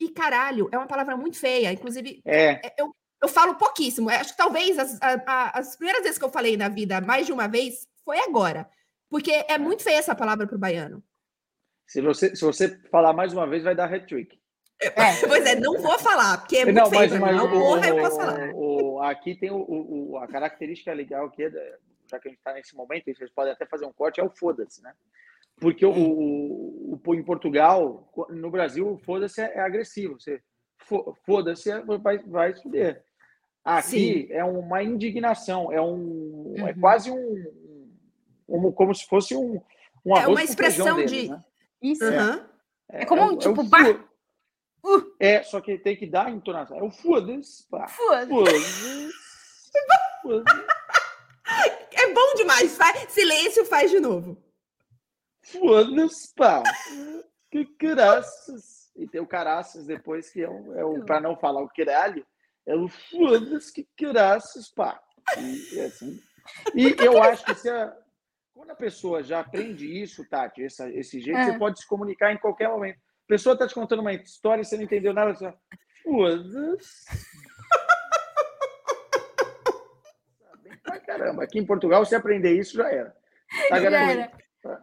E 0.00 0.08
caralho 0.10 0.68
é 0.72 0.78
uma 0.78 0.86
palavra 0.86 1.14
muito 1.16 1.38
feia, 1.38 1.72
inclusive 1.72 2.20
É, 2.24 2.66
é, 2.66 2.74
eu, 2.78 2.94
eu 3.22 3.28
falo 3.28 3.54
pouquíssimo. 3.56 4.08
Acho 4.10 4.32
que 4.32 4.36
talvez 4.38 4.78
as, 4.78 5.00
a- 5.02 5.22
a- 5.26 5.58
as 5.58 5.76
primeiras 5.76 6.02
vezes 6.02 6.18
que 6.18 6.24
eu 6.24 6.30
falei 6.30 6.56
na 6.56 6.68
vida 6.70 7.00
mais 7.02 7.26
de 7.26 7.32
uma 7.32 7.48
vez 7.48 7.86
foi 8.04 8.18
agora. 8.20 8.68
Porque 9.16 9.30
É. 9.32 9.52
é 9.54 9.58
muito 9.58 9.82
feia 9.82 9.96
essa 9.96 10.14
palavra 10.14 10.46
pro 10.46 10.58
baiano. 10.58 11.02
se 11.86 12.02
você, 12.02 12.36
se 12.36 12.44
você 12.44 12.76
falar 12.90 13.14
mais 13.14 13.32
uma 13.32 13.46
vez, 13.46 13.62
vai 13.62 13.74
dar 13.74 13.90
hat-trick. 13.92 14.38
É. 14.82 14.88
Pois 15.40 15.46
é, 15.46 15.54
não 15.58 15.80
vou 15.80 15.98
falar, 15.98 16.36
porque 16.38 16.56
é 16.58 16.64
muito 16.66 16.76
não, 16.76 16.90
feio. 16.90 17.18
mas, 17.20 17.34
não, 17.36 17.46
o, 17.46 17.50
porra, 17.50 17.88
eu 17.88 17.96
posso 17.96 18.16
falar. 18.16 18.50
o- 18.54 18.94
o- 18.96 19.02
aqui 19.02 19.34
tem 19.34 19.50
o, 19.50 19.56
o- 19.56 20.10
o- 20.12 20.16
a 20.18 20.26
característica 20.28 20.92
legal 20.92 21.30
que 21.30 21.44
é, 21.44 21.50
já 22.10 22.18
que 22.20 22.28
a 22.28 22.30
gente 22.30 22.38
está 22.38 22.52
nesse 22.52 22.74
momento, 22.76 23.08
e 23.08 23.14
vocês 23.14 23.30
podem 23.30 23.52
até 23.54 23.64
fazer 23.64 23.86
um 23.86 23.92
corte, 23.92 24.20
é 24.20 24.24
o 24.24 24.28
foda-se, 24.30 24.82
né? 24.82 24.92
Porque 25.58 25.86
o, 25.86 25.92
o- 25.92 27.00
o- 27.06 27.14
em 27.14 27.22
Portugal, 27.22 28.12
no 28.28 28.50
Brasil, 28.50 28.86
o 28.92 28.98
foda-se 28.98 29.40
é, 29.40 29.54
é 29.54 29.60
agressivo. 29.60 30.20
Você 30.20 30.42
fo- 30.76 31.16
foda-se 31.24 31.70
é- 31.70 31.80
vai, 31.80 32.18
vai 32.18 32.54
se 32.54 32.62
fuder. 32.62 33.02
Aqui 33.64 34.28
é 34.30 34.44
uma 34.44 34.82
indignação, 34.82 35.72
é 35.72 35.80
um 35.80 36.54
é 36.58 36.62
Uhum. 36.72 36.80
quase 36.80 37.10
um, 37.10 37.65
um- 38.48 38.72
como 38.72 38.94
se 38.94 39.06
fosse 39.06 39.34
um, 39.36 39.60
um 40.04 40.16
É 40.16 40.20
arroz 40.20 40.28
uma 40.28 40.36
com 40.36 40.40
expressão 40.50 40.96
de- 40.96 41.04
deles, 41.06 41.30
né? 41.30 41.44
Isso. 41.82 42.04
Aham. 42.04 42.48
É 42.88 43.04
como 43.04 43.22
um 43.22 43.34
o- 43.34 43.38
tipo, 43.38 43.64
fu- 43.64 44.06
Uh! 44.84 45.16
É, 45.18 45.42
só 45.42 45.60
que 45.60 45.76
tem 45.78 45.96
que 45.96 46.06
dar 46.06 46.26
a 46.26 46.30
entonação. 46.30 46.78
É 46.78 46.82
o 46.82 46.90
foda-se, 46.92 47.66
pá. 47.68 47.88
Foda-se. 47.88 49.10
É 51.92 52.12
bom 52.12 52.34
demais. 52.36 52.76
Faz... 52.76 53.12
Silêncio, 53.12 53.64
faz 53.64 53.90
de 53.90 53.98
novo. 54.00 54.36
Foda-se, 55.42 56.32
pá. 56.34 56.62
Que 57.50 57.64
caraças. 57.64 58.90
E 58.96 59.06
tem 59.08 59.20
o 59.20 59.26
caraças 59.26 59.86
depois, 59.86 60.30
que 60.30 60.42
é 60.42 60.48
o, 60.48 60.74
é 60.78 60.84
o 60.84 61.04
para 61.04 61.20
não 61.20 61.36
falar 61.36 61.62
o 61.62 61.68
caralho, 61.68 62.24
é 62.64 62.74
o 62.74 62.88
foda-se, 62.88 63.72
que 63.72 63.86
caraças, 63.98 64.68
pá. 64.70 65.00
E, 65.38 65.78
é 65.80 65.84
assim. 65.86 66.20
e 66.74 66.94
eu 67.04 67.22
acho 67.22 67.44
que 67.44 67.54
se 67.56 67.68
a, 67.68 67.94
quando 68.56 68.70
a 68.70 68.74
pessoa 68.74 69.22
já 69.22 69.40
aprende 69.40 69.86
isso, 69.86 70.26
Tati, 70.26 70.64
essa, 70.64 70.88
esse 70.88 71.20
jeito, 71.20 71.38
É. 71.38 71.44
você 71.44 71.58
pode 71.58 71.78
se 71.78 71.86
comunicar 71.86 72.32
em 72.32 72.38
qualquer 72.38 72.70
momento. 72.70 72.96
A 72.96 73.28
pessoa 73.28 73.52
está 73.52 73.68
te 73.68 73.74
contando 73.74 74.00
uma 74.00 74.14
história 74.14 74.62
e 74.62 74.64
você 74.64 74.78
não 74.78 74.84
entendeu 74.84 75.12
nada, 75.12 75.34
você 75.34 75.44
fala, 75.44 75.58
pra 80.82 81.00
caramba. 81.00 81.44
Aqui 81.44 81.58
em 81.58 81.66
Portugal, 81.66 82.06
se 82.06 82.14
aprender 82.14 82.58
isso, 82.58 82.78
já 82.78 82.90
era. 82.90 83.14
Tá 83.68 83.78
Já 83.78 83.90
era. 83.90 84.32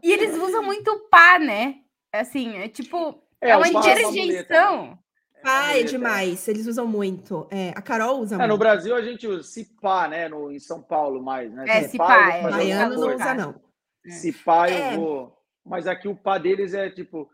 E 0.04 0.12
eles 0.12 0.38
usam 0.38 0.62
muito 0.62 1.08
pá, 1.10 1.40
né? 1.40 1.82
Assim, 2.12 2.56
é 2.58 2.70
tipo, 2.70 3.24
é, 3.42 3.50
é 3.50 3.58
uma 3.58 3.68
interjeição. 3.68 5.00
Pai, 5.44 5.82
é 5.82 5.84
demais. 5.84 6.48
Eles 6.48 6.66
usam 6.68 6.88
muito. 6.88 7.48
É, 7.52 7.70
a 7.76 7.82
Carol 7.82 8.20
usa 8.22 8.36
É, 8.36 8.38
no 8.40 8.48
muito. 8.48 8.60
Brasil 8.60 8.96
a 8.96 9.02
gente 9.02 9.28
usa 9.28 9.44
cipá, 9.44 10.08
né? 10.08 10.28
No, 10.30 10.52
em 10.52 10.60
São 10.60 10.82
Paulo 10.82 11.22
mais, 11.22 11.52
né? 11.54 11.66
É, 11.68 11.84
Se 11.84 11.90
cipá, 11.90 12.08
pá, 12.08 12.30
é. 12.34 12.42
Baiano 12.44 12.96
não 12.96 13.16
usa, 13.16 13.34
não. 13.34 13.56
É. 14.06 14.10
Se 14.12 14.32
pá, 14.32 14.70
eu 14.70 14.76
É. 14.78 14.96
vou. 14.98 15.38
Mas 15.66 15.88
aqui 15.88 16.08
o 16.08 16.16
pá 16.16 16.38
deles 16.38 16.74
é 16.74 16.90
tipo 16.90 17.30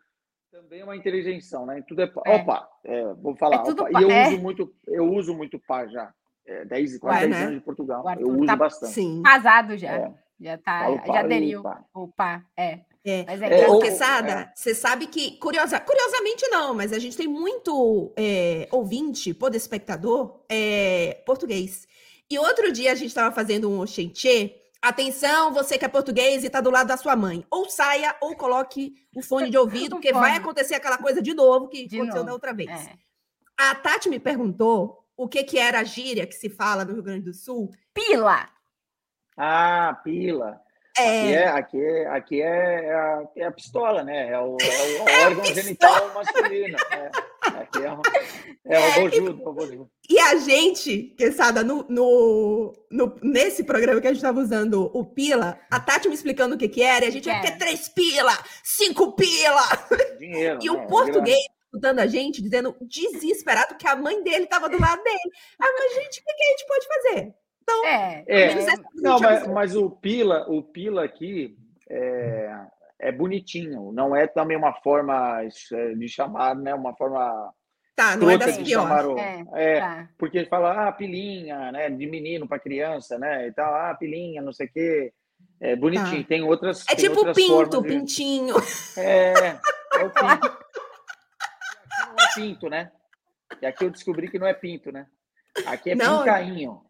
também 0.51 0.81
é 0.81 0.83
uma 0.83 0.95
interjeição, 0.95 1.65
né? 1.65 1.83
Tudo 1.87 2.01
é 2.01 2.07
pá. 2.07 2.21
É. 2.25 2.35
Opa, 2.35 2.69
é, 2.83 3.13
vou 3.13 3.35
falar. 3.35 3.57
É 3.57 3.63
tudo 3.63 3.83
opa. 3.83 3.91
pá, 3.91 3.99
E 4.01 4.03
eu 4.03 4.11
é. 4.11 4.27
uso 4.29 4.39
muito, 4.39 4.73
eu 4.87 5.13
uso 5.13 5.33
muito 5.35 5.59
pá 5.59 5.85
já. 5.87 6.11
É, 6.45 6.65
10, 6.65 6.97
quase 6.97 7.19
Ué, 7.25 7.27
10 7.27 7.31
né? 7.39 7.43
anos 7.45 7.59
de 7.59 7.65
Portugal. 7.65 8.03
Eu 8.19 8.29
uso 8.29 8.45
tá- 8.47 8.55
bastante. 8.55 8.91
Sim. 8.93 9.21
Casado 9.23 9.77
já. 9.77 9.91
É. 9.95 10.13
Já 10.41 10.57
tá, 10.57 10.89
já 10.95 11.01
pá, 11.01 11.19
aderiu. 11.19 11.61
pá. 11.61 11.83
O 11.93 12.07
pá, 12.07 12.43
é. 12.57 12.79
É. 13.05 13.23
Mas 13.25 13.41
é, 13.41 13.61
É, 13.61 13.91
Sada, 13.91 14.51
você 14.55 14.75
sabe 14.75 15.07
que, 15.07 15.37
curiosa, 15.37 15.79
curiosamente 15.79 16.47
não, 16.49 16.73
mas 16.73 16.91
a 16.91 16.99
gente 16.99 17.15
tem 17.15 17.27
muito 17.27 18.13
é, 18.17 18.67
ouvinte, 18.71 19.33
podespectador, 19.33 20.43
é, 20.49 21.21
português. 21.25 21.87
E 22.29 22.37
outro 22.37 22.71
dia 22.71 22.91
a 22.91 22.95
gente 22.95 23.07
estava 23.07 23.33
fazendo 23.33 23.69
um 23.69 23.79
Oxenchê. 23.79 24.55
Atenção, 24.81 25.51
você 25.53 25.77
que 25.77 25.83
é 25.83 25.89
português 25.89 26.43
e 26.43 26.47
está 26.47 26.61
do 26.61 26.69
lado 26.69 26.87
da 26.87 26.95
sua 26.95 27.15
mãe. 27.15 27.45
Ou 27.49 27.69
saia 27.69 28.15
ou 28.21 28.35
coloque 28.35 28.93
o 29.15 29.21
fone 29.21 29.49
de 29.49 29.57
ouvido, 29.57 29.95
porque 29.95 30.13
vai 30.13 30.35
acontecer 30.37 30.75
aquela 30.75 30.97
coisa 30.97 31.21
de 31.21 31.33
novo 31.33 31.67
que 31.67 31.85
De 31.87 31.97
aconteceu 31.97 32.19
novo, 32.19 32.27
da 32.27 32.33
outra 32.33 32.53
vez. 32.53 32.69
é. 32.69 32.93
A 33.57 33.75
Tati 33.75 34.07
me 34.07 34.19
perguntou 34.19 35.05
o 35.17 35.27
que, 35.27 35.43
que 35.43 35.59
era 35.59 35.81
a 35.81 35.83
gíria 35.83 36.25
que 36.25 36.33
se 36.33 36.49
fala 36.49 36.85
no 36.85 36.93
Rio 36.93 37.03
Grande 37.03 37.25
do 37.25 37.33
Sul. 37.33 37.69
Pila. 37.93 38.47
Ah, 39.35 39.99
pila. 40.01 40.61
Aqui 40.99 41.33
é, 41.33 41.47
aqui 41.47 41.81
é, 41.81 42.07
aqui 42.07 42.41
é, 42.41 42.93
a, 42.93 43.23
é 43.35 43.43
a 43.45 43.51
pistola, 43.51 44.03
né? 44.03 44.29
É 44.29 44.39
o, 44.39 44.57
é 44.59 44.99
o 45.01 45.03
órgão 45.27 45.45
genital 45.45 46.13
masculino. 46.13 46.77
É, 46.91 47.11
aqui 47.61 47.83
é, 47.83 47.91
o- 47.91 48.01
é 48.65 48.79
o 48.79 49.01
bojudo, 49.01 49.43
é 49.43 49.47
o 49.49 49.53
bojudo. 49.53 49.91
E 50.09 50.19
a 50.19 50.35
gente, 50.37 51.13
Quesada, 51.17 51.63
no, 51.63 51.85
no, 51.89 52.73
no- 52.91 53.15
nesse 53.21 53.63
programa 53.63 54.01
que 54.01 54.07
a 54.07 54.11
gente 54.11 54.17
estava 54.17 54.39
usando 54.39 54.89
o 54.93 55.05
pila, 55.05 55.59
a 55.71 55.79
Tati 55.79 56.07
me 56.07 56.15
explicando 56.15 56.55
o 56.55 56.57
que 56.57 56.67
que 56.67 56.81
era, 56.81 57.05
e 57.05 57.07
a 57.07 57.11
gente 57.11 57.29
era? 57.29 57.41
ter 57.41 57.57
três 57.57 57.87
pila, 57.89 58.33
cinco 58.63 59.13
pila. 59.15 59.61
Dinheiro. 60.17 60.59
E 60.63 60.65
né? 60.69 60.71
o 60.71 60.87
português 60.87 61.39
escutando 61.65 61.99
a 61.99 62.07
gente, 62.07 62.41
dizendo 62.41 62.75
desesperado 62.81 63.75
que 63.75 63.87
a 63.87 63.95
mãe 63.95 64.23
dele 64.23 64.45
estava 64.45 64.67
do 64.67 64.79
lado 64.81 65.03
dele. 65.03 65.19
Ah, 65.61 65.67
mas 65.77 65.93
gente, 65.93 66.19
o 66.19 66.23
que, 66.25 66.33
que 66.33 66.43
a 66.43 66.47
gente 66.49 66.67
pode 66.67 66.87
fazer? 66.87 67.33
É. 67.85 68.23
É. 68.27 68.41
Essa 68.53 68.81
Não, 68.95 69.19
mas, 69.19 69.47
mas 69.47 69.75
o 69.75 69.89
pila, 69.89 70.45
o 70.49 70.61
pila 70.63 71.03
aqui 71.05 71.57
é, 71.89 72.55
é 72.99 73.11
bonitinho. 73.11 73.91
Não 73.91 74.15
é 74.15 74.27
também 74.27 74.57
uma 74.57 74.73
forma 74.81 75.41
eh, 75.43 75.95
de 75.95 76.07
chamar, 76.07 76.55
né? 76.55 76.73
Uma 76.73 76.95
forma 76.95 77.53
Tá, 77.95 78.15
não 78.15 78.29
é 78.29 78.37
das 78.37 78.57
de 78.57 78.69
chamar 78.71 79.05
o. 79.05 79.17
É, 79.19 79.43
É, 79.53 79.79
Tá. 79.81 80.09
porque 80.17 80.45
fala, 80.45 80.87
ah, 80.87 80.91
pilinha, 80.91 81.69
né? 81.71 81.89
De 81.89 82.07
menino 82.07 82.47
para 82.47 82.57
criança, 82.59 83.19
né? 83.19 83.47
E 83.47 83.51
tal, 83.51 83.73
ah, 83.73 83.93
pilinha, 83.93 84.41
não 84.41 84.53
sei 84.53 84.67
o 84.67 84.71
quê. 84.71 85.13
É 85.59 85.75
bonitinho. 85.75 86.23
Tem 86.23 86.41
outras. 86.43 86.83
É 86.87 86.95
tem 86.95 87.05
tipo 87.05 87.17
outras 87.17 87.35
pinto, 87.35 87.49
formas 87.49 87.69
de- 87.81 87.87
pintinho. 87.99 88.55
É, 88.97 89.33
é 89.33 90.03
o 90.05 90.09
pinto. 90.09 90.45
Aqui 90.45 92.07
não 92.07 92.15
é 92.25 92.33
pinto, 92.35 92.69
né? 92.69 92.91
E 93.61 93.65
aqui 93.65 93.83
eu 93.85 93.89
descobri 93.89 94.29
que 94.29 94.39
não 94.39 94.47
é 94.47 94.53
pinto, 94.53 94.91
né? 94.91 95.05
Aqui 95.65 95.91
é 95.91 95.95
Não. 95.95 96.19
pintainho. 96.19 96.81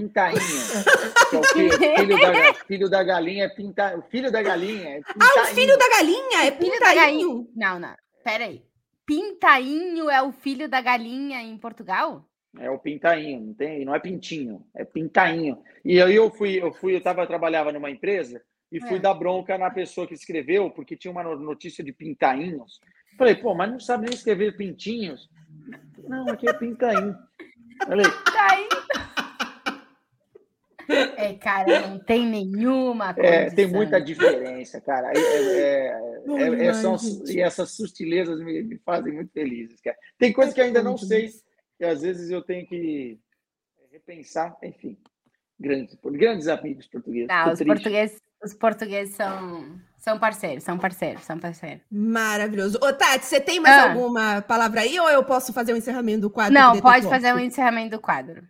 Pintainho. 0.00 0.38
Que 1.30 1.36
é 1.36 1.40
o? 1.40 1.44
Filho 1.44 2.20
da, 2.20 2.54
filho 2.66 2.88
da 2.90 3.02
galinha 3.02 3.44
é 3.44 3.48
pinta, 3.48 3.96
o 3.98 4.02
filho 4.02 4.30
da 4.30 4.40
galinha 4.42 4.88
é 4.90 4.96
Ah, 4.98 5.00
o 5.00 5.14
pintainho. 5.14 5.54
filho 5.54 5.78
da 5.78 5.88
galinha 5.88 6.38
é 6.46 6.52
Filho 6.52 6.78
da 6.80 6.88
pintainho. 6.90 7.48
Não, 7.56 7.78
não. 7.80 7.94
Pera 8.22 8.44
aí. 8.44 8.62
Pintainho 9.04 10.08
é 10.10 10.22
o 10.22 10.30
filho 10.32 10.68
da 10.68 10.80
galinha 10.80 11.40
em 11.42 11.56
Portugal? 11.58 12.24
É 12.58 12.70
o 12.70 12.78
pintainho, 12.78 13.40
não 13.40 13.54
tem, 13.54 13.84
não 13.84 13.94
é 13.94 13.98
pintinho, 13.98 14.64
é 14.74 14.84
pintainho. 14.84 15.58
E 15.84 16.00
aí 16.00 16.14
eu 16.14 16.30
fui, 16.30 16.60
eu 16.62 16.72
fui, 16.72 16.94
eu 16.96 17.00
tava 17.02 17.26
trabalhava 17.26 17.72
numa 17.72 17.90
empresa 17.90 18.40
e 18.72 18.80
fui 18.80 18.96
É. 18.96 19.00
dar 19.00 19.14
bronca 19.14 19.58
na 19.58 19.70
pessoa 19.70 20.06
que 20.06 20.14
escreveu, 20.14 20.70
porque 20.70 20.96
tinha 20.96 21.10
uma 21.10 21.22
no- 21.22 21.36
notícia 21.38 21.82
de 21.84 21.92
pintainhos. 21.92 22.80
Falei, 23.18 23.34
pô, 23.34 23.54
mas 23.54 23.70
não 23.70 23.80
sabe 23.80 24.06
nem 24.06 24.14
escrever 24.14 24.56
pintinhos? 24.56 25.28
Não, 26.06 26.28
aqui 26.28 26.48
é 26.48 26.52
pintainho. 26.52 27.16
Falei, 27.86 28.06
Pintainho. 28.06 28.68
É, 30.88 31.34
cara, 31.34 31.88
não 31.88 31.98
tem 31.98 32.26
nenhuma 32.26 33.14
É, 33.18 33.50
tem 33.50 33.66
muita 33.66 34.00
diferença, 34.00 34.80
cara. 34.80 35.12
É, 35.12 35.18
é- 35.18 35.86
é- 36.26 36.42
é- 36.42 36.66
é- 36.66 36.72
são- 36.74 36.96
e 37.26 37.40
essas 37.40 37.72
sutilezas 37.72 38.38
me, 38.40 38.62
me 38.62 38.78
fazem 38.78 39.12
muito 39.12 39.32
felizes, 39.32 39.80
cara. 39.80 39.96
Tem 40.18 40.32
coisas 40.32 40.54
que 40.54 40.60
ainda 40.60 40.82
não 40.82 40.96
sei, 40.96 41.30
e 41.80 41.84
às 41.84 42.02
vezes 42.02 42.30
eu 42.30 42.42
tenho 42.42 42.66
que 42.66 43.18
repensar, 43.90 44.56
enfim. 44.62 44.96
Grandes, 45.58 45.96
grandes 46.04 46.48
amigos 46.48 46.86
portugueses. 46.86 47.28
Não, 47.28 47.44
Tô 47.46 47.52
os 47.52 47.62
portugueses, 47.62 48.20
os 48.44 48.52
portugueses 48.54 49.14
são, 49.14 49.80
são 49.96 50.18
parceiros, 50.18 50.62
são 50.64 50.76
parceiros, 50.78 51.24
são 51.24 51.38
parceiros. 51.38 51.80
Maravilhoso. 51.90 52.78
Ô, 52.82 52.92
Tati, 52.92 53.24
você 53.24 53.40
tem 53.40 53.58
mais 53.58 53.74
Ah. 53.82 53.90
alguma 53.90 54.42
palavra 54.42 54.82
aí 54.82 55.00
ou 55.00 55.08
eu 55.08 55.24
posso 55.24 55.52
fazer 55.54 55.72
o 55.72 55.76
encerramento 55.76 56.20
do 56.20 56.30
quadro? 56.30 56.52
Não, 56.52 56.78
pode 56.80 57.08
fazer 57.08 57.32
um 57.34 57.38
encerramento 57.38 57.96
do 57.96 58.00
quadro. 58.00 58.46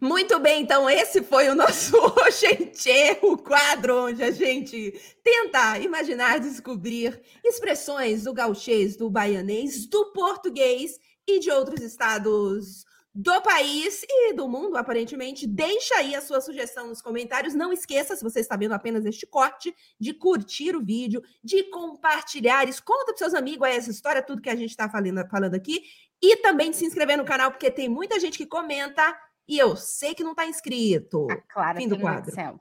Muito 0.00 0.38
bem, 0.38 0.62
então 0.62 0.88
esse 0.88 1.22
foi 1.22 1.48
o 1.48 1.54
nosso 1.54 1.96
Oxentê, 2.26 3.18
o 3.22 3.36
quadro 3.36 4.06
onde 4.06 4.22
a 4.22 4.30
gente 4.30 4.92
tenta 5.22 5.78
imaginar, 5.78 6.40
descobrir 6.40 7.20
expressões 7.44 8.24
do 8.24 8.34
gauchês, 8.34 8.96
do 8.96 9.10
baianês, 9.10 9.86
do 9.86 10.12
português 10.12 10.98
e 11.26 11.40
de 11.40 11.50
outros 11.50 11.80
estados 11.80 12.84
do 13.14 13.40
país 13.42 14.04
e 14.08 14.32
do 14.32 14.48
mundo, 14.48 14.76
aparentemente. 14.76 15.46
Deixa 15.46 15.94
aí 15.96 16.16
a 16.16 16.20
sua 16.20 16.40
sugestão 16.40 16.88
nos 16.88 17.00
comentários. 17.00 17.54
Não 17.54 17.72
esqueça, 17.72 18.16
se 18.16 18.24
você 18.24 18.40
está 18.40 18.56
vendo 18.56 18.72
apenas 18.72 19.04
este 19.04 19.24
corte, 19.24 19.72
de 20.00 20.12
curtir 20.12 20.74
o 20.74 20.84
vídeo, 20.84 21.22
de 21.42 21.62
compartilhar. 21.70 22.68
isso. 22.68 22.82
Conta 22.84 23.06
para 23.06 23.16
seus 23.16 23.34
amigos 23.34 23.68
essa 23.68 23.90
história, 23.90 24.22
tudo 24.22 24.42
que 24.42 24.50
a 24.50 24.56
gente 24.56 24.70
está 24.70 24.90
falando, 24.90 25.24
falando 25.28 25.54
aqui. 25.54 25.84
E 26.20 26.38
também 26.38 26.70
de 26.70 26.76
se 26.76 26.84
inscrever 26.84 27.16
no 27.16 27.24
canal, 27.24 27.52
porque 27.52 27.70
tem 27.70 27.88
muita 27.88 28.18
gente 28.18 28.36
que 28.36 28.46
comenta 28.46 29.16
e 29.46 29.58
eu 29.58 29.76
sei 29.76 30.14
que 30.14 30.24
não 30.24 30.32
está 30.32 30.46
inscrito. 30.46 31.26
A 31.30 31.36
Clara 31.36 31.78
Fim 31.78 31.88
do 31.88 31.96
tem 31.96 32.04
um 32.04 32.06
quadro. 32.08 32.30
Excel. 32.30 32.60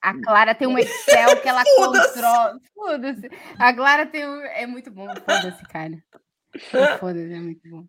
A 0.00 0.14
Clara 0.22 0.54
tem 0.54 0.68
um 0.68 0.78
Excel 0.78 1.40
que 1.40 1.48
ela 1.48 1.62
controla. 1.76 2.60
Foda-se. 2.74 3.30
A 3.58 3.74
Clara 3.74 4.06
tem 4.06 4.28
um. 4.28 4.40
É 4.42 4.66
muito 4.66 4.90
bom. 4.90 5.06
Foda-se, 5.08 5.62
cara. 5.64 6.02
Foda-se, 6.98 7.32
é 7.32 7.40
muito 7.40 7.68
bom. 7.68 7.86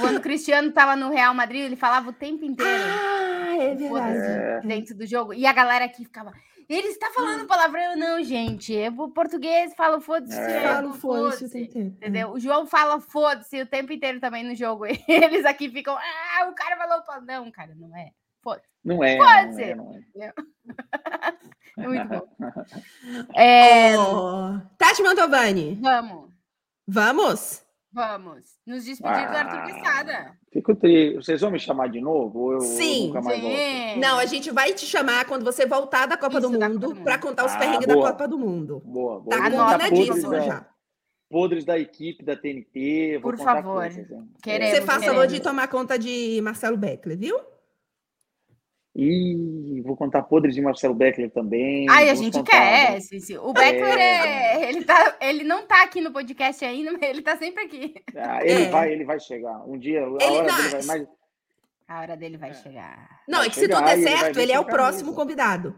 Quando 0.00 0.18
o 0.18 0.20
Cristiano 0.20 0.70
tava 0.72 0.94
no 0.94 1.10
Real 1.10 1.32
Madrid, 1.32 1.62
ele 1.62 1.76
falava 1.76 2.10
o 2.10 2.12
tempo 2.12 2.44
inteiro. 2.44 2.82
Ah, 2.84 3.56
é 3.56 3.74
verdade. 3.74 3.88
Foda-se 3.88 4.66
dentro 4.66 4.94
do 4.94 5.06
jogo. 5.06 5.32
E 5.32 5.46
a 5.46 5.52
galera 5.52 5.86
aqui 5.86 6.04
ficava. 6.04 6.32
Ele 6.68 6.88
está 6.88 7.10
falando 7.10 7.46
palavrão, 7.46 7.96
não, 7.96 8.22
gente. 8.22 8.76
É 8.76 8.88
o 8.90 9.08
português 9.10 9.74
fala 9.74 10.00
foda-se. 10.00 10.38
É. 10.38 10.56
é, 10.56 10.62
Falo, 10.62 10.92
foda-se 10.94 11.44
o 11.44 11.48
foda-se. 11.48 11.48
tempo 11.50 11.64
inteiro. 11.78 11.88
Entendeu? 11.88 12.30
O 12.32 12.40
João 12.40 12.66
fala 12.66 13.00
foda-se 13.00 13.60
o 13.60 13.66
tempo 13.66 13.92
inteiro 13.92 14.20
também 14.20 14.44
no 14.44 14.54
jogo. 14.54 14.84
Eles 15.08 15.44
aqui 15.44 15.70
ficam, 15.70 15.96
ah, 15.96 16.48
o 16.48 16.54
cara 16.54 16.76
falou 16.76 17.02
palavrão. 17.02 17.44
Não, 17.44 17.50
cara, 17.50 17.74
não 17.74 17.96
é. 17.96 18.10
Não 18.84 19.04
é. 19.04 19.16
Pode 19.16 19.46
não 19.48 19.54
ser. 19.54 19.62
é, 19.62 19.74
não 19.74 19.94
é. 19.94 20.32
É 21.78 21.88
muito 21.88 22.08
bom. 22.08 22.28
É, 23.34 23.96
Oh, 23.98 24.60
Tati 24.76 25.02
Mantovani, 25.02 25.78
Vamos, 25.80 26.30
vamos? 26.86 27.61
Vamos. 27.92 28.44
Nos 28.66 28.84
despedir 28.84 29.28
do 29.30 29.36
Arthur 29.36 29.58
Ah, 29.58 29.66
Quesada. 29.66 30.32
Fico 30.52 30.74
triste. 30.74 31.16
Vocês 31.16 31.40
vão 31.40 31.50
me 31.50 31.58
chamar 31.58 31.88
de 31.88 32.00
novo? 32.00 32.38
Ou 32.38 32.52
eu, 32.54 32.60
Sim. 32.60 33.08
nunca 33.08 33.20
mais 33.22 33.40
volto? 33.40 33.54
Sim. 33.56 33.98
Não, 34.00 34.18
a 34.18 34.26
gente 34.26 34.50
vai 34.50 34.72
te 34.74 34.84
chamar 34.86 35.24
quando 35.26 35.44
você 35.44 35.66
voltar 35.66 36.06
da 36.06 36.16
Copa 36.16 36.38
Isso, 36.38 36.50
do 36.50 36.58
da 36.58 36.68
Mundo 36.68 36.78
do 36.80 36.88
Mundo. 36.94 37.04
para 37.04 37.18
contar 37.18 37.44
os 37.46 37.52
Ah, 37.52 37.58
perrengues 37.58 37.86
da 37.86 37.94
boa. 37.94 38.10
Copa 38.12 38.28
do 38.28 38.38
Mundo. 38.38 38.82
Boa, 38.84 39.20
boa. 39.20 39.30
Tá 39.36 39.50
combinadíssimo 39.50 40.22
podres 40.22 40.44
já. 40.44 40.54
da, 40.60 40.66
podres 41.30 41.64
da 41.64 41.78
equipe 41.78 42.24
da 42.24 42.36
TNT. 42.36 43.18
Vou 43.22 43.32
Por 43.32 43.38
favor. 43.38 43.74
coisas? 43.82 44.06
Queremos, 44.42 44.74
Você 44.76 44.82
faz 44.82 45.04
favor 45.04 45.26
de 45.26 45.40
tomar 45.40 45.68
conta 45.68 45.98
de 45.98 46.40
Marcelo 46.42 46.76
Beckler, 46.76 47.18
viu? 47.18 47.38
E 48.94 49.80
vou 49.84 49.96
contar 49.96 50.22
podres 50.22 50.54
de 50.54 50.60
Marcelo 50.60 50.94
Beckler 50.94 51.30
também. 51.30 51.86
Ai, 51.88 52.10
a 52.10 52.14
gente 52.14 52.36
contar, 52.36 52.50
quer. 52.50 52.90
né? 52.92 53.00
sim, 53.00 53.20
sim. 53.20 53.38
O 53.38 53.52
Beckler, 53.52 53.98
é, 53.98 54.68
ele, 54.68 54.84
tá, 54.84 55.16
ele 55.20 55.44
não 55.44 55.66
tá 55.66 55.82
aqui 55.82 56.00
no 56.02 56.12
podcast 56.12 56.62
ainda, 56.62 56.92
mas 56.92 57.02
ele 57.02 57.22
tá 57.22 57.36
sempre 57.38 57.64
aqui. 57.64 57.94
Ah, 58.14 58.40
ele 58.44 58.64
É. 58.64 58.68
vai, 58.68 58.92
ele 58.92 59.04
vai 59.04 59.18
chegar. 59.18 59.66
Um 59.66 59.78
dia, 59.78 60.00
a 60.00 60.04
Ele 60.04 60.12
hora 60.12 60.42
não- 60.46 60.56
dele 60.56 60.68
vai 60.70 60.82
mais. 60.84 61.08
A 61.88 62.00
hora 62.00 62.16
dele 62.16 62.36
vai 62.36 62.50
É. 62.50 62.54
chegar. 62.54 63.20
Não, 63.26 63.38
Vai 63.38 63.46
é 63.46 63.50
que 63.50 63.54
se 63.54 63.60
chegar 63.62 63.76
tudo 63.76 63.86
der 63.86 63.98
ele 63.98 64.08
certo, 64.08 64.34
vir 64.34 64.42
ele 64.42 64.52
é 64.52 64.60
o 64.60 64.64
próximo 64.64 65.14
convidado. 65.14 65.74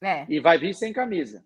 É. 0.00 0.24
E 0.28 0.38
vai 0.40 0.56
vir 0.58 0.72
sem 0.74 0.92
camisa. 0.92 1.44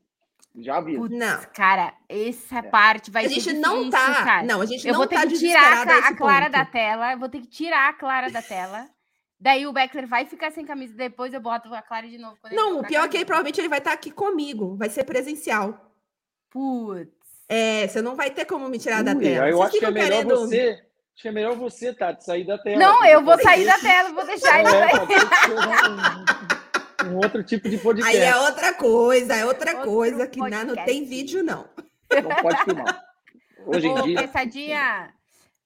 Já 0.59 0.81
vi. 0.81 0.97
Putz, 0.97 1.15
Não. 1.19 1.41
cara, 1.55 1.93
essa 2.09 2.59
É. 2.59 2.63
parte 2.63 3.11
vai 3.11 3.27
a 3.27 3.29
ser 3.29 3.41
gente 3.41 3.53
não 3.55 3.85
difícil, 3.91 4.15
tá. 4.15 4.25
cara. 4.25 4.43
Não, 4.43 4.61
a 4.63 4.67
gente 4.67 4.87
Eu 4.87 4.93
não 4.93 5.01
vou 5.01 5.07
ter 5.09 5.17
tá 5.17 5.27
que 5.27 5.35
tirar 5.39 5.87
a, 5.87 6.09
a 6.09 6.15
Clara 6.15 6.47
ponto. 6.47 6.53
da 6.53 6.65
tela. 6.65 7.13
Eu 7.13 7.19
vou 7.19 7.29
ter 7.29 7.41
que 7.41 7.47
tirar 7.47 7.89
a 7.91 7.93
Clara 7.93 8.31
da 8.31 8.41
tela. 8.41 8.87
Daí 9.39 9.67
o 9.67 9.73
Beckler 9.73 10.07
vai 10.07 10.25
ficar 10.25 10.51
sem 10.51 10.65
camisa. 10.65 10.95
Depois 10.95 11.33
eu 11.35 11.41
boto 11.41 11.73
a 11.75 11.83
Clara 11.83 12.09
de 12.09 12.17
novo. 12.19 12.37
Não, 12.53 12.81
o 12.81 12.87
pior 12.87 13.05
é 13.05 13.09
que 13.09 13.17
ele, 13.19 13.25
provavelmente 13.27 13.61
ele 13.61 13.69
vai 13.69 13.79
estar 13.79 13.93
aqui 13.93 14.11
comigo. 14.11 14.77
Vai 14.77 14.89
ser 14.89 15.05
presencial. 15.05 15.93
Putz. 16.51 17.11
É, 17.49 17.87
você 17.87 18.03
não 18.03 18.17
vai 18.17 18.31
ter 18.31 18.45
como 18.45 18.69
me 18.69 18.79
tirar 18.79 19.03
da 19.05 19.13
Ui, 19.13 19.21
tela. 19.23 19.45
aí 19.47 19.53
eu 19.53 19.63
acho 19.63 19.79
que 19.79 19.85
é 19.85 19.91
melhor 19.91 20.09
querendo- 20.25 20.37
você. 20.37 20.83
Acho 21.15 21.23
que 21.23 21.29
é 21.29 21.33
melhor 21.33 21.55
você, 21.57 21.95
Tati, 21.95 22.25
sair 22.25 22.45
da 22.47 22.59
tela. 22.59 22.77
Não, 22.79 23.05
eu 23.07 23.25
vou 23.25 23.41
sair 23.41 23.65
ser- 23.65 23.67
da 23.67 23.79
tela. 23.79 24.13
Vou 24.13 24.27
deixar 24.27 24.61
ele 24.61 24.69
É, 24.69 24.91
sair. 24.91 25.01
um, 27.07 27.11
um 27.13 27.17
outro 27.17 27.43
tipo 27.43 27.69
de 27.69 27.79
podcast. 27.79 28.15
Aí 28.17 28.23
é 28.23 28.37
outra 28.37 28.75
coisa, 28.75 29.35
é 29.35 29.45
outra 29.47 29.73
Outro 29.77 29.91
coisa 29.91 30.27
que 30.27 30.39
não, 30.39 30.75
tem 30.85 31.05
vídeo, 31.05 31.43
não. 31.43 31.67
Não 32.11 32.43
pode 32.43 32.65
filmar. 32.65 33.03
Hoje 33.67 33.87
em 33.87 33.99
Ô, 33.99 34.03
dia. 34.03 34.21
Pensadinha, 34.23 35.13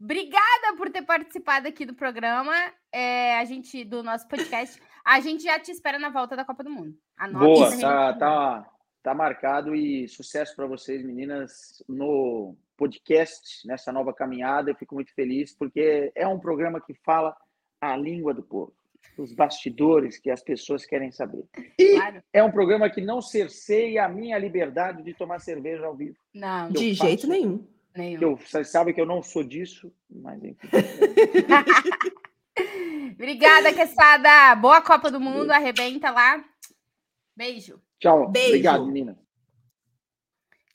obrigada 0.00 0.76
por 0.76 0.90
ter 0.90 1.02
participado 1.02 1.68
aqui 1.68 1.84
do 1.84 1.94
programa. 1.94 2.54
É, 2.92 3.36
a 3.38 3.44
gente, 3.44 3.84
do 3.84 4.02
nosso 4.02 4.26
podcast. 4.28 4.80
A 5.04 5.20
gente 5.20 5.44
já 5.44 5.58
te 5.58 5.70
espera 5.70 5.98
na 5.98 6.10
volta 6.10 6.36
da 6.36 6.44
Copa 6.44 6.62
do 6.64 6.70
Mundo. 6.70 6.94
Anota 7.16 7.44
Boa, 7.44 7.78
tá, 7.80 8.12
tá, 8.14 8.70
tá 9.02 9.14
marcado 9.14 9.74
e 9.74 10.08
sucesso 10.08 10.54
para 10.56 10.66
vocês, 10.66 11.04
meninas, 11.04 11.82
no 11.88 12.56
podcast, 12.76 13.66
nessa 13.66 13.92
nova 13.92 14.12
caminhada. 14.12 14.70
Eu 14.70 14.76
fico 14.76 14.94
muito 14.94 15.12
feliz 15.14 15.54
porque 15.54 16.10
é 16.14 16.26
um 16.26 16.38
programa 16.38 16.80
que 16.80 16.94
fala 16.94 17.36
a 17.80 17.96
língua 17.96 18.34
do 18.34 18.42
povo, 18.42 18.74
os 19.16 19.32
bastidores 19.32 20.18
que 20.18 20.30
as 20.30 20.42
pessoas 20.42 20.84
querem 20.84 21.10
saber. 21.10 21.44
E 21.78 21.94
Claro. 21.96 22.22
é 22.32 22.42
um 22.42 22.50
programa 22.50 22.90
que 22.90 23.00
não 23.00 23.22
cerceia 23.22 24.04
a 24.04 24.08
minha 24.08 24.38
liberdade 24.38 25.02
de 25.02 25.14
tomar 25.14 25.38
cerveja 25.40 25.86
ao 25.86 25.94
vivo. 25.96 26.16
Não, 26.34 26.70
De 26.70 26.94
faço. 26.94 27.08
jeito 27.08 27.26
nenhum. 27.26 27.66
Nenhum. 27.96 28.20
Eu, 28.20 28.36
vocês 28.36 28.68
sabem 28.68 28.94
que 28.94 29.00
eu 29.00 29.06
não 29.06 29.22
sou 29.22 29.42
disso, 29.42 29.92
mas 30.08 30.42
enfim. 30.42 30.68
Obrigada, 33.12 33.72
Quesada. 33.72 34.54
Boa 34.56 34.80
Copa 34.80 35.10
do 35.10 35.20
Mundo. 35.20 35.50
Arrebenta 35.50 36.10
lá. 36.10 36.42
Beijo. 37.36 37.80
Tchau. 37.98 38.28
Beijo. 38.28 38.48
Obrigado, 38.48 38.86
menina. 38.86 39.18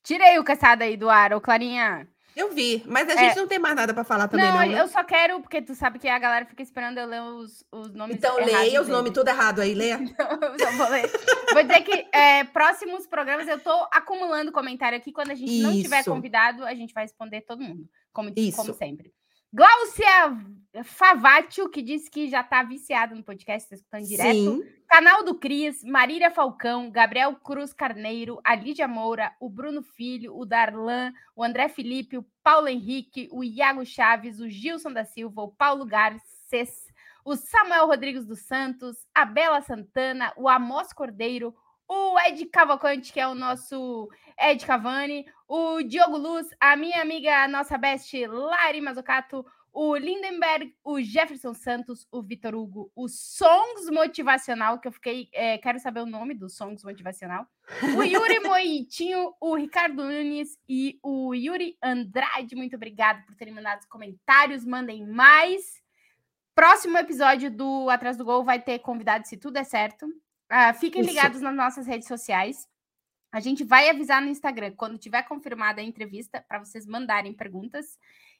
Tirei 0.04 0.38
o 0.38 0.44
Quesada 0.44 0.86
aí 0.86 0.96
do 0.96 1.10
ar, 1.10 1.34
ô 1.34 1.42
Clarinha. 1.42 2.08
Eu 2.36 2.52
vi, 2.54 2.84
mas 2.86 3.08
a 3.08 3.14
É. 3.14 3.18
gente 3.18 3.38
não 3.38 3.48
tem 3.48 3.58
mais 3.58 3.76
nada 3.76 3.94
pra 3.94 4.04
falar 4.04 4.28
também, 4.28 4.46
não, 4.46 4.58
não. 4.60 4.68
né? 4.68 4.82
eu 4.82 4.88
só 4.90 5.04
quero, 5.06 5.40
porque 5.40 5.62
tu 5.62 5.74
sabe 5.74 6.00
que 6.00 6.08
a 6.10 6.20
galera 6.20 6.46
fica 6.46 6.62
esperando 6.62 6.98
eu 6.98 7.08
ler 7.08 7.22
os, 7.22 7.64
os 7.72 7.94
nomes 7.94 8.18
Então 8.18 8.36
leia 8.36 8.82
os 8.82 8.90
nomes 8.90 9.14
tudo 9.14 9.30
errado 9.30 9.62
aí, 9.62 9.74
leia. 9.74 9.98
Eu 10.60 10.72
vou 10.74 10.90
ler. 10.90 11.10
Vou 11.54 11.64
dizer 11.64 11.82
que 11.82 12.08
é, 12.12 12.44
próximos 12.44 13.08
programas 13.08 13.48
eu 13.48 13.60
tô 13.60 13.72
acumulando 13.92 14.52
comentário 14.52 14.98
aqui. 14.98 15.12
Quando 15.14 15.32
a 15.32 15.36
gente 15.36 15.62
não 15.62 15.72
tiver 15.72 16.02
Isso. 16.02 16.10
convidado, 16.12 16.66
a 16.66 16.74
gente 16.76 16.94
vai 16.94 17.04
responder 17.04 17.42
todo 17.42 17.62
mundo, 17.62 17.88
como, 18.12 18.32
Isso. 18.36 18.58
como 18.58 18.74
sempre. 18.74 19.14
Gláucia 19.56 20.84
Favatio, 20.84 21.70
que 21.70 21.82
disse 21.82 22.12
que 22.12 22.28
já 22.28 22.44
tá 22.44 22.62
viciado 22.62 23.16
no 23.16 23.24
podcast, 23.24 23.70
tá 23.70 23.76
escutando 23.76 24.06
direto. 24.06 24.34
Sim. 24.34 24.64
Canal 24.90 25.24
do 25.24 25.36
Cris, 25.36 25.82
Marília 25.82 26.30
Falcão, 26.30 26.92
Gabriel 26.92 27.34
Cruz 27.36 27.72
Carneiro, 27.72 28.38
a 28.44 28.54
Lídia 28.54 28.86
Moura, 28.86 29.34
o 29.40 29.50
Bruno 29.50 29.82
Filho, 29.82 30.38
o 30.38 30.46
Darlan, 30.46 31.14
o 31.34 31.42
André 31.42 31.70
Felipe, 31.70 32.18
o 32.18 32.26
Paulo 32.44 32.68
Henrique, 32.68 33.30
o 33.32 33.46
Iago 33.46 33.86
Chaves, 33.86 34.42
o 34.42 34.50
Gilson 34.50 34.92
da 34.92 35.06
Silva, 35.06 35.44
o 35.44 35.52
Paulo 35.52 35.86
Garces, 35.86 36.94
o 37.24 37.38
Samuel 37.38 37.88
Rodrigues 37.88 38.26
dos 38.26 38.42
Santos, 38.42 38.98
a 39.14 39.24
Bela 39.24 39.62
Santana, 39.62 40.34
o 40.36 40.50
Amos 40.50 40.92
Cordeiro, 40.92 41.56
o 41.88 42.20
Ed 42.20 42.46
Cavalcante, 42.48 43.14
que 43.14 43.20
é 43.20 43.28
o 43.28 43.36
nosso 43.36 44.10
Ed 44.40 44.66
Cavani, 44.66 45.26
o 45.48 45.82
Diogo 45.84 46.18
Luz, 46.18 46.48
a 46.60 46.76
minha 46.76 47.02
amiga, 47.02 47.44
a 47.44 47.48
nossa 47.48 47.78
best 47.78 48.26
Lari 48.26 48.82
Mazocato, 48.82 49.46
o 49.76 49.94
Lindenberg, 49.98 50.74
o 50.86 51.02
Jefferson 51.02 51.54
Santos, 51.54 52.08
o 52.10 52.24
Vitor 52.24 52.56
Hugo, 52.56 52.90
o 52.96 53.10
Songs 53.10 53.90
Motivacional, 53.92 54.80
que 54.80 54.88
eu 54.88 54.92
fiquei, 54.92 55.28
é, 55.34 55.58
quero 55.58 55.78
saber 55.80 56.00
o 56.00 56.06
nome 56.06 56.34
do 56.34 56.50
Songs 56.50 56.82
Motivacional, 56.82 57.46
o 57.98 58.02
Yuri 58.02 58.40
Moitinho, 58.40 59.34
o 59.40 59.54
Ricardo 59.54 60.02
Nunes 60.02 60.58
e 60.68 60.98
o 61.04 61.34
Yuri 61.36 61.78
Andrade. 61.84 62.56
Muito 62.56 62.78
obrigado 62.78 63.26
por 63.26 63.36
terem 63.36 63.54
mandado 63.54 63.82
os 63.82 63.86
comentários, 63.86 64.66
mandem 64.66 65.06
mais. 65.06 65.84
Próximo 66.56 66.98
episódio 66.98 67.52
do 67.52 67.90
Atrás 67.90 68.16
do 68.16 68.24
Gol 68.24 68.46
vai 68.46 68.62
ter 68.62 68.80
convidado, 68.80 69.28
se 69.28 69.36
tudo 69.36 69.56
der 69.56 69.66
certo. 69.66 70.08
Ah, 70.50 70.74
fiquem 70.74 71.02
Isso. 71.02 71.10
ligados 71.10 71.42
nas 71.42 71.56
nossas 71.56 71.88
redes 71.88 72.08
sociais. 72.08 72.68
A 73.32 73.40
gente 73.40 73.64
vai 73.64 73.90
avisar 73.90 74.22
no 74.22 74.30
Instagram 74.30 74.74
quando 74.78 74.98
tiver 74.98 75.24
confirmada 75.24 75.82
a 75.82 75.84
entrevista 75.84 76.44
para 76.48 76.60
vocês 76.60 76.86
mandarem 76.86 77.34
perguntas. 77.34 77.98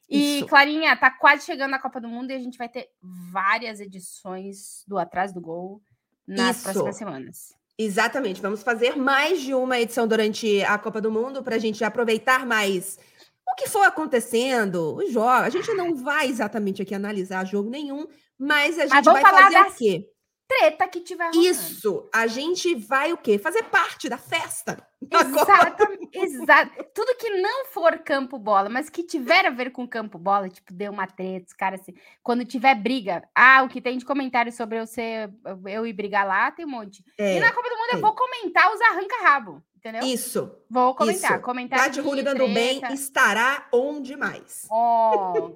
E, 0.08 0.38
Isso. 0.38 0.46
Clarinha, 0.46 0.96
tá 0.96 1.10
quase 1.10 1.44
chegando 1.44 1.74
a 1.74 1.78
Copa 1.78 2.00
do 2.00 2.08
Mundo 2.08 2.30
e 2.30 2.34
a 2.34 2.38
gente 2.38 2.56
vai 2.56 2.68
ter 2.68 2.88
várias 3.30 3.80
edições 3.80 4.84
do 4.86 4.96
Atrás 4.96 5.32
do 5.32 5.40
Gol 5.40 5.82
nas 6.26 6.56
Isso. 6.56 6.64
próximas 6.64 6.96
semanas. 6.96 7.54
Exatamente. 7.78 8.40
Vamos 8.40 8.62
fazer 8.62 8.96
mais 8.96 9.42
de 9.42 9.52
uma 9.52 9.78
edição 9.78 10.08
durante 10.08 10.62
a 10.64 10.78
Copa 10.78 11.00
do 11.00 11.10
Mundo 11.10 11.42
para 11.42 11.56
a 11.56 11.58
gente 11.58 11.84
aproveitar 11.84 12.46
mais 12.46 12.98
o 13.46 13.54
que 13.54 13.68
for 13.68 13.82
acontecendo, 13.82 14.96
os 14.96 15.12
jogos. 15.12 15.46
A 15.46 15.50
gente 15.50 15.72
não 15.74 15.94
vai 15.94 16.26
exatamente 16.28 16.80
aqui 16.80 16.94
analisar 16.94 17.44
jogo 17.44 17.68
nenhum, 17.68 18.06
mas 18.38 18.78
a 18.78 18.86
gente 18.86 19.04
vamos 19.04 19.20
vai 19.20 19.30
fazer 19.30 19.54
das 19.54 19.74
o 19.74 19.76
quê? 19.76 20.08
Treta 20.48 20.86
que 20.86 21.00
tiver 21.00 21.24
rolando. 21.24 21.44
Isso. 21.44 22.08
A 22.14 22.26
gente 22.26 22.74
vai 22.74 23.12
o 23.12 23.16
quê? 23.16 23.36
Fazer 23.38 23.64
parte 23.64 24.08
da 24.08 24.16
festa. 24.16 24.86
Exatamente, 25.10 26.08
exato. 26.16 26.84
Tudo 26.94 27.16
que 27.16 27.30
não 27.30 27.66
for 27.66 27.98
campo 27.98 28.38
bola, 28.38 28.68
mas 28.68 28.88
que 28.88 29.02
tiver 29.02 29.46
a 29.46 29.50
ver 29.50 29.70
com 29.70 29.86
campo 29.86 30.18
bola, 30.18 30.48
tipo, 30.48 30.72
deu 30.72 30.92
uma 30.92 31.06
treta, 31.06 31.46
os 31.48 31.52
caras 31.52 31.80
assim. 31.80 31.94
Quando 32.22 32.44
tiver 32.44 32.74
briga, 32.74 33.28
ah, 33.34 33.62
o 33.62 33.68
que 33.68 33.80
tem 33.80 33.98
de 33.98 34.04
comentário 34.04 34.52
sobre 34.52 34.78
eu 34.78 34.86
ser 34.86 35.30
eu 35.66 35.86
ir 35.86 35.92
brigar 35.92 36.26
lá, 36.26 36.50
tem 36.50 36.64
um 36.64 36.70
monte. 36.70 37.04
É, 37.18 37.36
e 37.36 37.40
na 37.40 37.52
Copa 37.52 37.68
do 37.68 37.76
Mundo 37.76 37.88
eu 37.88 37.92
tem. 37.92 38.00
vou 38.00 38.14
comentar 38.14 38.72
os 38.72 38.80
arranca-rabo, 38.80 39.62
entendeu? 39.76 40.02
Isso. 40.04 40.50
Vou 40.70 40.94
comentar, 40.94 41.32
isso. 41.32 41.40
comentar. 41.40 41.78
Tati 41.78 42.00
de 42.00 42.00
Hooligan 42.00 42.34
do 42.34 42.48
Bem 42.48 42.80
estará 42.92 43.68
onde 43.72 44.16
mais? 44.16 44.66
Oh. 44.70 45.52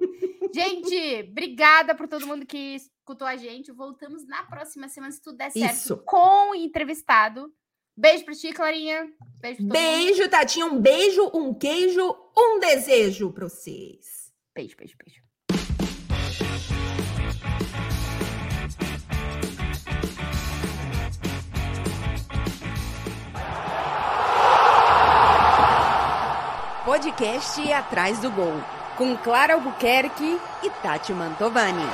Gente, 0.52 1.28
obrigada 1.30 1.94
por 1.94 2.08
todo 2.08 2.26
mundo 2.26 2.44
que 2.44 2.76
escutou 3.10 3.26
a 3.26 3.36
gente. 3.36 3.72
Voltamos 3.72 4.26
na 4.26 4.44
próxima 4.44 4.88
semana, 4.88 5.12
se 5.12 5.20
tudo 5.20 5.36
der 5.36 5.50
certo, 5.50 5.74
Isso. 5.74 5.96
com 5.98 6.50
o 6.50 6.54
entrevistado. 6.54 7.52
Beijo 7.96 8.24
pra 8.24 8.34
ti, 8.34 8.52
Clarinha. 8.52 9.12
Beijo 9.40 9.56
pra 9.56 9.56
todo 9.56 9.60
mundo. 9.60 9.72
Beijo, 9.72 10.28
Tatinha. 10.28 10.66
Um 10.66 10.80
beijo, 10.80 11.30
um 11.34 11.52
queijo, 11.52 12.16
um 12.36 12.58
desejo 12.60 13.32
para 13.32 13.48
vocês. 13.48 14.32
Beijo, 14.54 14.76
beijo, 14.76 14.96
beijo. 14.96 15.20
Podcast 26.84 27.72
Atrás 27.72 28.18
do 28.18 28.30
Gol, 28.32 28.60
com 28.96 29.16
Clara 29.18 29.54
Albuquerque 29.54 30.38
e 30.62 30.70
Tati 30.82 31.12
Mantovani. 31.12 31.84